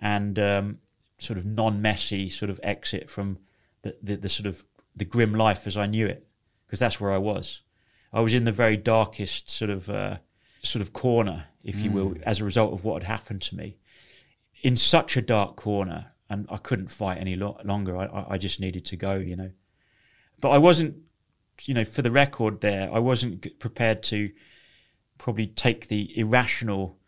and 0.00 0.38
um, 0.38 0.78
sort 1.18 1.38
of 1.38 1.44
non-messy 1.44 2.30
sort 2.30 2.50
of 2.50 2.58
exit 2.62 3.10
from 3.10 3.38
the, 3.82 3.96
the, 4.02 4.16
the 4.16 4.28
sort 4.28 4.46
of 4.46 4.64
the 4.96 5.04
grim 5.04 5.34
life 5.34 5.66
as 5.66 5.76
I 5.76 5.86
knew 5.86 6.06
it 6.06 6.26
because 6.66 6.80
that's 6.80 7.00
where 7.00 7.12
I 7.12 7.18
was. 7.18 7.62
I 8.12 8.20
was 8.20 8.34
in 8.34 8.44
the 8.44 8.52
very 8.52 8.76
darkest 8.76 9.50
sort 9.50 9.70
of 9.70 9.88
uh, 9.90 10.18
sort 10.62 10.82
of 10.82 10.92
corner, 10.92 11.46
if 11.62 11.82
you 11.82 11.90
will, 11.90 12.14
as 12.22 12.40
a 12.40 12.44
result 12.44 12.72
of 12.72 12.84
what 12.84 13.02
had 13.02 13.10
happened 13.10 13.42
to 13.42 13.56
me. 13.56 13.76
In 14.62 14.76
such 14.76 15.16
a 15.16 15.22
dark 15.22 15.56
corner, 15.56 16.12
and 16.28 16.46
I 16.50 16.58
couldn't 16.58 16.90
fight 16.90 17.18
any 17.18 17.34
lo- 17.36 17.58
longer. 17.64 17.96
I, 17.96 18.06
I, 18.06 18.26
I 18.34 18.38
just 18.38 18.60
needed 18.60 18.84
to 18.86 18.96
go, 18.96 19.14
you 19.14 19.36
know. 19.36 19.50
But 20.40 20.50
I 20.50 20.58
wasn't, 20.58 20.96
you 21.64 21.74
know, 21.74 21.84
for 21.84 22.02
the 22.02 22.10
record, 22.10 22.60
there, 22.60 22.88
I 22.92 22.98
wasn't 22.98 23.42
g- 23.42 23.50
prepared 23.50 24.02
to 24.04 24.30
probably 25.18 25.46
take 25.46 25.88
the 25.88 26.16
irrational, 26.18 26.98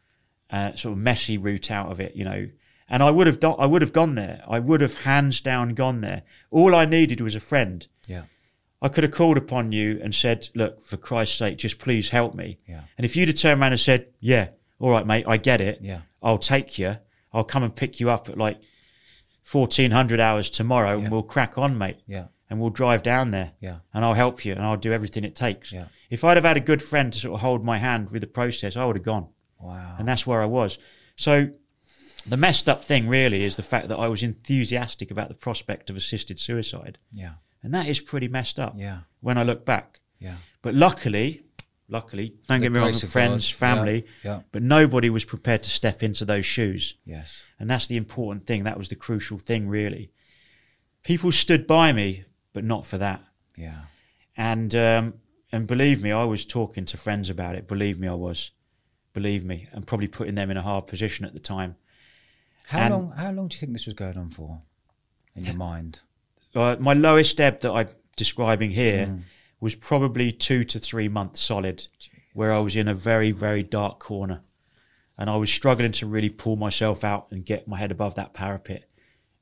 uh, 0.53 0.75
sort 0.77 0.93
of 0.93 1.03
messy 1.03 1.37
route 1.39 1.71
out 1.71 1.91
of 1.91 1.99
it, 1.99 2.15
you 2.15 2.25
know. 2.25 2.49
And 2.89 3.03
I 3.03 3.11
would 3.11 3.27
have, 3.27 3.41
do- 3.41 3.53
I 3.53 3.65
would 3.67 3.81
have 3.83 3.93
gone 3.95 4.15
there. 4.17 4.45
I 4.47 4.59
would 4.59 4.83
have 4.83 4.95
hands 5.01 5.41
down 5.41 5.71
gone 5.71 6.03
there. 6.03 6.23
All 6.51 6.75
I 6.75 6.85
needed 6.85 7.21
was 7.23 7.35
a 7.35 7.41
friend. 7.41 7.87
Yeah. 8.07 8.25
I 8.83 8.89
could 8.89 9.05
have 9.05 9.13
called 9.13 9.39
upon 9.39 9.73
you 9.73 9.99
and 10.03 10.15
said, 10.15 10.49
"Look, 10.55 10.85
for 10.85 10.97
Christ's 10.97 11.39
sake, 11.39 11.57
just 11.57 11.79
please 11.79 12.11
help 12.11 12.35
me." 12.35 12.59
Yeah. 12.69 12.83
And 12.99 13.05
if 13.05 13.17
you'd 13.17 13.29
have 13.29 13.39
turned 13.39 13.61
around 13.63 13.73
and 13.73 13.81
said, 13.81 14.07
"Yeah, 14.21 14.49
all 14.79 14.91
right, 14.91 15.07
mate, 15.07 15.25
I 15.27 15.37
get 15.37 15.61
it. 15.61 15.79
Yeah. 15.83 16.01
I'll 16.23 16.39
take 16.39 16.79
you. 16.79 16.97
I'll 17.33 17.45
come 17.45 17.63
and 17.63 17.75
pick 17.75 17.99
you 18.01 18.11
up 18.11 18.29
at 18.29 18.37
like 18.37 18.61
fourteen 19.43 19.91
hundred 19.93 20.21
hours 20.21 20.51
tomorrow, 20.51 20.97
Yeah. 20.99 21.05
and 21.05 21.13
we'll 21.13 21.23
crack 21.23 21.57
on, 21.57 21.79
mate, 21.79 21.99
Yeah. 22.07 22.27
and 22.51 22.61
we'll 22.61 22.71
drive 22.71 23.03
down 23.03 23.31
there, 23.31 23.53
Yeah. 23.61 23.77
and 23.95 24.05
I'll 24.05 24.15
help 24.15 24.45
you, 24.45 24.53
and 24.53 24.63
I'll 24.63 24.77
do 24.77 24.93
everything 24.93 25.25
it 25.25 25.35
takes." 25.37 25.73
Yeah. 25.73 25.87
If 26.11 26.25
I'd 26.25 26.37
have 26.37 26.45
had 26.45 26.57
a 26.57 26.61
good 26.61 26.83
friend 26.83 27.13
to 27.13 27.19
sort 27.19 27.35
of 27.35 27.41
hold 27.41 27.65
my 27.65 27.79
hand 27.79 28.11
with 28.11 28.21
the 28.21 28.27
process, 28.27 28.77
I 28.77 28.85
would 28.85 28.97
have 28.97 29.05
gone, 29.05 29.29
Wow. 29.63 29.97
and 29.99 30.07
that's 30.09 30.27
where 30.27 30.43
I 30.43 30.47
was. 30.47 30.79
So. 31.17 31.51
The 32.25 32.37
messed 32.37 32.69
up 32.69 32.85
thing 32.85 33.09
really 33.09 33.43
is 33.43 33.57
the 33.57 33.65
fact 33.65 33.89
that 33.89 33.99
I 33.99 34.07
was 34.07 34.23
enthusiastic 34.23 35.11
about 35.11 35.27
the 35.29 35.35
prospect 35.35 35.91
of 35.91 35.97
assisted 35.97 36.39
suicide. 36.39 36.99
yeah. 37.11 37.33
And 37.65 37.75
that 37.75 37.89
is 37.89 38.01
pretty 38.01 38.29
messed 38.29 38.61
up 38.61 38.75
Yeah. 38.79 38.99
when 39.21 39.37
I 39.39 39.43
look 39.43 39.65
back. 39.65 39.99
Yeah. 40.21 40.37
But 40.63 40.77
luckily, 40.77 41.43
luckily, 41.89 42.35
don't 42.47 42.61
the 42.61 42.67
get 42.67 42.73
me 42.73 42.79
wrong, 42.79 42.93
friends, 42.93 43.49
God. 43.51 43.57
family, 43.59 44.05
Yeah. 44.23 44.37
Yeah. 44.37 44.41
but 44.53 44.63
nobody 44.63 45.11
was 45.11 45.25
prepared 45.25 45.65
to 45.65 45.71
step 45.71 46.01
into 46.01 46.25
those 46.25 46.47
shoes. 46.47 46.95
Yes. 47.05 47.43
And 47.59 47.69
that's 47.69 47.89
the 47.89 47.97
important 47.97 48.47
thing. 48.47 48.63
That 48.63 48.79
was 48.79 48.89
the 48.89 48.95
crucial 48.95 49.39
thing, 49.41 49.69
really. 49.69 50.13
People 51.03 51.33
stood 51.33 51.67
by 51.67 51.91
me, 51.93 52.25
but 52.53 52.63
not 52.63 52.87
for 52.87 52.99
that. 52.99 53.21
Yeah. 53.57 53.81
And 54.37 54.75
um, 54.77 55.15
and 55.51 55.67
believe 55.67 56.01
me, 56.03 56.13
I 56.13 56.23
was 56.25 56.45
talking 56.45 56.85
to 56.85 56.97
friends 56.97 57.29
about 57.31 57.57
it. 57.57 57.67
Believe 57.67 57.99
me, 57.99 58.07
I 58.07 58.15
was. 58.15 58.53
Believe 59.13 59.45
me, 59.45 59.69
and 59.73 59.87
probably 59.87 60.09
putting 60.09 60.35
them 60.37 60.51
in 60.51 60.57
a 60.57 60.63
hard 60.63 60.87
position 60.87 61.25
at 61.27 61.35
the 61.35 61.41
time. 61.41 61.77
How 62.69 62.81
And- 62.81 62.95
long? 62.95 63.13
How 63.13 63.31
long 63.33 63.49
do 63.49 63.55
you 63.55 63.61
think 63.61 63.73
this 63.73 63.87
was 63.87 63.95
going 63.95 64.17
on 64.17 64.31
for, 64.31 64.63
in 65.37 65.45
your 65.45 65.55
mind? 65.55 66.01
Uh, 66.55 66.77
my 66.81 66.95
lowest 66.95 67.41
ebb 67.41 67.61
that 67.61 67.73
I'm 67.73 67.89
describing 68.17 68.71
here 68.73 69.07
Mm. 69.07 69.23
was 69.61 69.75
probably 69.75 70.33
two 70.33 70.65
to 70.65 70.79
three 70.79 71.09
months 71.09 71.41
solid, 71.41 71.87
where 72.33 72.53
I 72.53 72.59
was 72.61 72.75
in 72.77 72.89
a 72.89 72.95
very, 72.95 73.31
very 73.33 73.63
dark 73.63 73.99
corner. 73.99 74.43
And 75.19 75.29
I 75.29 75.37
was 75.37 75.51
struggling 75.53 75.93
to 75.93 76.07
really 76.07 76.31
pull 76.31 76.57
myself 76.57 77.05
out 77.05 77.29
and 77.31 77.45
get 77.45 77.69
my 77.69 77.79
head 77.79 77.91
above 77.91 78.15
that 78.15 78.33
parapet 78.33 78.89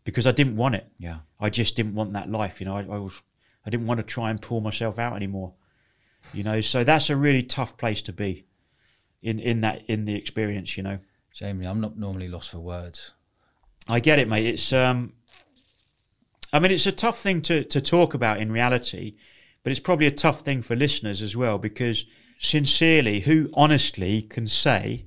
because 0.05 0.27
I 0.27 0.33
didn't 0.33 0.57
want 0.57 0.75
it. 0.75 0.91
Yeah. 0.99 1.21
I 1.39 1.49
just 1.49 1.77
didn't 1.77 1.95
want 1.95 2.13
that 2.15 2.29
life. 2.29 2.61
You 2.61 2.67
know, 2.67 2.77
I, 2.77 2.81
I 2.81 2.99
was, 2.99 3.23
I 3.65 3.71
didn't 3.71 3.87
want 3.87 3.99
to 3.99 4.05
try 4.05 4.31
and 4.31 4.43
pull 4.43 4.61
myself 4.61 4.99
out 4.99 5.15
anymore. 5.15 5.55
You 6.35 6.43
know, 6.43 6.61
so 6.61 6.83
that's 6.85 7.09
a 7.09 7.17
really 7.17 7.43
tough 7.45 7.77
place 7.79 8.03
to 8.03 8.13
be 8.13 8.45
in, 9.23 9.39
in 9.39 9.59
that, 9.59 9.83
in 9.87 10.05
the 10.05 10.15
experience, 10.15 10.77
you 10.77 10.83
know. 10.83 10.99
Jamie, 11.33 11.67
I'm 11.67 11.81
not 11.81 11.97
normally 11.97 12.29
lost 12.29 12.51
for 12.51 12.59
words. 12.59 13.13
I 13.89 14.01
get 14.01 14.19
it, 14.19 14.29
mate. 14.29 14.47
It's 14.47 14.73
um, 14.73 15.13
I 16.53 16.59
mean, 16.59 16.71
it's 16.71 16.87
a 16.87 16.93
tough 16.93 17.19
thing 17.19 17.43
to 17.43 17.65
to 17.65 17.81
talk 17.81 18.15
about 18.15 18.41
in 18.41 18.53
reality, 18.53 19.17
but 19.63 19.71
it's 19.71 19.81
probably 19.81 20.07
a 20.07 20.13
tough 20.13 20.41
thing 20.41 20.63
for 20.63 20.77
listeners 20.77 21.23
as 21.23 21.37
well 21.37 21.59
because 21.59 22.07
sincerely, 22.41 23.21
who 23.21 23.51
honestly 23.55 24.23
can 24.23 24.47
say 24.47 25.07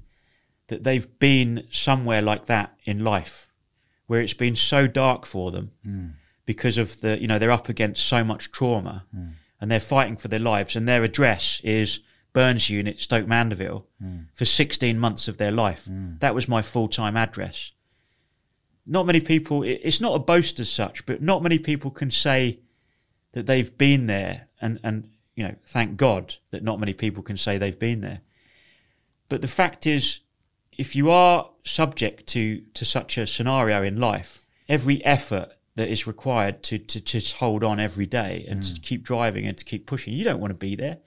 that 0.68 0.84
they've 0.84 1.08
been 1.20 1.68
somewhere 1.72 2.22
like 2.22 2.46
that 2.46 2.76
in 2.86 3.04
life, 3.04 3.48
where 4.08 4.22
it's 4.22 4.34
been 4.34 4.56
so 4.56 4.88
dark 4.88 5.26
for 5.26 5.52
them 5.52 5.72
because 6.46 6.78
of 6.78 7.02
the 7.02 7.20
you 7.22 7.28
know 7.28 7.40
they're 7.40 7.52
up 7.52 7.70
against 7.70 8.06
so 8.06 8.24
much 8.24 8.52
trauma 8.52 9.06
and 9.60 9.72
they're 9.72 9.80
fighting 9.80 10.18
for 10.18 10.28
their 10.28 10.40
lives 10.40 10.76
and 10.76 10.88
their 10.88 11.04
address 11.04 11.62
is 11.64 12.00
Burns 12.34 12.70
Unit, 12.70 13.00
Stoke 13.00 13.28
Mandeville, 13.28 13.86
hmm. 14.02 14.22
for 14.34 14.46
16 14.46 15.00
months 15.00 15.28
of 15.28 15.38
their 15.38 15.52
life. 15.52 15.86
Hmm. 15.86 16.16
That 16.20 16.36
was 16.36 16.48
my 16.48 16.62
full 16.62 16.88
time 16.88 17.16
address. 17.16 17.72
Not 18.86 19.06
many 19.06 19.22
people 19.22 19.64
it's 19.64 20.02
not 20.02 20.14
a 20.16 20.20
boast 20.20 20.60
as 20.60 20.70
such 20.70 21.06
but 21.06 21.22
not 21.22 21.42
many 21.42 21.58
people 21.58 21.90
can 21.90 22.12
say 22.12 22.60
that 23.32 23.46
they've 23.46 23.78
been 23.78 24.08
there 24.08 24.50
and 24.60 24.78
and 24.84 25.10
you 25.36 25.48
know 25.48 25.56
thank 25.66 25.96
god 25.96 26.36
that 26.52 26.64
not 26.64 26.82
many 26.82 26.94
people 26.94 27.24
can 27.24 27.38
say 27.38 27.58
they've 27.58 27.80
been 27.80 28.02
there. 28.02 28.22
But 29.30 29.42
the 29.42 29.48
fact 29.48 29.88
is 29.88 30.20
if 30.78 30.98
you 30.98 31.10
are 31.10 31.50
subject 31.64 32.28
to 32.28 32.62
to 32.74 32.84
such 32.84 33.18
a 33.18 33.26
scenario 33.26 33.84
in 33.84 34.02
life 34.02 34.46
every 34.68 35.04
effort 35.06 35.50
that 35.76 35.88
is 35.88 36.06
required 36.06 36.62
to 36.64 36.78
to, 36.78 37.00
to 37.00 37.38
hold 37.38 37.64
on 37.64 37.80
every 37.80 38.06
day 38.06 38.46
and 38.50 38.64
to 38.64 38.74
hmm. 38.74 38.82
keep 38.82 39.04
driving 39.04 39.46
and 39.46 39.58
to 39.58 39.64
keep 39.64 39.86
pushing 39.86 40.14
you 40.14 40.26
don't 40.26 40.42
want 40.42 40.52
to 40.52 40.56
be 40.56 40.76
there 40.76 40.98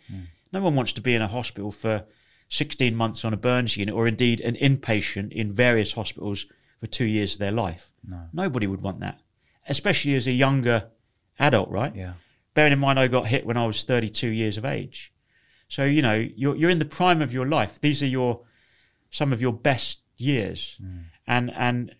no 0.56 0.62
one 0.62 0.74
wants 0.74 0.94
to 0.94 1.02
be 1.02 1.14
in 1.14 1.20
a 1.20 1.28
hospital 1.28 1.70
for 1.70 2.06
16 2.48 2.96
months 2.96 3.26
on 3.26 3.34
a 3.34 3.36
burns 3.36 3.76
unit 3.76 3.94
or 3.94 4.08
indeed 4.08 4.40
an 4.40 4.54
inpatient 4.54 5.30
in 5.32 5.52
various 5.52 5.92
hospitals 5.92 6.46
for 6.80 6.86
two 6.86 7.04
years 7.04 7.34
of 7.34 7.40
their 7.40 7.52
life. 7.52 7.92
No. 8.02 8.22
Nobody 8.32 8.66
would 8.66 8.80
want 8.80 9.00
that, 9.00 9.20
especially 9.68 10.14
as 10.14 10.26
a 10.26 10.32
younger 10.32 10.90
adult, 11.38 11.68
right? 11.68 11.94
Yeah. 11.94 12.14
Bearing 12.54 12.72
in 12.72 12.78
mind, 12.78 12.98
I 12.98 13.06
got 13.06 13.26
hit 13.26 13.44
when 13.44 13.58
I 13.58 13.66
was 13.66 13.84
32 13.84 14.28
years 14.28 14.56
of 14.56 14.64
age. 14.64 15.12
So, 15.68 15.84
you 15.84 16.00
know, 16.00 16.14
you're, 16.14 16.56
you're 16.56 16.70
in 16.70 16.78
the 16.78 16.86
prime 16.86 17.20
of 17.20 17.34
your 17.34 17.46
life. 17.46 17.78
These 17.78 18.02
are 18.02 18.06
your, 18.06 18.40
some 19.10 19.34
of 19.34 19.42
your 19.42 19.52
best 19.52 20.00
years. 20.16 20.78
Mm. 20.82 21.04
And, 21.26 21.52
and, 21.54 21.94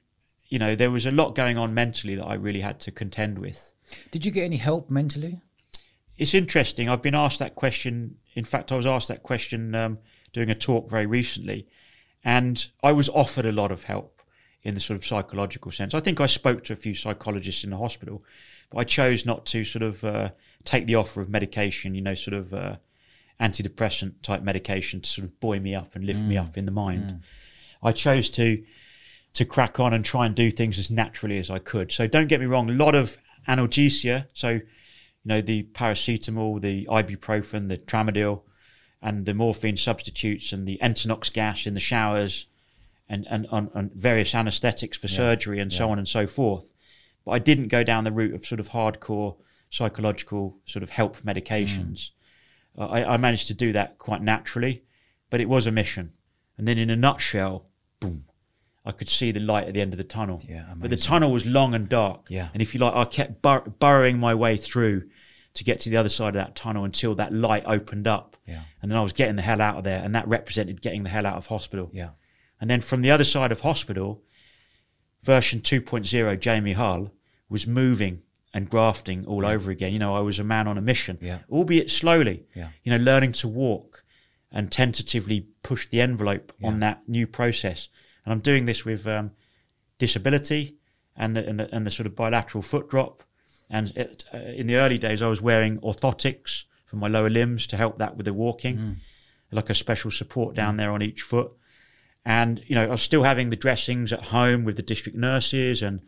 you 0.49 0.59
know, 0.59 0.75
there 0.75 0.91
was 0.91 1.05
a 1.05 1.11
lot 1.11 1.35
going 1.35 1.59
on 1.59 1.75
mentally 1.75 2.15
that 2.15 2.25
I 2.25 2.35
really 2.35 2.63
had 2.63 2.81
to 2.81 2.91
contend 2.91 3.39
with. 3.39 3.75
Did 4.11 4.25
you 4.25 4.31
get 4.31 4.45
any 4.45 4.57
help 4.57 4.89
mentally? 4.89 5.43
It's 6.19 6.35
interesting. 6.35 6.89
I've 6.89 7.03
been 7.03 7.15
asked 7.15 7.39
that 7.39 7.55
question. 7.55 8.17
In 8.35 8.45
fact, 8.45 8.73
I 8.73 8.77
was 8.77 8.87
asked 8.87 9.09
that 9.09 9.23
question 9.23 9.75
um, 9.75 9.99
doing 10.33 10.51
a 10.51 10.55
talk 10.55 10.89
very 10.89 11.07
recently, 11.07 11.67
and 12.25 12.67
I 12.83 12.93
was 12.93 13.09
offered 13.11 13.47
a 13.47 13.53
lot 13.53 13.71
of 13.71 13.85
help 13.85 14.23
in 14.63 14.75
the 14.75 14.81
sort 14.81 14.97
of 14.97 15.07
psychological 15.07 15.71
sense. 15.71 15.95
I 15.95 16.01
think 16.01 16.21
I 16.21 16.27
spoke 16.27 16.65
to 16.65 16.73
a 16.73 16.77
few 16.77 16.95
psychologists 16.95 17.63
in 17.63 17.71
the 17.71 17.77
hospital, 17.77 18.25
but 18.71 18.79
I 18.79 18.85
chose 18.85 19.25
not 19.25 19.47
to 19.47 19.65
sort 19.65 19.83
of 19.83 20.03
uh, 20.03 20.31
take 20.65 20.87
the 20.87 20.97
offer 20.97 21.21
of 21.21 21.29
medication, 21.29 21.95
you 21.95 22.01
know, 22.03 22.15
sort 22.15 22.35
of 22.35 22.53
uh, 22.53 22.77
antidepressant 23.41 24.23
type 24.23 24.43
medication 24.43 25.01
to 25.03 25.09
sort 25.09 25.27
of 25.27 25.39
buoy 25.39 25.61
me 25.61 25.75
up 25.75 25.95
and 25.95 26.05
lift 26.05 26.25
me 26.25 26.37
up 26.37 26.57
in 26.57 26.65
the 26.65 26.73
mind. 26.73 27.21
I 27.83 27.93
chose 27.93 28.31
to 28.31 28.65
to 29.35 29.45
crack 29.45 29.79
on 29.79 29.93
and 29.93 30.03
try 30.03 30.25
and 30.25 30.35
do 30.35 30.51
things 30.51 30.79
as 30.79 30.91
naturally 30.91 31.39
as 31.39 31.51
I 31.51 31.59
could. 31.59 31.93
So 31.93 32.07
don't 32.07 32.27
get 32.27 32.41
me 32.41 32.47
wrong, 32.47 32.71
a 32.71 32.73
lot 32.73 32.95
of 32.95 33.19
analgesia, 33.47 34.27
so 34.33 34.61
you 35.27 35.29
know 35.29 35.41
the 35.41 35.65
paracetamol, 35.73 36.61
the 36.61 36.87
ibuprofen, 36.87 37.69
the 37.69 37.79
tramadol, 37.79 38.43
and 39.03 39.27
the 39.27 39.35
morphine 39.35 39.77
substitutes, 39.77 40.53
and 40.53 40.69
the 40.69 40.79
Entonox 40.81 41.33
gas 41.33 41.67
in 41.67 41.75
the 41.75 41.81
showers, 41.81 42.47
and 43.09 43.27
and, 43.29 43.49
and, 43.51 43.69
and 43.75 43.93
various 43.93 44.37
anaesthetics 44.37 44.97
for 44.97 45.09
surgery, 45.09 45.59
and 45.59 45.73
so 45.73 45.91
on 45.91 45.99
and 45.99 46.07
so 46.07 46.29
forth. 46.29 46.71
But 47.25 47.33
I 47.33 47.39
didn't 47.41 47.69
go 47.69 47.83
down 47.83 48.05
the 48.05 48.13
route 48.13 48.35
of 48.35 48.47
sort 48.47 48.61
of 48.61 48.69
hardcore 48.69 49.35
psychological 49.69 50.59
sort 50.65 50.85
of 50.85 50.91
help 50.91 51.17
medications. 51.23 52.11
Uh, 52.79 52.87
I, 52.87 53.15
I 53.15 53.17
managed 53.17 53.49
to 53.49 53.55
do 53.55 53.73
that 53.73 53.99
quite 53.99 54.23
naturally, 54.23 54.85
but 55.29 55.41
it 55.41 55.49
was 55.49 55.67
a 55.67 55.73
mission. 55.73 56.13
And 56.57 56.69
then 56.69 56.79
in 56.79 56.89
a 56.89 56.95
nutshell, 56.95 57.67
boom, 57.99 58.27
I 58.85 58.93
could 58.93 59.09
see 59.09 59.33
the 59.33 59.41
light 59.41 59.67
at 59.67 59.75
the 59.75 59.81
end 59.81 59.93
of 59.93 59.99
the 59.99 60.05
tunnel. 60.05 60.41
Yeah, 60.49 60.67
but 60.77 60.91
the 60.91 60.97
tunnel 60.97 61.33
was 61.33 61.47
long 61.47 61.75
and 61.75 61.89
dark. 61.89 62.27
Yeah. 62.29 62.51
And 62.55 62.63
if 62.63 62.75
you 62.75 62.81
like, 62.81 62.95
I 62.95 63.05
kept 63.05 63.43
bur- 63.43 63.75
burrowing 63.81 64.21
my 64.21 64.33
way 64.33 64.57
through 64.57 65.09
to 65.57 65.65
get 65.65 65.81
to 65.81 65.91
the 65.91 65.97
other 65.97 66.09
side 66.09 66.29
of 66.29 66.35
that 66.35 66.55
tunnel 66.57 66.85
until 66.85 67.15
that 67.17 67.33
light 67.33 67.65
opened 67.67 68.07
up. 68.07 68.37
Yeah. 68.47 68.63
And 68.81 68.91
then 68.91 68.97
I 68.99 69.03
was 69.03 69.13
getting 69.13 69.37
the 69.37 69.43
hell 69.43 69.61
out 69.61 69.77
of 69.79 69.85
there, 69.85 70.03
and 70.03 70.15
that 70.15 70.27
represented 70.29 70.81
getting 70.81 71.03
the 71.03 71.11
hell 71.11 71.27
out 71.27 71.37
of 71.37 71.47
hospital. 71.47 71.91
Yeah. 71.93 72.11
And 72.61 72.71
then 72.71 72.81
from 72.81 73.03
the 73.03 73.11
other 73.11 73.25
side 73.25 73.53
of 73.53 73.61
hospital, 73.61 74.23
version 75.23 75.61
2.0, 75.61 76.39
Jamie 76.41 76.73
Hull, 76.73 77.11
was 77.49 77.67
moving 77.67 78.23
and 78.55 78.71
grafting 78.71 79.27
all 79.27 79.45
over 79.45 79.71
again. 79.71 79.93
You 79.93 79.99
know, 79.99 80.15
I 80.17 80.21
was 80.21 80.39
a 80.39 80.45
man 80.45 80.67
on 80.67 80.79
a 80.79 80.81
mission, 80.81 81.19
Yeah. 81.21 81.41
albeit 81.51 81.91
slowly. 81.91 82.47
Yeah. 82.55 82.69
You 82.85 82.93
know, 82.97 83.05
learning 83.05 83.33
to 83.33 83.49
walk 83.49 84.05
and 84.51 84.71
tentatively 84.73 85.49
push 85.63 85.87
the 85.89 86.01
envelope 86.01 86.53
on 86.63 86.81
that 86.81 87.03
new 87.09 87.27
process. 87.27 87.89
And 88.25 88.33
I'm 88.33 88.41
doing 88.41 88.65
this 88.65 88.85
with 88.85 89.07
um, 89.07 89.33
disability 89.99 90.77
and 91.17 91.37
the, 91.37 91.47
and 91.47 91.61
the 91.61 91.75
and 91.75 91.87
the 91.87 91.91
sort 91.91 92.07
of 92.07 92.15
bilateral 92.17 92.63
foot 92.63 92.89
drop. 92.89 93.23
And 93.69 93.93
it, 93.97 94.25
uh, 94.33 94.39
in 94.39 94.67
the 94.67 94.77
early 94.77 94.99
days, 94.99 95.23
I 95.23 95.29
was 95.29 95.43
wearing 95.43 95.79
orthotics 95.81 96.65
for 96.85 96.97
my 96.97 97.09
lower 97.09 97.31
limbs 97.31 97.67
to 97.69 97.77
help 97.77 97.99
that 97.99 98.17
with 98.17 98.27
the 98.27 98.33
walking, 98.35 99.01
like 99.51 99.71
a 99.71 99.75
special 99.75 100.11
support 100.11 100.55
down 100.55 100.77
there 100.77 100.93
on 100.93 101.03
each 101.03 101.23
foot. 101.23 101.53
And 102.25 102.63
you 102.67 102.75
know, 102.75 102.85
I 102.85 102.89
was 102.89 103.03
still 103.03 103.23
having 103.25 103.51
the 103.51 103.57
dressings 103.57 104.13
at 104.13 104.27
home 104.27 104.65
with 104.65 104.77
the 104.77 104.83
district 104.83 105.19
nurses 105.19 105.83
and 105.83 106.01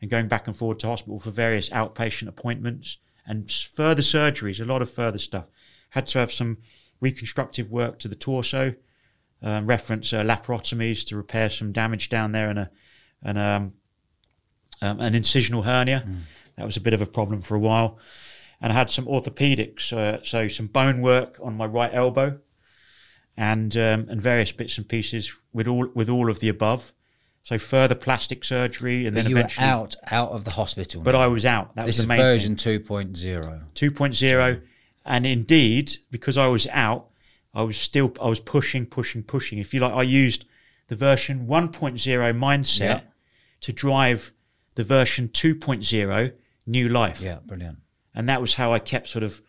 and 0.00 0.10
going 0.10 0.28
back 0.28 0.46
and 0.46 0.56
forward 0.56 0.80
to 0.80 0.86
hospital 0.86 1.18
for 1.18 1.30
various 1.30 1.70
outpatient 1.70 2.28
appointments 2.28 2.98
and 3.26 3.50
further 3.50 4.02
surgeries, 4.02 4.60
a 4.60 4.64
lot 4.64 4.82
of 4.82 4.90
further 4.90 5.18
stuff. 5.18 5.46
Had 5.90 6.06
to 6.08 6.18
have 6.18 6.32
some 6.32 6.58
reconstructive 7.00 7.70
work 7.70 7.98
to 8.00 8.08
the 8.08 8.14
torso, 8.14 8.74
um, 9.42 9.66
reference 9.66 10.12
uh, 10.12 10.22
laparotomies 10.22 11.06
to 11.06 11.16
repair 11.16 11.48
some 11.48 11.72
damage 11.72 12.08
down 12.08 12.32
there 12.32 12.50
and 12.50 12.58
a 12.58 12.70
and 13.22 13.38
um, 13.38 13.72
um, 14.82 15.00
an 15.00 15.14
incisional 15.14 15.64
hernia. 15.64 16.06
That 16.56 16.66
was 16.66 16.76
a 16.76 16.80
bit 16.80 16.94
of 16.94 17.00
a 17.02 17.06
problem 17.06 17.42
for 17.42 17.54
a 17.54 17.58
while. 17.60 17.98
And 18.60 18.72
I 18.72 18.76
had 18.76 18.90
some 18.90 19.06
orthopedics, 19.06 19.92
uh, 19.92 20.22
so 20.22 20.48
some 20.48 20.68
bone 20.68 21.00
work 21.00 21.38
on 21.42 21.56
my 21.56 21.66
right 21.66 21.90
elbow, 21.92 22.38
and 23.36 23.76
um, 23.76 24.06
and 24.08 24.22
various 24.22 24.52
bits 24.52 24.78
and 24.78 24.88
pieces 24.88 25.34
with 25.52 25.66
all 25.66 25.88
with 25.94 26.08
all 26.08 26.30
of 26.30 26.40
the 26.40 26.48
above. 26.48 26.92
So 27.42 27.58
further 27.58 27.94
plastic 27.94 28.42
surgery, 28.44 29.06
and 29.06 29.14
But 29.14 29.24
then 29.24 29.30
you 29.30 29.36
were 29.36 29.48
out 29.58 29.96
out 30.10 30.30
of 30.30 30.44
the 30.44 30.52
hospital. 30.52 31.02
But 31.02 31.12
now. 31.12 31.20
I 31.20 31.26
was 31.26 31.44
out. 31.44 31.74
That 31.74 31.84
this 31.84 31.98
was 31.98 31.98
is 31.98 32.04
the 32.04 32.08
main 32.08 32.18
thing. 32.18 32.56
version 32.56 32.56
2.0. 32.56 33.62
2.0 33.74 34.62
and 35.06 35.26
indeed 35.26 35.96
because 36.10 36.38
i 36.38 36.46
was 36.46 36.66
out 36.68 37.08
i 37.52 37.60
was 37.60 37.76
still 37.76 38.10
i 38.22 38.26
was 38.26 38.40
pushing 38.40 38.86
pushing 38.86 39.22
pushing 39.22 39.58
if 39.58 39.74
you 39.74 39.80
like 39.80 39.92
i 39.92 40.02
used 40.02 40.46
the 40.88 40.96
version 40.96 41.46
1.0 41.46 42.38
mindset 42.38 42.78
Yeah. 42.80 43.00
to 43.60 43.72
drive 43.74 44.32
the 44.76 44.84
version 44.84 45.28
2.0 45.28 46.32
new 46.66 46.88
life 46.88 47.20
Yeah, 47.20 47.38
brilliant. 47.44 47.78
and 48.14 48.28
that 48.28 48.40
was 48.40 48.54
how 48.54 48.72
i 48.72 48.78
kept 48.78 49.08
sort 49.08 49.22
of 49.22 49.40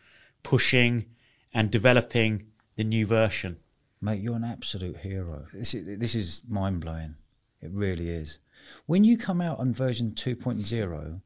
pushing 0.44 1.06
and 1.54 1.72
developing 1.72 2.48
the 2.76 2.84
new 2.84 3.06
version 3.06 3.58
Mate, 4.02 4.20
you're 4.22 4.36
an 4.36 4.44
absolute 4.44 4.98
hero. 4.98 5.46
This 5.52 5.74
is, 5.74 5.98
this 5.98 6.14
is 6.14 6.44
mind 6.48 6.82
blowing. 6.82 7.16
It 7.60 7.72
really 7.72 8.10
is. 8.10 8.38
When 8.86 9.04
you 9.04 9.18
come 9.18 9.42
out 9.42 9.58
on 9.58 9.74
version 9.74 10.12
2.0 10.12 11.22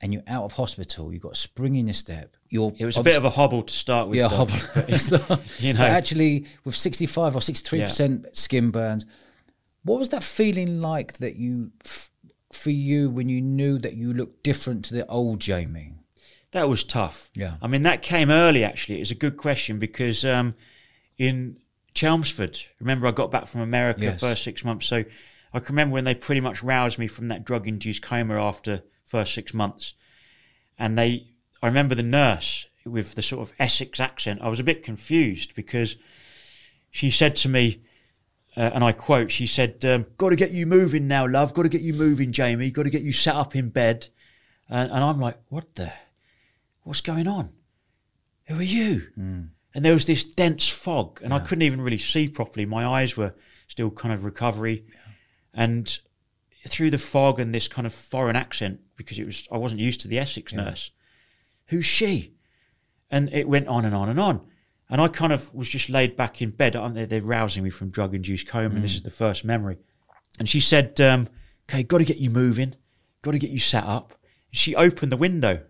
and 0.00 0.12
you're 0.14 0.22
out 0.28 0.44
of 0.44 0.52
hospital, 0.52 1.12
you've 1.12 1.22
got 1.22 1.32
a 1.32 1.36
spring 1.36 1.74
in 1.74 1.88
your 1.88 1.94
step. 1.94 2.36
You're 2.48 2.72
it 2.78 2.84
was 2.84 2.96
a 2.98 3.02
bit 3.02 3.16
of 3.16 3.24
a 3.24 3.30
hobble 3.30 3.62
to 3.64 3.72
start 3.74 4.06
with 4.08 4.18
yeah, 4.18 4.28
hobble. 4.28 4.54
but 4.74 4.88
It's 4.88 5.10
not- 5.10 5.42
you 5.62 5.72
know. 5.72 5.80
but 5.80 5.90
actually, 5.90 6.46
with 6.64 6.76
65 6.76 7.34
or 7.34 7.40
63% 7.40 8.36
skin 8.36 8.70
burns, 8.70 9.06
what 9.82 9.98
was 9.98 10.10
that 10.10 10.22
feeling 10.22 10.80
like 10.80 11.14
that 11.14 11.34
you, 11.34 11.72
f- 11.84 12.09
for 12.60 12.70
you, 12.70 13.10
when 13.10 13.28
you 13.28 13.40
knew 13.40 13.78
that 13.78 13.94
you 13.94 14.12
looked 14.12 14.42
different 14.42 14.84
to 14.86 14.94
the 14.94 15.06
old 15.06 15.40
Jamie? 15.40 15.94
That 16.52 16.68
was 16.68 16.84
tough. 16.84 17.30
Yeah. 17.34 17.56
I 17.62 17.66
mean, 17.66 17.82
that 17.82 18.02
came 18.02 18.30
early, 18.30 18.64
actually. 18.64 19.00
It's 19.00 19.10
a 19.10 19.16
good 19.16 19.36
question 19.36 19.78
because 19.78 20.24
um, 20.24 20.54
in 21.16 21.58
Chelmsford, 21.94 22.58
remember, 22.80 23.06
I 23.06 23.12
got 23.12 23.30
back 23.30 23.46
from 23.46 23.60
America 23.60 24.02
Yes. 24.02 24.20
first 24.20 24.42
six 24.42 24.64
months. 24.64 24.86
So 24.86 25.04
I 25.52 25.58
can 25.60 25.74
remember 25.74 25.94
when 25.94 26.04
they 26.04 26.14
pretty 26.14 26.40
much 26.40 26.62
roused 26.62 26.98
me 26.98 27.06
from 27.06 27.28
that 27.28 27.44
drug 27.44 27.66
induced 27.68 28.02
coma 28.02 28.34
after 28.40 28.82
first 29.04 29.34
six 29.34 29.54
months. 29.54 29.94
And 30.78 30.98
they, 30.98 31.28
I 31.62 31.66
remember 31.66 31.94
the 31.94 32.02
nurse 32.02 32.66
with 32.84 33.14
the 33.14 33.22
sort 33.22 33.48
of 33.48 33.54
Essex 33.58 34.00
accent. 34.00 34.40
I 34.42 34.48
was 34.48 34.60
a 34.60 34.64
bit 34.64 34.82
confused 34.82 35.54
because 35.54 35.96
she 36.90 37.10
said 37.10 37.36
to 37.36 37.48
me, 37.48 37.82
uh, 38.56 38.70
and 38.74 38.82
I 38.82 38.92
quote, 38.92 39.30
she 39.30 39.46
said, 39.46 39.84
um, 39.84 40.06
Got 40.16 40.30
to 40.30 40.36
get 40.36 40.50
you 40.52 40.66
moving 40.66 41.06
now, 41.06 41.26
love. 41.26 41.54
Got 41.54 41.62
to 41.62 41.68
get 41.68 41.82
you 41.82 41.94
moving, 41.94 42.32
Jamie. 42.32 42.70
Got 42.70 42.84
to 42.84 42.90
get 42.90 43.02
you 43.02 43.12
sat 43.12 43.36
up 43.36 43.54
in 43.54 43.70
bed. 43.70 44.08
And, 44.68 44.90
and 44.90 45.04
I'm 45.04 45.20
like, 45.20 45.38
What 45.48 45.74
the? 45.76 45.92
What's 46.82 47.00
going 47.00 47.28
on? 47.28 47.50
Who 48.46 48.58
are 48.58 48.62
you? 48.62 49.06
And 49.74 49.84
there 49.84 49.92
was 49.92 50.06
this 50.06 50.24
dense 50.24 50.68
fog, 50.68 51.20
and 51.22 51.32
I 51.32 51.38
couldn't 51.38 51.62
even 51.62 51.80
really 51.80 51.98
see 51.98 52.28
properly. 52.28 52.66
My 52.66 52.84
eyes 52.84 53.16
were 53.16 53.34
still 53.68 53.90
kind 53.92 54.12
of 54.12 54.24
recovery. 54.24 54.84
And 55.54 55.96
through 56.66 56.90
the 56.90 56.98
fog 56.98 57.38
and 57.38 57.54
this 57.54 57.68
kind 57.68 57.86
of 57.86 57.94
foreign 57.94 58.34
accent, 58.34 58.80
because 58.96 59.18
it 59.20 59.26
was 59.26 59.46
I 59.52 59.56
wasn't 59.58 59.80
used 59.80 60.00
to 60.00 60.08
the 60.08 60.18
Essex 60.18 60.52
nurse. 60.52 60.90
Who's 61.66 61.86
she? 61.86 62.34
And 63.10 63.32
it 63.32 63.48
went 63.48 63.68
on 63.68 63.84
and 63.84 63.94
on 63.94 64.08
and 64.08 64.18
on. 64.18 64.49
And 64.90 65.00
I 65.00 65.08
kind 65.08 65.32
of 65.32 65.54
was 65.54 65.68
just 65.68 65.88
laid 65.88 66.16
back 66.16 66.42
in 66.42 66.50
bed. 66.50 66.72
They're, 66.74 67.06
they're 67.06 67.22
rousing 67.22 67.62
me 67.62 67.70
from 67.70 67.90
drug 67.90 68.14
induced 68.14 68.48
coma, 68.48 68.74
and 68.74 68.84
this 68.84 68.94
is 68.94 69.02
the 69.02 69.10
first 69.10 69.44
memory. 69.44 69.78
And 70.38 70.48
she 70.48 70.60
said, 70.60 71.00
um, 71.00 71.28
"Okay, 71.68 71.82
got 71.84 71.98
to 71.98 72.04
get 72.04 72.18
you 72.18 72.30
moving, 72.30 72.74
got 73.22 73.32
to 73.32 73.38
get 73.38 73.50
you 73.50 73.60
set 73.60 73.84
up." 73.84 74.14
And 74.50 74.58
She 74.58 74.74
opened 74.74 75.12
the 75.12 75.16
window, 75.16 75.62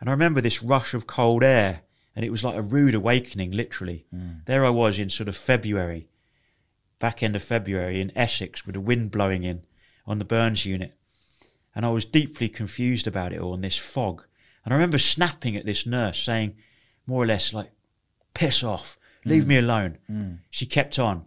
and 0.00 0.08
I 0.10 0.12
remember 0.12 0.40
this 0.40 0.62
rush 0.62 0.94
of 0.94 1.06
cold 1.06 1.44
air, 1.44 1.82
and 2.16 2.24
it 2.24 2.30
was 2.30 2.42
like 2.42 2.56
a 2.56 2.62
rude 2.62 2.94
awakening, 2.94 3.52
literally. 3.52 4.06
There 4.46 4.64
I 4.66 4.70
was 4.70 4.98
in 4.98 5.10
sort 5.10 5.28
of 5.28 5.36
February, 5.36 6.08
back 6.98 7.22
end 7.22 7.36
of 7.36 7.42
February 7.42 8.00
in 8.00 8.10
Essex, 8.16 8.66
with 8.66 8.74
the 8.74 8.80
wind 8.80 9.10
blowing 9.12 9.44
in 9.44 9.62
on 10.06 10.18
the 10.18 10.24
Burns 10.24 10.66
unit, 10.66 10.94
and 11.74 11.86
I 11.86 11.90
was 11.90 12.04
deeply 12.04 12.48
confused 12.48 13.06
about 13.06 13.32
it 13.32 13.40
all 13.40 13.54
in 13.54 13.60
this 13.60 13.76
fog. 13.76 14.24
And 14.64 14.72
I 14.72 14.76
remember 14.76 14.98
snapping 14.98 15.56
at 15.56 15.66
this 15.66 15.86
nurse, 15.86 16.20
saying, 16.20 16.56
more 17.06 17.22
or 17.22 17.26
less, 17.26 17.52
like, 17.52 17.70
"Piss 18.36 18.62
off, 18.62 18.96
leave 19.24 19.46
me 19.46 19.56
alone." 19.58 19.98
She 20.50 20.66
kept 20.66 20.98
on, 20.98 21.24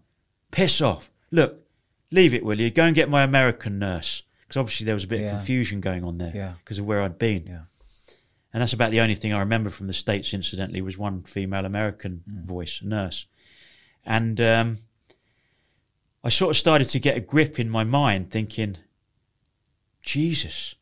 "Piss 0.52 0.80
off, 0.82 1.10
look, 1.32 1.66
leave 2.12 2.34
it, 2.34 2.44
will 2.46 2.60
you? 2.60 2.70
Go 2.72 2.86
and 2.86 2.96
get 2.96 3.10
my 3.10 3.24
American 3.24 3.80
nurse." 3.80 4.24
Because 4.42 4.58
obviously 4.58 4.86
there 4.86 4.96
was 4.96 5.04
a 5.04 5.08
bit 5.08 5.20
Yeah. 5.22 5.26
of 5.28 5.32
confusion 5.38 5.80
going 5.82 6.04
on 6.04 6.18
there 6.18 6.32
Yeah. 6.36 6.54
because 6.64 6.80
of 6.80 6.86
where 6.86 7.02
I'd 7.04 7.20
been. 7.20 7.46
Yeah. 7.46 7.62
And 8.52 8.62
that's 8.62 8.74
about 8.74 8.90
the 8.92 9.00
only 9.00 9.14
thing 9.14 9.32
I 9.32 9.40
remember 9.40 9.70
from 9.70 9.86
the 9.88 9.94
States, 9.94 10.34
incidentally, 10.34 10.82
was 10.82 10.98
one 10.98 11.22
female 11.22 11.66
American 11.66 12.24
voice, 12.28 12.82
a 12.82 12.88
nurse. 12.88 13.28
And 14.06 14.42
um, 14.42 14.78
I 16.24 16.30
sort 16.30 16.52
of 16.52 16.58
started 16.58 16.86
to 16.90 17.00
get 17.00 17.16
a 17.16 17.20
grip 17.22 17.60
in 17.60 17.70
my 17.70 17.84
mind, 17.84 18.32
thinking, 18.32 18.78
Jesus, 20.02 20.76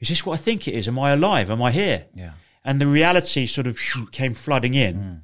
is 0.00 0.08
this 0.08 0.26
what 0.26 0.34
I 0.34 0.42
think 0.42 0.66
it 0.66 0.74
is? 0.74 0.88
Am 0.88 0.98
I 0.98 1.10
alive? 1.12 1.50
Am 1.50 1.62
I 1.62 1.70
here? 1.70 2.06
Yeah. 2.14 2.32
And 2.64 2.80
the 2.80 2.86
reality 2.88 3.46
sort 3.46 3.66
of 3.66 3.78
came 4.10 4.34
flooding 4.34 4.74
in. 4.74 5.22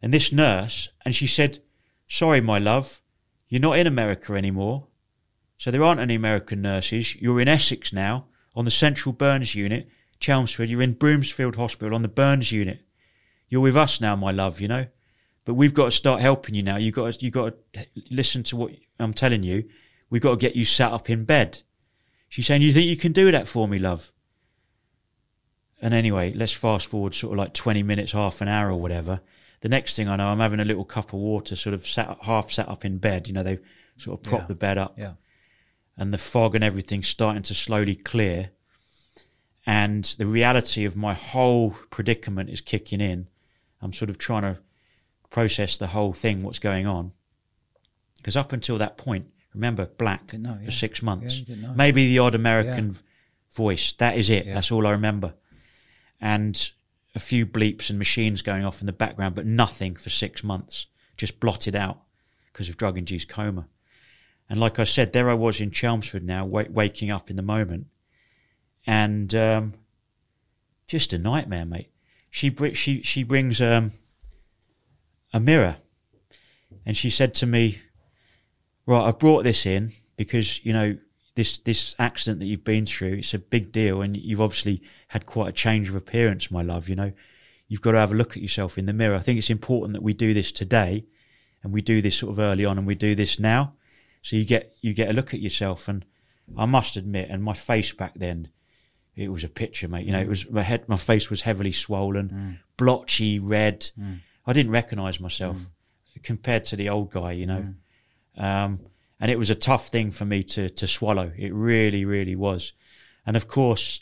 And 0.00 0.14
this 0.14 0.32
nurse, 0.32 0.88
and 1.04 1.14
she 1.14 1.26
said, 1.26 1.58
Sorry, 2.08 2.40
my 2.40 2.58
love, 2.58 3.00
you're 3.48 3.60
not 3.60 3.78
in 3.78 3.86
America 3.86 4.34
anymore. 4.34 4.86
So 5.58 5.70
there 5.70 5.82
aren't 5.82 6.00
any 6.00 6.14
American 6.14 6.62
nurses. 6.62 7.16
You're 7.16 7.40
in 7.40 7.48
Essex 7.48 7.92
now 7.92 8.26
on 8.54 8.64
the 8.64 8.70
Central 8.70 9.12
Burns 9.12 9.54
Unit, 9.54 9.88
Chelmsford. 10.20 10.68
You're 10.68 10.82
in 10.82 10.94
Broomfield 10.94 11.56
Hospital 11.56 11.94
on 11.94 12.02
the 12.02 12.08
Burns 12.08 12.52
Unit. 12.52 12.80
You're 13.48 13.62
with 13.62 13.76
us 13.76 14.00
now, 14.00 14.14
my 14.14 14.30
love, 14.30 14.60
you 14.60 14.68
know. 14.68 14.86
But 15.44 15.54
we've 15.54 15.74
got 15.74 15.86
to 15.86 15.90
start 15.90 16.20
helping 16.20 16.54
you 16.54 16.62
now. 16.62 16.76
You've 16.76 16.94
got 16.94 17.14
to, 17.14 17.24
you 17.24 17.30
got 17.30 17.54
to 17.72 17.86
listen 18.10 18.42
to 18.44 18.56
what 18.56 18.72
I'm 19.00 19.14
telling 19.14 19.42
you. 19.42 19.68
We've 20.10 20.22
got 20.22 20.32
to 20.32 20.36
get 20.36 20.56
you 20.56 20.64
sat 20.64 20.92
up 20.92 21.10
in 21.10 21.24
bed. 21.24 21.62
She's 22.28 22.46
saying, 22.46 22.62
You 22.62 22.72
think 22.72 22.86
you 22.86 22.96
can 22.96 23.12
do 23.12 23.30
that 23.32 23.48
for 23.48 23.66
me, 23.66 23.78
love? 23.78 24.12
And 25.80 25.94
anyway, 25.94 26.32
let's 26.34 26.52
fast 26.52 26.86
forward 26.86 27.14
sort 27.14 27.32
of 27.32 27.38
like 27.38 27.54
20 27.54 27.82
minutes, 27.82 28.12
half 28.12 28.40
an 28.40 28.48
hour 28.48 28.70
or 28.70 28.80
whatever. 28.80 29.20
The 29.60 29.68
next 29.68 29.96
thing 29.96 30.08
I 30.08 30.16
know, 30.16 30.28
I'm 30.28 30.38
having 30.40 30.60
a 30.60 30.64
little 30.64 30.84
cup 30.84 31.12
of 31.12 31.18
water, 31.20 31.56
sort 31.56 31.74
of 31.74 31.86
sat, 31.86 32.16
half 32.22 32.50
sat 32.52 32.68
up 32.68 32.84
in 32.84 32.98
bed. 32.98 33.26
You 33.26 33.34
know, 33.34 33.42
they 33.42 33.58
sort 33.96 34.18
of 34.18 34.22
prop 34.24 34.42
Yeah. 34.42 34.46
the 34.46 34.54
bed 34.54 34.78
up 34.78 34.98
Yeah. 34.98 35.14
and 35.96 36.14
the 36.14 36.18
fog 36.18 36.54
and 36.54 36.62
everything 36.62 37.02
starting 37.02 37.42
to 37.42 37.54
slowly 37.54 37.94
clear. 37.96 38.50
And 39.66 40.04
the 40.18 40.26
reality 40.26 40.84
of 40.84 40.96
my 40.96 41.12
whole 41.14 41.72
predicament 41.90 42.50
is 42.50 42.60
kicking 42.60 43.00
in. 43.00 43.26
I'm 43.82 43.92
sort 43.92 44.08
of 44.10 44.16
trying 44.18 44.42
to 44.42 44.58
process 45.30 45.76
the 45.76 45.88
whole 45.88 46.12
thing, 46.12 46.42
what's 46.42 46.58
going 46.58 46.86
on. 46.86 47.12
Because 48.16 48.36
up 48.36 48.52
until 48.52 48.78
that 48.78 48.96
point, 48.96 49.26
remember, 49.52 49.86
black 49.86 50.32
know, 50.34 50.58
for 50.64 50.70
six 50.70 51.02
months. 51.02 51.42
Yeah. 51.46 51.72
Maybe 51.74 52.06
the 52.06 52.18
odd 52.18 52.34
American 52.34 52.90
Yeah. 52.92 52.98
voice. 53.50 53.92
That 53.94 54.16
is 54.16 54.30
it. 54.30 54.46
Yeah. 54.46 54.54
That's 54.54 54.70
all 54.72 54.86
I 54.86 54.92
remember. 54.92 55.34
And 56.20 56.70
a 57.14 57.18
few 57.18 57.46
bleeps 57.46 57.90
and 57.90 57.98
machines 57.98 58.42
going 58.42 58.64
off 58.64 58.80
in 58.80 58.86
the 58.86 58.92
background, 58.92 59.34
but 59.34 59.46
nothing 59.46 59.96
for 59.96 60.10
six 60.10 60.44
months. 60.44 60.86
Just 61.16 61.40
blotted 61.40 61.74
out 61.74 62.02
because 62.52 62.68
of 62.68 62.76
drug 62.76 62.98
induced 62.98 63.28
coma. 63.28 63.68
And 64.48 64.60
like 64.60 64.78
I 64.78 64.84
said, 64.84 65.12
there 65.12 65.28
I 65.28 65.34
was 65.34 65.60
in 65.60 65.70
Chelmsford 65.70 66.24
now, 66.24 66.44
wa- 66.44 66.64
waking 66.70 67.10
up 67.10 67.28
in 67.28 67.36
the 67.36 67.42
moment, 67.42 67.86
and 68.86 69.34
um, 69.34 69.74
just 70.86 71.12
a 71.12 71.18
nightmare, 71.18 71.66
mate. 71.66 71.90
She 72.30 72.48
br- 72.48 72.74
she 72.74 73.02
she 73.02 73.24
brings 73.24 73.60
um, 73.60 73.92
a 75.32 75.40
mirror, 75.40 75.76
and 76.86 76.96
she 76.96 77.10
said 77.10 77.34
to 77.34 77.46
me, 77.46 77.80
"Right, 78.86 79.06
I've 79.06 79.18
brought 79.18 79.44
this 79.44 79.66
in 79.66 79.92
because 80.16 80.64
you 80.64 80.72
know 80.72 80.98
this 81.38 81.56
this 81.58 81.94
accident 82.00 82.40
that 82.40 82.46
you've 82.46 82.64
been 82.64 82.84
through. 82.84 83.12
It's 83.14 83.32
a 83.32 83.38
big 83.38 83.70
deal, 83.70 84.02
and 84.02 84.16
you've 84.16 84.40
obviously 84.40 84.82
had 85.08 85.24
quite 85.24 85.48
a 85.48 85.52
change 85.52 85.88
of 85.88 85.94
appearance, 85.94 86.50
my 86.50 86.62
love. 86.62 86.88
You 86.88 86.96
know, 86.96 87.12
you've 87.68 87.80
got 87.80 87.92
to 87.92 87.98
have 87.98 88.10
a 88.10 88.16
look 88.16 88.36
at 88.36 88.42
yourself 88.42 88.76
in 88.76 88.86
the 88.86 88.92
mirror. 88.92 89.14
I 89.14 89.20
think 89.20 89.38
it's 89.38 89.48
important 89.48 89.92
that 89.92 90.02
we 90.02 90.14
do 90.14 90.34
this 90.34 90.50
today, 90.50 91.04
and 91.62 91.72
we 91.72 91.80
do 91.80 92.02
this 92.02 92.16
sort 92.16 92.32
of 92.32 92.40
early 92.40 92.64
on, 92.64 92.76
and 92.76 92.88
we 92.88 92.96
do 92.96 93.14
this 93.14 93.38
now, 93.38 93.74
so 94.20 94.34
you 94.34 94.44
get 94.44 94.74
you 94.80 94.92
get 94.92 95.10
a 95.10 95.12
look 95.12 95.32
at 95.32 95.40
yourself. 95.40 95.86
And 95.86 96.04
I 96.56 96.66
must 96.66 96.96
admit, 96.96 97.30
and 97.30 97.40
my 97.40 97.52
face 97.52 97.92
back 97.92 98.14
then, 98.16 98.48
it 99.14 99.30
was 99.30 99.44
a 99.44 99.48
picture, 99.48 99.86
mate. 99.86 100.06
You 100.06 100.12
know, 100.12 100.20
it 100.20 100.28
was 100.28 100.50
my 100.50 100.62
head, 100.62 100.88
my 100.88 100.96
face 100.96 101.30
was 101.30 101.42
heavily 101.42 101.72
swollen, 101.72 102.28
mm. 102.30 102.58
blotchy, 102.76 103.38
red. 103.38 103.90
Mm. 103.96 104.22
I 104.44 104.52
didn't 104.52 104.72
recognise 104.72 105.20
myself 105.20 105.58
mm. 105.58 106.22
compared 106.24 106.64
to 106.64 106.74
the 106.74 106.88
old 106.88 107.12
guy, 107.12 107.30
you 107.30 107.46
know. 107.46 107.74
Um, 108.36 108.80
and 109.20 109.30
it 109.30 109.38
was 109.38 109.50
a 109.50 109.54
tough 109.54 109.88
thing 109.88 110.10
for 110.10 110.24
me 110.24 110.42
to 110.44 110.68
to 110.70 110.86
swallow. 110.86 111.32
It 111.36 111.52
really, 111.52 112.04
really 112.04 112.36
was. 112.36 112.72
And 113.26 113.36
of 113.36 113.48
course, 113.48 114.00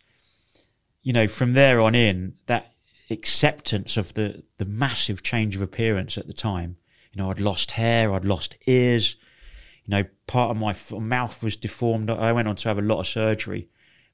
you 1.03 1.13
know, 1.13 1.27
from 1.27 1.55
there 1.55 1.81
on 1.81 1.95
in, 1.95 2.35
that 2.47 2.73
acceptance 3.11 3.97
of 3.97 4.15
the 4.15 4.43
the 4.59 4.65
massive 4.65 5.23
change 5.23 5.57
of 5.57 5.63
appearance 5.63 6.19
at 6.19 6.27
the 6.27 6.33
time. 6.33 6.77
You 7.13 7.23
know, 7.23 7.31
I'd 7.31 7.41
lost 7.41 7.73
hair, 7.73 8.13
I'd 8.13 8.25
lost 8.25 8.57
ears. 8.67 9.17
You 9.85 9.93
know, 9.93 10.05
part 10.27 10.51
of 10.51 10.57
my 10.57 10.71
f- 10.71 10.93
mouth 10.93 11.43
was 11.43 11.57
deformed. 11.57 12.11
I 12.11 12.33
went 12.33 12.49
on 12.49 12.57
to 12.57 12.69
have 12.69 12.79
a 12.79 12.83
lot 12.83 13.01
of 13.01 13.07
surgery 13.07 13.69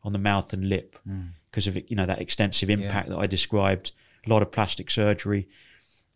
on 0.05 0.13
the 0.13 0.19
mouth 0.19 0.53
and 0.53 0.69
lip 0.69 0.99
mm. 1.09 1.31
because 1.51 1.67
of 1.67 1.77
you 1.89 1.97
know 1.97 2.07
that 2.07 2.21
extensive 2.21 2.71
impact 2.71 3.09
that 3.09 3.19
I 3.19 3.27
described. 3.27 3.93
A 4.25 4.31
lot 4.31 4.43
of 4.43 4.53
plastic 4.53 4.91
surgery, 4.91 5.49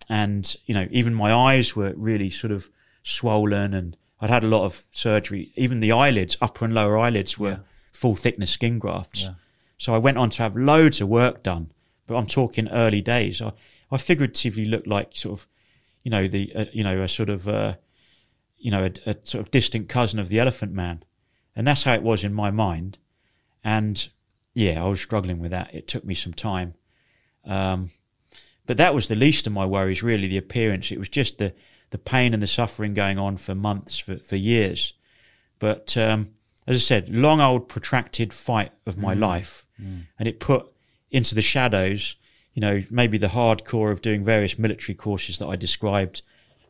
and 0.09 0.55
you 0.67 0.75
know 0.75 0.87
even 0.91 1.15
my 1.15 1.33
eyes 1.33 1.75
were 1.75 1.93
really 1.97 2.31
sort 2.31 2.53
of 2.53 2.71
swollen, 3.03 3.75
and 3.75 3.97
I'd 4.21 4.31
had 4.31 4.45
a 4.45 4.49
lot 4.49 4.65
of 4.65 4.85
surgery. 4.93 5.53
Even 5.57 5.81
the 5.81 5.93
eyelids, 5.93 6.37
upper 6.41 6.65
and 6.65 6.75
lower 6.75 6.97
eyelids, 6.99 7.39
were 7.39 7.51
Yeah. 7.51 7.59
full 7.93 8.17
thickness 8.17 8.51
skin 8.51 8.79
grafts. 8.79 9.23
Yeah. 9.23 9.35
So 9.79 9.95
I 9.95 9.99
went 9.99 10.17
on 10.19 10.31
to 10.31 10.43
have 10.43 10.57
loads 10.57 11.01
of 11.01 11.09
work 11.09 11.43
done, 11.43 11.71
but 12.07 12.17
I'm 12.17 12.27
talking 12.27 12.69
early 12.69 13.03
days. 13.03 13.43
I, 13.43 13.53
I 13.91 13.99
figuratively 13.99 14.65
looked 14.65 14.87
like 14.87 15.11
sort 15.15 15.41
of, 15.41 15.47
you 16.03 16.11
know, 16.11 16.27
the 16.29 16.53
uh, 16.55 16.65
you 16.73 16.83
know 16.83 17.03
a 17.03 17.09
sort 17.09 17.29
of 17.29 17.47
uh, 17.47 17.75
you 18.57 18.71
know 18.71 18.85
a, 18.85 19.11
a 19.11 19.17
sort 19.23 19.43
of 19.45 19.51
distant 19.51 19.89
cousin 19.89 20.19
of 20.19 20.29
the 20.31 20.41
Elephant 20.41 20.73
Man, 20.73 21.03
and 21.55 21.67
that's 21.67 21.83
how 21.83 21.93
it 21.95 22.03
was 22.03 22.25
in 22.25 22.33
my 22.33 22.51
mind. 22.51 22.99
And 23.63 24.09
yeah, 24.55 24.83
I 24.83 24.89
was 24.89 25.01
struggling 25.03 25.39
with 25.41 25.51
that. 25.51 25.75
It 25.75 25.87
took 25.89 26.05
me 26.05 26.15
some 26.15 26.33
time, 26.33 26.75
um, 27.45 27.91
but 28.65 28.77
that 28.79 28.95
was 28.95 29.09
the 29.09 29.15
least 29.17 29.47
of 29.47 29.53
my 29.53 29.67
worries. 29.67 30.03
Really, 30.03 30.27
the 30.29 30.39
appearance. 30.39 30.91
It 30.91 30.99
was 30.99 31.09
just 31.11 31.37
the 31.39 31.53
the 31.91 31.99
pain 31.99 32.35
and 32.35 32.43
the 32.43 32.47
suffering 32.47 32.95
going 32.95 33.19
on 33.19 33.37
for 33.37 33.55
months, 33.55 33.99
for 33.99 34.17
for 34.19 34.37
years. 34.37 34.95
But 35.59 35.97
um, 35.97 36.31
as 36.67 36.77
I 36.77 36.81
said, 36.81 37.09
long 37.09 37.41
old 37.41 37.69
protracted 37.69 38.33
fight 38.33 38.73
of 38.87 38.99
my 38.99 39.15
mm. 39.15 39.21
life, 39.21 39.67
mm. 39.81 40.07
and 40.19 40.29
it 40.29 40.41
put 40.41 40.67
into 41.11 41.35
the 41.35 41.43
shadows, 41.43 42.17
you 42.53 42.61
know, 42.61 42.83
maybe 42.91 43.19
the 43.19 43.29
hardcore 43.29 43.93
of 43.93 44.03
doing 44.03 44.25
various 44.25 44.59
military 44.59 44.95
courses 44.95 45.39
that 45.39 45.47
I 45.47 45.57
described, 45.57 46.23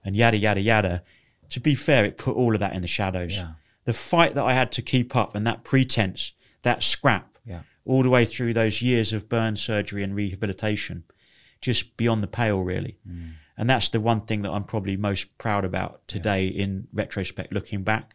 and 0.04 0.14
yada 0.16 0.36
yada 0.36 0.60
yada. 0.60 1.02
To 1.50 1.60
be 1.60 1.74
fair, 1.74 2.04
it 2.04 2.18
put 2.18 2.36
all 2.36 2.54
of 2.54 2.60
that 2.60 2.74
in 2.74 2.82
the 2.82 2.88
shadows. 2.88 3.36
Yeah. 3.36 3.52
The 3.84 3.92
fight 3.92 4.34
that 4.34 4.44
I 4.44 4.52
had 4.52 4.72
to 4.72 4.82
keep 4.82 5.14
up, 5.14 5.34
and 5.34 5.46
that 5.46 5.64
pretense, 5.64 6.32
that 6.62 6.82
scrap, 6.82 7.38
Yeah. 7.46 7.60
all 7.84 8.02
the 8.02 8.10
way 8.10 8.24
through 8.24 8.52
those 8.52 8.82
years 8.82 9.12
of 9.12 9.28
burn 9.28 9.54
surgery 9.56 10.02
and 10.02 10.14
rehabilitation, 10.14 11.04
just 11.60 11.96
beyond 11.96 12.22
the 12.22 12.26
pale, 12.28 12.60
really. 12.62 12.98
Mm. 13.08 13.34
And 13.56 13.70
that's 13.70 13.88
the 13.88 14.00
one 14.00 14.22
thing 14.22 14.42
that 14.42 14.50
I'm 14.50 14.64
probably 14.64 14.96
most 14.96 15.38
proud 15.38 15.64
about 15.64 16.06
today 16.08 16.46
in 16.46 16.88
retrospect, 16.92 17.52
looking 17.52 17.82
back, 17.82 18.14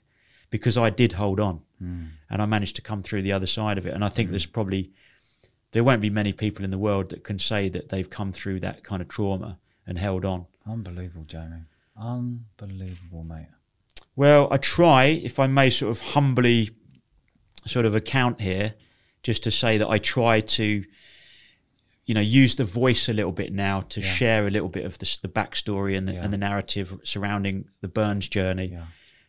because 0.49 0.77
I 0.77 0.89
did 0.89 1.13
hold 1.13 1.39
on 1.39 1.61
mm. 1.81 2.09
and 2.29 2.41
I 2.41 2.45
managed 2.45 2.75
to 2.75 2.81
come 2.81 3.01
through 3.01 3.23
the 3.23 3.31
other 3.31 3.47
side 3.47 3.77
of 3.77 3.85
it. 3.85 3.93
And 3.93 4.05
I 4.05 4.09
think 4.09 4.29
mm. 4.29 4.31
there's 4.33 4.45
probably, 4.45 4.91
there 5.71 5.83
won't 5.83 6.01
be 6.01 6.09
many 6.09 6.31
people 6.31 6.63
in 6.63 6.71
the 6.71 6.77
world 6.77 7.09
that 7.09 7.23
can 7.23 7.39
say 7.39 7.69
that 7.69 7.89
they've 7.89 8.09
come 8.09 8.31
through 8.31 8.59
that 8.59 8.83
kind 8.83 9.01
of 9.01 9.07
trauma 9.07 9.57
and 9.87 9.97
held 9.97 10.25
on. 10.25 10.45
Unbelievable, 10.67 11.23
Jamie. 11.23 11.63
Unbelievable, 11.97 13.23
mate. 13.23 13.47
Well, 14.15 14.47
I 14.51 14.57
try, 14.57 15.05
if 15.05 15.39
I 15.39 15.47
may 15.47 15.69
sort 15.69 15.91
of 15.91 16.01
humbly 16.01 16.71
sort 17.65 17.85
of 17.85 17.95
account 17.95 18.41
here, 18.41 18.75
just 19.23 19.43
to 19.43 19.51
say 19.51 19.77
that 19.77 19.89
I 19.89 19.97
try 19.97 20.39
to, 20.41 20.83
you 22.06 22.14
know, 22.14 22.22
use 22.22 22.56
the 22.56 22.66
voice 22.66 23.08
a 23.08 23.14
little 23.14 23.32
bit 23.32 23.54
now 23.54 23.82
to 23.82 24.02
Yeah. 24.02 24.08
share 24.08 24.47
a 24.47 24.49
little 24.49 24.70
bit 24.70 24.86
of 24.86 24.97
the, 24.97 25.18
the 25.22 25.28
backstory 25.28 25.97
and 25.97 26.08
the, 26.08 26.14
Yeah. 26.14 26.24
and 26.24 26.34
the 26.34 26.38
narrative 26.38 26.99
surrounding 27.04 27.66
the 27.82 27.88
Burns 27.88 28.28
journey 28.28 28.66
Yeah. 28.72 28.86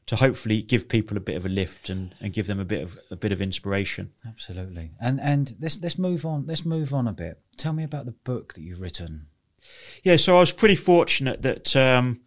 to 0.07 0.17
hopefully 0.17 0.63
give 0.63 0.89
people 0.89 1.17
a 1.17 1.21
bit 1.21 1.37
of 1.37 1.45
a 1.47 1.49
lift 1.49 1.89
and, 1.91 2.15
and 2.21 2.33
give 2.33 2.47
them 2.47 2.59
a 2.59 2.65
bit 2.65 2.83
of 2.83 2.99
a 3.11 3.17
bit 3.17 3.31
of 3.33 3.41
inspiration. 3.43 4.11
Absolutely. 4.27 4.91
And 5.01 5.21
and 5.21 5.55
let's 5.61 5.79
let's 5.81 5.99
move 5.99 6.25
on. 6.27 6.47
Let's 6.47 6.65
move 6.65 6.93
on 6.95 7.07
a 7.07 7.13
bit. 7.13 7.41
Tell 7.57 7.73
me 7.73 7.85
about 7.85 8.07
the 8.07 8.13
book 8.25 8.55
that 8.55 8.63
you've 8.63 8.81
written. 8.81 9.27
Yeah, 10.03 10.17
so 10.17 10.37
I 10.37 10.41
was 10.41 10.51
pretty 10.51 10.75
fortunate 10.75 11.43
that 11.43 11.77
um, 11.77 12.21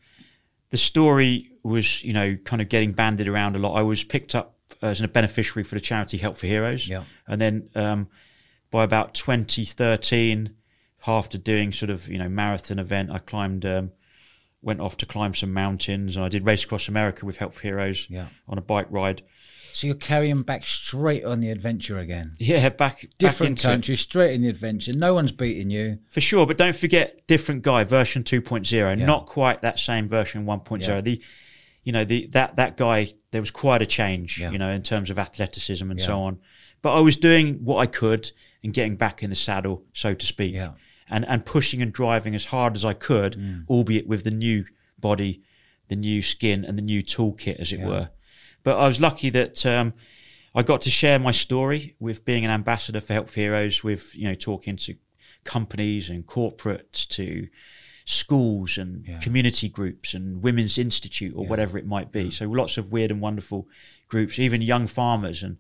the 0.70 0.78
story 0.78 1.50
was, 1.64 2.02
you 2.04 2.14
know, 2.14 2.38
kind 2.46 2.62
of 2.62 2.70
getting 2.70 2.94
banded 2.94 3.28
around 3.28 3.56
a 3.56 3.60
lot. 3.60 3.74
I 3.74 3.82
was 3.82 4.04
picked 4.06 4.34
up 4.36 4.56
as 4.82 5.02
a 5.02 5.08
beneficiary 5.08 5.64
for 5.66 5.76
the 5.76 5.82
charity 5.82 6.18
Help 6.18 6.38
for 6.38 6.48
Heroes. 6.48 6.88
Yeah. 6.88 7.04
And 7.28 7.42
then 7.42 7.70
um, 7.76 8.08
by 8.76 8.84
about 8.84 9.14
2013, 9.14 10.50
after 11.08 11.38
doing 11.38 11.72
sort 11.72 11.90
of, 11.90 12.10
you 12.10 12.18
know, 12.18 12.28
marathon 12.28 12.78
event, 12.78 13.10
I 13.10 13.20
climbed, 13.20 13.66
um, 13.66 13.92
went 14.62 14.82
off 14.82 14.98
to 14.98 15.06
climb 15.06 15.34
some 15.34 15.54
mountains 15.54 16.18
and 16.18 16.26
I 16.26 16.28
did 16.28 16.46
Race 16.46 16.66
Across 16.66 16.90
America 16.90 17.26
with 17.26 17.38
Help 17.38 17.58
Heroes 17.60 18.06
Yeah. 18.10 18.28
on 18.50 18.58
a 18.58 18.62
bike 18.62 18.88
ride. 18.90 19.22
So 19.72 19.88
you're 19.88 19.96
carrying 19.96 20.42
back 20.42 20.66
straight 20.66 21.24
on 21.24 21.40
the 21.40 21.52
adventure 21.52 22.00
again. 22.00 22.34
Yeah, 22.38 22.68
back 22.68 22.78
back 22.78 23.08
Different 23.18 23.60
it. 23.60 23.62
country, 23.64 23.96
straight 23.96 24.34
in 24.34 24.42
the 24.42 24.50
adventure. 24.50 24.92
No 24.94 25.14
one's 25.14 25.32
beating 25.32 25.70
you. 25.70 26.00
For 26.10 26.20
sure, 26.20 26.46
but 26.46 26.58
don't 26.58 26.76
forget 26.76 27.26
different 27.28 27.62
guy 27.62 27.86
version 27.86 28.24
2.0, 28.24 29.00
Yeah. 29.00 29.06
not 29.06 29.26
quite 29.26 29.62
that 29.62 29.80
same 29.80 30.10
version 30.10 30.46
1.0. 30.46 30.88
Yeah. 30.96 31.02
The 31.02 31.22
you 31.84 31.92
know, 31.94 32.04
the 32.04 32.28
that 32.32 32.56
that 32.58 32.76
guy 32.76 33.08
there 33.32 33.42
was 33.42 33.52
quite 33.52 33.82
a 33.82 33.86
change, 33.86 34.40
Yeah. 34.40 34.52
you 34.52 34.58
know, 34.58 34.72
in 34.72 34.82
terms 34.82 35.10
of 35.10 35.18
athleticism 35.20 35.90
and 35.90 36.02
so 36.02 36.20
on. 36.24 36.40
But 36.86 36.94
I 36.96 37.00
was 37.00 37.18
doing 37.18 37.56
what 37.66 37.78
I 37.78 37.88
could 37.88 38.32
and 38.64 38.72
getting 38.72 38.96
back 38.96 39.24
in 39.24 39.32
the 39.32 39.36
saddle, 39.36 39.84
so 39.94 40.14
to 40.14 40.24
speak. 40.24 40.54
Yeah. 40.54 40.74
And 41.10 41.26
and 41.26 41.44
pushing 41.44 41.82
and 41.82 41.92
driving 41.92 42.36
as 42.36 42.46
hard 42.46 42.76
as 42.76 42.86
I 42.86 42.94
could, 42.94 43.34
Mm. 43.36 43.68
albeit 43.68 44.06
with 44.08 44.24
the 44.24 44.30
new 44.30 44.66
body, 45.00 45.42
the 45.88 45.96
new 45.96 46.22
skin 46.22 46.64
and 46.64 46.78
the 46.78 46.84
new 46.84 47.02
toolkit 47.02 47.56
as 47.60 47.72
it 47.74 47.80
Yeah. 47.80 47.88
were. 47.88 48.10
But 48.62 48.78
I 48.78 48.88
was 48.88 49.00
lucky 49.00 49.32
that 49.32 49.66
um, 49.66 49.94
I 50.54 50.62
got 50.62 50.82
to 50.82 50.92
share 50.92 51.18
my 51.18 51.32
story 51.32 51.96
with 52.00 52.24
being 52.24 52.46
an 52.46 52.52
ambassador 52.52 53.02
for 53.02 53.14
Help 53.14 53.32
for 53.32 53.40
Heroes, 53.40 53.84
with 53.84 54.14
you 54.16 54.26
know 54.28 54.36
talking 54.36 54.78
to 54.86 54.94
companies 55.44 56.08
and 56.12 56.28
corporates, 56.28 57.08
to 57.18 57.48
schools 58.06 58.78
and 58.78 59.06
Yeah. 59.08 59.20
community 59.22 59.70
groups 59.70 60.14
and 60.14 60.44
women's 60.44 60.78
institute 60.78 61.34
or 61.36 61.48
whatever 61.48 61.80
it 61.80 61.88
might 61.88 62.12
be. 62.12 62.30
So 62.30 62.46
lots 62.48 62.78
of 62.78 62.92
weird 62.92 63.10
and 63.10 63.22
wonderful 63.22 63.68
groups, 64.08 64.38
even 64.38 64.62
young 64.62 64.86
farmers 64.86 65.42
and 65.42 65.58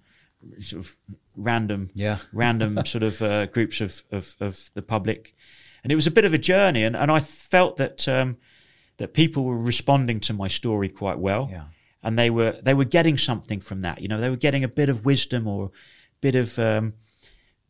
sort 0.60 0.86
of 0.86 0.96
random, 1.36 1.90
Yeah. 1.96 2.18
random 2.34 2.86
sort 2.86 3.04
of 3.04 3.22
uh, 3.22 3.46
groups 3.48 3.82
of, 3.82 4.04
of 4.12 4.36
of 4.40 4.70
the 4.74 4.82
public. 4.82 5.36
And 5.84 5.92
it 5.92 5.96
was 5.96 6.08
a 6.08 6.12
bit 6.12 6.26
of 6.26 6.34
a 6.34 6.38
journey, 6.40 6.84
and, 6.84 6.96
and 6.96 7.12
I 7.12 7.20
felt 7.20 7.78
that 7.78 8.08
um, 8.08 8.38
that 8.98 9.14
people 9.14 9.44
were 9.44 9.58
responding 9.58 10.20
to 10.22 10.34
my 10.34 10.48
story 10.48 10.90
quite 10.90 11.20
well 11.20 11.48
Yeah. 11.52 11.66
and 12.02 12.18
they 12.18 12.30
were 12.30 12.54
they 12.64 12.74
were 12.74 12.86
getting 12.86 13.18
something 13.18 13.62
from 13.62 13.82
that. 13.82 14.02
You 14.02 14.08
know, 14.08 14.20
they 14.20 14.30
were 14.30 14.36
getting 14.38 14.64
a 14.64 14.68
bit 14.70 14.90
of 14.90 15.06
wisdom 15.06 15.48
or 15.48 15.66
a 15.66 15.70
bit 16.22 16.36
of 16.36 16.58
um, 16.60 16.94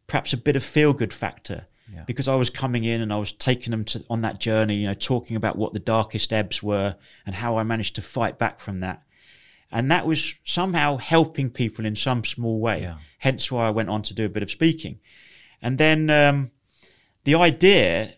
perhaps 0.08 0.34
a 0.34 0.38
bit 0.38 0.56
of 0.56 0.64
feel 0.64 0.94
good 0.94 1.14
factor 1.14 1.66
Yeah. 1.92 2.04
because 2.06 2.28
I 2.28 2.36
was 2.36 2.50
coming 2.50 2.84
in 2.84 3.02
and 3.02 3.12
I 3.12 3.18
was 3.18 3.32
taking 3.32 3.72
them 3.72 3.84
to 3.86 4.04
on 4.10 4.22
that 4.22 4.40
journey. 4.40 4.76
You 4.76 4.88
know, 4.88 4.94
talking 4.94 5.36
about 5.36 5.58
what 5.58 5.74
the 5.74 5.80
darkest 5.80 6.32
ebbs 6.32 6.62
were 6.64 6.96
and 7.26 7.36
how 7.36 7.58
I 7.58 7.64
managed 7.64 7.96
to 7.96 8.02
fight 8.02 8.38
back 8.38 8.60
from 8.60 8.80
that. 8.82 9.02
And 9.76 9.92
that 9.92 10.08
was 10.08 10.36
somehow 10.46 10.96
helping 10.96 11.50
people 11.50 11.86
in 11.86 11.98
some 11.98 12.24
small 12.24 12.62
way. 12.62 12.84
Yeah. 12.84 12.96
Hence 13.20 13.52
why 13.52 13.68
I 13.68 13.72
went 13.72 13.90
on 13.90 14.04
to 14.04 14.14
do 14.14 14.24
a 14.24 14.30
bit 14.30 14.42
of 14.42 14.50
speaking. 14.50 15.00
And 15.62 15.78
then 15.78 16.10
um, 16.10 16.52
the 17.26 17.36
idea 17.36 18.14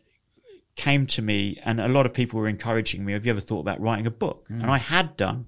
came 0.76 1.08
to 1.08 1.24
me, 1.24 1.60
and 1.66 1.82
a 1.82 1.88
lot 1.88 2.06
of 2.06 2.14
people 2.14 2.40
were 2.40 2.48
encouraging 2.48 3.04
me. 3.04 3.14
Have 3.14 3.26
you 3.26 3.32
ever 3.32 3.42
thought 3.42 3.62
about 3.62 3.82
writing 3.82 4.06
a 4.06 4.12
book? 4.12 4.48
Mm. 4.50 4.62
And 4.62 4.72
I 4.72 4.78
had 4.78 5.18
done, 5.18 5.48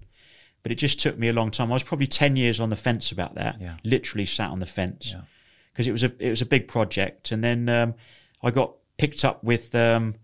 but 0.63 0.71
it 0.71 0.75
just 0.75 0.99
took 0.99 1.15
me 1.19 1.27
a 1.29 1.33
long 1.33 1.51
time. 1.51 1.69
I 1.69 1.75
was 1.75 1.83
probably 1.83 2.07
ten 2.07 2.35
years 2.35 2.59
on 2.59 2.71
the 2.71 2.75
fence 2.75 3.11
about 3.11 3.35
that. 3.35 3.57
Yeah. 3.61 3.77
Literally 3.83 4.25
sat 4.25 4.49
on 4.49 4.57
the 4.57 4.65
fence 4.65 5.11
Yeah. 5.13 5.21
because 5.71 5.85
it 5.85 5.91
was 5.91 6.03
a 6.03 6.11
it 6.17 6.31
was 6.31 6.41
a 6.41 6.47
big 6.47 6.67
project. 6.67 7.31
And 7.31 7.43
then 7.43 7.69
um, 7.69 7.93
I 8.41 8.49
got 8.49 8.73
picked 8.97 9.23
up 9.23 9.43
with. 9.43 9.75
Um, 9.75 10.15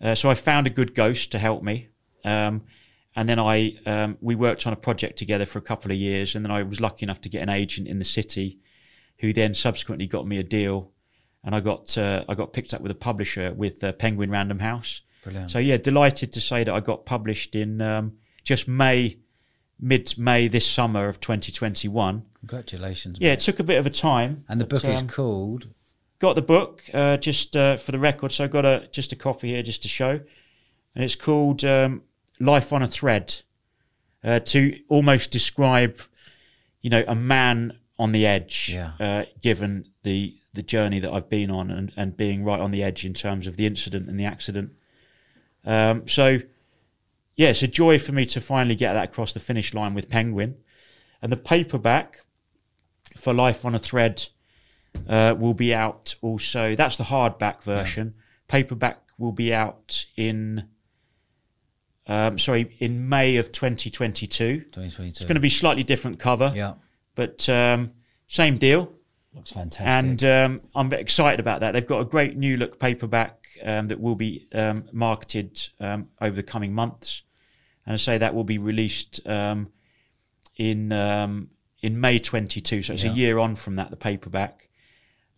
uh, 0.00 0.14
so 0.14 0.30
I 0.30 0.34
found 0.34 0.68
a 0.68 0.70
good 0.70 0.94
ghost 0.94 1.32
to 1.32 1.40
help 1.40 1.64
me. 1.64 1.88
Um, 2.24 2.62
and 3.18 3.28
then 3.28 3.40
I 3.40 3.76
um, 3.84 4.16
we 4.20 4.36
worked 4.36 4.64
on 4.64 4.72
a 4.72 4.76
project 4.76 5.18
together 5.18 5.44
for 5.44 5.58
a 5.58 5.62
couple 5.62 5.90
of 5.90 5.96
years, 5.96 6.36
and 6.36 6.44
then 6.44 6.52
I 6.52 6.62
was 6.62 6.80
lucky 6.80 7.04
enough 7.04 7.20
to 7.22 7.28
get 7.28 7.42
an 7.42 7.48
agent 7.48 7.88
in 7.88 7.98
the 7.98 8.04
city, 8.04 8.60
who 9.18 9.32
then 9.32 9.54
subsequently 9.54 10.06
got 10.06 10.24
me 10.24 10.38
a 10.38 10.44
deal, 10.44 10.92
and 11.42 11.52
I 11.52 11.58
got 11.58 11.98
uh, 11.98 12.24
I 12.28 12.36
got 12.36 12.52
picked 12.52 12.72
up 12.72 12.80
with 12.80 12.92
a 12.92 12.94
publisher 12.94 13.52
with 13.52 13.82
uh, 13.82 13.90
Penguin 13.90 14.30
Random 14.30 14.60
House. 14.60 15.00
Brilliant. 15.24 15.50
So 15.50 15.58
yeah, 15.58 15.78
delighted 15.78 16.32
to 16.34 16.40
say 16.40 16.62
that 16.62 16.72
I 16.72 16.78
got 16.78 17.06
published 17.06 17.56
in 17.56 17.82
um, 17.82 18.18
just 18.44 18.68
May, 18.68 19.18
mid 19.80 20.16
May 20.16 20.46
this 20.46 20.64
summer 20.64 21.08
of 21.08 21.18
2021. 21.18 22.24
Congratulations. 22.38 23.18
Yeah, 23.20 23.30
mate. 23.30 23.32
it 23.32 23.40
took 23.40 23.58
a 23.58 23.64
bit 23.64 23.78
of 23.78 23.86
a 23.86 23.90
time. 23.90 24.44
And 24.48 24.60
the 24.60 24.64
book 24.64 24.84
is 24.84 25.00
um, 25.00 25.08
called 25.08 25.66
got 26.20 26.36
the 26.36 26.42
book 26.42 26.84
uh, 26.94 27.16
just 27.16 27.56
uh, 27.56 27.78
for 27.78 27.90
the 27.90 27.98
record. 27.98 28.30
So 28.30 28.44
I 28.44 28.46
got 28.46 28.64
a 28.64 28.88
just 28.92 29.10
a 29.10 29.16
copy 29.16 29.48
here 29.48 29.62
just 29.64 29.82
to 29.82 29.88
show, 29.88 30.20
and 30.94 31.04
it's 31.04 31.16
called 31.16 31.64
um, 31.64 32.02
"Life 32.40 32.72
on 32.72 32.82
a 32.82 32.86
Thread," 32.86 33.36
uh, 34.24 34.40
to 34.40 34.78
almost 34.88 35.30
describe, 35.30 35.98
you 36.82 36.90
know, 36.90 37.04
a 37.06 37.14
man 37.14 37.78
on 37.98 38.12
the 38.12 38.26
edge, 38.26 38.70
Yeah. 38.72 38.92
uh, 39.00 39.24
given 39.40 39.86
the 40.02 40.34
the 40.54 40.62
journey 40.62 40.98
that 40.98 41.12
I've 41.12 41.28
been 41.28 41.50
on 41.50 41.70
and, 41.70 41.92
and 41.96 42.16
being 42.16 42.42
right 42.42 42.58
on 42.58 42.70
the 42.72 42.82
edge 42.82 43.04
in 43.04 43.14
terms 43.14 43.46
of 43.46 43.56
the 43.56 43.66
incident 43.66 44.08
and 44.08 44.18
the 44.18 44.24
accident. 44.24 44.72
Um, 45.64 46.08
so, 46.08 46.40
yeah, 47.36 47.50
it's 47.50 47.62
a 47.62 47.68
joy 47.68 47.98
for 47.98 48.10
me 48.12 48.26
to 48.26 48.40
finally 48.40 48.74
get 48.74 48.94
that 48.94 49.04
across 49.10 49.32
the 49.32 49.40
finish 49.40 49.72
line 49.74 49.94
with 49.94 50.08
Penguin, 50.08 50.56
and 51.22 51.30
the 51.30 51.36
paperback 51.36 52.22
for 53.16 53.32
Life 53.32 53.64
on 53.64 53.74
a 53.74 53.78
Thread 53.78 54.26
uh, 55.08 55.34
will 55.38 55.54
be 55.54 55.72
out 55.74 56.14
also. 56.22 56.74
That's 56.74 56.96
the 56.96 57.04
hardback 57.04 57.62
version. 57.62 58.14
Paperback 58.48 58.98
will 59.18 59.32
be 59.32 59.52
out 59.54 60.06
in, 60.16 60.68
um, 62.08 62.38
sorry, 62.38 62.74
in 62.78 63.08
May 63.08 63.36
of 63.36 63.52
2022. 63.52 64.60
2022. 64.60 65.08
It's 65.08 65.20
going 65.20 65.34
to 65.34 65.40
be 65.40 65.50
slightly 65.50 65.84
different 65.84 66.18
cover, 66.18 66.52
yeah. 66.54 66.74
but 67.14 67.48
um, 67.48 67.92
same 68.26 68.56
deal. 68.56 68.92
Looks 69.34 69.52
fantastic. 69.52 69.86
and 69.86 70.24
um, 70.24 70.60
I'm 70.74 70.92
excited 70.92 71.38
about 71.38 71.60
that. 71.60 71.72
They've 71.72 71.86
got 71.86 72.00
a 72.00 72.04
great 72.06 72.36
new 72.36 72.56
look 72.56 72.80
paperback 72.80 73.46
um, 73.62 73.88
that 73.88 74.00
will 74.00 74.14
be 74.16 74.48
um, 74.52 74.84
marketed 74.90 75.68
um, 75.80 76.08
over 76.20 76.34
the 76.34 76.42
coming 76.42 76.72
months, 76.72 77.22
and 77.84 77.92
I 77.92 77.96
say 77.96 78.18
that 78.18 78.34
will 78.34 78.44
be 78.44 78.58
released 78.58 79.20
um, 79.26 79.70
in 80.56 80.92
um, 80.92 81.50
in 81.82 82.00
May 82.00 82.18
22. 82.18 82.82
So 82.82 82.94
it's 82.94 83.04
Yeah. 83.04 83.10
a 83.10 83.14
year 83.14 83.38
on 83.38 83.54
from 83.54 83.74
that, 83.76 83.90
the 83.90 83.96
paperback, 83.96 84.70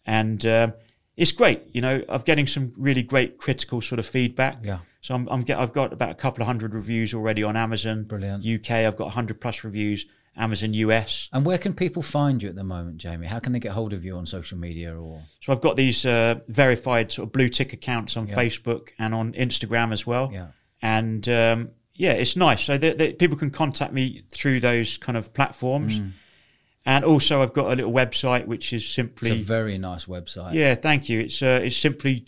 and 0.06 0.46
um, 0.46 0.72
it's 1.16 1.32
great. 1.32 1.62
You 1.72 1.80
know, 1.80 2.02
I'm 2.08 2.22
getting 2.22 2.46
some 2.46 2.72
really 2.76 3.02
great 3.02 3.38
critical 3.38 3.80
sort 3.82 3.98
of 3.98 4.06
feedback. 4.06 4.58
Yeah. 4.62 4.78
So 5.00 5.14
I'm, 5.14 5.28
I'm 5.28 5.42
get, 5.42 5.58
I've 5.58 5.72
got 5.72 5.92
about 5.92 6.10
a 6.10 6.14
couple 6.14 6.42
of 6.42 6.46
hundred 6.46 6.74
reviews 6.74 7.14
already 7.14 7.42
on 7.42 7.56
Amazon. 7.56 8.04
Brilliant. 8.04 8.44
UK, 8.46 8.70
I've 8.86 8.96
got 8.96 9.04
100 9.06 9.40
plus 9.40 9.64
reviews. 9.64 10.06
Amazon 10.36 10.72
US. 10.74 11.28
and 11.32 11.44
where 11.44 11.58
can 11.58 11.74
people 11.74 12.02
find 12.02 12.40
you 12.42 12.48
at 12.48 12.54
the 12.54 12.62
moment, 12.64 12.98
Jamie? 12.98 13.26
How 13.26 13.40
can 13.40 13.52
they 13.52 13.58
get 13.58 13.72
hold 13.72 13.92
of 13.92 14.04
you 14.04 14.16
on 14.16 14.26
social 14.26 14.56
media 14.56 14.96
or? 14.96 15.22
So 15.42 15.52
I've 15.52 15.60
got 15.60 15.74
these 15.76 16.06
uh, 16.06 16.36
verified 16.48 17.10
sort 17.10 17.26
of 17.26 17.32
blue 17.32 17.48
tick 17.48 17.72
accounts 17.72 18.16
on 18.16 18.28
Yeah. 18.28 18.36
Facebook 18.36 18.90
and 18.98 19.12
on 19.12 19.32
Instagram 19.32 19.92
as 19.92 20.06
well. 20.06 20.30
Yeah. 20.32 20.46
And 20.80 21.28
um, 21.28 21.70
yeah, 21.94 22.12
it's 22.12 22.36
nice. 22.36 22.62
So 22.62 22.78
that 22.78 22.96
that 22.98 23.18
people 23.18 23.36
can 23.36 23.50
contact 23.50 23.92
me 23.92 24.22
through 24.32 24.60
those 24.60 24.96
kind 24.98 25.18
of 25.18 25.34
platforms. 25.34 25.98
Mm. 25.98 26.12
And 26.86 27.04
also, 27.04 27.42
I've 27.42 27.52
got 27.52 27.72
a 27.72 27.74
little 27.76 27.92
website 27.92 28.46
which 28.46 28.72
is 28.72 28.88
simply 28.88 29.32
It's 29.32 29.40
a 29.40 29.44
very 29.44 29.78
nice 29.78 30.06
website. 30.06 30.54
yeah, 30.54 30.76
thank 30.76 31.08
you. 31.08 31.20
It's 31.20 31.42
uh, 31.42 31.60
it's 31.64 31.76
simply 31.76 32.20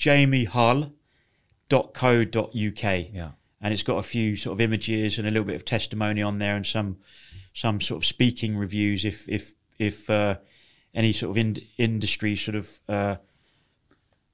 jamiehull.co.uk. 1.73 3.07
Yeah. 3.13 3.31
and 3.61 3.73
it's 3.73 3.83
got 3.83 3.99
a 3.99 4.03
few 4.03 4.37
sort 4.37 4.53
of 4.55 4.61
images 4.61 5.19
and 5.19 5.27
a 5.27 5.31
little 5.31 5.45
bit 5.47 5.57
of 5.57 5.65
testimony 5.65 6.23
on 6.23 6.39
there 6.39 6.57
and 6.57 6.67
some 6.67 6.97
some 7.55 7.81
sort 7.81 8.03
of 8.03 8.07
speaking 8.07 8.57
reviews 8.57 9.05
if 9.05 9.29
if 9.29 9.55
if 9.79 10.09
uh, 10.11 10.37
any 10.95 11.13
sort 11.13 11.31
of 11.31 11.37
in, 11.37 11.57
industry 11.77 12.35
sort 12.37 12.55
of 12.55 12.81
uh, 12.89 13.17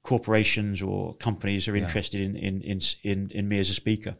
corporations 0.03 0.81
or 0.81 1.13
companies 1.15 1.67
are 1.67 1.75
Yeah. 1.75 1.83
interested 1.83 2.21
in, 2.21 2.35
in 2.35 2.61
in 2.61 2.79
in 3.03 3.29
in 3.31 3.47
me 3.47 3.59
as 3.59 3.69
a 3.69 3.73
speaker. 3.73 4.15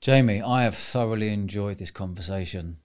Jamie, 0.00 0.40
I 0.42 0.62
have 0.62 0.74
thoroughly 0.74 1.28
enjoyed 1.32 1.78
this 1.78 1.90
conversation. 1.90 2.78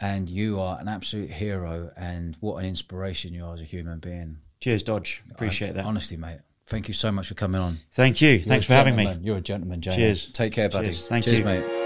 And 0.00 0.28
you 0.28 0.58
are 0.58 0.80
an 0.80 0.88
absolute 0.88 1.30
hero, 1.30 1.92
and 1.96 2.36
what 2.40 2.56
an 2.56 2.64
inspiration 2.64 3.34
you 3.34 3.44
are 3.44 3.54
as 3.54 3.60
a 3.60 3.64
human 3.64 4.00
being. 4.00 4.38
Cheers, 4.58 4.82
Dodge. 4.82 5.22
Appreciate 5.30 5.70
I- 5.70 5.72
that. 5.74 5.84
Honestly, 5.84 6.16
mate. 6.16 6.40
Thank 6.72 6.88
you 6.88 6.94
so 6.94 7.12
much 7.12 7.28
for 7.28 7.34
coming 7.34 7.60
on. 7.60 7.80
Thank 7.90 8.22
you. 8.22 8.30
You're 8.30 8.44
Thanks 8.44 8.64
for 8.64 8.72
having 8.72 8.96
me. 8.96 9.18
You're 9.20 9.36
a 9.36 9.40
gentleman, 9.42 9.82
Jamie. 9.82 9.96
Cheers. 9.96 10.32
Take 10.32 10.54
care, 10.54 10.70
buddy. 10.70 10.86
Cheers. 10.86 11.06
Thank 11.06 11.24
Cheers, 11.26 11.40
you. 11.40 11.44
mate. 11.44 11.81